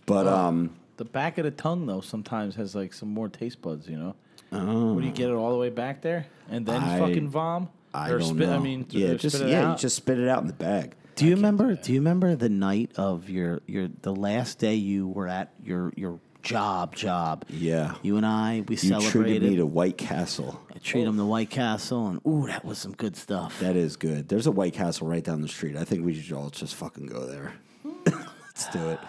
but 0.06 0.26
um 0.28 0.72
The 0.98 1.06
back 1.06 1.38
of 1.38 1.44
the 1.46 1.52
tongue, 1.52 1.86
though, 1.86 2.02
sometimes 2.02 2.56
has 2.56 2.76
like 2.76 2.94
some 2.94 3.10
more 3.10 3.30
taste 3.30 3.62
buds. 3.62 3.88
You 3.88 3.98
know. 3.98 4.16
Oh. 4.54 4.94
Would 4.94 5.04
you 5.04 5.12
get 5.12 5.30
it 5.30 5.34
all 5.34 5.52
the 5.52 5.58
way 5.58 5.70
back 5.70 6.02
there 6.02 6.28
and 6.50 6.66
then 6.66 6.82
I- 6.82 7.00
fucking 7.00 7.30
vom? 7.30 7.70
I 7.96 8.10
or 8.10 8.18
don't 8.18 8.36
spit, 8.36 8.50
know 8.50 8.56
I 8.56 8.60
mean, 8.60 8.88
yeah 8.89 9.10
or 9.10 9.18
just 9.18 9.36
spit 9.36 9.50
it 9.50 9.52
yeah 9.52 9.72
you 9.72 9.78
just 9.78 9.96
spit 9.96 10.18
it 10.18 10.28
out 10.28 10.41
in 10.41 10.48
the 10.48 10.54
bag 10.54 10.96
Do 11.16 11.28
you 11.28 11.36
remember? 11.36 11.76
Do 11.76 11.94
you 11.94 12.00
remember 12.00 12.36
the 12.36 12.50
night 12.50 12.91
of 12.96 13.30
your 13.30 13.62
your 13.68 13.88
the 14.02 14.16
last 14.16 14.58
day 14.58 14.74
you 14.74 15.08
were 15.08 15.28
at 15.28 15.54
your 15.64 15.94
your 15.96 16.20
job 16.41 16.96
job? 16.96 17.46
Yeah. 17.50 17.94
You 18.02 18.18
and 18.18 18.26
I 18.26 18.64
we 18.68 18.78
you 18.78 19.00
treated 19.02 19.44
me 19.44 19.58
to 19.58 19.66
White 19.68 20.00
Castle 20.00 20.60
I 20.74 20.80
treat 20.80 21.06
him 21.06 21.18
to 21.18 21.26
White 21.26 21.52
Castle, 21.52 22.08
and 22.08 22.20
ooh, 22.28 22.48
that 22.48 22.66
was 22.66 22.80
some 22.80 22.94
good 22.94 23.16
stuff. 23.16 23.60
that 23.60 23.76
is 23.76 23.96
good 23.96 24.28
there's 24.28 24.48
a 24.48 24.52
White 24.52 24.74
Castle 24.74 25.08
right 25.08 25.24
down 25.24 25.41
the 25.41 25.48
street 25.48 25.76
I 25.76 25.84
think 25.84 26.04
we 26.04 26.20
should 26.20 26.36
all 26.36 26.50
just 26.50 26.74
fucking 26.74 27.06
go 27.06 27.28
there 27.28 27.54
hmm. 27.84 27.91
let's 28.08 28.68
do 28.70 28.89
it 28.89 29.00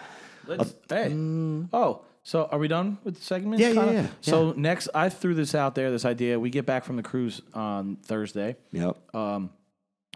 Let's, 0.47 0.75
hey. 0.89 1.09
Mm. 1.11 1.69
Oh, 1.73 2.01
so 2.23 2.45
are 2.51 2.57
we 2.57 2.67
done 2.67 2.97
with 3.03 3.15
the 3.15 3.21
segment? 3.21 3.59
Yeah, 3.59 3.69
yeah, 3.69 3.91
yeah, 3.91 4.07
So 4.21 4.53
next, 4.53 4.89
I 4.95 5.09
threw 5.09 5.33
this 5.33 5.53
out 5.53 5.75
there. 5.75 5.91
This 5.91 6.05
idea. 6.05 6.39
We 6.39 6.49
get 6.49 6.65
back 6.65 6.83
from 6.83 6.95
the 6.95 7.03
cruise 7.03 7.41
on 7.53 7.97
Thursday. 7.97 8.55
yep 8.71 8.97
um, 9.13 9.51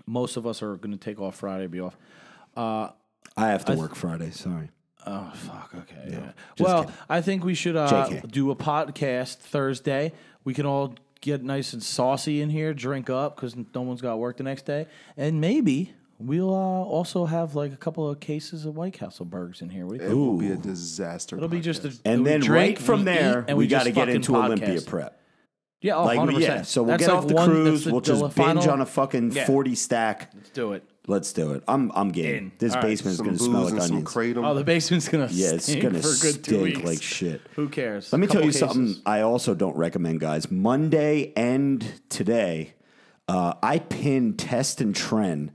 Most 0.06 0.38
of 0.38 0.48
us 0.48 0.62
are 0.62 0.76
going 0.76 0.92
to 0.92 0.98
take 0.98 1.20
off 1.20 1.36
Friday, 1.36 1.68
be 1.68 1.80
off. 1.80 1.96
Uh, 2.56 2.90
I 3.38 3.50
have 3.50 3.66
to 3.66 3.76
work 3.76 3.96
Friday 3.96 4.32
sorry 4.32 4.70
Oh 5.06 5.32
fuck. 5.34 5.72
Okay. 5.76 6.12
Yeah. 6.12 6.32
Well, 6.60 6.84
kidding. 6.84 6.96
I 7.10 7.22
think 7.22 7.44
we 7.44 7.54
should 7.54 7.76
uh, 7.76 8.10
do 8.28 8.52
a 8.52 8.56
podcast 8.56 9.38
Thursday. 9.38 10.12
We 10.44 10.54
can 10.54 10.66
all 10.66 10.96
get 11.22 11.44
nice 11.44 11.74
and 11.74 11.82
saucy 11.82 12.42
in 12.42 12.50
here, 12.50 12.74
drink 12.74 13.10
up 13.10 13.36
because 13.36 13.56
no 13.56 13.82
one's 13.82 14.02
got 14.02 14.20
work 14.20 14.38
the 14.38 14.44
next 14.44 14.66
day, 14.66 14.88
and 15.18 15.42
maybe 15.42 15.94
we'll 16.20 16.54
uh, 16.54 16.58
also 16.58 17.26
have 17.26 17.56
like 17.56 17.74
a 17.74 17.78
couple 17.78 18.08
of 18.10 18.20
cases 18.20 18.66
of 18.66 18.76
White 18.76 18.94
Castle 18.94 19.26
burgers 19.26 19.62
in 19.62 19.70
here. 19.70 19.86
What 19.86 19.98
do 19.98 20.04
you 20.04 20.06
It 20.06 20.08
think? 20.10 20.20
will 20.20 20.38
be 20.38 20.52
a 20.52 20.58
disaster. 20.58 21.38
It'll 21.38 21.50
be 21.50 21.62
just 21.62 21.86
a, 21.86 21.94
And 22.06 22.24
we 22.24 22.30
then 22.30 22.40
drink, 22.42 22.78
right 22.78 22.86
from 22.86 23.00
we 23.00 23.06
there, 23.06 23.40
eat, 23.42 23.46
and 23.48 23.58
we, 23.58 23.64
we, 23.66 23.68
got 23.68 23.80
to 23.80 23.86
just 23.86 23.96
get 23.96 24.02
fucking 24.02 24.16
into 24.16 24.36
Olympia 24.36 24.68
podcast. 24.76 24.88
prep. 24.88 25.16
Yeah, 25.82 25.96
oh, 25.96 26.04
Like, 26.04 26.20
100%. 26.20 26.40
yeah, 26.42 26.62
so 26.64 26.84
we'll 26.84 26.98
That's 26.98 27.06
get 27.08 27.14
like 27.14 27.18
off 27.24 27.28
the 27.30 27.34
one- 27.36 27.50
cruise. 27.50 27.86
the- 27.86 27.92
We'll 27.92 28.02
the 28.02 28.06
just 28.08 28.22
binge 28.36 28.36
final- 28.36 28.70
on 28.72 28.82
a 28.82 28.86
fucking 28.86 29.32
Yeah. 29.32 29.46
40 29.46 29.76
stack. 29.76 30.32
Let's 30.36 30.50
do 30.50 30.74
it. 30.74 30.84
Let's 31.08 31.32
do 31.34 31.54
it. 31.54 31.64
I'm 31.68 31.92
I'm 31.96 32.12
game. 32.12 32.36
In. 32.36 32.52
This 32.60 32.74
All 32.76 32.82
right. 32.82 32.90
basement 32.90 33.12
is 33.14 33.18
some 33.18 33.26
going 33.26 33.38
to 33.38 33.44
booze 33.44 33.50
smell 33.50 33.64
like 33.64 33.74
and 33.74 33.82
some 33.84 33.92
onions. 33.96 34.10
kratom. 34.14 34.46
Oh, 34.48 34.54
the 34.54 34.64
basement's 34.64 35.08
gonna 35.08 35.28
yeah, 35.32 35.54
it's 35.54 35.64
stink 35.64 35.82
going 35.82 35.96
to 35.96 36.02
for 36.02 36.10
a 36.10 36.12
good 36.34 36.44
two 36.44 36.60
stink 36.60 36.64
weeks. 36.64 36.84
like 36.84 37.02
shit. 37.02 37.42
Who 37.56 37.68
cares? 37.70 38.12
Let 38.14 38.20
me 38.20 38.28
tell 38.28 38.42
you 38.42 38.50
cases. 38.52 38.60
something 38.60 38.96
I 39.08 39.22
also 39.22 39.56
don't 39.56 39.76
recommend, 39.76 40.20
guys. 40.20 40.52
Monday 40.52 41.34
and 41.36 41.84
today, 42.10 42.74
uh, 43.28 43.54
I 43.64 43.80
pinned 43.80 44.38
Test 44.38 44.82
and 44.82 44.94
Tren, 44.94 45.50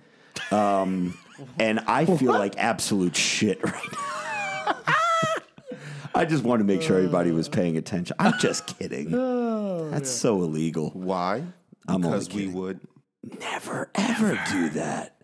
um, 0.51 1.17
and 1.59 1.81
I 1.81 2.05
feel 2.05 2.33
like 2.33 2.55
absolute 2.59 3.17
shit 3.17 3.63
right 3.65 3.75
now. 3.93 4.77
I 6.15 6.25
just 6.25 6.45
wanted 6.45 6.67
to 6.67 6.73
make 6.73 6.81
sure 6.83 6.97
everybody 6.97 7.33
was 7.33 7.49
paying 7.49 7.77
attention. 7.77 8.15
I'm 8.21 8.39
just 8.39 8.67
kidding. 8.79 9.11
That's 9.91 10.11
so 10.11 10.43
illegal. 10.43 10.91
Why? 10.91 11.45
I'm 11.89 11.97
only 12.05 12.09
Because 12.09 12.29
we 12.29 12.35
kidding. 12.43 12.55
would. 12.55 12.81
Never, 13.41 13.91
ever 13.95 14.41
do 14.51 14.69
that. 14.71 15.17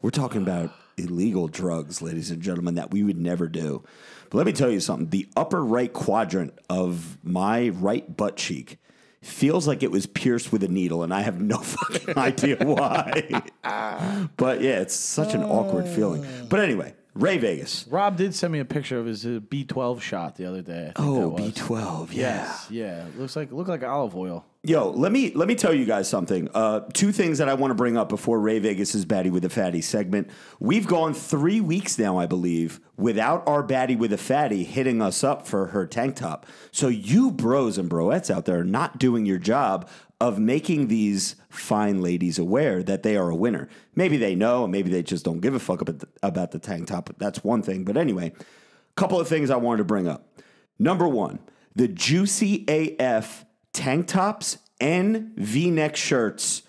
We're 0.00 0.10
talking 0.10 0.42
about 0.42 0.72
illegal 0.96 1.48
drugs, 1.48 2.00
ladies 2.00 2.30
and 2.30 2.40
gentlemen, 2.40 2.76
that 2.76 2.90
we 2.92 3.02
would 3.02 3.18
never 3.18 3.46
do. 3.48 3.84
But 4.30 4.38
let 4.38 4.46
me 4.46 4.52
tell 4.52 4.70
you 4.70 4.80
something 4.80 5.10
the 5.10 5.28
upper 5.36 5.62
right 5.64 5.92
quadrant 5.92 6.54
of 6.70 7.18
my 7.22 7.68
right 7.68 8.16
butt 8.16 8.36
cheek 8.36 8.78
feels 9.22 9.66
like 9.66 9.82
it 9.82 9.90
was 9.90 10.06
pierced 10.06 10.52
with 10.52 10.62
a 10.62 10.68
needle, 10.68 11.02
and 11.02 11.12
I 11.14 11.20
have 11.22 11.40
no 11.40 11.56
fucking 11.62 12.18
idea 12.18 12.56
why. 12.60 13.42
but 14.36 14.60
yeah, 14.60 14.80
it's 14.80 14.94
such 14.94 15.34
an 15.34 15.42
awkward 15.42 15.88
feeling. 15.88 16.26
But 16.48 16.60
anyway, 16.60 16.94
Ray 17.14 17.38
Vegas. 17.38 17.86
Rob 17.88 18.16
did 18.16 18.34
send 18.34 18.52
me 18.52 18.58
a 18.58 18.64
picture 18.64 18.98
of 18.98 19.06
his 19.06 19.24
uh, 19.24 19.40
B12 19.48 20.00
shot 20.00 20.36
the 20.36 20.46
other 20.46 20.62
day. 20.62 20.92
I 20.96 21.00
think 21.02 21.16
that 21.16 21.22
Oh, 21.22 21.28
was. 21.28 21.40
B12. 21.52 22.08
Yeah. 22.12 22.20
Yes, 22.20 22.66
yeah. 22.70 23.04
Looks 23.16 23.36
like 23.36 23.52
look 23.52 23.68
like 23.68 23.82
olive 23.84 24.16
oil. 24.16 24.44
Yo, 24.64 24.90
let 24.90 25.10
me 25.10 25.32
let 25.32 25.48
me 25.48 25.56
tell 25.56 25.74
you 25.74 25.84
guys 25.84 26.08
something. 26.08 26.48
Uh, 26.54 26.82
two 26.92 27.10
things 27.10 27.38
that 27.38 27.48
I 27.48 27.54
want 27.54 27.72
to 27.72 27.74
bring 27.74 27.96
up 27.96 28.08
before 28.08 28.38
Ray 28.38 28.60
Vegas's 28.60 29.04
baddie 29.04 29.32
with 29.32 29.44
a 29.44 29.48
fatty 29.48 29.80
segment. 29.80 30.30
We've 30.60 30.86
gone 30.86 31.14
three 31.14 31.60
weeks 31.60 31.98
now, 31.98 32.16
I 32.16 32.26
believe, 32.26 32.78
without 32.96 33.42
our 33.48 33.64
baddie 33.64 33.98
with 33.98 34.12
a 34.12 34.18
fatty 34.18 34.62
hitting 34.62 35.02
us 35.02 35.24
up 35.24 35.48
for 35.48 35.66
her 35.66 35.84
tank 35.84 36.14
top. 36.14 36.46
So 36.70 36.86
you 36.86 37.32
bros 37.32 37.76
and 37.76 37.90
broettes 37.90 38.32
out 38.32 38.44
there 38.44 38.60
are 38.60 38.64
not 38.64 39.00
doing 39.00 39.26
your 39.26 39.38
job 39.38 39.88
of 40.20 40.38
making 40.38 40.86
these 40.86 41.34
fine 41.48 42.00
ladies 42.00 42.38
aware 42.38 42.84
that 42.84 43.02
they 43.02 43.16
are 43.16 43.30
a 43.30 43.34
winner. 43.34 43.68
Maybe 43.96 44.16
they 44.16 44.36
know, 44.36 44.62
and 44.62 44.70
maybe 44.70 44.90
they 44.92 45.02
just 45.02 45.24
don't 45.24 45.40
give 45.40 45.56
a 45.56 45.58
fuck 45.58 45.80
about 45.80 45.98
the, 45.98 46.08
about 46.22 46.52
the 46.52 46.60
tank 46.60 46.86
top. 46.86 47.10
That's 47.18 47.42
one 47.42 47.62
thing. 47.62 47.82
But 47.82 47.96
anyway, 47.96 48.30
a 48.38 48.94
couple 48.94 49.18
of 49.18 49.26
things 49.26 49.50
I 49.50 49.56
wanted 49.56 49.78
to 49.78 49.84
bring 49.84 50.06
up. 50.06 50.40
Number 50.78 51.08
one, 51.08 51.40
the 51.74 51.88
Juicy 51.88 52.64
AF 52.68 53.44
tank 53.72 54.06
tops 54.06 54.58
and 54.80 55.32
v 55.36 55.70
neck 55.70 55.96
shirts 55.96 56.62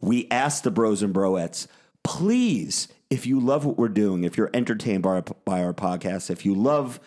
We 0.00 0.28
asked 0.30 0.62
the 0.64 0.70
bros 0.70 1.02
and 1.02 1.14
broettes, 1.14 1.66
please, 2.04 2.88
if 3.10 3.26
you 3.26 3.40
love 3.40 3.64
what 3.64 3.78
we're 3.78 3.88
doing, 3.88 4.24
if 4.24 4.36
you're 4.36 4.50
entertained 4.52 5.02
by 5.02 5.10
our, 5.10 5.22
by 5.44 5.62
our 5.62 5.72
podcast, 5.72 6.30
if 6.30 6.44
you 6.44 6.54
love 6.54 7.00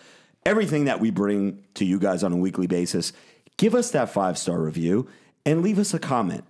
everything 0.45 0.85
that 0.85 0.99
we 0.99 1.11
bring 1.11 1.63
to 1.75 1.85
you 1.85 1.99
guys 1.99 2.23
on 2.23 2.33
a 2.33 2.37
weekly 2.37 2.67
basis, 2.67 3.13
give 3.57 3.75
us 3.75 3.91
that 3.91 4.09
five 4.09 4.37
star 4.37 4.59
review 4.61 5.07
and 5.45 5.61
leave 5.61 5.79
us 5.79 5.93
a 5.93 5.99
comment. 5.99 6.43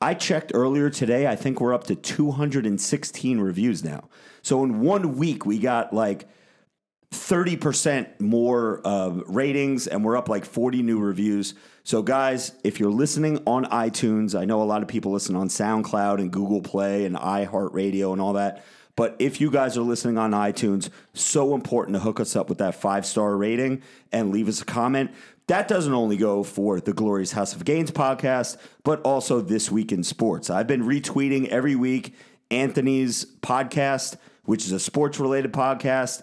I 0.00 0.14
checked 0.14 0.52
earlier 0.54 0.90
today. 0.90 1.26
I 1.26 1.36
think 1.36 1.60
we're 1.60 1.74
up 1.74 1.84
to 1.84 1.94
216 1.96 3.40
reviews 3.40 3.84
now. 3.84 4.08
So 4.42 4.62
in 4.62 4.80
one 4.80 5.16
week, 5.16 5.44
we 5.44 5.58
got 5.58 5.92
like 5.92 6.28
30% 7.12 8.20
more 8.20 8.80
uh, 8.84 9.10
ratings 9.26 9.86
and 9.86 10.04
we're 10.04 10.16
up 10.16 10.28
like 10.28 10.44
40 10.44 10.82
new 10.82 11.00
reviews. 11.00 11.54
So, 11.82 12.02
guys, 12.02 12.52
if 12.64 12.78
you're 12.78 12.92
listening 12.92 13.42
on 13.46 13.64
iTunes, 13.66 14.38
I 14.38 14.44
know 14.44 14.62
a 14.62 14.64
lot 14.64 14.82
of 14.82 14.88
people 14.88 15.10
listen 15.12 15.34
on 15.34 15.48
SoundCloud 15.48 16.20
and 16.20 16.30
Google 16.30 16.60
Play 16.60 17.06
and 17.06 17.16
iHeartRadio 17.16 18.12
and 18.12 18.20
all 18.20 18.34
that. 18.34 18.64
But 18.98 19.14
if 19.20 19.40
you 19.40 19.52
guys 19.52 19.76
are 19.78 19.82
listening 19.82 20.18
on 20.18 20.32
iTunes, 20.32 20.90
so 21.14 21.54
important 21.54 21.94
to 21.94 22.00
hook 22.00 22.18
us 22.18 22.34
up 22.34 22.48
with 22.48 22.58
that 22.58 22.74
five 22.74 23.06
star 23.06 23.36
rating 23.36 23.80
and 24.10 24.32
leave 24.32 24.48
us 24.48 24.60
a 24.60 24.64
comment. 24.64 25.12
That 25.46 25.68
doesn't 25.68 25.94
only 25.94 26.16
go 26.16 26.42
for 26.42 26.80
the 26.80 26.92
Glorious 26.92 27.30
House 27.30 27.54
of 27.54 27.64
Gains 27.64 27.92
podcast, 27.92 28.56
but 28.82 29.00
also 29.02 29.40
This 29.40 29.70
Week 29.70 29.92
in 29.92 30.02
Sports. 30.02 30.50
I've 30.50 30.66
been 30.66 30.82
retweeting 30.82 31.46
every 31.46 31.76
week 31.76 32.12
Anthony's 32.50 33.24
podcast, 33.24 34.16
which 34.46 34.64
is 34.64 34.72
a 34.72 34.80
sports 34.80 35.20
related 35.20 35.52
podcast. 35.52 36.22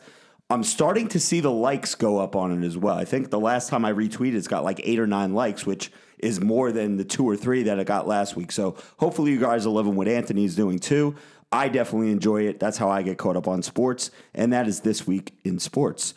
I'm 0.50 0.66
starting 0.66 1.08
to 1.08 1.20
see 1.20 1.40
the 1.40 1.52
likes 1.52 1.96
go 1.96 2.18
up 2.20 2.36
on 2.36 2.62
it 2.62 2.68
as 2.68 2.78
well. 2.78 2.98
I 2.98 3.06
think 3.06 3.30
the 3.30 3.40
last 3.40 3.70
time 3.70 3.86
I 3.86 3.94
retweeted, 3.94 4.36
it's 4.36 4.50
got 4.50 4.66
like 4.66 4.82
eight 4.84 5.00
or 5.00 5.08
nine 5.08 5.34
likes, 5.34 5.66
which 5.66 5.94
is 6.20 6.42
more 6.42 6.72
than 6.72 6.98
the 6.98 7.06
two 7.06 7.28
or 7.28 7.36
three 7.36 7.64
that 7.64 7.80
it 7.80 7.88
got 7.88 8.08
last 8.08 8.36
week. 8.36 8.52
So 8.52 8.76
hopefully 8.98 9.32
you 9.32 9.40
guys 9.40 9.66
are 9.66 9.70
loving 9.70 9.96
what 9.96 10.08
Anthony's 10.08 10.56
doing 10.56 10.80
too. 10.80 11.16
I 11.52 11.70
definitely 11.70 12.12
enjoy 12.12 12.44
it. 12.44 12.60
That's 12.60 12.78
how 12.78 12.90
I 12.90 13.02
get 13.02 13.18
caught 13.18 13.38
up 13.38 13.48
on 13.48 13.62
sports. 13.62 14.12
And 14.34 14.52
that 14.54 14.68
is 14.68 14.82
this 14.82 15.08
week 15.08 15.38
in 15.44 15.60
sports. 15.60 16.14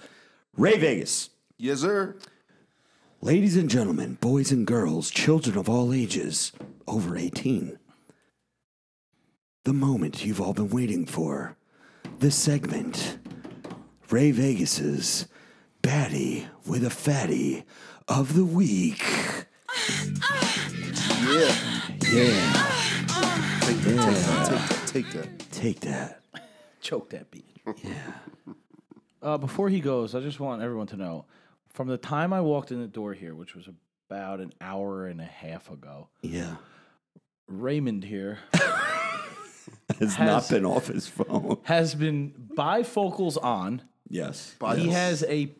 Ray 0.56 0.78
Vegas. 0.78 1.30
Yes, 1.56 1.80
sir. 1.80 2.16
Ladies 3.20 3.56
and 3.56 3.68
gentlemen, 3.68 4.18
boys 4.20 4.52
and 4.52 4.66
girls, 4.66 5.10
children 5.10 5.58
of 5.58 5.68
all 5.68 5.92
ages, 5.92 6.52
over 6.86 7.16
18. 7.16 7.78
The 9.64 9.72
moment 9.72 10.24
you've 10.24 10.40
all 10.40 10.54
been 10.54 10.70
waiting 10.70 11.04
for. 11.04 11.56
The 12.20 12.30
segment. 12.30 13.18
Ray 14.10 14.30
Vegas's 14.30 15.26
Baddie 15.82 16.46
with 16.66 16.84
a 16.84 16.90
Fatty 16.90 17.64
of 18.06 18.34
the 18.34 18.44
Week. 18.44 19.02
Yeah. 21.20 21.54
Yeah, 22.10 22.68
that. 23.84 24.77
Take 24.90 25.10
that. 25.12 25.38
Take 25.52 25.80
that. 25.80 26.20
Choke 26.80 27.10
that 27.10 27.30
bitch. 27.30 27.42
Yeah. 27.82 27.92
Uh, 29.22 29.36
before 29.38 29.68
he 29.68 29.80
goes, 29.80 30.14
I 30.14 30.20
just 30.20 30.38
want 30.40 30.62
everyone 30.62 30.86
to 30.88 30.96
know 30.96 31.24
from 31.68 31.88
the 31.88 31.98
time 31.98 32.32
I 32.32 32.40
walked 32.40 32.70
in 32.70 32.80
the 32.80 32.86
door 32.86 33.12
here, 33.14 33.34
which 33.34 33.54
was 33.54 33.68
about 34.08 34.40
an 34.40 34.52
hour 34.60 35.06
and 35.06 35.20
a 35.20 35.24
half 35.24 35.70
ago, 35.70 36.08
Yeah. 36.22 36.56
Raymond 37.46 38.04
here 38.04 38.38
Has, 39.98 40.14
Has- 40.16 40.18
not 40.18 40.48
been 40.48 40.64
off 40.64 40.86
his 40.88 41.08
phone. 41.08 41.58
has 41.64 41.94
been 41.94 42.32
bifocals 42.54 43.42
on. 43.42 43.82
Yes. 44.08 44.54
He 44.76 44.88
has 44.88 45.22
a 45.24 45.46
p- 45.46 45.54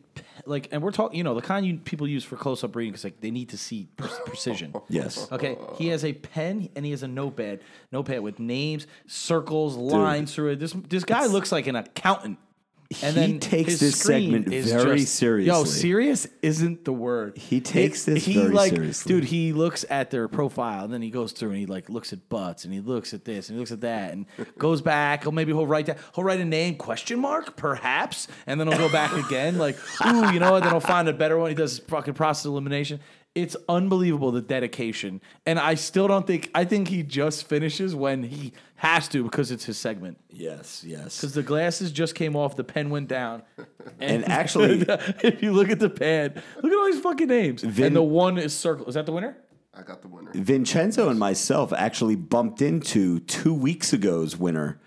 like, 0.49 0.67
and 0.71 0.81
we're 0.81 0.91
talking, 0.91 1.17
you 1.17 1.23
know, 1.23 1.35
the 1.35 1.41
kind 1.41 1.65
you 1.65 1.77
people 1.77 2.07
use 2.07 2.23
for 2.23 2.35
close 2.35 2.63
up 2.63 2.75
reading 2.75 2.91
because 2.91 3.03
like 3.03 3.21
they 3.21 3.31
need 3.31 3.49
to 3.49 3.57
see 3.57 3.87
pre- 3.95 4.09
precision. 4.25 4.73
Yes. 4.89 5.31
Okay, 5.31 5.57
he 5.77 5.87
has 5.87 6.03
a 6.03 6.13
pen 6.13 6.69
and 6.75 6.83
he 6.83 6.91
has 6.91 7.03
a 7.03 7.07
notepad, 7.07 7.61
notepad 7.91 8.21
with 8.21 8.39
names, 8.39 8.87
circles, 9.07 9.77
lines 9.77 10.33
through 10.33 10.51
it. 10.51 10.59
This 10.59 10.73
this 10.89 11.03
guy 11.05 11.27
looks 11.27 11.51
like 11.51 11.67
an 11.67 11.75
accountant. 11.75 12.39
And 13.03 13.15
He 13.15 13.21
then 13.21 13.39
takes 13.39 13.73
his 13.73 13.79
this 13.81 14.01
segment 14.01 14.51
is 14.51 14.71
very 14.71 14.99
just- 15.01 15.13
seriously. 15.13 15.47
Yo, 15.55 15.63
serious 15.63 16.27
isn't 16.41 16.85
the 16.85 16.91
word. 16.91 17.37
He 17.37 17.61
takes 17.61 18.05
this 18.05 18.25
very 18.25 18.47
like, 18.49 18.73
seriously. 18.73 19.13
dude. 19.13 19.23
He 19.25 19.53
looks 19.53 19.85
at 19.91 20.09
their 20.09 20.27
profile 20.27 20.85
and 20.85 20.91
then 20.93 21.03
he 21.03 21.11
goes 21.11 21.31
through 21.31 21.49
and 21.49 21.59
he 21.59 21.65
like 21.67 21.87
looks 21.87 22.13
at 22.13 22.27
butts 22.29 22.65
and 22.65 22.73
he 22.73 22.79
looks 22.79 23.13
at 23.13 23.25
this 23.25 23.47
and 23.49 23.55
he 23.55 23.59
looks 23.59 23.71
at 23.71 23.81
that 23.81 24.13
and 24.13 24.25
goes 24.57 24.81
back. 24.81 25.27
Or 25.27 25.31
maybe 25.31 25.51
he'll 25.53 25.67
write 25.67 25.85
that. 25.85 25.99
He'll 26.15 26.23
write 26.23 26.39
a 26.39 26.45
name 26.45 26.77
question 26.77 27.19
mark 27.19 27.55
perhaps, 27.55 28.27
and 28.47 28.59
then 28.59 28.67
he'll 28.67 28.79
go 28.79 28.91
back 28.91 29.13
again 29.27 29.59
like 29.59 29.77
ooh, 30.03 30.31
you 30.33 30.39
know 30.39 30.53
what? 30.53 30.63
Then 30.63 30.71
he'll 30.71 30.79
find 30.79 31.07
a 31.07 31.13
better 31.13 31.37
one. 31.37 31.49
He 31.49 31.55
does 31.55 31.77
fucking 31.77 32.15
process 32.15 32.45
elimination. 32.45 33.01
It's 33.35 33.55
unbelievable 33.69 34.31
the 34.31 34.41
dedication, 34.41 35.21
and 35.45 35.59
I 35.59 35.75
still 35.75 36.07
don't 36.07 36.25
think. 36.25 36.49
I 36.55 36.65
think 36.65 36.87
he 36.87 37.03
just 37.03 37.47
finishes 37.47 37.93
when 37.95 38.23
he 38.23 38.53
has 38.75 39.07
to 39.09 39.23
because 39.23 39.51
it's 39.51 39.63
his 39.65 39.77
segment. 39.77 40.17
Yes. 40.29 40.83
Yes. 40.85 41.17
Because 41.17 41.33
the 41.35 41.43
glasses 41.43 41.91
just 41.91 42.15
came 42.15 42.35
off, 42.35 42.55
the 42.55 42.63
pen 42.63 42.89
went 42.89 43.07
down, 43.07 43.43
And 43.99 44.27
actually- 44.27 44.81
if 45.23 45.43
you 45.43 45.53
look 45.53 45.69
at 45.69 45.79
the 45.79 45.89
pad, 45.91 46.41
look 46.61 46.71
at 46.71 46.77
all 46.77 46.85
these 46.85 46.99
fucking 47.01 47.27
names. 47.27 47.61
Vin- 47.61 47.87
and 47.87 47.95
the 47.95 48.01
one 48.03 48.37
is 48.39 48.53
circle. 48.57 48.87
Is 48.87 48.95
that 48.95 49.05
the 49.05 49.11
winner? 49.11 49.37
I 49.73 49.83
got 49.83 50.01
the 50.01 50.07
winner. 50.07 50.31
Vincenzo 50.33 51.07
and 51.09 51.19
myself 51.19 51.71
actually 51.71 52.15
bumped 52.15 52.61
into 52.61 53.19
two 53.21 53.53
weeks 53.53 53.93
ago's 53.93 54.35
winner 54.35 54.81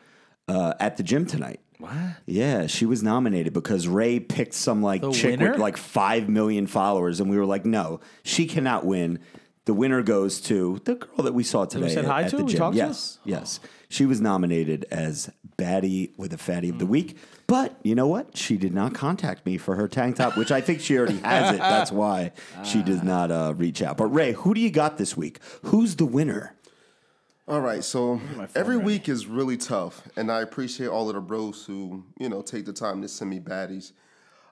uh, 0.48 0.74
at 0.80 0.96
the 0.96 1.02
gym 1.04 1.24
tonight. 1.26 1.60
What? 1.82 1.92
Yeah, 2.26 2.66
she 2.68 2.86
was 2.86 3.02
nominated 3.02 3.52
because 3.52 3.88
Ray 3.88 4.20
picked 4.20 4.54
some 4.54 4.82
like 4.82 5.00
The 5.02 5.10
chick 5.12 5.38
winner? 5.38 5.52
with 5.52 5.60
like 5.60 5.76
five 5.76 6.28
million 6.28 6.66
followers, 6.66 7.20
and 7.20 7.28
we 7.28 7.36
were 7.36 7.44
like, 7.46 7.64
no, 7.66 8.00
she 8.22 8.46
cannot 8.46 8.86
win. 8.86 9.18
The 9.64 9.74
winner 9.74 10.02
goes 10.02 10.40
to 10.42 10.80
the 10.84 10.96
girl 10.96 11.24
that 11.24 11.34
we 11.34 11.44
saw 11.44 11.64
today. 11.64 11.88
said 11.88 12.04
at- 12.04 12.10
hi 12.10 12.22
at 12.22 12.30
to? 12.30 12.36
the 12.38 12.44
We 12.44 12.50
gym. 12.52 12.58
talked 12.58 12.76
to? 12.76 12.82
Yes, 12.84 13.18
yes. 13.24 13.60
She 13.88 14.06
was 14.06 14.20
nominated 14.20 14.86
as 14.90 15.30
baddie 15.58 16.10
with 16.16 16.32
a 16.32 16.38
fatty 16.38 16.68
of 16.68 16.78
the 16.78 16.86
week, 16.86 17.16
but 17.46 17.76
you 17.84 17.94
know 17.94 18.06
what? 18.08 18.36
She 18.36 18.56
did 18.56 18.72
not 18.74 18.94
contact 18.94 19.44
me 19.46 19.58
for 19.58 19.76
her 19.76 19.86
tank 19.86 20.16
top, 20.16 20.36
which 20.36 20.50
I 20.50 20.60
think 20.60 20.80
she 20.80 20.96
already 20.96 21.18
has 21.18 21.54
it. 21.54 21.58
That's 21.58 21.92
why 21.92 22.32
she 22.64 22.82
does 22.82 23.02
not 23.02 23.30
uh, 23.30 23.54
reach 23.56 23.82
out. 23.82 23.96
But 23.98 24.06
Ray, 24.06 24.32
who 24.32 24.54
do 24.54 24.60
you 24.60 24.70
got 24.70 24.96
this 24.98 25.16
week? 25.16 25.38
Who's 25.64 25.96
the 25.96 26.06
winner? 26.06 26.54
All 27.52 27.60
right, 27.60 27.84
so 27.84 28.18
every 28.54 28.78
ready. 28.78 28.86
week 28.86 29.10
is 29.10 29.26
really 29.26 29.58
tough, 29.58 30.08
and 30.16 30.32
I 30.32 30.40
appreciate 30.40 30.86
all 30.86 31.10
of 31.10 31.16
the 31.16 31.20
bros 31.20 31.66
who 31.66 32.02
you 32.18 32.30
know 32.30 32.40
take 32.40 32.64
the 32.64 32.72
time 32.72 33.02
to 33.02 33.08
send 33.08 33.28
me 33.28 33.40
baddies. 33.40 33.92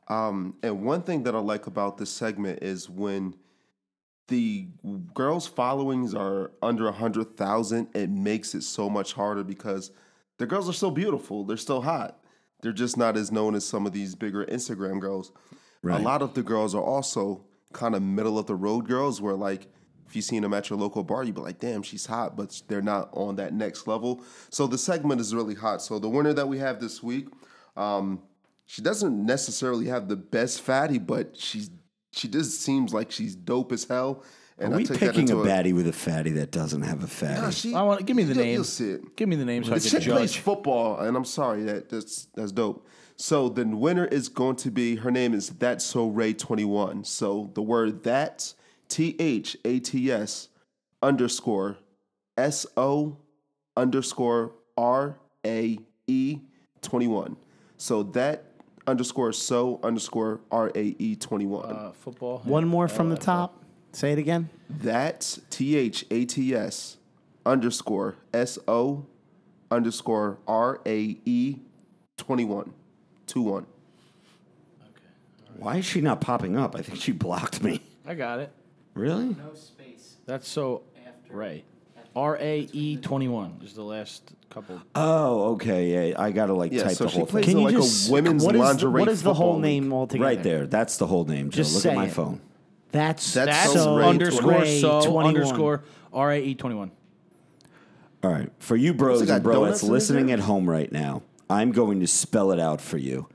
Um, 0.09 0.57
and 0.63 0.83
one 0.83 1.01
thing 1.01 1.23
that 1.23 1.35
I 1.35 1.39
like 1.39 1.67
about 1.67 1.97
this 1.97 2.11
segment 2.11 2.63
is 2.63 2.91
when 2.91 3.37
the 4.29 4.69
girls' 5.15 5.47
followings 5.47 6.15
are 6.15 6.51
under 6.61 6.89
a 6.89 6.93
hundred 6.93 7.39
thousand, 7.39 7.89
it 7.95 8.11
makes 8.11 8.55
it 8.55 8.65
so 8.65 8.91
much 8.91 9.15
harder 9.15 9.45
because 9.45 9.93
the 10.37 10.45
girls 10.45 10.69
are 10.69 10.75
so 10.75 10.91
beautiful, 10.91 11.45
they're 11.45 11.57
so 11.57 11.81
hot. 11.81 12.23
They're 12.61 12.71
just 12.71 12.99
not 12.99 13.17
as 13.17 13.33
known 13.33 13.55
as 13.55 13.65
some 13.65 13.87
of 13.87 13.95
these 13.95 14.15
bigger 14.15 14.45
Instagram 14.45 15.01
girls. 15.01 15.33
Right. 15.83 15.99
A 15.99 16.05
lot 16.05 16.21
of 16.21 16.35
the 16.35 16.43
girls 16.43 16.75
are 16.75 16.85
also 16.85 17.47
kind 17.73 17.95
of 17.95 18.03
middle 18.03 18.39
of 18.39 18.45
the 18.45 18.57
road 18.57 18.87
girls, 18.87 19.23
where 19.23 19.37
like 19.37 19.69
if 20.11 20.17
you've 20.17 20.25
seen 20.25 20.43
them 20.43 20.53
at 20.53 20.69
your 20.69 20.77
local 20.79 21.05
bar, 21.05 21.23
you'd 21.23 21.37
be 21.37 21.41
like, 21.41 21.61
"Damn, 21.61 21.83
she's 21.83 22.07
hot," 22.07 22.37
but 22.37 22.61
they're 22.67 22.83
not 22.83 23.11
on 23.13 23.37
that 23.37 23.55
next 23.55 23.87
level. 23.87 24.23
So 24.51 24.67
the 24.67 24.77
segment 24.77 25.21
is 25.21 25.33
really 25.33 25.55
hot. 25.55 25.83
So 25.83 26.01
the 26.01 26.09
winner 26.09 26.33
that 26.33 26.49
we 26.49 26.59
have 26.59 26.81
this 26.81 27.01
week, 27.01 27.29
um, 27.77 28.21
she 28.67 28.83
doesn't 28.83 29.25
necessarily 29.25 29.87
have 29.87 30.09
the 30.09 30.17
best 30.17 30.63
fatty, 30.63 30.99
but 30.99 31.37
she's 31.37 31.71
she 32.11 32.27
just 32.27 32.61
seems 32.61 32.93
like 32.93 33.13
she's 33.13 33.37
dope 33.37 33.71
as 33.71 33.85
hell. 33.85 34.25
And 34.59 34.75
Are 34.75 34.77
we 34.79 34.83
I 34.83 34.87
took 34.87 34.99
that 34.99 35.15
picking 35.15 35.31
a 35.31 35.39
into 35.39 35.49
baddie 35.49 35.73
with 35.73 35.87
a 35.87 35.93
fatty 35.93 36.33
that 36.33 36.51
doesn't 36.51 36.83
have 36.83 37.05
a 37.05 37.07
fatty? 37.07 37.41
Nah, 37.41 37.51
she- 37.51 37.73
I 37.75 37.83
want. 37.83 38.05
Give 38.05 38.17
me 38.17 38.25
the 38.25 38.35
you'll- 38.35 38.43
name. 38.45 38.55
You'll 38.55 38.65
see 38.65 38.91
it. 38.91 39.17
Give 39.17 39.29
me 39.29 39.37
the 39.37 39.45
name 39.45 39.63
so 39.63 39.73
I 39.73 39.79
The 39.79 39.89
can 39.89 40.01
chick 40.01 40.11
plays 40.11 40.35
football, 40.35 40.99
and 40.99 41.17
I'm 41.17 41.25
sorry 41.25 41.63
that 41.63 41.89
that's 41.89 42.27
that's 42.35 42.51
dope. 42.51 42.85
So 43.15 43.49
the 43.49 43.65
winner 43.65 44.07
is 44.07 44.29
going 44.29 44.57
to 44.57 44.73
be 44.73 44.97
her 44.97 45.11
name 45.13 45.35
is 45.35 45.51
That's 45.51 45.85
So 45.85 46.09
Ray 46.09 46.33
21. 46.33 47.05
So 47.05 47.51
the 47.55 47.63
word 47.63 48.03
that 48.03 48.55
T 48.91 49.17
H 49.19 49.57
A 49.65 49.79
T 49.79 50.13
S 50.13 50.49
underscore 51.01 51.79
S 52.37 52.67
O 52.77 53.17
underscore 53.77 54.53
R 54.77 55.19
A 55.47 55.79
E 56.07 56.39
21. 56.83 57.37
So 57.79 58.03
that 58.03 58.45
underscore 58.87 59.33
so 59.33 59.81
underscore 59.83 60.41
R 60.51 60.71
A 60.75 60.95
E 60.99 61.17
21. 61.17 61.65
Uh, 61.65 61.93
football. 61.93 62.41
One 62.45 62.67
more 62.67 62.89
from 62.89 63.09
the 63.09 63.17
top. 63.17 63.63
Say 63.93 64.13
it 64.13 64.19
again. 64.19 64.51
That's 64.69 65.41
T 65.49 65.77
H 65.77 66.05
A 66.11 66.25
T 66.27 66.55
S 66.55 66.99
underscore 67.47 68.17
S 68.35 68.59
O 68.69 69.07
underscore 69.71 70.39
R 70.47 70.81
A 70.85 71.17
E 71.25 71.57
21. 72.19 72.75
2 73.27 73.43
1. 73.43 73.67
Why 75.57 75.77
is 75.77 75.85
she 75.85 76.01
not 76.01 76.21
popping 76.21 76.57
up? 76.57 76.75
I 76.75 76.83
think 76.83 77.01
she 77.01 77.13
blocked 77.13 77.63
me. 77.63 77.81
I 78.05 78.15
got 78.15 78.41
it. 78.41 78.53
Really? 78.95 79.27
No 79.31 79.55
space. 79.55 80.17
That's 80.27 80.49
so 80.49 80.83
Ray. 81.31 81.65
R 82.17 82.37
A 82.41 82.69
E 82.73 82.97
twenty 82.97 83.29
one 83.29 83.61
is 83.65 83.75
the 83.75 83.83
last 83.85 84.33
couple. 84.51 84.81
Oh, 84.97 85.53
okay. 85.53 86.11
Yeah, 86.11 86.21
I 86.21 86.33
gotta 86.33 86.53
like 86.55 86.73
Yeah, 86.73 86.83
type 86.85 86.97
so 86.97 87.05
the 87.05 87.11
she 87.11 87.17
whole 87.19 87.27
plays 87.27 87.47
thing. 87.47 87.59
you 87.59 87.65
like 87.65 87.75
a 87.75 88.13
women's 88.13 88.45
what 88.45 88.55
is 88.57 88.61
the, 88.61 88.67
lingerie 88.67 89.01
what 89.01 89.09
is 89.09 89.23
the 89.23 89.33
whole 89.35 89.53
football 89.55 89.61
league. 89.71 89.83
name 89.83 89.93
altogether? 89.93 90.25
Right 90.25 90.43
there. 90.43 90.67
That's 90.67 90.97
the 90.97 91.07
whole 91.07 91.25
name. 91.25 91.51
Joe. 91.51 91.57
Just 91.59 91.75
Look 91.75 91.83
say 91.85 91.91
at 91.91 91.97
my 91.97 92.07
it. 92.07 92.13
phone. 92.13 92.41
That's 92.91 93.33
That's 93.33 93.47
That's 93.53 93.73
so 93.73 93.97
Ray 93.97 94.07
underscore 94.07 94.43
21. 94.55 94.81
so 94.81 95.01
21. 95.03 95.27
underscore 95.27 95.85
R 96.13 96.33
A 96.33 96.41
E 96.43 96.55
twenty 96.57 96.75
one. 96.75 96.91
All 98.25 98.31
right. 98.33 98.51
For 98.59 98.75
you 98.77 98.93
bros 98.93 99.23
it 99.23 99.27
got 99.27 99.37
and 99.37 99.45
donuts 99.45 99.81
broettes 99.81 99.87
in 99.87 99.93
listening 99.93 100.27
there? 100.27 100.39
at 100.39 100.41
home 100.43 100.69
right 100.69 100.91
now, 100.91 101.23
I'm 101.49 101.71
going 101.71 102.01
to 102.01 102.07
spell 102.09 102.51
it 102.51 102.59
out 102.59 102.81
for 102.81 102.99
you. 102.99 103.29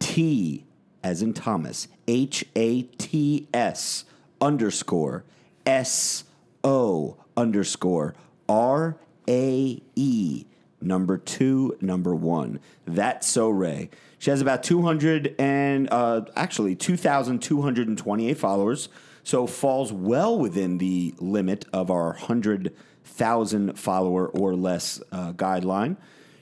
T 0.00 0.66
as 1.02 1.22
in 1.22 1.32
Thomas. 1.32 1.88
H 2.06 2.44
A 2.54 2.82
T 2.82 3.48
S 3.54 4.04
underscore 4.40 5.24
S 5.66 6.24
O 6.64 7.16
underscore 7.36 8.14
R 8.48 8.98
A 9.28 9.82
E 9.94 10.44
number 10.80 11.18
two 11.18 11.76
number 11.80 12.14
one. 12.14 12.60
That's 12.86 13.26
so 13.26 13.48
Ray. 13.48 13.90
She 14.18 14.30
has 14.30 14.40
about 14.40 14.62
200 14.62 15.36
and 15.38 15.88
uh, 15.92 16.22
actually 16.34 16.74
2,228 16.74 18.34
followers, 18.36 18.88
so 19.22 19.46
falls 19.46 19.92
well 19.92 20.38
within 20.38 20.78
the 20.78 21.14
limit 21.18 21.66
of 21.72 21.90
our 21.90 22.08
100,000 22.08 23.78
follower 23.78 24.26
or 24.26 24.56
less 24.56 25.00
uh, 25.12 25.32
guideline. 25.34 25.96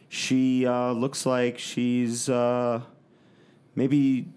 She 0.09 0.67
uh, 0.67 0.93
looks 0.93 1.27
like 1.27 1.59
she's 1.59 2.29
uh, 2.29 2.81
maybe 3.75 4.29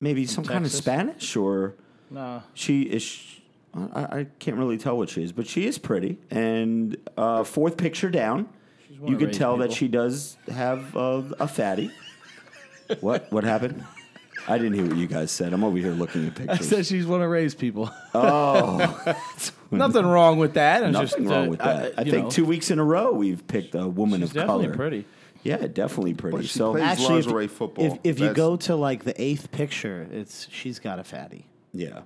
maybe 0.00 0.26
some 0.26 0.44
kind 0.44 0.64
of 0.64 0.70
Spanish 0.70 1.34
or 1.34 1.74
Nah. 2.14 2.40
she 2.54 2.82
is. 2.82 3.40
I, 3.74 4.02
I 4.02 4.26
can't 4.38 4.56
really 4.56 4.78
tell 4.78 4.96
what 4.96 5.08
she 5.08 5.22
is, 5.24 5.32
but 5.32 5.48
she 5.48 5.66
is 5.66 5.78
pretty. 5.78 6.18
And 6.30 6.96
uh, 7.16 7.42
fourth 7.44 7.76
picture 7.76 8.08
down, 8.08 8.48
you 9.04 9.16
could 9.16 9.28
Ray's 9.28 9.38
tell 9.38 9.56
that 9.58 9.72
she 9.72 9.88
does 9.88 10.36
have 10.48 10.96
uh, 10.96 11.22
a 11.40 11.48
fatty. 11.48 11.90
what? 13.00 13.30
What 13.32 13.42
happened? 13.44 13.84
I 14.46 14.58
didn't 14.58 14.74
hear 14.74 14.86
what 14.86 14.96
you 14.96 15.06
guys 15.06 15.30
said. 15.30 15.52
I'm 15.52 15.64
over 15.64 15.76
here 15.78 15.92
looking 15.92 16.26
at 16.26 16.34
pictures. 16.34 16.48
I 16.48 16.52
pictures. 16.58 16.68
said 16.68 16.86
she's 16.86 17.06
one 17.06 17.22
of 17.22 17.30
Ray's 17.30 17.54
people. 17.54 17.90
oh, 18.14 19.14
Nothing 19.70 20.06
wrong 20.06 20.38
with 20.38 20.54
that. 20.54 20.84
I'm 20.84 20.92
nothing 20.92 21.24
just, 21.24 21.30
wrong 21.30 21.46
uh, 21.46 21.50
with 21.50 21.58
that. 21.60 21.98
I, 21.98 22.02
you 22.02 22.10
think 22.12 22.24
know, 22.24 22.30
two 22.30 22.44
weeks 22.44 22.70
in 22.70 22.78
a 22.78 22.84
row 22.84 23.12
we've 23.12 23.46
picked 23.46 23.74
a 23.74 23.88
woman 23.88 24.20
She's 24.20 24.30
of 24.30 24.34
definitely 24.34 24.66
color. 24.66 24.76
pretty. 24.76 25.04
Yeah, 25.42 25.66
definitely 25.66 26.14
pretty. 26.14 26.36
But 26.38 26.46
she 26.46 26.58
so 26.58 26.72
plays- 26.72 26.84
Actually, 26.84 27.44
if, 27.44 27.50
football. 27.52 27.84
if, 27.84 27.98
if 28.04 28.20
you 28.20 28.32
go 28.32 28.56
to 28.56 28.76
like 28.76 29.04
the 29.04 29.20
eighth 29.20 29.50
picture, 29.50 30.06
it's 30.12 30.48
she's 30.50 30.78
got 30.78 30.98
a 30.98 31.04
fatty. 31.04 31.46
Yeah. 31.74 32.02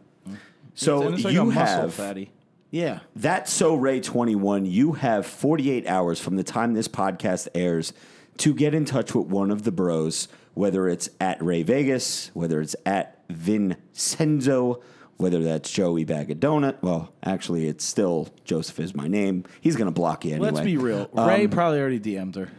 So 0.74 1.12
it's 1.12 1.24
like 1.24 1.34
you 1.34 1.50
have 1.50 1.94
fatty. 1.94 2.32
Yeah. 2.70 3.00
That's 3.16 3.52
so 3.52 3.74
Ray 3.74 4.00
21. 4.00 4.66
You 4.66 4.92
have 4.92 5.26
48 5.26 5.86
hours 5.86 6.20
from 6.20 6.36
the 6.36 6.44
time 6.44 6.74
this 6.74 6.88
podcast 6.88 7.48
airs 7.54 7.92
to 8.38 8.54
get 8.54 8.74
in 8.74 8.84
touch 8.84 9.14
with 9.14 9.26
one 9.26 9.50
of 9.50 9.62
the 9.64 9.72
bros, 9.72 10.28
whether 10.54 10.88
it's 10.88 11.08
at 11.20 11.42
Ray 11.42 11.62
Vegas, 11.62 12.30
whether 12.34 12.60
it's 12.60 12.76
at 12.86 13.22
Vincenzo, 13.28 14.82
whether 15.16 15.42
that's 15.42 15.70
Joey 15.70 16.04
Bag 16.04 16.30
of 16.30 16.38
Donut. 16.38 16.76
Well, 16.82 17.12
actually, 17.24 17.66
it's 17.66 17.84
still 17.84 18.28
Joseph 18.44 18.78
is 18.78 18.94
my 18.94 19.08
name. 19.08 19.44
He's 19.60 19.74
going 19.74 19.88
to 19.88 19.92
block 19.92 20.24
you 20.24 20.32
anyway. 20.34 20.50
Let's 20.50 20.64
be 20.64 20.76
real. 20.76 21.10
Um, 21.14 21.28
Ray 21.28 21.48
probably 21.48 21.80
already 21.80 22.00
DM'd 22.00 22.36
her. 22.36 22.50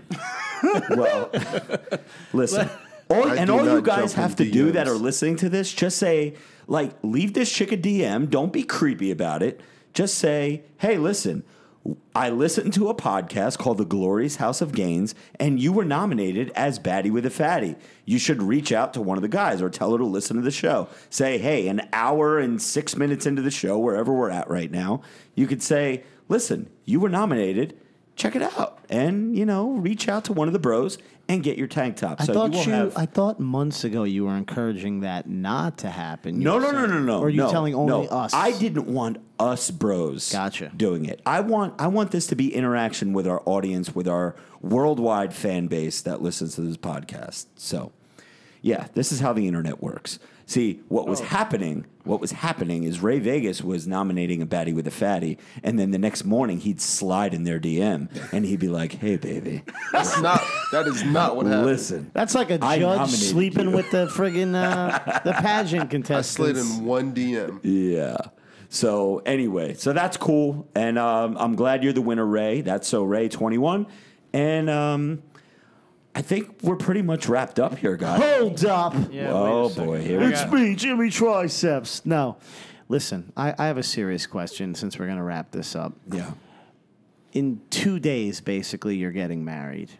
Well, 0.90 1.32
listen. 2.34 2.70
All, 3.10 3.28
and 3.28 3.50
all 3.50 3.66
you 3.66 3.82
guys 3.82 4.14
have 4.14 4.36
to 4.36 4.50
do 4.50 4.72
that 4.72 4.88
are 4.88 4.94
listening 4.94 5.36
to 5.38 5.50
this, 5.50 5.74
just 5.74 5.98
say, 5.98 6.36
like, 6.68 6.92
leave 7.02 7.34
this 7.34 7.52
chick 7.52 7.72
a 7.72 7.78
DM. 7.78 8.30
Don't 8.30 8.54
be 8.54 8.64
creepy 8.64 9.10
about 9.10 9.42
it. 9.42 9.62
Just 9.94 10.16
say, 10.16 10.62
hey, 10.78 10.98
listen, 10.98 11.44
I 12.14 12.30
listened 12.30 12.74
to 12.74 12.90
a 12.90 12.94
podcast 12.94 13.58
called 13.58 13.80
The 13.80 13.86
Glorious 13.86 14.36
House 14.36 14.62
of 14.62 14.74
Gains, 14.74 15.16
and 15.40 15.60
you 15.60 15.74
were 15.74 15.86
nominated 15.86 16.52
as 16.54 16.78
Baddie 16.78 17.12
with 17.12 17.26
a 17.26 17.32
Fatty. 17.32 17.76
You 18.06 18.20
should 18.20 18.44
reach 18.44 18.72
out 18.72 18.94
to 18.94 19.02
one 19.02 19.18
of 19.18 19.24
the 19.24 19.28
guys 19.28 19.62
or 19.62 19.70
tell 19.70 19.94
her 19.94 19.98
to 19.98 20.06
listen 20.06 20.36
to 20.36 20.44
the 20.44 20.52
show. 20.52 20.88
Say, 21.10 21.40
hey, 21.40 21.68
an 21.68 21.88
hour 21.94 22.38
and 22.38 22.62
six 22.62 22.96
minutes 22.96 23.26
into 23.26 23.42
the 23.42 23.50
show, 23.50 23.80
wherever 23.80 24.14
we're 24.14 24.30
at 24.30 24.50
right 24.50 24.70
now, 24.70 25.02
you 25.34 25.48
could 25.48 25.64
say, 25.64 26.04
listen, 26.28 26.70
you 26.86 27.00
were 27.00 27.10
nominated. 27.10 27.76
Check 28.20 28.36
it 28.36 28.42
out, 28.42 28.80
and 28.90 29.34
you 29.34 29.46
know, 29.46 29.72
reach 29.72 30.10
out 30.10 30.26
to 30.26 30.34
one 30.34 30.50
of 30.50 30.54
the 30.54 30.60
bros 30.60 30.98
and 31.30 31.42
get 31.42 31.58
your 31.58 31.68
tank 31.68 31.96
top. 31.96 32.20
I 32.20 32.26
so 32.26 32.34
thought 32.34 32.52
you, 32.52 32.60
you. 32.60 32.72
have, 32.72 32.98
I 32.98 33.06
thought 33.06 33.40
months 33.40 33.86
ago 33.86 34.04
you 34.04 34.26
were 34.26 34.36
encouraging 34.36 35.00
that 35.02 35.30
not 35.30 35.78
to 35.78 35.90
happen. 35.90 36.40
No, 36.40 36.60
no, 36.60 36.72
no, 36.72 36.86
no, 36.86 37.00
no. 37.00 37.20
Or 37.20 37.28
are 37.28 37.30
you 37.30 37.38
no, 37.38 37.50
telling 37.50 37.74
only 37.76 38.08
no. 38.08 38.12
us? 38.12 38.34
I 38.34 38.52
didn't 38.52 38.88
want 38.88 39.20
us 39.40 39.72
bros. 39.72 40.34
Gotcha. 40.34 40.70
Doing 40.76 41.06
it. 41.06 41.22
I 41.26 41.40
want. 41.40 41.80
I 41.80 41.88
want 41.88 42.12
this 42.12 42.28
to 42.28 42.36
be 42.36 42.54
interaction 42.54 43.14
with 43.14 43.26
our 43.26 43.42
audience, 43.46 43.96
with 43.96 44.08
our 44.08 44.36
worldwide 44.60 45.34
fan 45.34 45.68
base 45.68 46.02
that 46.02 46.22
listens 46.22 46.56
to 46.56 46.62
this 46.62 46.76
podcast. 46.76 47.46
So, 47.56 47.94
yeah, 48.62 48.88
this 48.96 49.14
is 49.14 49.22
how 49.22 49.32
the 49.32 49.48
internet 49.48 49.82
works. 49.82 50.20
See, 50.50 50.80
what 50.88 51.04
Oh. 51.06 51.10
was 51.12 51.20
happening? 51.20 51.86
What 52.06 52.20
was 52.20 52.32
happening 52.32 52.84
is 52.84 53.04
Ray 53.04 53.20
Vegas 53.20 53.64
was 53.64 53.86
nominating 53.86 54.42
a 54.42 54.48
baddie 54.48 54.74
with 54.74 54.88
a 54.88 54.92
fatty, 54.92 55.38
and 55.64 55.78
then 55.78 55.92
the 55.92 56.00
next 56.00 56.26
morning 56.26 56.58
he'd 56.60 56.82
slide 56.82 57.36
in 57.36 57.44
their 57.44 57.60
DM 57.60 58.10
and 58.34 58.46
he'd 58.46 58.60
be 58.60 58.68
like, 58.68 58.94
"Hey, 58.94 59.18
baby, 59.18 59.62
That's 59.92 60.20
not, 60.20 60.42
that 60.72 60.88
is 60.88 61.04
not 61.04 61.36
what 61.36 61.46
happened. 61.46 61.68
listen." 61.68 62.10
That's 62.16 62.34
like 62.34 62.50
a 62.50 62.58
judge 62.58 63.10
sleeping 63.12 63.70
you. 63.70 63.76
with 63.76 63.92
the 63.92 64.08
friggin' 64.08 64.56
uh, 64.56 65.20
the 65.24 65.34
pageant 65.40 65.92
contestant. 65.92 66.48
I 66.50 66.54
slid 66.54 66.58
in 66.58 66.84
one 66.84 67.14
DM. 67.14 67.60
Yeah. 67.62 68.18
So 68.70 69.22
anyway, 69.28 69.76
so 69.76 69.94
that's 69.94 70.18
cool, 70.18 70.68
and 70.74 70.98
um, 70.98 71.38
I'm 71.40 71.56
glad 71.56 71.84
you're 71.84 71.94
the 71.94 72.02
winner, 72.02 72.26
Ray. 72.26 72.62
That's 72.62 72.88
so 72.88 73.04
Ray 73.04 73.30
21, 73.30 73.86
and 74.34 74.68
um, 74.68 75.22
I 76.16 76.22
think 76.22 76.58
we're 76.64 76.76
pretty 76.76 77.02
much 77.02 77.30
wrapped 77.30 77.60
up 77.60 77.78
here, 77.78 77.96
guys. 77.96 78.22
Hold 78.22 78.66
up. 78.66 78.94
Yeah, 79.12 79.32
oh 79.32 79.62
wait 79.64 79.66
a 79.66 79.70
second. 79.74 79.86
boy, 79.86 80.02
here 80.02 80.20
I 80.20 80.26
we 80.26 80.32
It's 80.34 80.44
go. 80.46 80.52
me, 80.52 80.76
Jimmy 80.76 81.10
Triceps. 81.10 82.06
No. 82.06 82.38
Listen, 82.88 83.32
I, 83.38 83.54
I 83.58 83.68
have 83.68 83.78
a 83.78 83.84
serious 83.84 84.26
question 84.26 84.74
since 84.74 84.98
we're 84.98 85.06
going 85.06 85.18
to 85.20 85.24
wrap 85.24 85.52
this 85.52 85.76
up. 85.76 85.94
Yeah. 86.12 86.32
In 87.34 87.62
two 87.70 88.00
days, 88.00 88.42
basically, 88.42 88.96
you're 88.98 89.12
getting 89.12 89.46
married. 89.46 89.92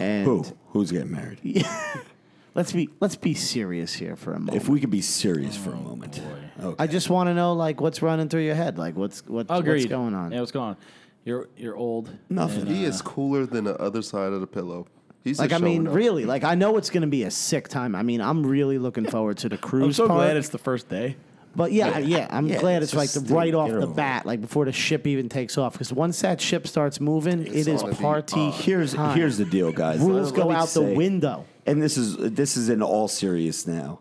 And 0.00 0.24
Who? 0.24 0.44
Who's 0.70 0.90
getting 0.90 1.12
married? 1.12 1.38
let's 2.54 2.72
be 2.72 2.90
let's 3.00 3.14
be 3.16 3.34
serious 3.34 3.94
here 3.94 4.16
for 4.16 4.32
a 4.32 4.38
moment. 4.40 4.56
If 4.56 4.68
we 4.68 4.80
could 4.80 4.90
be 4.90 5.00
serious 5.00 5.56
for 5.56 5.70
a 5.70 5.76
moment. 5.76 6.20
Okay. 6.60 6.76
I 6.82 6.88
just 6.88 7.08
want 7.08 7.28
to 7.28 7.34
know 7.34 7.52
like 7.54 7.80
what's 7.80 8.02
running 8.02 8.28
through 8.28 8.42
your 8.42 8.56
head, 8.56 8.76
like 8.76 8.96
what's 8.96 9.20
what's, 9.26 9.48
what's 9.48 9.60
Agreed. 9.60 9.88
going 9.88 10.14
on. 10.14 10.32
Yeah, 10.32 10.40
what's 10.40 10.52
going 10.52 10.70
on? 10.70 10.76
You're 11.24 11.48
you're 11.56 11.76
old. 11.76 12.10
Nothing. 12.28 12.62
and, 12.62 12.70
He 12.70 12.84
uh, 12.84 12.88
is 12.88 13.00
cooler 13.00 13.46
than 13.46 13.64
the 13.64 13.76
other 13.80 14.02
side 14.02 14.32
of 14.32 14.40
the 14.40 14.46
pillow. 14.48 14.86
He's 15.28 15.38
Like 15.38 15.52
I 15.52 15.58
mean, 15.58 15.86
really, 15.88 16.24
like 16.24 16.44
I 16.44 16.54
know 16.54 16.76
it's 16.76 16.90
going 16.90 17.02
to 17.02 17.06
be 17.08 17.22
a 17.24 17.30
sick 17.30 17.68
time. 17.68 17.94
I 17.94 18.02
mean, 18.02 18.20
I'm 18.20 18.44
really 18.44 18.78
looking 18.78 19.06
forward 19.06 19.38
to 19.38 19.48
the 19.48 19.58
cruise 19.58 19.84
I'm 19.84 19.92
so 19.92 20.08
part. 20.08 20.18
glad 20.18 20.36
it's 20.36 20.48
the 20.48 20.58
first 20.58 20.88
day. 20.88 21.16
But 21.56 21.72
yeah, 21.72 21.98
yeah, 21.98 22.28
I'm 22.30 22.46
Yeah, 22.46 22.60
glad 22.60 22.82
it's 22.82 22.94
like 22.94 23.10
just 23.10 23.26
the 23.26 23.34
right 23.34 23.52
off 23.54 23.70
the 23.70 23.86
bat, 23.86 24.26
like 24.26 24.40
before 24.40 24.64
the 24.66 24.72
ship 24.72 25.06
even 25.06 25.28
takes 25.28 25.58
off. 25.58 25.72
Because 25.72 25.92
once 25.92 26.20
that 26.20 26.40
ship 26.40 26.66
starts 26.68 27.00
moving, 27.00 27.46
It's 27.46 27.66
it 27.66 27.68
is 27.68 27.82
party. 27.82 28.48
uh, 28.48 28.52
Here's 28.52 28.94
time. 28.94 29.16
here's 29.16 29.38
the 29.38 29.44
deal, 29.44 29.72
guys. 29.72 29.98
rules 29.98 30.30
go 30.30 30.50
out 30.50 30.68
the 30.68 30.82
window. 30.82 31.46
and 31.66 31.82
this 31.82 31.96
is 31.96 32.16
this 32.16 32.56
is 32.56 32.68
in 32.68 32.82
all 32.82 33.08
serious 33.08 33.66
now. 33.66 34.00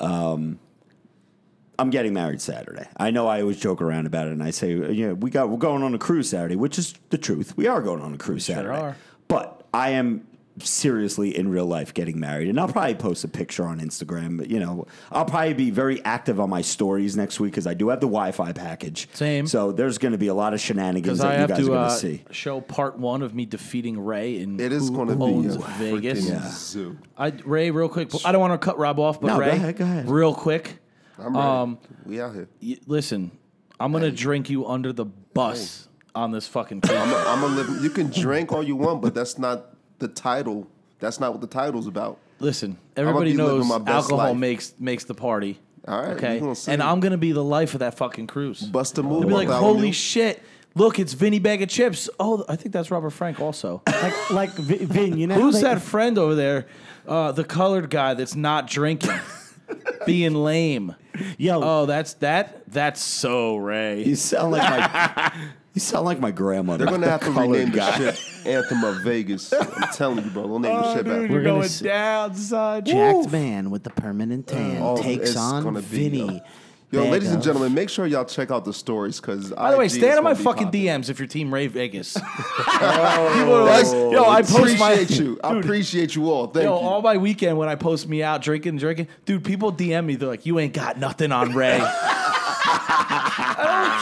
Um, 0.00 0.58
I'm 1.78 1.90
getting 1.90 2.12
married 2.12 2.40
Saturday. 2.40 2.86
I 2.96 3.10
know 3.12 3.28
I 3.28 3.40
always 3.40 3.58
joke 3.58 3.80
around 3.80 4.06
about 4.06 4.26
it, 4.26 4.32
and 4.32 4.42
I 4.42 4.50
say, 4.50 4.70
you 4.72 5.08
know, 5.08 5.14
we 5.14 5.30
got 5.30 5.48
we're 5.48 5.58
going 5.58 5.82
on 5.84 5.94
a 5.94 5.98
cruise 5.98 6.28
Saturday, 6.28 6.56
which 6.56 6.78
is 6.78 6.94
the 7.10 7.18
truth. 7.18 7.56
We 7.56 7.68
are 7.68 7.80
going 7.80 8.02
on 8.02 8.12
a 8.12 8.18
cruise 8.18 8.44
sure 8.44 8.56
Saturday, 8.56 8.76
are. 8.78 8.96
but 9.28 9.64
I 9.72 9.90
am 9.90 10.26
seriously 10.62 11.36
in 11.36 11.48
real 11.48 11.66
life 11.66 11.92
getting 11.94 12.18
married, 12.20 12.48
and 12.48 12.58
I'll 12.58 12.68
probably 12.68 12.94
post 12.94 13.24
a 13.24 13.28
picture 13.28 13.64
on 13.64 13.80
Instagram. 13.80 14.38
But 14.38 14.50
you 14.50 14.60
know, 14.60 14.86
I'll 15.10 15.24
probably 15.24 15.54
be 15.54 15.70
very 15.70 16.04
active 16.04 16.38
on 16.40 16.50
my 16.50 16.60
stories 16.62 17.16
next 17.16 17.40
week 17.40 17.52
because 17.52 17.66
I 17.66 17.74
do 17.74 17.88
have 17.88 18.00
the 18.00 18.06
Wi-Fi 18.06 18.52
package. 18.52 19.08
Same. 19.12 19.46
So 19.46 19.72
there's 19.72 19.98
going 19.98 20.12
to 20.12 20.18
be 20.18 20.28
a 20.28 20.34
lot 20.34 20.54
of 20.54 20.60
shenanigans 20.60 21.18
that 21.18 21.26
I 21.28 21.34
you 21.34 21.38
have 21.40 21.48
guys 21.50 21.58
are 21.58 21.62
to 21.62 21.66
going 21.68 21.78
uh, 21.80 21.88
to 21.90 21.96
see. 21.96 22.24
show 22.30 22.60
part 22.60 22.98
one 22.98 23.22
of 23.22 23.34
me 23.34 23.46
defeating 23.46 23.98
Ray 24.00 24.38
in 24.40 24.58
It 24.60 24.72
is 24.72 24.88
who 24.88 24.96
going 24.96 25.08
to 25.08 25.16
be 25.16 25.22
owns 25.22 25.56
a 25.56 25.58
Vegas. 25.78 26.28
Yeah. 26.28 26.48
zoo. 26.50 26.98
I, 27.16 27.28
Ray, 27.44 27.70
real 27.70 27.88
quick. 27.88 28.10
I 28.24 28.32
don't 28.32 28.40
want 28.40 28.60
to 28.60 28.64
cut 28.64 28.78
Rob 28.78 28.98
off, 28.98 29.20
but 29.20 29.28
No, 29.28 29.34
go 29.34 29.40
Ray, 29.40 29.50
ahead, 29.50 29.76
go 29.76 29.84
ahead. 29.84 30.08
real 30.08 30.34
quick. 30.34 30.78
I'm 31.18 31.34
ready. 31.36 31.48
Um, 31.48 31.78
we 32.04 32.20
out 32.20 32.32
here. 32.34 32.48
y- 32.62 32.78
listen, 32.86 33.32
I'm 33.80 33.90
gonna 33.92 34.10
drink 34.12 34.48
you 34.50 34.66
under 34.66 34.92
the 34.92 35.04
bus 35.04 35.88
on 36.14 36.30
this 36.30 36.46
fucking 36.46 36.80
cruise. 36.80 36.96
I'm 37.00 37.12
a, 37.12 37.16
I'm 37.28 37.42
a 37.42 37.46
live. 37.62 37.82
You 37.82 37.90
can 37.90 38.08
drink 38.10 38.52
all 38.52 38.62
you 38.62 38.76
want, 38.76 39.02
but 39.02 39.14
that's 39.14 39.36
not 39.38 39.74
the 39.98 40.08
title. 40.08 40.66
That's 41.00 41.20
not 41.20 41.32
what 41.32 41.40
the 41.40 41.46
title's 41.46 41.86
about. 41.86 42.18
Listen, 42.40 42.76
everybody 42.96 43.32
be 43.32 43.36
living 43.38 43.58
knows 43.58 43.68
my 43.68 43.78
best 43.78 44.10
alcohol 44.10 44.28
life. 44.30 44.36
makes 44.36 44.74
makes 44.78 45.04
the 45.04 45.14
party. 45.14 45.58
All 45.86 46.00
right, 46.00 46.10
okay, 46.16 46.34
we 46.34 46.40
gonna 46.40 46.54
see. 46.54 46.72
and 46.72 46.82
I'm 46.82 47.00
gonna 47.00 47.16
be 47.16 47.32
the 47.32 47.42
life 47.44 47.74
of 47.74 47.80
that 47.80 47.96
fucking 47.96 48.26
cruise. 48.26 48.60
Bust 48.62 48.98
a 48.98 49.02
move. 49.02 49.20
They'll 49.22 49.28
be 49.28 49.34
like, 49.34 49.48
without 49.48 49.60
holy 49.60 49.88
you. 49.88 49.92
shit! 49.92 50.42
Look, 50.74 50.98
it's 50.98 51.14
Vinny 51.14 51.38
Bag 51.38 51.62
of 51.62 51.68
Chips. 51.68 52.08
Oh, 52.20 52.44
I 52.48 52.56
think 52.56 52.72
that's 52.72 52.90
Robert 52.90 53.10
Frank 53.10 53.40
also. 53.40 53.82
Like, 54.02 54.30
like 54.30 54.50
Vi- 54.50 54.84
Vin, 54.84 55.18
you 55.18 55.26
know 55.26 55.34
Who's 55.34 55.56
they- 55.56 55.62
that 55.62 55.80
friend 55.82 56.18
over 56.18 56.34
there? 56.34 56.66
Uh, 57.06 57.32
the 57.32 57.42
colored 57.44 57.90
guy 57.90 58.14
that's 58.14 58.36
not 58.36 58.66
drinking, 58.68 59.10
being 60.06 60.34
lame. 60.34 60.94
Yo, 61.38 61.60
Oh, 61.62 61.86
that's 61.86 62.12
that. 62.14 62.62
That's 62.70 63.00
so 63.00 63.56
Ray. 63.56 64.04
You 64.04 64.14
sound 64.14 64.52
like 64.52 64.62
my 64.62 65.32
you 65.74 65.80
sound 65.80 66.04
like 66.06 66.18
my 66.18 66.30
grandmother. 66.30 66.84
They're 66.84 66.92
gonna 66.94 67.08
have 67.08 67.20
to 67.20 67.32
Colored 67.32 67.50
rename 67.50 67.70
the 67.70 67.76
guy. 67.76 68.12
ship 68.12 68.46
Anthem 68.46 68.84
of 68.84 69.02
Vegas. 69.02 69.52
I'm 69.52 69.92
telling 69.94 70.24
you, 70.24 70.30
bro. 70.30 70.46
They'll 70.48 70.58
name 70.58 70.74
the 70.76 70.84
oh, 70.86 70.94
ship 70.94 71.06
after. 71.06 71.20
We're 71.20 71.28
gonna 71.28 71.42
going 71.44 71.62
s- 71.64 71.80
down, 71.80 72.34
son. 72.34 72.84
jacked 72.84 73.30
man 73.30 73.70
with 73.70 73.84
the 73.84 73.90
permanent 73.90 74.50
oh, 74.50 74.54
tan 74.54 74.82
Oh, 74.82 75.02
takes 75.02 75.30
it's 75.30 75.36
on 75.36 75.62
gonna 75.64 75.80
be, 75.80 75.86
uh, 75.86 75.90
Vinny. 75.90 76.18
yo. 76.18 76.40
Yo, 76.90 77.04
ladies 77.10 77.28
and 77.28 77.36
of- 77.38 77.44
gentlemen, 77.44 77.74
make 77.74 77.90
sure 77.90 78.06
y'all 78.06 78.24
check 78.24 78.50
out 78.50 78.64
the 78.64 78.72
stories 78.72 79.20
because. 79.20 79.50
By 79.50 79.72
the 79.72 79.76
way, 79.76 79.88
stand 79.88 80.16
on 80.16 80.24
my 80.24 80.32
fucking 80.32 80.70
DMs 80.70 81.10
if 81.10 81.18
you're 81.18 81.28
Team 81.28 81.52
Ray 81.52 81.66
Vegas. 81.66 82.14
That's, 82.80 83.92
yo, 83.92 84.24
I 84.24 84.40
post 84.40 84.78
my 84.78 84.92
appreciate 84.92 85.20
you. 85.20 85.38
I 85.44 85.58
appreciate 85.58 86.14
you 86.16 86.30
all. 86.30 86.46
Thank 86.46 86.64
you. 86.64 86.70
Yo, 86.70 86.80
you. 86.80 86.86
all 86.86 87.02
my 87.02 87.18
weekend 87.18 87.58
when 87.58 87.68
I 87.68 87.74
post 87.74 88.08
me 88.08 88.22
out 88.22 88.40
drinking, 88.40 88.78
drinking, 88.78 89.08
dude, 89.26 89.44
people 89.44 89.70
DM 89.70 90.06
me. 90.06 90.16
They're 90.16 90.28
like, 90.30 90.46
"You 90.46 90.58
ain't 90.58 90.72
got 90.72 90.98
nothing 90.98 91.30
on 91.30 91.54
Ray." 91.54 91.78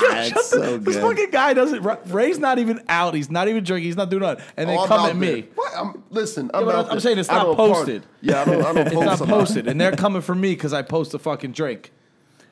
That's 0.01 0.47
so 0.51 0.79
this 0.79 0.97
fucking 0.97 1.31
guy 1.31 1.55
doesn't. 1.55 1.83
Ray's 2.13 2.39
not 2.39 2.59
even 2.59 2.83
out. 2.89 3.15
He's 3.15 3.31
not 3.31 3.49
even 3.49 3.65
drinking. 3.65 3.87
He's 3.87 3.97
not 3.97 4.11
doing 4.11 4.23
nothing. 4.23 4.45
And 4.57 4.69
they 4.69 4.77
Oh, 4.77 4.87
come 4.87 5.09
at 5.11 5.17
me. 5.17 5.49
What? 5.55 5.73
I'm, 5.77 6.03
listen, 6.11 6.51
I'm, 6.55 6.65
but 6.65 6.75
out 6.75 6.91
I'm 6.93 7.01
saying 7.01 7.19
it's 7.19 7.29
I 7.29 7.37
not 7.37 7.43
don't 7.45 7.57
party. 7.57 7.73
posted. 7.75 8.07
Yeah, 8.21 8.43
I 8.43 8.45
don't. 8.45 8.65
I 8.65 8.73
don't 8.73 8.87
It's 8.87 8.95
not 8.95 9.21
a 9.21 9.25
lot. 9.25 9.29
posted, 9.29 9.69
and 9.69 9.81
they're 9.81 9.93
coming 9.97 10.23
for 10.23 10.35
me 10.35 10.51
because 10.55 10.73
I 10.73 10.83
post 10.83 11.15
a 11.15 11.19
fucking 11.19 11.53
drink. 11.53 11.93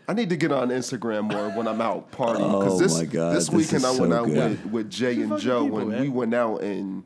I 0.07 0.13
need 0.13 0.29
to 0.31 0.37
get 0.37 0.53
on 0.53 0.69
Instagram 0.69 1.33
more 1.33 1.49
when 1.51 1.67
I'm 1.67 1.81
out 1.81 2.13
partying. 2.13 2.41
Oh, 2.41 2.61
Because 2.61 2.79
this, 2.79 2.99
my 2.99 3.05
God, 3.07 3.35
this 3.35 3.47
this 3.49 3.55
weekend 3.55 3.77
is 3.79 3.85
I 3.85 4.01
went 4.01 4.13
so 4.13 4.19
out 4.19 4.27
with, 4.29 4.67
with 4.67 4.91
Jay 4.91 5.21
and 5.23 5.39
Joe, 5.39 5.65
people, 5.65 5.79
and 5.79 5.89
man. 5.91 6.01
we 6.03 6.09
went 6.11 6.35
out, 6.35 6.59
and 6.63 7.05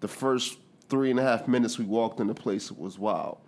the 0.00 0.08
first 0.08 0.58
three 0.88 1.10
and 1.12 1.20
a 1.20 1.22
half 1.22 1.46
minutes 1.46 1.78
we 1.78 1.84
walked 1.84 2.18
in 2.18 2.26
the 2.26 2.34
place, 2.34 2.70
it 2.70 2.78
was 2.78 2.98
wild. 2.98 3.38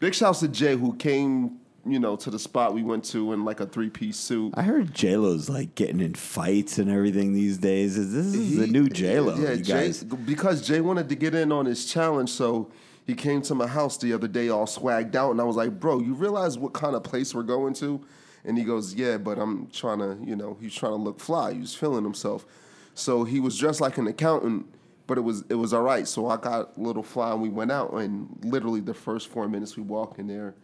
Big 0.00 0.12
shouts 0.12 0.40
to 0.40 0.48
Jay 0.48 0.76
who 0.76 0.94
came, 0.96 1.60
you 1.86 1.98
know, 1.98 2.16
to 2.16 2.30
the 2.30 2.38
spot 2.38 2.74
we 2.74 2.82
went 2.82 3.04
to 3.04 3.32
in 3.32 3.44
like 3.44 3.60
a 3.60 3.66
three 3.66 3.90
piece 3.90 4.16
suit. 4.16 4.54
I 4.56 4.62
heard 4.62 4.94
J 4.94 5.16
Lo's 5.16 5.48
like 5.48 5.74
getting 5.74 6.00
in 6.00 6.14
fights 6.14 6.78
and 6.78 6.90
everything 6.90 7.34
these 7.34 7.58
days. 7.58 7.96
Is 7.96 8.12
this 8.12 8.34
is 8.34 8.56
the 8.56 8.66
new 8.66 8.88
J 8.88 9.20
Lo? 9.20 9.36
Yeah, 9.36 9.52
you 9.52 9.62
Jay, 9.62 9.92
because 10.24 10.66
Jay 10.66 10.80
wanted 10.80 11.08
to 11.08 11.14
get 11.14 11.34
in 11.34 11.52
on 11.52 11.66
his 11.66 11.84
challenge, 11.86 12.30
so 12.30 12.70
he 13.06 13.14
came 13.14 13.42
to 13.42 13.54
my 13.54 13.66
house 13.66 13.98
the 13.98 14.12
other 14.12 14.28
day 14.28 14.48
all 14.48 14.66
swagged 14.66 15.14
out, 15.14 15.30
and 15.30 15.40
I 15.40 15.44
was 15.44 15.56
like, 15.56 15.78
"Bro, 15.78 16.00
you 16.00 16.14
realize 16.14 16.56
what 16.56 16.72
kind 16.72 16.96
of 16.96 17.02
place 17.02 17.34
we're 17.34 17.42
going 17.42 17.74
to?" 17.74 18.00
And 18.44 18.56
he 18.56 18.64
goes, 18.64 18.94
"Yeah, 18.94 19.18
but 19.18 19.38
I'm 19.38 19.68
trying 19.68 19.98
to, 19.98 20.18
you 20.24 20.36
know, 20.36 20.56
he's 20.60 20.74
trying 20.74 20.92
to 20.92 20.98
look 20.98 21.20
fly. 21.20 21.52
He 21.52 21.60
was 21.60 21.74
feeling 21.74 22.04
himself, 22.04 22.46
so 22.94 23.24
he 23.24 23.40
was 23.40 23.58
dressed 23.58 23.80
like 23.80 23.98
an 23.98 24.06
accountant." 24.06 24.66
But 25.06 25.18
it 25.18 25.20
was 25.20 25.44
it 25.50 25.56
was 25.56 25.74
all 25.74 25.82
right. 25.82 26.08
So 26.08 26.28
I 26.28 26.38
got 26.38 26.78
a 26.78 26.80
little 26.80 27.02
fly 27.02 27.32
and 27.32 27.42
we 27.42 27.50
went 27.50 27.70
out 27.70 27.92
and 27.92 28.38
literally 28.42 28.80
the 28.80 28.94
first 28.94 29.28
four 29.28 29.46
minutes 29.48 29.76
we 29.76 29.82
walked 29.82 30.18
in 30.18 30.26
there. 30.28 30.54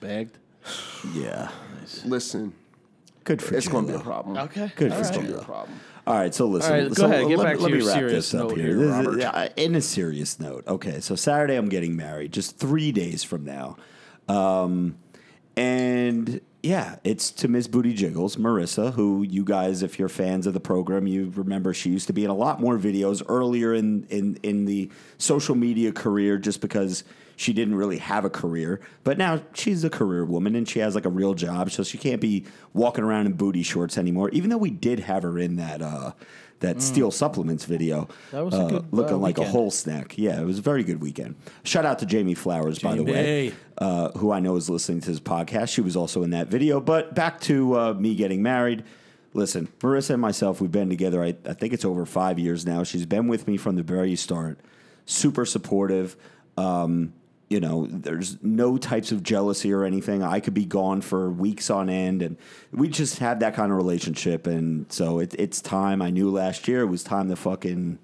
Bagged. 0.00 0.38
Yeah, 1.14 1.50
Listen, 2.04 2.52
good 3.24 3.40
for 3.42 3.52
you. 3.54 3.58
it's 3.58 3.66
J-Lo. 3.66 3.80
gonna 3.82 3.92
be 3.92 3.98
a 3.98 4.04
problem. 4.04 4.36
Okay. 4.36 4.72
Good 4.76 4.92
All 4.92 4.96
for 4.96 5.00
It's 5.00 5.10
right. 5.10 5.16
gonna 5.26 5.34
be 5.36 5.40
a 5.40 5.44
problem. 5.44 5.80
All 6.06 6.14
right, 6.14 6.34
so 6.34 6.46
listen. 6.46 6.72
All 6.72 6.78
right, 6.80 6.88
go 6.88 6.94
so 6.94 7.04
ahead. 7.06 7.28
Get 7.28 7.38
let, 7.38 7.44
back 7.44 7.56
to 7.56 7.62
let 7.62 7.72
me 7.72 7.78
your 7.78 7.86
wrap 7.86 7.96
serious 7.96 8.30
this 8.30 8.34
up 8.40 8.48
note 8.48 8.56
here. 8.58 8.66
here, 8.68 8.76
This 8.76 9.06
is- 9.06 9.16
yeah, 9.18 9.48
in 9.56 9.74
a 9.74 9.80
serious 9.80 10.40
note. 10.40 10.66
Okay, 10.66 11.00
so 11.00 11.14
Saturday 11.14 11.56
I'm 11.56 11.68
getting 11.68 11.96
married, 11.96 12.32
just 12.32 12.56
three 12.58 12.92
days 12.92 13.22
from 13.22 13.44
now, 13.44 13.76
um, 14.28 14.96
and 15.56 16.40
yeah, 16.62 16.96
it's 17.04 17.30
to 17.32 17.48
Miss 17.48 17.66
Booty 17.66 17.94
Jiggles, 17.94 18.36
Marissa, 18.36 18.92
who 18.92 19.22
you 19.22 19.44
guys, 19.44 19.82
if 19.82 19.98
you're 19.98 20.08
fans 20.08 20.46
of 20.46 20.54
the 20.54 20.60
program, 20.60 21.06
you 21.06 21.32
remember 21.34 21.72
she 21.72 21.90
used 21.90 22.06
to 22.08 22.12
be 22.12 22.24
in 22.24 22.30
a 22.30 22.34
lot 22.34 22.60
more 22.60 22.78
videos 22.78 23.22
earlier 23.28 23.74
in 23.74 24.06
in 24.10 24.38
in 24.42 24.66
the 24.66 24.90
social 25.18 25.54
media 25.54 25.92
career, 25.92 26.36
just 26.38 26.60
because 26.60 27.04
she 27.36 27.54
didn't 27.54 27.74
really 27.74 27.96
have 27.96 28.26
a 28.26 28.30
career. 28.30 28.80
But 29.02 29.16
now 29.16 29.40
she's 29.54 29.82
a 29.82 29.90
career 29.90 30.26
woman 30.26 30.54
and 30.54 30.68
she 30.68 30.80
has 30.80 30.94
like 30.94 31.06
a 31.06 31.10
real 31.10 31.32
job, 31.32 31.70
so 31.70 31.82
she 31.82 31.96
can't 31.96 32.20
be 32.20 32.44
walking 32.74 33.02
around 33.02 33.24
in 33.26 33.32
booty 33.32 33.62
shorts 33.62 33.96
anymore. 33.96 34.28
Even 34.30 34.50
though 34.50 34.58
we 34.58 34.70
did 34.70 35.00
have 35.00 35.22
her 35.22 35.38
in 35.38 35.56
that 35.56 35.80
uh, 35.80 36.12
that 36.60 36.80
steel 36.80 37.10
supplements 37.10 37.64
video, 37.64 38.02
Mm. 38.02 38.30
That 38.30 38.44
was 38.44 38.54
uh, 38.54 38.68
good, 38.68 38.86
looking 38.92 39.14
uh, 39.14 39.18
like 39.18 39.38
a 39.38 39.44
whole 39.44 39.70
snack. 39.70 40.16
Yeah, 40.16 40.40
it 40.40 40.44
was 40.44 40.58
a 40.58 40.62
very 40.62 40.84
good 40.84 41.00
weekend. 41.00 41.34
Shout 41.64 41.84
out 41.84 41.98
to 42.00 42.06
Jamie 42.06 42.34
Flowers, 42.34 42.78
by 42.78 42.94
the 42.94 43.02
way, 43.02 43.52
uh, 43.78 44.10
who 44.12 44.30
I 44.30 44.40
know 44.40 44.56
is 44.56 44.70
listening 44.70 45.00
to 45.00 45.10
this 45.10 45.20
podcast. 45.20 45.68
She 45.70 45.80
was 45.80 45.96
also 45.96 46.22
in 46.22 46.30
that 46.30 46.48
video. 46.48 46.80
But 46.80 47.14
back 47.14 47.40
to 47.42 47.78
uh, 47.78 47.94
me 47.94 48.14
getting 48.14 48.42
married. 48.42 48.84
Listen, 49.32 49.68
Marissa 49.78 50.10
and 50.10 50.20
myself, 50.20 50.60
we've 50.60 50.72
been 50.72 50.88
together. 50.90 51.22
I, 51.22 51.34
I 51.44 51.54
think 51.54 51.72
it's 51.72 51.84
over 51.84 52.04
five 52.04 52.38
years 52.38 52.66
now. 52.66 52.82
She's 52.84 53.06
been 53.06 53.28
with 53.28 53.46
me 53.46 53.56
from 53.56 53.76
the 53.76 53.82
very 53.82 54.16
start. 54.16 54.58
Super 55.06 55.46
supportive. 55.46 56.16
Um, 56.56 57.12
you 57.50 57.58
know, 57.58 57.86
there's 57.90 58.40
no 58.42 58.78
types 58.78 59.10
of 59.10 59.24
jealousy 59.24 59.72
or 59.72 59.84
anything. 59.84 60.22
I 60.22 60.38
could 60.38 60.54
be 60.54 60.64
gone 60.64 61.00
for 61.00 61.28
weeks 61.30 61.68
on 61.68 61.90
end, 61.90 62.22
and 62.22 62.36
we 62.72 62.88
just 62.88 63.18
have 63.18 63.40
that 63.40 63.54
kind 63.54 63.72
of 63.72 63.76
relationship. 63.76 64.46
And 64.46 64.90
so 64.90 65.18
it, 65.18 65.34
it's 65.36 65.60
time. 65.60 66.00
I 66.00 66.10
knew 66.10 66.30
last 66.30 66.68
year 66.68 66.82
it 66.82 66.86
was 66.86 67.02
time 67.02 67.28
to 67.28 67.34
fucking 67.34 67.98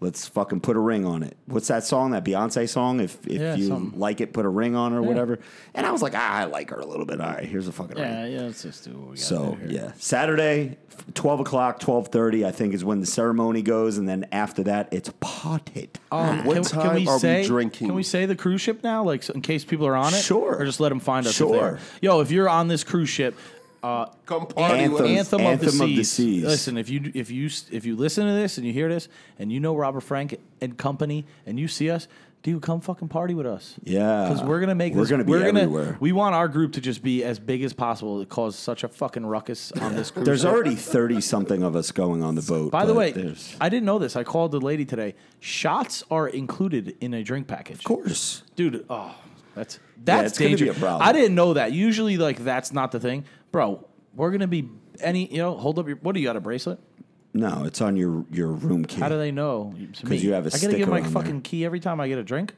let's 0.00 0.28
fucking 0.28 0.60
put 0.60 0.76
a 0.76 0.80
ring 0.80 1.04
on 1.04 1.22
it. 1.22 1.36
What's 1.46 1.68
that 1.68 1.84
song? 1.84 2.12
That 2.12 2.24
Beyonce 2.24 2.68
song? 2.68 3.00
If 3.00 3.18
if 3.26 3.40
Yeah, 3.40 3.54
you 3.56 3.68
something. 3.68 3.98
like 3.98 4.20
it, 4.20 4.32
put 4.32 4.44
a 4.44 4.48
ring 4.48 4.76
on 4.76 4.92
or 4.92 5.02
whatever. 5.02 5.38
And 5.74 5.84
I 5.86 5.90
was 5.92 6.02
like, 6.02 6.14
ah, 6.14 6.32
I 6.34 6.44
like 6.44 6.70
her 6.70 6.78
a 6.78 6.86
little 6.86 7.06
bit. 7.06 7.20
All 7.20 7.28
right, 7.30 7.44
here's 7.44 7.68
a 7.68 7.72
fucking 7.72 7.96
ring. 7.96 8.04
Yeah, 8.10 8.26
yeah. 8.26 8.40
Let's 8.42 8.62
just 8.62 8.84
do 8.84 8.92
what 8.92 9.10
we 9.10 9.16
got 9.16 9.18
So 9.18 9.56
here. 9.60 9.68
yeah, 9.70 9.92
Saturday, 9.98 10.76
twelve 11.14 11.40
o'clock, 11.40 11.80
twelve 11.80 12.08
thirty. 12.08 12.44
I 12.46 12.50
think 12.50 12.74
is 12.74 12.84
when 12.84 13.00
the 13.00 13.06
ceremony 13.06 13.62
goes, 13.62 13.98
and 13.98 14.08
then 14.08 14.26
after 14.32 14.62
that, 14.64 14.88
it's 14.92 15.10
potted. 15.20 15.98
Um, 16.12 16.44
What 16.44 16.54
can, 16.54 16.62
time 16.64 16.82
can 16.82 16.94
we 16.94 17.08
are 17.08 17.18
we 17.18 17.44
drinking? 17.46 17.88
Can 17.88 17.94
we 17.96 18.02
say 18.02 18.26
the 18.26 18.36
cruise 18.36 18.60
ship 18.60 18.82
now, 18.84 19.02
like 19.04 19.22
so 19.22 19.32
in 19.34 19.42
case 19.42 19.64
people 19.64 19.86
are 19.86 19.96
on 19.96 20.14
it? 20.14 20.18
Sure. 20.22 20.56
Or 20.58 20.64
just 20.64 20.80
let 20.80 20.88
them 20.90 21.00
find 21.00 21.26
us. 21.26 21.34
Sure. 21.34 21.52
they're- 21.52 21.78
Yo, 22.00 22.20
if 22.20 22.30
you're 22.30 22.48
on 22.48 22.68
this 22.68 22.84
cruise 22.84 23.08
ship, 23.08 23.36
Uh, 23.82 24.06
come 24.26 24.46
party 24.46 24.74
Anthem. 24.80 24.92
with 24.92 25.02
us. 25.02 25.08
Anthem, 25.08 25.40
Anthem 25.42 25.68
of, 25.68 25.78
the 25.78 25.84
of 25.84 25.90
the 25.96 26.04
seas. 26.04 26.10
Seas. 26.10 26.44
Listen, 26.44 26.76
if 26.78 26.88
you 26.88 27.12
if 27.14 27.30
you 27.30 27.48
if 27.70 27.84
you 27.84 27.94
listen 27.96 28.26
to 28.26 28.32
this 28.32 28.58
and 28.58 28.66
you 28.66 28.72
hear 28.72 28.88
this 28.88 29.08
and 29.38 29.52
you 29.52 29.60
know 29.60 29.76
Robert 29.76 30.00
Frank 30.00 30.38
and 30.60 30.76
company 30.76 31.24
and 31.46 31.60
you 31.60 31.68
see 31.68 31.88
us, 31.88 32.08
dude, 32.42 32.60
come 32.60 32.80
fucking 32.80 33.06
party 33.08 33.34
with 33.34 33.46
us. 33.46 33.74
Yeah. 33.84 34.24
because 34.28 34.42
we're 34.42 34.58
gonna 34.60 34.74
make 34.74 34.94
We're 34.94 35.02
this. 35.02 35.10
gonna 35.10 35.22
be 35.24 35.30
we're 35.30 35.44
gonna. 35.44 35.60
everywhere. 35.60 35.96
We 36.00 36.10
want 36.10 36.34
our 36.34 36.48
group 36.48 36.72
to 36.72 36.80
just 36.80 37.02
be 37.04 37.22
as 37.22 37.38
big 37.38 37.62
as 37.62 37.72
possible 37.72 38.18
to 38.18 38.26
cause 38.26 38.56
such 38.56 38.82
a 38.82 38.88
fucking 38.88 39.24
ruckus 39.24 39.70
on 39.72 39.94
this. 39.94 40.10
Cruise 40.10 40.26
There's 40.26 40.44
already 40.44 40.74
thirty 40.74 41.20
something 41.20 41.62
of 41.62 41.76
us 41.76 41.92
going 41.92 42.22
on 42.24 42.34
the 42.34 42.42
boat. 42.42 42.72
By 42.72 42.84
the 42.84 42.94
way, 42.94 43.12
there's- 43.12 43.54
I 43.60 43.68
didn't 43.68 43.86
know 43.86 44.00
this. 44.00 44.16
I 44.16 44.24
called 44.24 44.50
the 44.50 44.60
lady 44.60 44.84
today. 44.86 45.14
Shots 45.38 46.02
are 46.10 46.26
included 46.26 46.96
in 47.00 47.14
a 47.14 47.22
drink 47.22 47.46
package. 47.46 47.76
of 47.78 47.84
course. 47.84 48.42
dude. 48.56 48.84
Oh, 48.90 49.14
that's 49.54 49.78
that's 50.04 50.28
it's 50.30 50.38
gonna 50.38 50.50
be 50.50 50.56
dangerous. 50.56 50.76
a 50.76 50.80
problem. 50.80 51.08
I 51.08 51.12
didn't 51.12 51.34
know 51.34 51.54
that. 51.54 51.72
Usually, 51.72 52.16
like 52.16 52.38
that's 52.44 52.72
not 52.72 52.92
the 52.92 53.00
thing, 53.00 53.24
bro. 53.52 53.86
We're 54.14 54.30
gonna 54.30 54.46
be 54.46 54.68
any. 55.00 55.26
You 55.32 55.38
know, 55.38 55.56
hold 55.56 55.78
up 55.78 55.86
your. 55.86 55.96
What 55.96 56.14
do 56.14 56.20
you 56.20 56.26
got? 56.26 56.36
A 56.36 56.40
bracelet? 56.40 56.78
No, 57.34 57.64
it's 57.64 57.80
on 57.80 57.96
your 57.96 58.24
your 58.30 58.48
room 58.48 58.84
key. 58.84 59.00
How 59.00 59.08
do 59.08 59.18
they 59.18 59.30
know? 59.30 59.74
Because 60.00 60.24
you 60.24 60.32
have 60.32 60.46
a 60.46 60.48
I 60.48 60.50
gotta 60.50 60.60
give 60.60 60.70
sticker 60.72 60.90
my 60.90 61.00
on 61.02 61.10
fucking 61.10 61.32
there. 61.34 61.40
key 61.42 61.64
every 61.64 61.78
time 61.80 62.00
I 62.00 62.08
get 62.08 62.18
a 62.18 62.24
drink. 62.24 62.54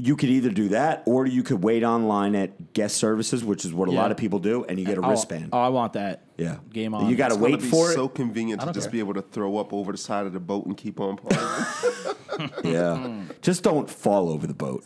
you 0.00 0.14
could 0.16 0.28
either 0.28 0.50
do 0.50 0.68
that 0.68 1.02
or 1.06 1.26
you 1.26 1.42
could 1.42 1.62
wait 1.64 1.82
online 1.84 2.34
at 2.36 2.72
guest 2.72 2.96
services, 2.96 3.44
which 3.44 3.64
is 3.64 3.72
what 3.72 3.88
a 3.88 3.92
Yeah. 3.92 4.00
lot 4.02 4.10
of 4.10 4.16
people 4.16 4.38
do, 4.40 4.64
and 4.64 4.78
you 4.78 4.84
get 4.84 4.98
a 4.98 5.00
Oh, 5.00 5.06
oh 5.06 5.10
wristband. 5.10 5.48
Oh, 5.52 5.58
I 5.60 5.68
want 5.70 5.94
that. 5.94 6.22
yeah, 6.36 6.58
Game 6.72 6.94
on. 6.94 7.08
You 7.08 7.16
got 7.16 7.28
to 7.28 7.34
It's 7.34 7.40
gonna 7.40 7.52
wait 7.54 7.62
be 7.62 7.68
for 7.68 7.92
so 7.92 8.04
it. 8.06 8.14
convenient 8.14 8.60
to 8.60 8.66
don't 8.66 8.74
just 8.74 8.86
care. 8.88 8.92
be 8.92 8.98
able 9.00 9.14
to 9.14 9.22
throw 9.22 9.56
up 9.58 9.72
over 9.72 9.90
the 9.92 9.98
side 9.98 10.26
of 10.26 10.32
the 10.32 10.38
boat 10.40 10.66
and 10.66 10.76
keep 10.76 11.00
on 11.00 11.16
partying. 11.16 12.14
Yeah. 12.64 12.96
Mm. 13.00 13.40
Just 13.42 13.64
don't 13.64 13.90
fall 13.90 14.28
over 14.28 14.46
the 14.46 14.54
boat. 14.54 14.84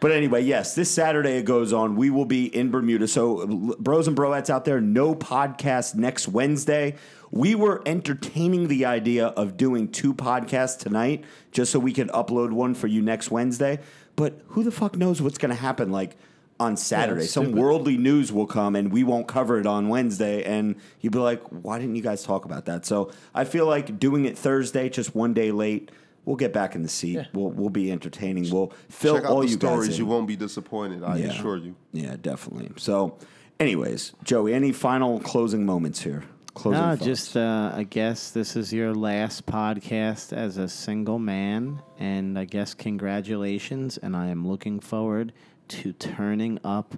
But 0.00 0.12
anyway, 0.12 0.42
yes, 0.42 0.74
this 0.74 0.90
Saturday 0.90 1.38
it 1.38 1.44
goes 1.44 1.72
on. 1.72 1.96
We 1.96 2.10
will 2.10 2.24
be 2.24 2.46
in 2.46 2.70
Bermuda. 2.70 3.08
So, 3.08 3.46
bros 3.78 4.08
and 4.08 4.16
broettes 4.16 4.50
out 4.50 4.64
there, 4.64 4.80
no 4.80 5.14
podcast 5.14 5.94
next 5.94 6.28
Wednesday. 6.28 6.96
We 7.30 7.54
were 7.54 7.82
entertaining 7.84 8.68
the 8.68 8.84
idea 8.84 9.26
of 9.26 9.56
doing 9.56 9.88
two 9.90 10.14
podcasts 10.14 10.78
tonight 10.78 11.24
just 11.52 11.72
so 11.72 11.78
we 11.78 11.92
could 11.92 12.08
upload 12.08 12.52
one 12.52 12.74
for 12.74 12.86
you 12.86 13.02
next 13.02 13.30
Wednesday. 13.30 13.80
But 14.16 14.40
who 14.48 14.62
the 14.62 14.70
fuck 14.70 14.96
knows 14.96 15.20
what's 15.20 15.38
going 15.38 15.50
to 15.50 15.60
happen 15.60 15.90
like 15.90 16.16
on 16.60 16.76
Saturday? 16.76 17.24
it's 17.24 17.32
Some 17.32 17.52
worldly 17.52 17.96
news 17.96 18.32
will 18.32 18.46
come 18.46 18.76
and 18.76 18.92
we 18.92 19.02
won't 19.02 19.26
cover 19.26 19.58
it 19.58 19.66
on 19.66 19.88
Wednesday. 19.88 20.44
And 20.44 20.76
you'll 21.00 21.12
be 21.12 21.18
like, 21.18 21.42
why 21.48 21.80
didn't 21.80 21.96
you 21.96 22.02
guys 22.02 22.22
talk 22.22 22.44
about 22.44 22.66
that? 22.66 22.86
So 22.86 23.10
I 23.34 23.44
feel 23.44 23.66
like 23.66 23.98
doing 23.98 24.24
it 24.24 24.38
Thursday, 24.38 24.88
just 24.88 25.14
one 25.14 25.34
day 25.34 25.50
late. 25.50 25.90
We'll 26.24 26.36
get 26.36 26.52
back 26.52 26.74
in 26.74 26.82
the 26.82 26.88
seat. 26.88 27.26
We'll 27.34 27.50
we'll 27.50 27.68
be 27.70 27.92
entertaining. 27.92 28.50
We'll 28.50 28.72
fill 28.88 29.16
Check 29.16 29.24
out 29.24 29.30
all 29.30 29.40
the 29.40 29.48
you 29.48 29.56
guys 29.58 29.70
stories. 29.70 29.88
in. 29.90 29.96
You 29.98 30.06
won't 30.06 30.26
be 30.26 30.36
disappointed. 30.36 31.02
I 31.04 31.16
Yeah. 31.18 31.26
assure 31.26 31.56
you. 31.58 31.74
Yeah, 31.92 32.16
definitely. 32.20 32.70
So, 32.76 33.18
anyways, 33.60 34.12
Joey, 34.24 34.54
any 34.54 34.72
final 34.72 35.20
closing 35.20 35.66
moments 35.66 36.00
here? 36.02 36.24
Closing 36.54 36.80
No, 36.80 36.90
thoughts. 36.90 37.04
just 37.04 37.36
uh, 37.36 37.72
I 37.74 37.82
guess 37.82 38.30
this 38.30 38.54
is 38.56 38.72
your 38.72 38.94
last 38.94 39.44
podcast 39.44 40.32
as 40.32 40.56
a 40.56 40.68
single 40.68 41.18
man, 41.18 41.82
and 41.98 42.38
I 42.38 42.44
guess 42.44 42.74
congratulations, 42.74 43.98
and 43.98 44.16
I 44.16 44.28
am 44.28 44.46
looking 44.46 44.80
forward 44.80 45.32
to 45.68 45.92
turning 45.94 46.58
up. 46.64 46.94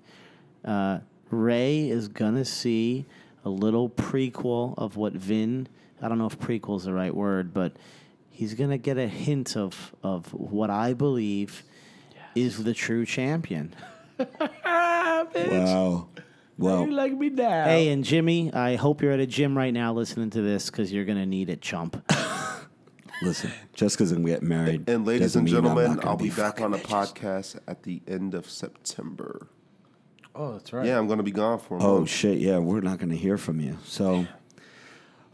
Uh, 0.64 0.98
Ray 1.30 1.88
is 1.88 2.08
gonna 2.08 2.44
see 2.44 3.06
a 3.44 3.48
little 3.48 3.88
prequel 3.88 4.74
of 4.76 4.96
what 4.96 5.12
Vin. 5.14 5.68
I 6.02 6.08
don't 6.08 6.18
know 6.18 6.26
if 6.26 6.38
prequel 6.38 6.76
is 6.76 6.84
the 6.84 6.92
right 6.92 7.14
word, 7.14 7.54
but 7.54 7.72
he's 8.36 8.54
gonna 8.54 8.78
get 8.78 8.98
a 8.98 9.08
hint 9.08 9.56
of 9.56 9.94
of 10.02 10.32
what 10.32 10.68
I 10.70 10.92
believe 10.92 11.62
is 12.34 12.62
the 12.64 12.74
true 12.74 13.04
champion. 13.06 13.74
wow. 14.64 16.08
Well, 16.58 16.90
like 16.90 17.12
me 17.12 17.28
now. 17.30 17.64
Hey, 17.64 17.88
and 17.88 18.02
Jimmy, 18.04 18.52
I 18.52 18.76
hope 18.76 19.02
you're 19.02 19.12
at 19.12 19.20
a 19.20 19.26
gym 19.26 19.56
right 19.56 19.72
now 19.74 19.92
listening 19.92 20.30
to 20.30 20.40
this 20.42 20.70
because 20.70 20.92
you're 20.92 21.04
gonna 21.04 21.26
need 21.26 21.50
it, 21.50 21.60
chump. 21.60 22.02
listen, 23.22 23.50
just 23.74 23.96
because 23.96 24.12
I'm 24.12 24.24
getting 24.24 24.48
married, 24.48 24.88
And 24.88 25.06
ladies 25.06 25.36
and 25.36 25.46
gentlemen, 25.46 26.00
I'll 26.02 26.16
be, 26.16 26.30
back 26.30 26.60
on 26.60 26.70
the 26.70 26.78
bitches. 26.78 27.14
podcast 27.14 27.58
at 27.66 27.82
the 27.82 28.00
end 28.06 28.34
of 28.34 28.48
September. 28.48 29.48
oh, 30.34 30.52
that's 30.52 30.72
right. 30.72 30.86
Yeah, 30.86 30.98
I'm 30.98 31.06
going 31.06 31.18
to 31.18 31.22
be 31.24 31.30
gone 31.30 31.58
for 31.58 31.76
a 31.78 31.82
Oh 31.82 31.98
month. 31.98 32.08
shit! 32.10 32.38
Yeah, 32.38 32.58
we're 32.58 32.80
not 32.80 32.98
going 32.98 33.10
to 33.10 33.16
hear 33.16 33.36
from 33.38 33.60
you. 33.60 33.76
So, 33.84 34.26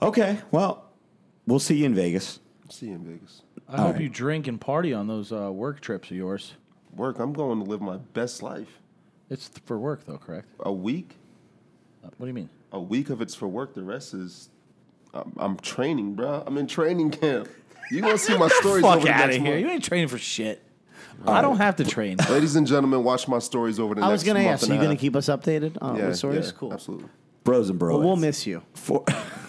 okay. 0.01 0.39
Well, 0.51 0.91
we'll 1.47 1.59
see 1.61 1.77
you 1.77 1.87
in 1.87 1.95
Vegas. 1.95 2.41
See 2.73 2.87
you 2.87 2.95
in 2.95 3.05
Vegas. 3.05 3.43
I 3.69 3.83
hope 3.83 3.95
right. 3.95 4.03
you 4.03 4.09
drink 4.09 4.47
and 4.47 4.59
party 4.59 4.95
on 4.95 5.07
those 5.07 5.31
uh, 5.31 5.53
work 5.53 5.81
trips 5.81 6.11
of 6.11 6.17
yours. 6.17 6.55
Work. 6.97 7.19
I'm 7.19 7.35
going 7.35 7.63
to 7.63 7.69
live 7.69 7.83
my 7.83 7.99
best 7.99 8.43
life. 8.43 8.79
It's 9.29 9.51
for 9.67 9.79
work 9.79 10.07
though, 10.07 10.17
correct? 10.17 10.49
A 10.61 10.73
week. 10.73 11.17
Uh, 12.03 12.09
what 12.17 12.21
do 12.21 12.29
you 12.29 12.35
mean? 12.35 12.49
A 12.73 12.81
week 12.81 13.11
of 13.11 13.21
it's 13.21 13.35
for 13.35 13.47
work. 13.47 13.75
The 13.75 13.83
rest 13.83 14.15
is 14.15 14.49
I'm, 15.13 15.35
I'm 15.37 15.57
training, 15.59 16.15
bro. 16.15 16.43
I'm 16.47 16.57
in 16.57 16.67
training 16.67 17.11
camp. 17.11 17.51
You 17.91 18.01
gonna 18.01 18.17
see 18.17 18.39
my 18.39 18.49
stories 18.61 18.85
over 18.85 18.97
Fuck 18.97 19.05
the 19.05 19.13
out 19.13 19.27
next 19.27 19.37
of 19.37 19.43
here! 19.43 19.53
month. 19.53 19.67
You 19.67 19.71
ain't 19.71 19.85
training 19.85 20.09
for 20.09 20.19
shit. 20.19 20.63
I 21.27 21.43
don't 21.43 21.59
have 21.59 21.77
to 21.77 21.85
train. 21.85 22.17
Ladies 22.31 22.57
and 22.57 22.67
gentlemen, 22.67 23.05
watch 23.05 23.29
my 23.29 23.39
stories 23.39 23.79
over 23.79 23.95
the 23.95 24.01
I 24.01 24.09
next 24.09 24.13
was 24.13 24.25
gonna 24.25 24.41
month 24.41 24.55
ask, 24.55 24.63
and 24.63 24.73
are 24.73 24.75
you 24.77 24.81
a 24.81 24.85
gonna 24.85 24.95
half. 24.95 25.01
keep 25.01 25.17
us 25.17 25.27
updated 25.27 25.77
on 25.83 25.97
yeah, 25.97 26.07
the 26.07 26.15
stories? 26.15 26.47
yeah, 26.47 26.53
cool. 26.59 26.73
Absolutely. 26.73 27.09
Bros 27.45 27.69
and 27.69 27.79
bros. 27.79 27.99
Well, 27.99 28.07
we'll 28.07 28.17
miss 28.17 28.47
you. 28.47 28.63
for 28.73 29.05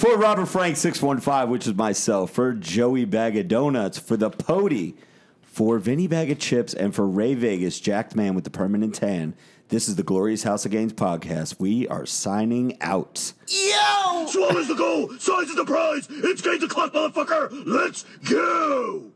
for 0.00 0.16
Robert 0.16 0.46
Frank 0.46 0.78
six 0.78 1.02
one 1.02 1.20
five, 1.20 1.50
which 1.50 1.66
is 1.66 1.74
myself, 1.74 2.30
for 2.30 2.54
Joey 2.54 3.04
Bag 3.04 3.36
of 3.36 3.48
Donuts, 3.48 3.98
for 3.98 4.16
the 4.16 4.30
Pody, 4.30 4.96
for 5.42 5.78
Vinny 5.78 6.06
Bag 6.06 6.30
of 6.30 6.38
Chips, 6.38 6.72
and 6.72 6.94
for 6.94 7.06
Ray 7.06 7.34
Vegas, 7.34 7.78
Jacked 7.78 8.16
Man 8.16 8.34
with 8.34 8.44
the 8.44 8.50
permanent 8.50 8.94
tan. 8.94 9.34
This 9.68 9.90
is 9.90 9.96
the 9.96 10.02
Glorious 10.02 10.42
House 10.42 10.64
of 10.64 10.70
Gains 10.70 10.94
podcast. 10.94 11.60
We 11.60 11.86
are 11.88 12.06
signing 12.06 12.78
out. 12.80 13.34
Yo! 13.46 14.26
Swallows 14.26 14.68
the 14.68 14.74
goal, 14.74 15.10
size 15.18 15.50
is 15.50 15.56
the 15.56 15.66
prize. 15.66 16.06
It's 16.08 16.40
game 16.40 16.60
to 16.60 16.66
clock, 16.66 16.94
motherfucker. 16.94 17.62
Let's 17.66 18.04
go. 18.26 19.12